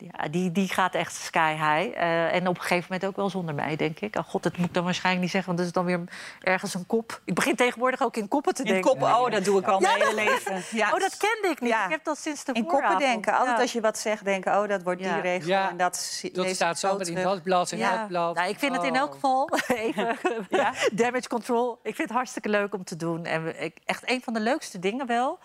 ja, 0.00 0.28
die, 0.28 0.52
die 0.52 0.68
gaat 0.68 0.94
echt 0.94 1.14
sky 1.14 1.52
high. 1.52 1.98
Eh, 1.98 2.34
en 2.34 2.48
op 2.48 2.54
een 2.54 2.60
gegeven 2.62 2.84
moment 2.90 3.08
ook 3.08 3.16
wel 3.16 3.30
zonder 3.30 3.54
mij, 3.54 3.76
denk 3.76 4.00
ik. 4.00 4.16
Oh 4.16 4.24
god, 4.24 4.42
dat 4.42 4.56
moet 4.56 4.66
ik 4.66 4.74
dan 4.74 4.84
waarschijnlijk 4.84 5.22
niet 5.24 5.32
zeggen... 5.32 5.54
want 5.54 5.58
dat 5.58 5.66
is 5.66 5.72
dan 5.82 5.84
weer 5.84 6.12
ergens 6.40 6.74
een 6.74 6.86
kop. 6.86 7.20
Ik 7.24 7.34
begin 7.34 7.56
tegenwoordig 7.56 8.02
ook 8.02 8.16
in 8.16 8.28
koppen 8.28 8.54
te 8.54 8.62
In 8.62 8.68
denken. 8.72 8.90
koppen, 8.90 9.08
oh, 9.08 9.30
dat 9.30 9.44
doe 9.44 9.60
ik 9.60 9.66
al 9.66 9.80
Ja, 9.82 9.88
mijn 9.96 10.00
hele 10.08 10.14
leven. 10.14 10.62
Ja. 10.78 10.92
Oh, 10.92 11.00
dat 11.00 11.16
kende 11.16 11.48
ik 11.48 11.60
niet. 11.60 11.70
Ja. 11.70 11.84
Ik 11.84 11.90
heb 11.90 12.04
dat 12.04 12.18
sinds 12.18 12.44
de 12.44 12.52
In 12.52 12.66
koppen 12.66 12.98
denken. 12.98 13.32
Altijd 13.32 13.56
Ja. 13.56 13.62
als 13.62 13.72
je 13.72 13.80
wat 13.80 13.98
zegt, 13.98 14.24
denken... 14.24 14.60
oh, 14.62 14.68
dat 14.68 14.82
wordt 14.82 14.98
die 15.00 15.08
Ja. 15.08 15.20
regel 15.20 15.48
Ja, 15.48 15.70
en 15.70 15.76
dat, 15.76 16.22
staat 16.46 16.78
zo 16.78 16.96
met 16.96 17.08
in 17.08 17.22
dat 17.22 17.42
blad 17.42 17.72
en 17.72 17.78
Ja. 17.78 17.96
dat 17.96 18.08
blad. 18.08 18.34
Nou, 18.34 18.48
ik 18.48 18.58
vind 18.58 18.74
het 18.76 18.84
in 18.84 18.90
Oh. 18.92 18.96
elk 18.98 19.12
geval 19.12 19.50
even 19.68 20.16
damage 20.92 21.28
control. 21.28 21.78
Ik 21.82 21.94
vind 21.94 22.08
het 22.08 22.16
hartstikke 22.16 22.48
leuk 22.48 22.74
om 22.74 22.84
te 22.84 22.96
doen. 22.96 23.24
En 23.24 23.54
echt 23.84 24.10
een 24.10 24.20
van 24.22 24.32
de 24.32 24.40
leukste 24.40 24.78
dingen 24.78 25.06
wel. 25.06 25.38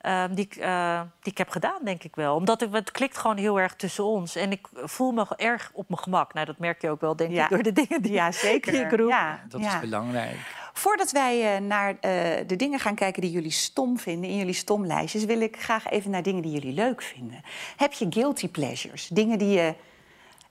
Ehm, 0.00 0.34
die, 0.34 0.44
ik, 0.44 0.56
eh, 0.56 1.00
die 1.22 1.32
ik 1.32 1.38
heb 1.38 1.48
gedaan, 1.48 1.84
denk 1.84 2.02
ik 2.04 2.14
wel. 2.14 2.34
Omdat 2.34 2.60
het, 2.60 2.72
het 2.72 2.90
klikt 2.90 3.18
gewoon 3.18 3.36
heel 3.36 3.60
erg 3.60 3.74
tussen 3.74 4.04
ons. 4.04 4.36
En 4.36 4.50
ik 4.52 4.68
voel 4.72 5.12
me 5.12 5.26
erg 5.36 5.70
op 5.72 5.88
mijn 5.88 6.00
gemak. 6.02 6.34
Nou, 6.34 6.46
dat 6.46 6.58
merk 6.58 6.82
je 6.82 6.90
ook 6.90 7.00
wel, 7.00 7.16
denk 7.16 7.32
Ja. 7.32 7.44
ik, 7.44 7.50
door 7.50 7.62
de 7.62 7.72
dingen 7.72 8.02
die, 8.02 8.12
Ja, 8.12 8.32
zeker. 8.32 8.72
die 8.72 8.80
ik 8.80 8.90
roep. 8.90 9.08
Ja, 9.08 9.40
Dat 9.48 9.60
ja. 9.60 9.74
is 9.74 9.80
belangrijk. 9.80 10.36
Voordat 10.72 11.10
wij 11.10 11.54
eh, 11.54 11.60
naar 11.60 11.96
eh, 12.00 12.46
de 12.46 12.56
dingen 12.56 12.78
gaan 12.78 12.94
kijken 12.94 13.22
die 13.22 13.30
jullie 13.30 13.50
stom 13.50 13.98
vinden... 13.98 14.30
in 14.30 14.36
jullie 14.36 14.52
stomlijstjes, 14.52 15.24
wil 15.24 15.40
ik 15.40 15.56
graag 15.60 15.86
even 15.90 16.10
naar 16.10 16.22
dingen 16.22 16.42
die 16.42 16.52
jullie 16.52 16.72
leuk 16.72 17.02
vinden. 17.02 17.42
Heb 17.76 17.92
je 17.92 18.06
guilty 18.10 18.48
pleasures? 18.48 19.08
Dingen 19.08 19.38
die 19.38 19.48
je 19.48 19.74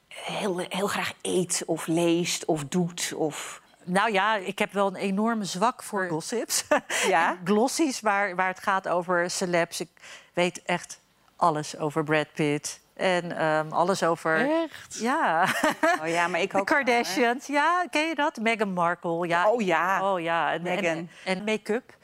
heel, 0.07 0.57
heel 0.57 0.87
graag 0.87 1.13
eet 1.21 1.63
of 1.65 1.87
leest 1.87 2.45
of 2.45 2.65
doet? 2.65 3.13
Of... 3.15 3.61
Nou 3.87 4.11
ja, 4.11 4.35
ik 4.35 4.59
heb 4.59 4.73
wel 4.73 4.87
een 4.87 4.95
enorme 4.95 5.43
zwak 5.43 5.83
voor 5.83 6.07
gossips. 6.09 6.63
Ja? 7.07 7.37
Glossies, 7.43 8.01
waar, 8.01 8.35
waar 8.35 8.47
het 8.47 8.59
gaat 8.59 8.87
over 8.87 9.29
celebs. 9.29 9.79
Ik 9.79 9.89
weet 10.33 10.61
echt 10.61 10.99
alles 11.35 11.77
over 11.77 12.03
Brad 12.03 12.27
Pitt. 12.33 12.79
En 12.93 13.37
ehm, 13.37 13.71
alles 13.71 14.03
over... 14.03 14.49
Echt? 14.63 14.97
Ja. 14.99 15.47
Oh 16.01 16.07
ja, 16.07 16.27
maar 16.27 16.41
ik 16.41 16.51
De 16.51 16.59
ook. 16.59 16.69
wel, 16.69 16.83
Kardashians, 16.83 17.45
ja, 17.45 17.85
ken 17.89 18.07
je 18.07 18.15
dat? 18.15 18.37
Meghan 18.37 18.73
Markle, 18.73 19.27
ja. 19.27 19.49
Oh 19.49 19.61
ja. 19.61 20.13
Oh 20.13 20.19
ja, 20.21 20.53
en, 20.53 20.61
Meghan. 20.61 20.85
en, 20.85 21.09
en 21.25 21.43
make-up. 21.43 21.95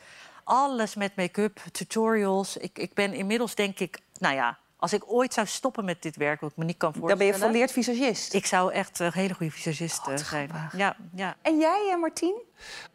Alles 0.43 0.95
met 0.95 1.15
make-up, 1.15 1.59
tutorials. 1.71 2.57
Ik, 2.57 2.77
ik 2.77 2.93
ben 2.93 3.13
inmiddels 3.13 3.55
denk 3.55 3.79
ik, 3.79 3.99
nou 4.19 4.35
ja, 4.35 4.57
als 4.83 4.93
ik 4.93 5.03
ooit 5.05 5.33
zou 5.33 5.47
stoppen 5.47 5.85
met 5.85 6.01
dit 6.01 6.15
werk, 6.15 6.41
wat 6.41 6.51
ik 6.51 6.57
me 6.57 6.65
niet 6.65 6.77
kan 6.77 6.93
voorstellen. 6.93 7.17
Dan 7.17 7.27
ben 7.27 7.37
je 7.37 7.43
volleerd 7.43 7.71
visagist. 7.71 8.33
Ik 8.33 8.45
zou 8.45 8.73
echt 8.73 8.99
een 8.99 9.13
hele 9.13 9.33
goede 9.33 9.51
visagist 9.51 10.07
eh, 10.07 10.17
zijn. 10.17 10.49
Ja, 10.77 10.95
ja. 11.15 11.35
En 11.41 11.59
jij, 11.59 11.89
eh, 11.91 11.99
Martien? 11.99 12.41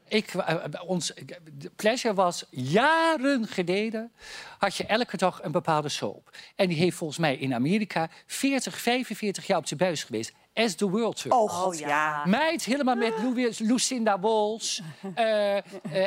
Ik, 0.08 0.34
eh, 0.34 0.64
bij 0.70 0.80
ons, 0.80 1.12
de 1.52 1.70
pleasure 1.76 2.14
was 2.14 2.44
jaren 2.50 3.46
geleden 3.46 4.12
had 4.58 4.76
je 4.76 4.86
elke 4.86 5.16
dag 5.16 5.42
een 5.42 5.52
bepaalde 5.52 5.88
soap. 5.88 6.30
En 6.56 6.68
die 6.68 6.78
heeft 6.78 6.96
volgens 6.96 7.18
mij 7.18 7.36
in 7.36 7.54
Amerika 7.54 8.08
40, 8.26 8.78
45 8.78 9.46
jaar 9.46 9.58
op 9.58 9.66
zijn 9.66 9.80
buis 9.80 10.04
geweest. 10.04 10.32
As 10.54 10.74
the 10.74 10.90
World 10.90 11.16
Tour. 11.22 11.36
Oh 11.36 11.50
god, 11.50 11.78
ja. 11.78 12.22
Meid, 12.26 12.64
helemaal 12.64 12.94
met 12.94 13.12
Lu- 13.22 13.52
Lucinda 13.58 14.18
eh 15.14 15.56
eh 15.56 15.62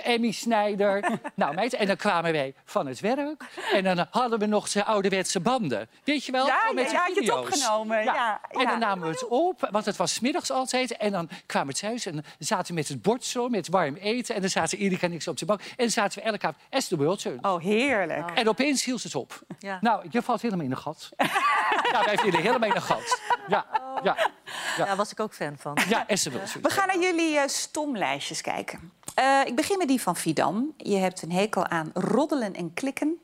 Emmy 0.07 0.31
Snijder. 0.31 1.19
Nou, 1.35 1.55
meid, 1.55 1.73
en 1.73 1.87
dan 1.87 1.95
kwamen 1.95 2.31
wij 2.31 2.53
van 2.65 2.87
het 2.87 2.99
werk. 2.99 3.43
En 3.73 3.83
dan 3.83 4.07
hadden 4.09 4.39
we 4.39 4.45
nog 4.45 4.69
de 4.69 4.83
ouderwetse 4.83 5.39
banden. 5.39 5.89
Weet 6.03 6.25
je 6.25 6.31
wel? 6.31 6.45
Ja, 6.45 6.71
met 6.73 6.91
ja, 6.91 7.07
je 7.07 7.19
het 7.21 7.31
opgenomen, 7.31 8.03
ja, 8.03 8.41
En 8.49 8.61
ja. 8.61 8.69
dan 8.69 8.79
namen 8.79 9.07
we 9.07 9.13
het 9.13 9.27
op, 9.27 9.67
want 9.71 9.85
het 9.85 9.95
was 9.95 10.13
's 10.13 10.19
middags 10.19 10.51
altijd. 10.51 10.97
En 10.97 11.11
dan 11.11 11.29
kwamen 11.45 11.73
we 11.73 11.79
thuis 11.79 12.05
en 12.05 12.23
zaten 12.39 12.67
we 12.67 12.73
met 12.73 12.87
het 12.87 13.01
bord 13.01 13.25
zo, 13.25 13.49
met 13.49 13.67
warm 13.67 13.90
eten. 13.95 14.35
En 14.35 14.41
dan 14.41 14.49
zaten 14.49 14.77
Erika 14.77 15.05
en 15.05 15.13
ik 15.13 15.21
zo 15.21 15.29
op 15.29 15.37
de 15.37 15.45
bank. 15.45 15.59
En 15.61 15.75
dan 15.75 15.89
zaten 15.89 16.19
we 16.19 16.25
elke 16.25 16.47
avond 16.47 16.63
As 16.69 16.87
the 16.87 16.97
World. 16.97 17.25
Oh, 17.41 17.61
heerlijk. 17.61 18.31
En 18.31 18.49
opeens 18.49 18.83
hield 18.83 19.03
het 19.03 19.15
op. 19.15 19.41
Ja. 19.59 19.77
Nou, 19.81 20.05
je 20.09 20.21
valt 20.21 20.41
helemaal 20.41 20.65
in 20.65 20.71
een 20.71 20.77
gat. 20.77 21.09
ja, 21.91 22.03
wij 22.05 22.17
vielen 22.17 22.41
helemaal 22.41 22.69
in 22.69 22.75
een 22.75 22.81
gat. 22.81 23.21
Ja, 23.47 23.65
ja, 24.03 24.31
ja. 24.77 24.85
Daar 24.85 24.95
was 24.95 25.11
ik 25.11 25.19
ook 25.19 25.33
fan 25.33 25.57
van. 25.57 25.77
Ja, 25.89 26.05
As 26.07 26.23
the 26.23 26.31
World. 26.31 26.53
We 26.61 26.69
gaan 26.69 26.87
naar 26.87 26.99
jullie 26.99 27.37
eh, 27.37 27.47
stomlijstjes 27.47 28.41
kijken. 28.41 28.91
Eh, 29.15 29.41
ik 29.45 29.55
begin 29.55 29.77
met 29.77 29.87
die 29.87 30.01
van 30.01 30.15
Fidan. 30.15 30.73
Je 30.77 30.97
hebt 30.97 31.21
een 31.21 31.31
hekel 31.31 31.67
aan 31.67 31.91
roddelen 31.93 32.53
en 32.53 32.73
klikken. 32.73 33.19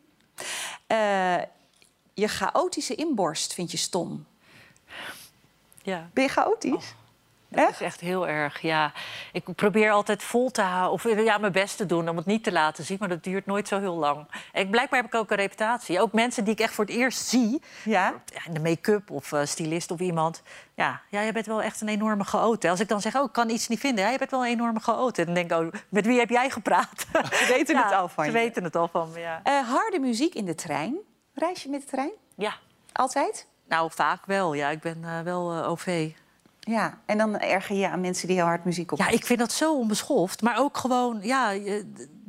Eh, 0.88 1.38
je 2.14 2.28
chaotische 2.28 2.96
inborst 2.96 3.54
vind 3.54 3.72
je 3.72 3.78
stom. 3.78 4.26
Ja. 5.82 6.10
Ben 6.14 6.24
je 6.24 6.30
chaotisch? 6.30 6.94
Dat 7.50 7.70
is 7.70 7.82
echt 7.82 8.00
heel 8.00 8.28
erg, 8.28 8.62
ja. 8.62 8.92
Ik 9.32 9.56
probeer 9.56 9.92
altijd 9.92 10.24
vol 10.24 10.52
te 10.52 10.62
houden, 10.62 10.92
of 10.92 11.24
ja, 11.24 11.38
mijn 11.38 11.52
best 11.52 11.78
te 11.78 11.86
doen 11.86 12.10
om 12.10 12.18
het 12.18 12.26
niet 12.26 12.44
te 12.44 12.52
laten 12.52 12.84
zien, 12.84 12.98
maar 13.00 13.10
dat 13.10 13.24
duurt 13.24 13.46
nooit 13.46 13.68
zo 13.68 13.80
heel 13.80 13.96
lang. 13.96 14.28
En 14.54 14.70
blijkbaar 14.70 15.02
heb 15.02 15.14
ik 15.14 15.20
ook 15.20 15.32
een 15.32 15.38
reputatie. 15.38 16.02
Ook 16.02 16.12
mensen 16.14 16.44
die 16.44 16.54
ik 16.54 16.60
echt 16.60 16.74
voor 16.74 16.86
het 16.86 16.94
eerst 16.94 17.26
zie, 17.28 17.62
Ja? 17.84 18.14
de 18.52 18.60
make-up 18.60 19.12
of 19.12 19.32
eh, 19.32 19.46
stylist 19.46 19.92
of 19.92 20.00
iemand. 20.00 20.42
Ja, 20.74 21.02
ja, 21.10 21.22
je 21.22 21.32
bent 21.32 21.46
wel 21.46 21.62
echt 21.62 21.82
een 21.82 21.88
enorme 21.88 22.24
chaot. 22.24 22.66
Als 22.66 22.80
ik 22.80 22.88
dan 22.88 23.02
zeg, 23.02 23.16
oh, 23.16 23.24
ik 23.24 23.32
kan 23.32 23.50
iets 23.50 23.68
niet 23.68 23.80
vinden, 23.80 24.04
ja, 24.04 24.10
je 24.10 24.18
bent 24.18 24.32
wel 24.32 24.40
een 24.46 24.52
enorme. 24.52 24.80
En 24.86 25.26
dan 25.26 25.34
denk 25.34 25.52
ik, 25.52 25.58
oh, 25.58 25.68
met 25.90 26.06
wie 26.06 26.20
heb 26.20 26.30
jij 26.30 26.50
gepraat? 26.50 27.06
Ze 27.40 27.46
weten 27.48 27.76
Ja, 27.76 27.84
het 27.84 27.94
al 27.94 28.08
van 28.08 28.24
Ze 28.26 28.32
je. 28.32 28.38
weten 28.38 28.64
het 28.64 28.76
al 28.76 28.88
van 28.88 29.12
me, 29.12 29.20
ja. 29.20 29.40
Eh, 29.44 29.70
harde 29.70 30.00
muziek 30.00 30.36
in 30.36 30.46
de 30.46 30.56
trein. 30.56 30.96
Reis 31.34 31.64
je 31.64 31.70
met 31.70 31.82
de 31.82 31.88
trein? 31.88 32.12
Ja, 32.36 32.54
Altijd? 32.94 33.48
nou 33.68 33.92
vaak 33.94 34.26
wel. 34.26 34.54
Ja, 34.54 34.70
ik 34.70 34.80
ben 34.80 35.04
eh, 35.04 35.20
wel 35.22 35.66
OV. 35.66 36.10
Ja, 36.68 36.98
en 37.06 37.18
dan 37.18 37.40
erger 37.40 37.76
je 37.76 37.90
aan 37.90 38.02
mensen 38.02 38.28
die 38.28 38.36
heel 38.36 38.46
hard 38.46 38.66
muziek 38.66 38.92
op. 38.92 38.98
Ja, 38.98 39.08
ik 39.08 39.26
vind 39.26 39.40
dat 39.40 39.52
zo 39.52 39.76
onbeschoft. 39.78 40.42
Maar 40.42 40.60
ook 40.60 40.78
gewoon, 40.78 41.20
ja, 41.22 41.52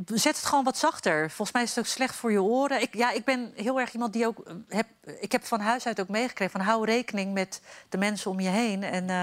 zet 0.06 0.36
het 0.36 0.44
gewoon 0.44 0.64
wat 0.64 0.78
zachter. 0.78 1.26
Volgens 1.30 1.52
mij 1.52 1.62
is 1.62 1.68
het 1.68 1.78
ook 1.78 1.86
slecht 1.86 2.14
voor 2.14 2.32
je 2.32 2.42
oren. 2.42 2.80
Ik, 2.80 2.94
ja, 2.94 3.10
ik 3.10 3.24
ben 3.24 3.52
heel 3.54 3.80
erg 3.80 3.92
iemand 3.92 4.12
die 4.12 4.26
ook... 4.26 4.38
eh, 4.38 4.54
Heb, 4.68 4.86
ik 5.20 5.32
heb 5.32 5.44
van 5.44 5.60
huis 5.60 5.86
uit 5.86 6.00
ook 6.00 6.08
meegekregen 6.08 6.52
van 6.52 6.60
hou 6.60 6.84
rekening 6.84 7.32
met 7.32 7.62
de 7.88 7.98
mensen 7.98 8.30
om 8.30 8.40
je 8.40 8.48
heen. 8.48 8.82
En 8.82 9.02
eh, 9.10 9.16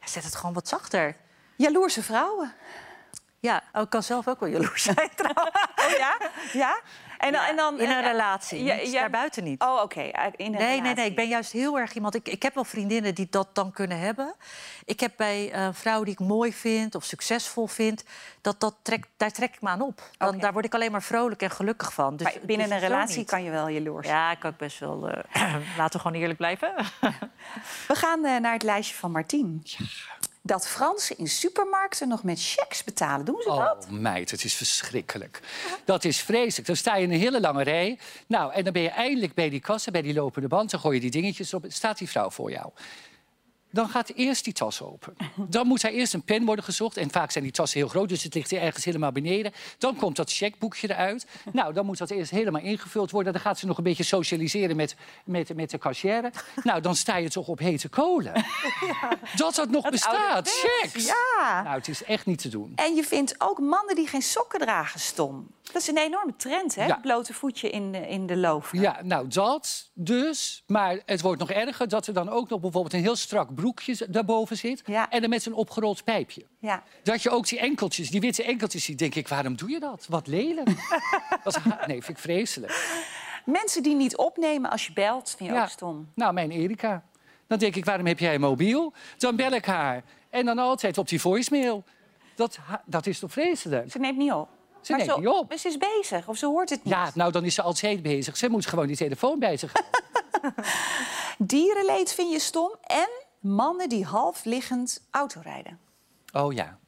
ja, 0.00 0.06
zet 0.06 0.24
het 0.24 0.34
gewoon 0.36 0.54
wat 0.54 0.68
zachter. 0.68 1.16
Jaloerse 1.56 2.02
vrouwen. 2.02 2.52
Ja, 3.40 3.62
oh, 3.72 3.82
ik 3.82 3.90
kan 3.90 4.02
zelf 4.02 4.28
ook 4.28 4.40
wel 4.40 4.48
jaloers 4.48 4.82
zijn 4.94 5.10
trouwens. 5.16 5.66
Oh 5.86 5.90
ja? 5.98 6.16
Ja? 6.52 6.80
En 7.18 7.32
dan, 7.32 7.42
en 7.44 7.56
dan, 7.56 7.80
In 7.80 7.90
een 7.90 8.02
relatie, 8.02 8.64
ja, 8.64 8.74
niet 8.74 8.92
ja. 8.92 9.00
daarbuiten 9.00 9.44
niet. 9.44 9.62
Oh, 9.62 9.80
oké. 9.82 10.00
eh, 10.00 10.24
In 10.36 10.44
een 10.46 10.50
Nee, 10.50 10.58
nee, 10.60 10.68
relatie. 10.76 10.94
nee. 10.96 11.06
Ik 11.10 11.16
ben 11.16 11.28
juist 11.28 11.52
heel 11.52 11.78
erg 11.78 11.94
iemand. 11.94 12.14
Ik, 12.14 12.28
ik 12.28 12.42
heb 12.42 12.54
wel 12.54 12.64
vriendinnen 12.64 13.14
die 13.14 13.26
dat 13.30 13.48
dan 13.52 13.72
kunnen 13.72 13.98
hebben. 13.98 14.34
Ik 14.84 15.00
heb 15.00 15.12
bij 15.16 15.52
eh, 15.52 15.68
vrouwen 15.72 16.04
die 16.04 16.14
ik 16.20 16.26
mooi 16.26 16.52
vind 16.52 16.94
of 16.94 17.04
succesvol 17.04 17.66
vind, 17.66 18.04
dat, 18.40 18.60
dat 18.60 18.74
trek, 18.82 19.04
daar 19.16 19.30
trek 19.30 19.54
ik 19.54 19.62
me 19.62 19.68
aan 19.68 19.80
op. 19.82 20.02
Dan, 20.18 20.38
Daar 20.38 20.52
word 20.52 20.64
ik 20.64 20.74
alleen 20.74 20.92
maar 20.92 21.02
vrolijk 21.02 21.42
en 21.42 21.50
gelukkig 21.50 21.92
van. 21.92 22.16
Dus, 22.16 22.26
Maar 22.34 22.42
binnen 22.46 22.66
dus 22.68 22.74
een 22.76 22.82
relatie 22.88 23.24
kan 23.24 23.42
je 23.42 23.50
wel 23.50 23.68
jaloers 23.68 24.06
Ja, 24.08 24.30
ik 24.30 24.38
kan 24.38 24.50
ook 24.50 24.56
best 24.58 24.78
wel. 24.78 25.08
eh, 25.08 25.54
laten 25.78 25.92
we 25.96 25.98
gewoon 26.06 26.20
eerlijk 26.20 26.38
blijven. 26.38 26.72
We 27.88 27.94
gaan 27.94 28.24
eh, 28.24 28.36
naar 28.40 28.52
het 28.52 28.62
lijstje 28.62 28.94
van 28.96 29.10
Martien. 29.10 29.62
Dat 30.48 30.68
Fransen 30.68 31.18
in 31.18 31.28
supermarkten 31.28 32.08
nog 32.08 32.22
met 32.22 32.38
checks 32.40 32.84
betalen. 32.84 33.24
Doen 33.24 33.40
ze 33.42 33.48
dat? 33.48 33.86
Oh, 33.90 33.90
meid, 33.90 34.30
het 34.30 34.44
is 34.44 34.54
verschrikkelijk. 34.54 35.40
Dat 35.84 36.04
is 36.04 36.20
vreselijk. 36.20 36.66
Dan 36.66 36.76
sta 36.76 36.96
je 36.96 37.02
in 37.02 37.12
een 37.12 37.18
hele 37.18 37.40
lange 37.40 37.62
rij. 37.62 37.98
Nou, 38.26 38.52
en 38.52 38.64
dan 38.64 38.72
ben 38.72 38.82
je 38.82 38.88
eindelijk 38.88 39.34
bij 39.34 39.50
die 39.50 39.60
kassen, 39.60 39.92
bij 39.92 40.02
die 40.02 40.14
lopende 40.14 40.48
band. 40.48 40.70
Dan 40.70 40.80
gooi 40.80 40.94
je 40.94 41.00
die 41.00 41.10
dingetjes 41.10 41.54
op. 41.54 41.64
Staat 41.68 41.98
die 41.98 42.08
vrouw 42.08 42.30
voor 42.30 42.50
jou. 42.50 42.70
Dan 43.70 43.88
gaat 43.88 44.12
eerst 44.14 44.44
die 44.44 44.52
tas 44.52 44.82
open. 44.82 45.16
Dan 45.36 45.66
moet 45.66 45.82
er 45.82 45.90
eerst 45.90 46.14
een 46.14 46.22
pen 46.22 46.44
worden 46.44 46.64
gezocht. 46.64 46.96
En 46.96 47.10
vaak 47.10 47.30
zijn 47.30 47.44
die 47.44 47.52
tassen 47.52 47.78
heel 47.78 47.88
groot, 47.88 48.08
dus 48.08 48.22
het 48.22 48.34
ligt 48.34 48.52
ergens 48.52 48.84
helemaal 48.84 49.12
beneden. 49.12 49.52
Dan 49.78 49.96
komt 49.96 50.16
dat 50.16 50.32
checkboekje 50.32 50.90
eruit. 50.90 51.26
Nou, 51.52 51.72
dan 51.72 51.86
moet 51.86 51.98
dat 51.98 52.10
eerst 52.10 52.30
helemaal 52.30 52.62
ingevuld 52.62 53.10
worden. 53.10 53.32
Dan 53.32 53.42
gaat 53.42 53.58
ze 53.58 53.66
nog 53.66 53.78
een 53.78 53.84
beetje 53.84 54.02
socialiseren 54.02 54.76
met, 54.76 54.96
met, 55.24 55.54
met 55.54 55.70
de 55.70 55.78
cashier. 55.78 56.30
Nou, 56.62 56.80
dan 56.80 56.96
sta 56.96 57.16
je 57.16 57.30
toch 57.30 57.48
op 57.48 57.58
hete 57.58 57.88
kolen. 57.88 58.44
Dat 59.36 59.54
dat 59.54 59.70
nog 59.70 59.90
bestaat. 59.90 60.48
Checks. 60.48 61.06
Ja. 61.06 61.62
Nou, 61.62 61.76
het 61.76 61.88
is 61.88 62.04
echt 62.04 62.26
niet 62.26 62.40
te 62.40 62.48
doen. 62.48 62.72
En 62.74 62.94
je 62.94 63.04
vindt 63.04 63.34
ook 63.38 63.58
mannen 63.58 63.94
die 63.94 64.06
geen 64.06 64.22
sokken 64.22 64.60
dragen 64.60 65.00
stom. 65.00 65.46
Dat 65.72 65.82
is 65.82 65.88
een 65.88 65.98
enorme 65.98 66.36
trend, 66.36 66.74
hè? 66.74 66.84
Ja. 66.84 66.92
Het 66.92 67.02
blote 67.02 67.34
voetje 67.34 67.70
in 67.70 67.92
de, 67.92 68.08
in 68.08 68.26
de 68.26 68.36
loof. 68.36 68.72
Ja, 68.72 69.00
nou 69.02 69.28
dat 69.28 69.90
dus. 69.94 70.62
Maar 70.66 71.00
het 71.06 71.20
wordt 71.20 71.40
nog 71.40 71.50
erger 71.50 71.88
dat 71.88 72.06
er 72.06 72.14
dan 72.14 72.28
ook 72.28 72.48
nog 72.48 72.60
bijvoorbeeld 72.60 72.94
een 72.94 73.00
heel 73.00 73.16
strak 73.16 73.54
broekje 73.60 74.06
daarboven 74.08 74.56
zit. 74.56 74.82
En 75.10 75.20
dan 75.20 75.30
met 75.30 75.42
zo'n 75.42 75.52
opgerold 75.52 76.04
pijpje. 76.04 76.44
Ja. 76.58 76.82
Dat 77.02 77.22
je 77.22 77.30
ook 77.30 77.46
die 77.48 77.58
enkeltjes, 77.58 78.10
die 78.10 78.20
witte 78.20 78.42
enkeltjes 78.44 78.84
ziet, 78.84 78.98
denk 78.98 79.14
ik, 79.14 79.28
waarom 79.28 79.56
doe 79.56 79.70
je 79.70 79.80
dat? 79.80 80.06
Wat 80.08 80.26
lelijk. 80.26 80.68
Dat 81.44 81.56
is 81.56 81.62
nee, 81.86 82.02
vind 82.02 82.08
ik 82.08 82.18
vreselijk. 82.18 82.96
Mensen 83.44 83.82
die 83.82 83.94
niet 83.94 84.16
opnemen 84.16 84.70
als 84.70 84.86
je 84.86 84.92
belt, 84.92 85.34
vind 85.36 85.50
je 85.50 85.56
Ja. 85.56 85.62
ook 85.62 85.68
stom. 85.68 86.08
Nou, 86.14 86.32
mijn 86.32 86.50
Erika. 86.50 87.02
Dan 87.46 87.58
denk 87.58 87.76
ik, 87.76 87.84
waarom 87.84 88.06
heb 88.06 88.18
jij 88.18 88.34
een 88.34 88.40
mobiel? 88.40 88.92
Dan 89.18 89.36
bel 89.36 89.50
ik 89.52 89.64
haar. 89.64 90.02
En 90.30 90.44
dan 90.44 90.58
altijd 90.58 90.98
op 90.98 91.08
die 91.08 91.20
voicemail. 91.20 91.84
Dat, 92.34 92.58
dat 92.84 93.06
is 93.06 93.18
toch 93.18 93.32
vreselijk? 93.32 93.90
Ze 93.90 93.98
neemt 93.98 94.18
niet 94.18 94.32
op. 94.32 94.48
Ze 94.80 94.92
Maar 94.92 95.06
neemt 95.06 95.18
niet 95.18 95.28
op. 95.28 95.52
Ze 95.58 95.68
is 95.68 95.76
bezig 95.76 96.28
of 96.28 96.36
ze 96.36 96.46
hoort 96.46 96.70
het 96.70 96.84
niet. 96.84 96.92
Ja, 96.94 97.10
nou, 97.14 97.32
dan 97.32 97.44
is 97.44 97.54
ze 97.54 97.62
altijd 97.62 98.02
bezig. 98.02 98.36
Ze 98.36 98.48
moet 98.48 98.66
gewoon 98.66 98.86
die 98.86 98.96
telefoon 98.96 99.38
bij 99.38 99.56
zich. 99.56 99.72
Dierenleed 101.38 102.12
vind 102.14 102.32
je 102.32 102.38
stom. 102.38 102.74
En 102.82 103.08
mannen 103.40 103.88
die 103.88 104.04
half 104.04 104.44
liggend 104.44 105.06
autorijden. 105.10 105.78
Oh 106.32 106.52
ja. 106.52 106.78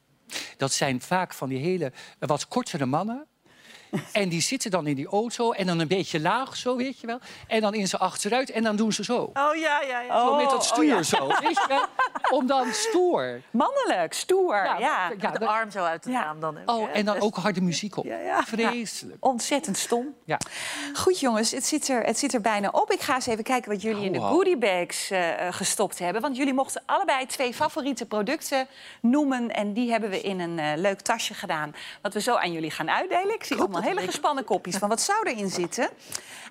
Dat 0.57 0.73
zijn 0.73 1.01
vaak 1.01 1.35
van 1.35 1.49
die 1.49 1.59
hele 1.59 1.93
wat 2.19 2.49
kortere 2.49 2.87
mannen. 2.87 3.27
En 4.13 4.29
die 4.29 4.41
zitten 4.41 4.71
dan 4.71 4.87
in 4.87 4.95
die 4.95 5.07
auto 5.07 5.53
en 5.53 5.67
dan 5.67 5.79
een 5.79 5.89
beetje 5.89 6.21
laag, 6.21 6.57
zo 6.57 6.77
weet 6.77 7.01
je 7.01 7.07
wel. 7.07 7.19
En 7.47 7.61
dan 7.61 7.75
in 7.75 7.89
ze 7.89 7.99
achteruit 7.99 8.51
en 8.51 8.63
dan 8.63 8.77
doen 8.77 8.93
ze 8.93 9.05
zo. 9.05 9.17
Oh 9.17 9.55
ja, 9.55 9.83
ja, 9.89 10.01
ja. 10.01 10.21
zo 10.21 10.37
met 10.37 10.51
dat 10.51 10.55
oh 10.55 10.61
stuur 10.61 10.85
ja. 10.85 11.03
zo, 11.03 11.27
weet 11.27 11.57
je 11.57 11.65
wel. 11.69 11.85
Om 12.39 12.47
dan 12.47 12.73
stoer. 12.73 13.41
Mannelijk, 13.51 14.13
stoer. 14.13 14.55
Ja, 14.55 14.79
Ja, 15.19 15.31
de 15.31 15.47
arm 15.47 15.71
zo 15.71 15.85
uit 15.85 16.05
het 16.05 16.15
raam 16.15 16.41
dan. 16.41 16.59
Oh, 16.67 16.89
en 16.93 17.05
dan 17.05 17.21
ook 17.21 17.37
harde 17.37 17.61
muziek 17.61 17.97
op. 17.97 18.07
Vreselijk. 18.45 19.25
Ontzettend 19.25 19.77
stom. 19.77 20.15
Ja. 20.25 20.39
Goed 20.95 21.21
jongens, 21.21 21.51
het 21.51 21.67
zit, 21.67 21.89
er, 21.89 22.03
het 22.03 22.19
zit 22.19 22.35
er 22.35 22.41
bijna 22.41 22.69
op. 22.69 22.93
Ik 22.93 23.01
ga 23.01 23.15
eens 23.15 23.27
even 23.27 23.45
kijken 23.45 23.71
wat 23.71 23.83
jullie 23.83 24.05
in 24.05 24.13
de 24.13 24.21
goodiebags 24.21 25.11
eh, 25.11 25.47
eh, 25.47 25.55
gestopt 25.55 25.99
hebben. 25.99 26.23
Want 26.23 26.37
jullie 26.37 26.55
mochten 26.55 26.83
allebei 26.87 27.27
twee 27.27 27.55
favoriete 27.55 28.07
producten 28.07 28.67
noemen. 29.01 29.51
En 29.51 29.73
die 29.73 29.91
hebben 29.91 30.11
we 30.11 30.21
in 30.21 30.41
een 30.41 30.59
eh, 30.59 30.73
leuk 30.77 31.01
tasje 31.01 31.35
gedaan. 31.35 31.75
Wat 32.03 32.15
we 32.15 32.21
zo 32.21 32.35
aan 32.35 32.53
jullie 32.53 32.71
gaan 32.71 32.91
uitdelen. 32.91 33.35
Ik 33.35 33.45
zie 33.45 33.57
allemaal 33.57 33.80
hele 33.83 34.01
gespannen 34.07 34.45
kopjes 34.45 34.77
van 34.77 34.89
wat 34.89 35.01
zou 35.01 35.29
erin 35.29 35.51
zitten. 35.51 35.89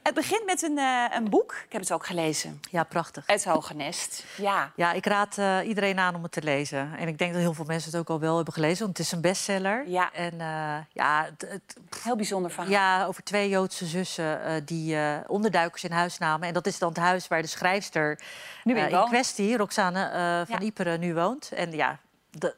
Het 0.03 0.13
begint 0.13 0.45
met 0.45 0.61
een, 0.61 0.77
eh, 0.77 1.03
een 1.15 1.29
boek. 1.29 1.51
Ik 1.65 1.71
heb 1.71 1.81
het 1.81 1.91
ook 1.91 2.05
gelezen. 2.05 2.59
Ja, 2.71 2.83
prachtig. 2.83 3.23
Het 3.27 3.45
Hoge 3.45 3.73
Nest. 3.73 4.23
Ja. 4.37 4.71
Ja, 4.75 4.91
ik 4.93 5.05
raad 5.05 5.37
eh, 5.37 5.57
iedereen 5.67 5.99
aan 5.99 6.15
om 6.15 6.23
het 6.23 6.31
te 6.31 6.41
lezen. 6.43 6.91
En 6.97 7.07
ik 7.07 7.17
denk 7.17 7.31
dat 7.33 7.41
heel 7.41 7.53
veel 7.53 7.65
mensen 7.65 7.91
het 7.91 7.99
ook 7.99 8.09
al 8.09 8.19
wel 8.19 8.35
hebben 8.35 8.53
gelezen, 8.53 8.85
want 8.85 8.97
het 8.97 9.05
is 9.05 9.11
een 9.11 9.21
bestseller. 9.21 9.83
Ja. 9.89 10.13
En 10.13 10.31
eh, 10.41 10.77
ja, 10.93 11.25
het, 11.29 11.49
het- 11.51 11.75
Heel 12.03 12.15
bijzonder 12.15 12.51
verhaal. 12.51 12.71
ja, 12.71 13.05
over 13.05 13.23
twee 13.23 13.49
Joodse 13.49 13.85
zussen 13.85 14.65
die 14.65 14.97
onderduikers 15.27 15.83
in 15.83 15.91
huis 15.91 16.17
namen. 16.17 16.47
En 16.47 16.53
dat 16.53 16.65
is 16.67 16.79
dan 16.79 16.89
het 16.89 16.97
huis 16.97 17.27
waar 17.27 17.41
de 17.41 17.47
schrijfster 17.47 18.19
Nu 18.63 18.77
in 18.79 19.03
kwestie, 19.05 19.57
Roxane 19.57 20.09
van 20.47 20.71
Ja. 20.73 20.97
Nu 20.97 21.13
woont. 21.13 21.51
En 21.51 21.71
ja, 21.71 21.99
de- 22.31 22.55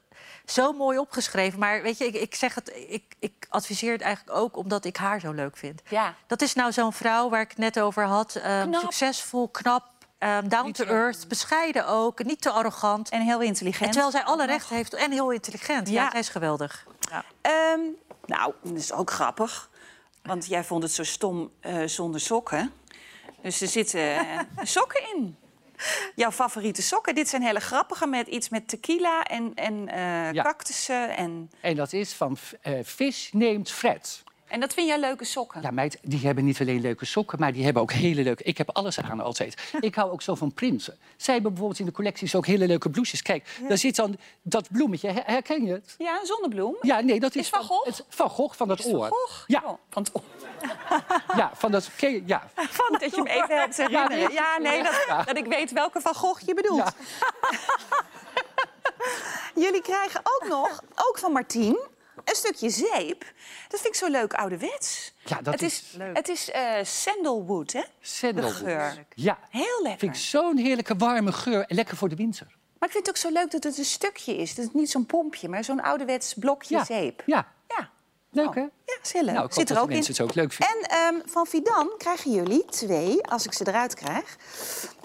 zo 0.52 0.74
mooi 0.74 0.98
opgeschreven. 0.98 1.60
Maar 1.60 1.82
weet 1.82 1.98
je, 1.98 2.06
ik, 2.06 2.16
ik 2.16 2.36
zeg 2.36 2.56
het, 2.56 2.72
ik, 2.88 3.04
ik 3.20 3.46
adviseer 3.50 3.92
het 3.92 4.02
eigenlijk 4.02 4.38
ook 4.38 4.58
omdat 4.58 4.86
ik 4.86 4.98
haar 4.98 5.20
zo 5.20 5.32
leuk 5.32 5.58
vind. 5.58 5.82
Ja. 5.90 6.16
Dat 6.28 6.42
is 6.42 6.54
nou 6.54 6.72
zo'n 6.72 6.94
vrouw 6.94 7.30
waar 7.30 7.42
ik 7.42 7.50
het 7.50 7.58
net 7.58 7.80
over 7.80 8.04
had. 8.06 8.36
ehm, 8.36 8.68
Knap. 8.70 8.82
Succesvol, 8.82 9.50
knap, 9.50 9.84
ehm, 10.18 10.48
down 10.48 10.72
to 10.72 10.84
earth, 10.84 11.28
bescheiden 11.28 11.88
ook, 11.88 12.24
niet 12.24 12.42
te 12.42 12.50
arrogant. 12.52 13.10
En 13.10 13.22
heel 13.22 13.42
intelligent. 13.42 13.84
En 13.86 13.92
terwijl 13.92 14.12
zij 14.12 14.24
alle 14.24 14.46
rechten 14.46 14.76
heeft 14.76 14.94
en 14.94 15.12
heel 15.12 15.32
intelligent. 15.32 15.90
Ja, 15.90 16.04
Ja. 16.04 16.10
zij 16.12 16.20
is 16.20 16.30
geweldig. 16.30 16.86
Ja. 17.10 17.24
Ehm, 17.42 17.80
nou, 18.26 18.54
dat 18.64 18.78
is 18.78 18.92
ook 18.92 19.12
grappig. 19.12 19.70
Want 20.24 20.46
jij 20.48 20.64
vond 20.64 20.84
het 20.84 20.92
zo 20.92 21.04
stom 21.04 21.52
eh, 21.60 21.84
zonder 21.86 22.20
sokken. 22.22 22.72
Dus 23.42 23.62
er 23.62 23.68
zitten 23.68 24.02
eh, 24.18 24.40
sokken 24.64 25.02
in. 25.16 25.38
Jouw 26.16 26.32
favoriete 26.32 26.82
sokken. 26.82 27.16
Dit 27.16 27.30
zijn 27.30 27.42
hele 27.42 27.60
grappige 27.60 28.08
met 28.08 28.28
iets 28.28 28.50
met 28.50 28.68
tequila 28.68 29.24
en, 29.24 29.52
en 29.56 29.88
eh, 29.88 30.32
Ja. 30.32 30.44
cactussen. 30.44 31.16
En, 31.18 31.52
En 31.62 31.76
dat 31.76 31.94
is 31.94 32.14
van 32.14 32.38
eh 32.62 32.80
Fish 32.86 33.32
Named 33.32 33.72
Fred. 33.72 34.24
En 34.52 34.60
dat 34.60 34.74
vind 34.74 34.88
jij 34.88 35.00
leuke 35.00 35.26
sokken? 35.26 35.62
Ja, 35.62 35.72
meid, 35.72 35.98
die 36.02 36.20
hebben 36.26 36.46
niet 36.46 36.60
alleen 36.62 36.82
leuke 36.82 37.06
sokken, 37.06 37.40
maar 37.40 37.54
die 37.54 37.64
hebben 37.64 37.82
ook 37.82 37.92
hele 37.92 38.24
leuke... 38.24 38.44
Ik 38.44 38.58
heb 38.58 38.70
alles 38.70 39.00
aan 39.00 39.20
altijd. 39.22 39.62
Ik 39.80 39.96
hou 39.96 40.12
ook 40.12 40.22
zo 40.22 40.36
van 40.36 40.54
prinsen. 40.54 40.98
Zij 41.18 41.34
hebben 41.34 41.52
bijvoorbeeld 41.52 41.80
in 41.80 41.86
de 41.86 41.92
collecties 41.92 42.36
ook 42.36 42.46
hele 42.46 42.68
leuke 42.68 42.90
bloesjes. 42.90 43.22
Kijk, 43.22 43.60
daar 43.68 43.78
zit 43.78 43.96
dan 43.96 44.18
dat 44.42 44.68
bloemetje. 44.72 45.10
Her- 45.12 45.24
Herken 45.26 45.66
je 45.66 45.72
het? 45.74 45.96
Ja, 45.98 46.20
een 46.20 46.26
zonnebloem. 46.26 46.76
Ja, 46.82 47.00
nee, 47.00 47.20
dat 47.20 47.36
is, 47.36 47.42
Is 47.42 47.50
Van 47.50 47.64
Gogh? 47.64 47.86
het, 47.86 48.06
van 48.10 48.30
Gogh, 48.30 48.56
van 48.58 48.68
dat 48.68 48.80
Is 48.80 48.84
het 48.86 48.94
Van 48.94 49.02
oor. 49.04 49.10
Gogh? 49.10 49.44
Ja, 49.48 49.62
Oh, 49.66 49.78
van 49.90 50.04
het 50.04 50.12
oor. 50.16 50.24
ja, 51.42 51.52
van 51.54 51.72
dat... 51.72 51.90
Ja. 52.26 52.50
Dat 53.00 53.16
je 53.16 53.22
me 53.22 53.30
even 53.30 53.56
helpt 53.58 53.78
herinneren. 53.78 54.20
Ja, 54.20 54.30
Ja, 54.32 54.58
nee, 54.58 54.84
dat, 54.84 55.26
dat 55.26 55.38
ik 55.38 55.46
weet 55.46 55.72
welke 55.72 56.02
Van 56.02 56.16
Gogh 56.16 56.42
je 56.46 56.54
bedoelt. 56.54 56.78
Ja. 56.78 56.94
Jullie 59.64 59.82
krijgen 59.82 60.22
ook 60.24 60.46
nog, 60.50 60.82
ook 60.96 61.18
van 61.20 61.32
Martien, 61.32 61.80
een 62.26 62.36
stukje 62.36 62.70
zeep. 62.70 63.20
Dat 63.68 63.80
vind 63.82 63.94
ik 63.94 63.96
zo 63.96 64.08
leuk 64.10 64.34
ouderwets. 64.34 65.14
Ja, 65.26 65.42
dat 65.42 65.54
het 65.54 65.62
is 65.62 65.82
is, 65.82 65.98
Het 66.14 66.28
is 66.28 66.52
eh, 66.52 66.74
sandalwood, 66.84 67.72
hè? 67.72 67.82
Sandalwood. 68.02 68.54
De 68.58 68.64
geur. 68.64 69.06
Ja, 69.16 69.40
Heel 69.50 69.80
lekker. 69.82 70.00
vind 70.00 70.16
ik 70.16 70.22
zo'n 70.22 70.58
heerlijke 70.58 70.96
warme 70.96 71.32
geur. 71.32 71.66
En 71.68 71.76
lekker 71.76 71.98
voor 71.98 72.10
de 72.10 72.16
winter. 72.16 72.48
Maar 72.80 72.90
ik 72.90 72.96
vind 72.96 73.08
het 73.08 73.16
ook 73.16 73.22
zo 73.22 73.40
leuk 73.40 73.52
dat 73.52 73.64
het 73.64 73.78
een 73.78 73.86
stukje 73.86 74.36
is. 74.38 74.56
Dat 74.56 74.66
het 74.66 74.74
niet 74.74 74.90
zo'n 74.92 75.06
pompje, 75.06 75.50
maar 75.50 75.64
zo'n 75.64 75.82
ouderwets 75.82 76.34
blokje 76.34 76.76
Ja. 76.76 76.84
zeep. 76.86 77.24
Ja, 77.26 77.48
Ja, 77.68 77.90
leuk 78.32 78.56
hè? 78.56 78.62
ja 78.62 78.98
is 79.04 79.12
heel 79.14 79.24
leuk. 79.24 79.34
Nou, 79.34 79.46
ik 79.46 79.54
Zit 79.54 79.70
er 79.70 79.80
ook 79.80 79.88
mensen 79.90 80.14
in. 80.16 80.20
het 80.22 80.30
ook 80.30 80.36
leuk 80.36 80.52
vinden. 80.54 80.90
En 80.90 80.90
ehm, 81.16 81.28
van 81.30 81.46
Fidan 81.48 81.92
krijgen 81.98 82.32
jullie 82.32 82.66
twee, 82.66 83.28
als 83.28 83.46
ik 83.46 83.54
ze 83.54 83.68
eruit 83.68 83.94
krijg... 83.96 84.38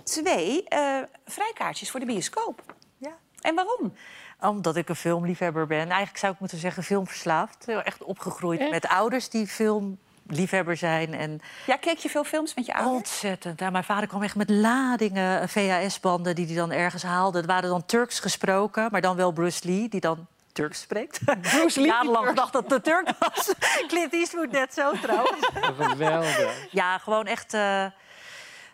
twee 0.04 0.64
eh, 0.68 0.98
vrijkaartjes 1.24 1.90
voor 1.90 2.00
de 2.00 2.06
bioscoop. 2.06 2.62
Ja. 2.98 3.16
En 3.40 3.54
waarom? 3.54 3.92
Omdat 4.40 4.76
ik 4.76 4.88
een 4.88 4.96
filmliefhebber 4.96 5.66
ben. 5.66 5.86
Eigenlijk 5.88 6.18
zou 6.18 6.32
ik 6.32 6.38
moeten 6.40 6.58
zeggen 6.58 6.82
filmverslaafd. 6.82 7.66
Heel 7.66 7.82
Echt 7.82 8.02
opgegroeid 8.02 8.60
Echt? 8.60 8.70
met 8.70 8.86
ouders 8.88 9.28
die 9.28 9.46
filmliefhebber 9.46 10.76
zijn. 10.76 11.14
En 11.14 11.40
Ja, 11.66 11.76
keek 11.76 11.98
je 11.98 12.08
veel 12.08 12.24
films 12.24 12.54
met 12.54 12.66
je 12.66 12.74
ouders? 12.74 12.96
ontzettend. 12.96 13.60
Ja, 13.60 13.70
mijn 13.70 13.84
vader 13.84 14.08
kwam 14.08 14.22
echt 14.22 14.34
met 14.36 14.50
ladingen 14.50 15.48
VHS-banden 15.48 16.34
die 16.34 16.46
hij 16.46 16.54
dan 16.54 16.70
ergens 16.72 17.02
haalde. 17.02 17.38
Het 17.38 17.46
waren 17.46 17.68
dan 17.70 17.86
Turks 17.86 18.20
gesproken, 18.20 18.88
maar 18.90 19.00
dan 19.00 19.16
wel 19.16 19.32
Bruce 19.32 19.60
Lee, 19.68 19.88
die 19.88 20.00
dan 20.00 20.26
Turks 20.52 20.80
spreekt. 20.80 21.20
Bruce 21.40 21.80
Lee, 21.80 21.88
Jarenlang 21.88 22.26
gedacht 22.26 22.52
dat 22.52 22.62
het 22.62 22.72
een 22.72 22.82
Turk 22.82 23.08
was. 23.18 23.54
Clint 23.88 24.12
Eastwood 24.12 24.50
net 24.50 24.74
zo 24.74 24.92
trouwens. 25.02 25.48
Geweldig. 25.78 26.66
Ja, 26.70 26.98
gewoon 26.98 27.26
echt. 27.26 27.54
eh, 27.54 27.84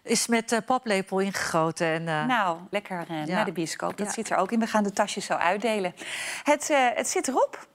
is 0.02 0.26
met 0.26 0.52
uh, 0.52 0.58
paplepel 0.66 1.18
ingegoten. 1.18 1.86
En, 1.86 2.02
uh, 2.02 2.26
nou, 2.26 2.58
lekker 2.70 3.04
uh, 3.10 3.26
ja. 3.26 3.34
naar 3.34 3.44
de 3.44 3.52
bioscoop. 3.52 3.96
Dat 3.96 4.06
Ja. 4.06 4.12
zit 4.12 4.30
er 4.30 4.36
ook 4.36 4.52
in. 4.52 4.60
We 4.60 4.66
gaan 4.66 4.82
de 4.82 4.92
tasjes 4.92 5.24
zo 5.24 5.34
uitdelen. 5.34 5.94
Het, 6.42 6.70
eh, 6.70 6.78
het 6.94 7.08
zit 7.08 7.28
erop. 7.28 7.66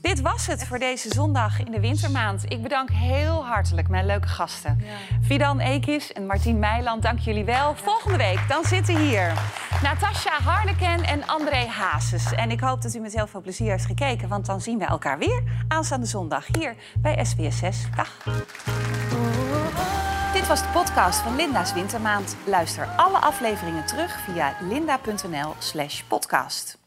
Dit 0.00 0.20
was 0.20 0.46
het 0.46 0.64
voor 0.66 0.78
deze 0.78 1.08
zondag 1.08 1.58
in 1.60 1.70
de 1.70 1.80
wintermaand. 1.80 2.44
Ik 2.48 2.62
bedank 2.62 2.90
heel 2.90 3.46
hartelijk 3.46 3.88
mijn 3.88 4.06
leuke 4.06 4.28
gasten. 4.28 4.82
Fidan 5.22 5.60
Ekis 5.60 6.12
en 6.12 6.26
Martien 6.26 6.58
Meiland, 6.58 7.02
dank 7.02 7.18
jullie 7.18 7.44
wel. 7.44 7.74
Volgende 7.74 8.16
week 8.16 8.38
dan 8.48 8.64
zitten 8.64 8.96
hier 8.96 9.32
Natasja 9.82 10.40
Harneken 10.40 11.02
en 11.04 11.26
André 11.26 11.66
Hazes. 11.66 12.32
En 12.32 12.50
ik 12.50 12.60
hoop 12.60 12.82
dat 12.82 12.94
u 12.94 12.98
met 12.98 13.14
heel 13.14 13.26
veel 13.26 13.40
plezier 13.40 13.70
heeft 13.70 13.86
gekeken... 13.86 14.28
want 14.28 14.46
dan 14.46 14.60
zien 14.60 14.78
we 14.78 14.84
elkaar 14.84 15.18
weer 15.18 15.42
aanstaande 15.68 16.06
zondag 16.06 16.46
hier 16.58 16.74
bij 16.98 17.24
SBS 17.24 17.58
6. 17.58 17.86
Dag. 17.96 18.16
Dit 20.44 20.52
was 20.52 20.62
de 20.62 20.78
podcast 20.78 21.20
van 21.20 21.36
Linda's 21.36 21.72
Wintermaand. 21.72 22.36
Luister 22.46 22.86
alle 22.86 23.18
afleveringen 23.18 23.86
terug 23.86 24.20
via 24.20 24.56
linda.nl 24.60 25.54
slash 25.58 26.02
podcast. 26.02 26.83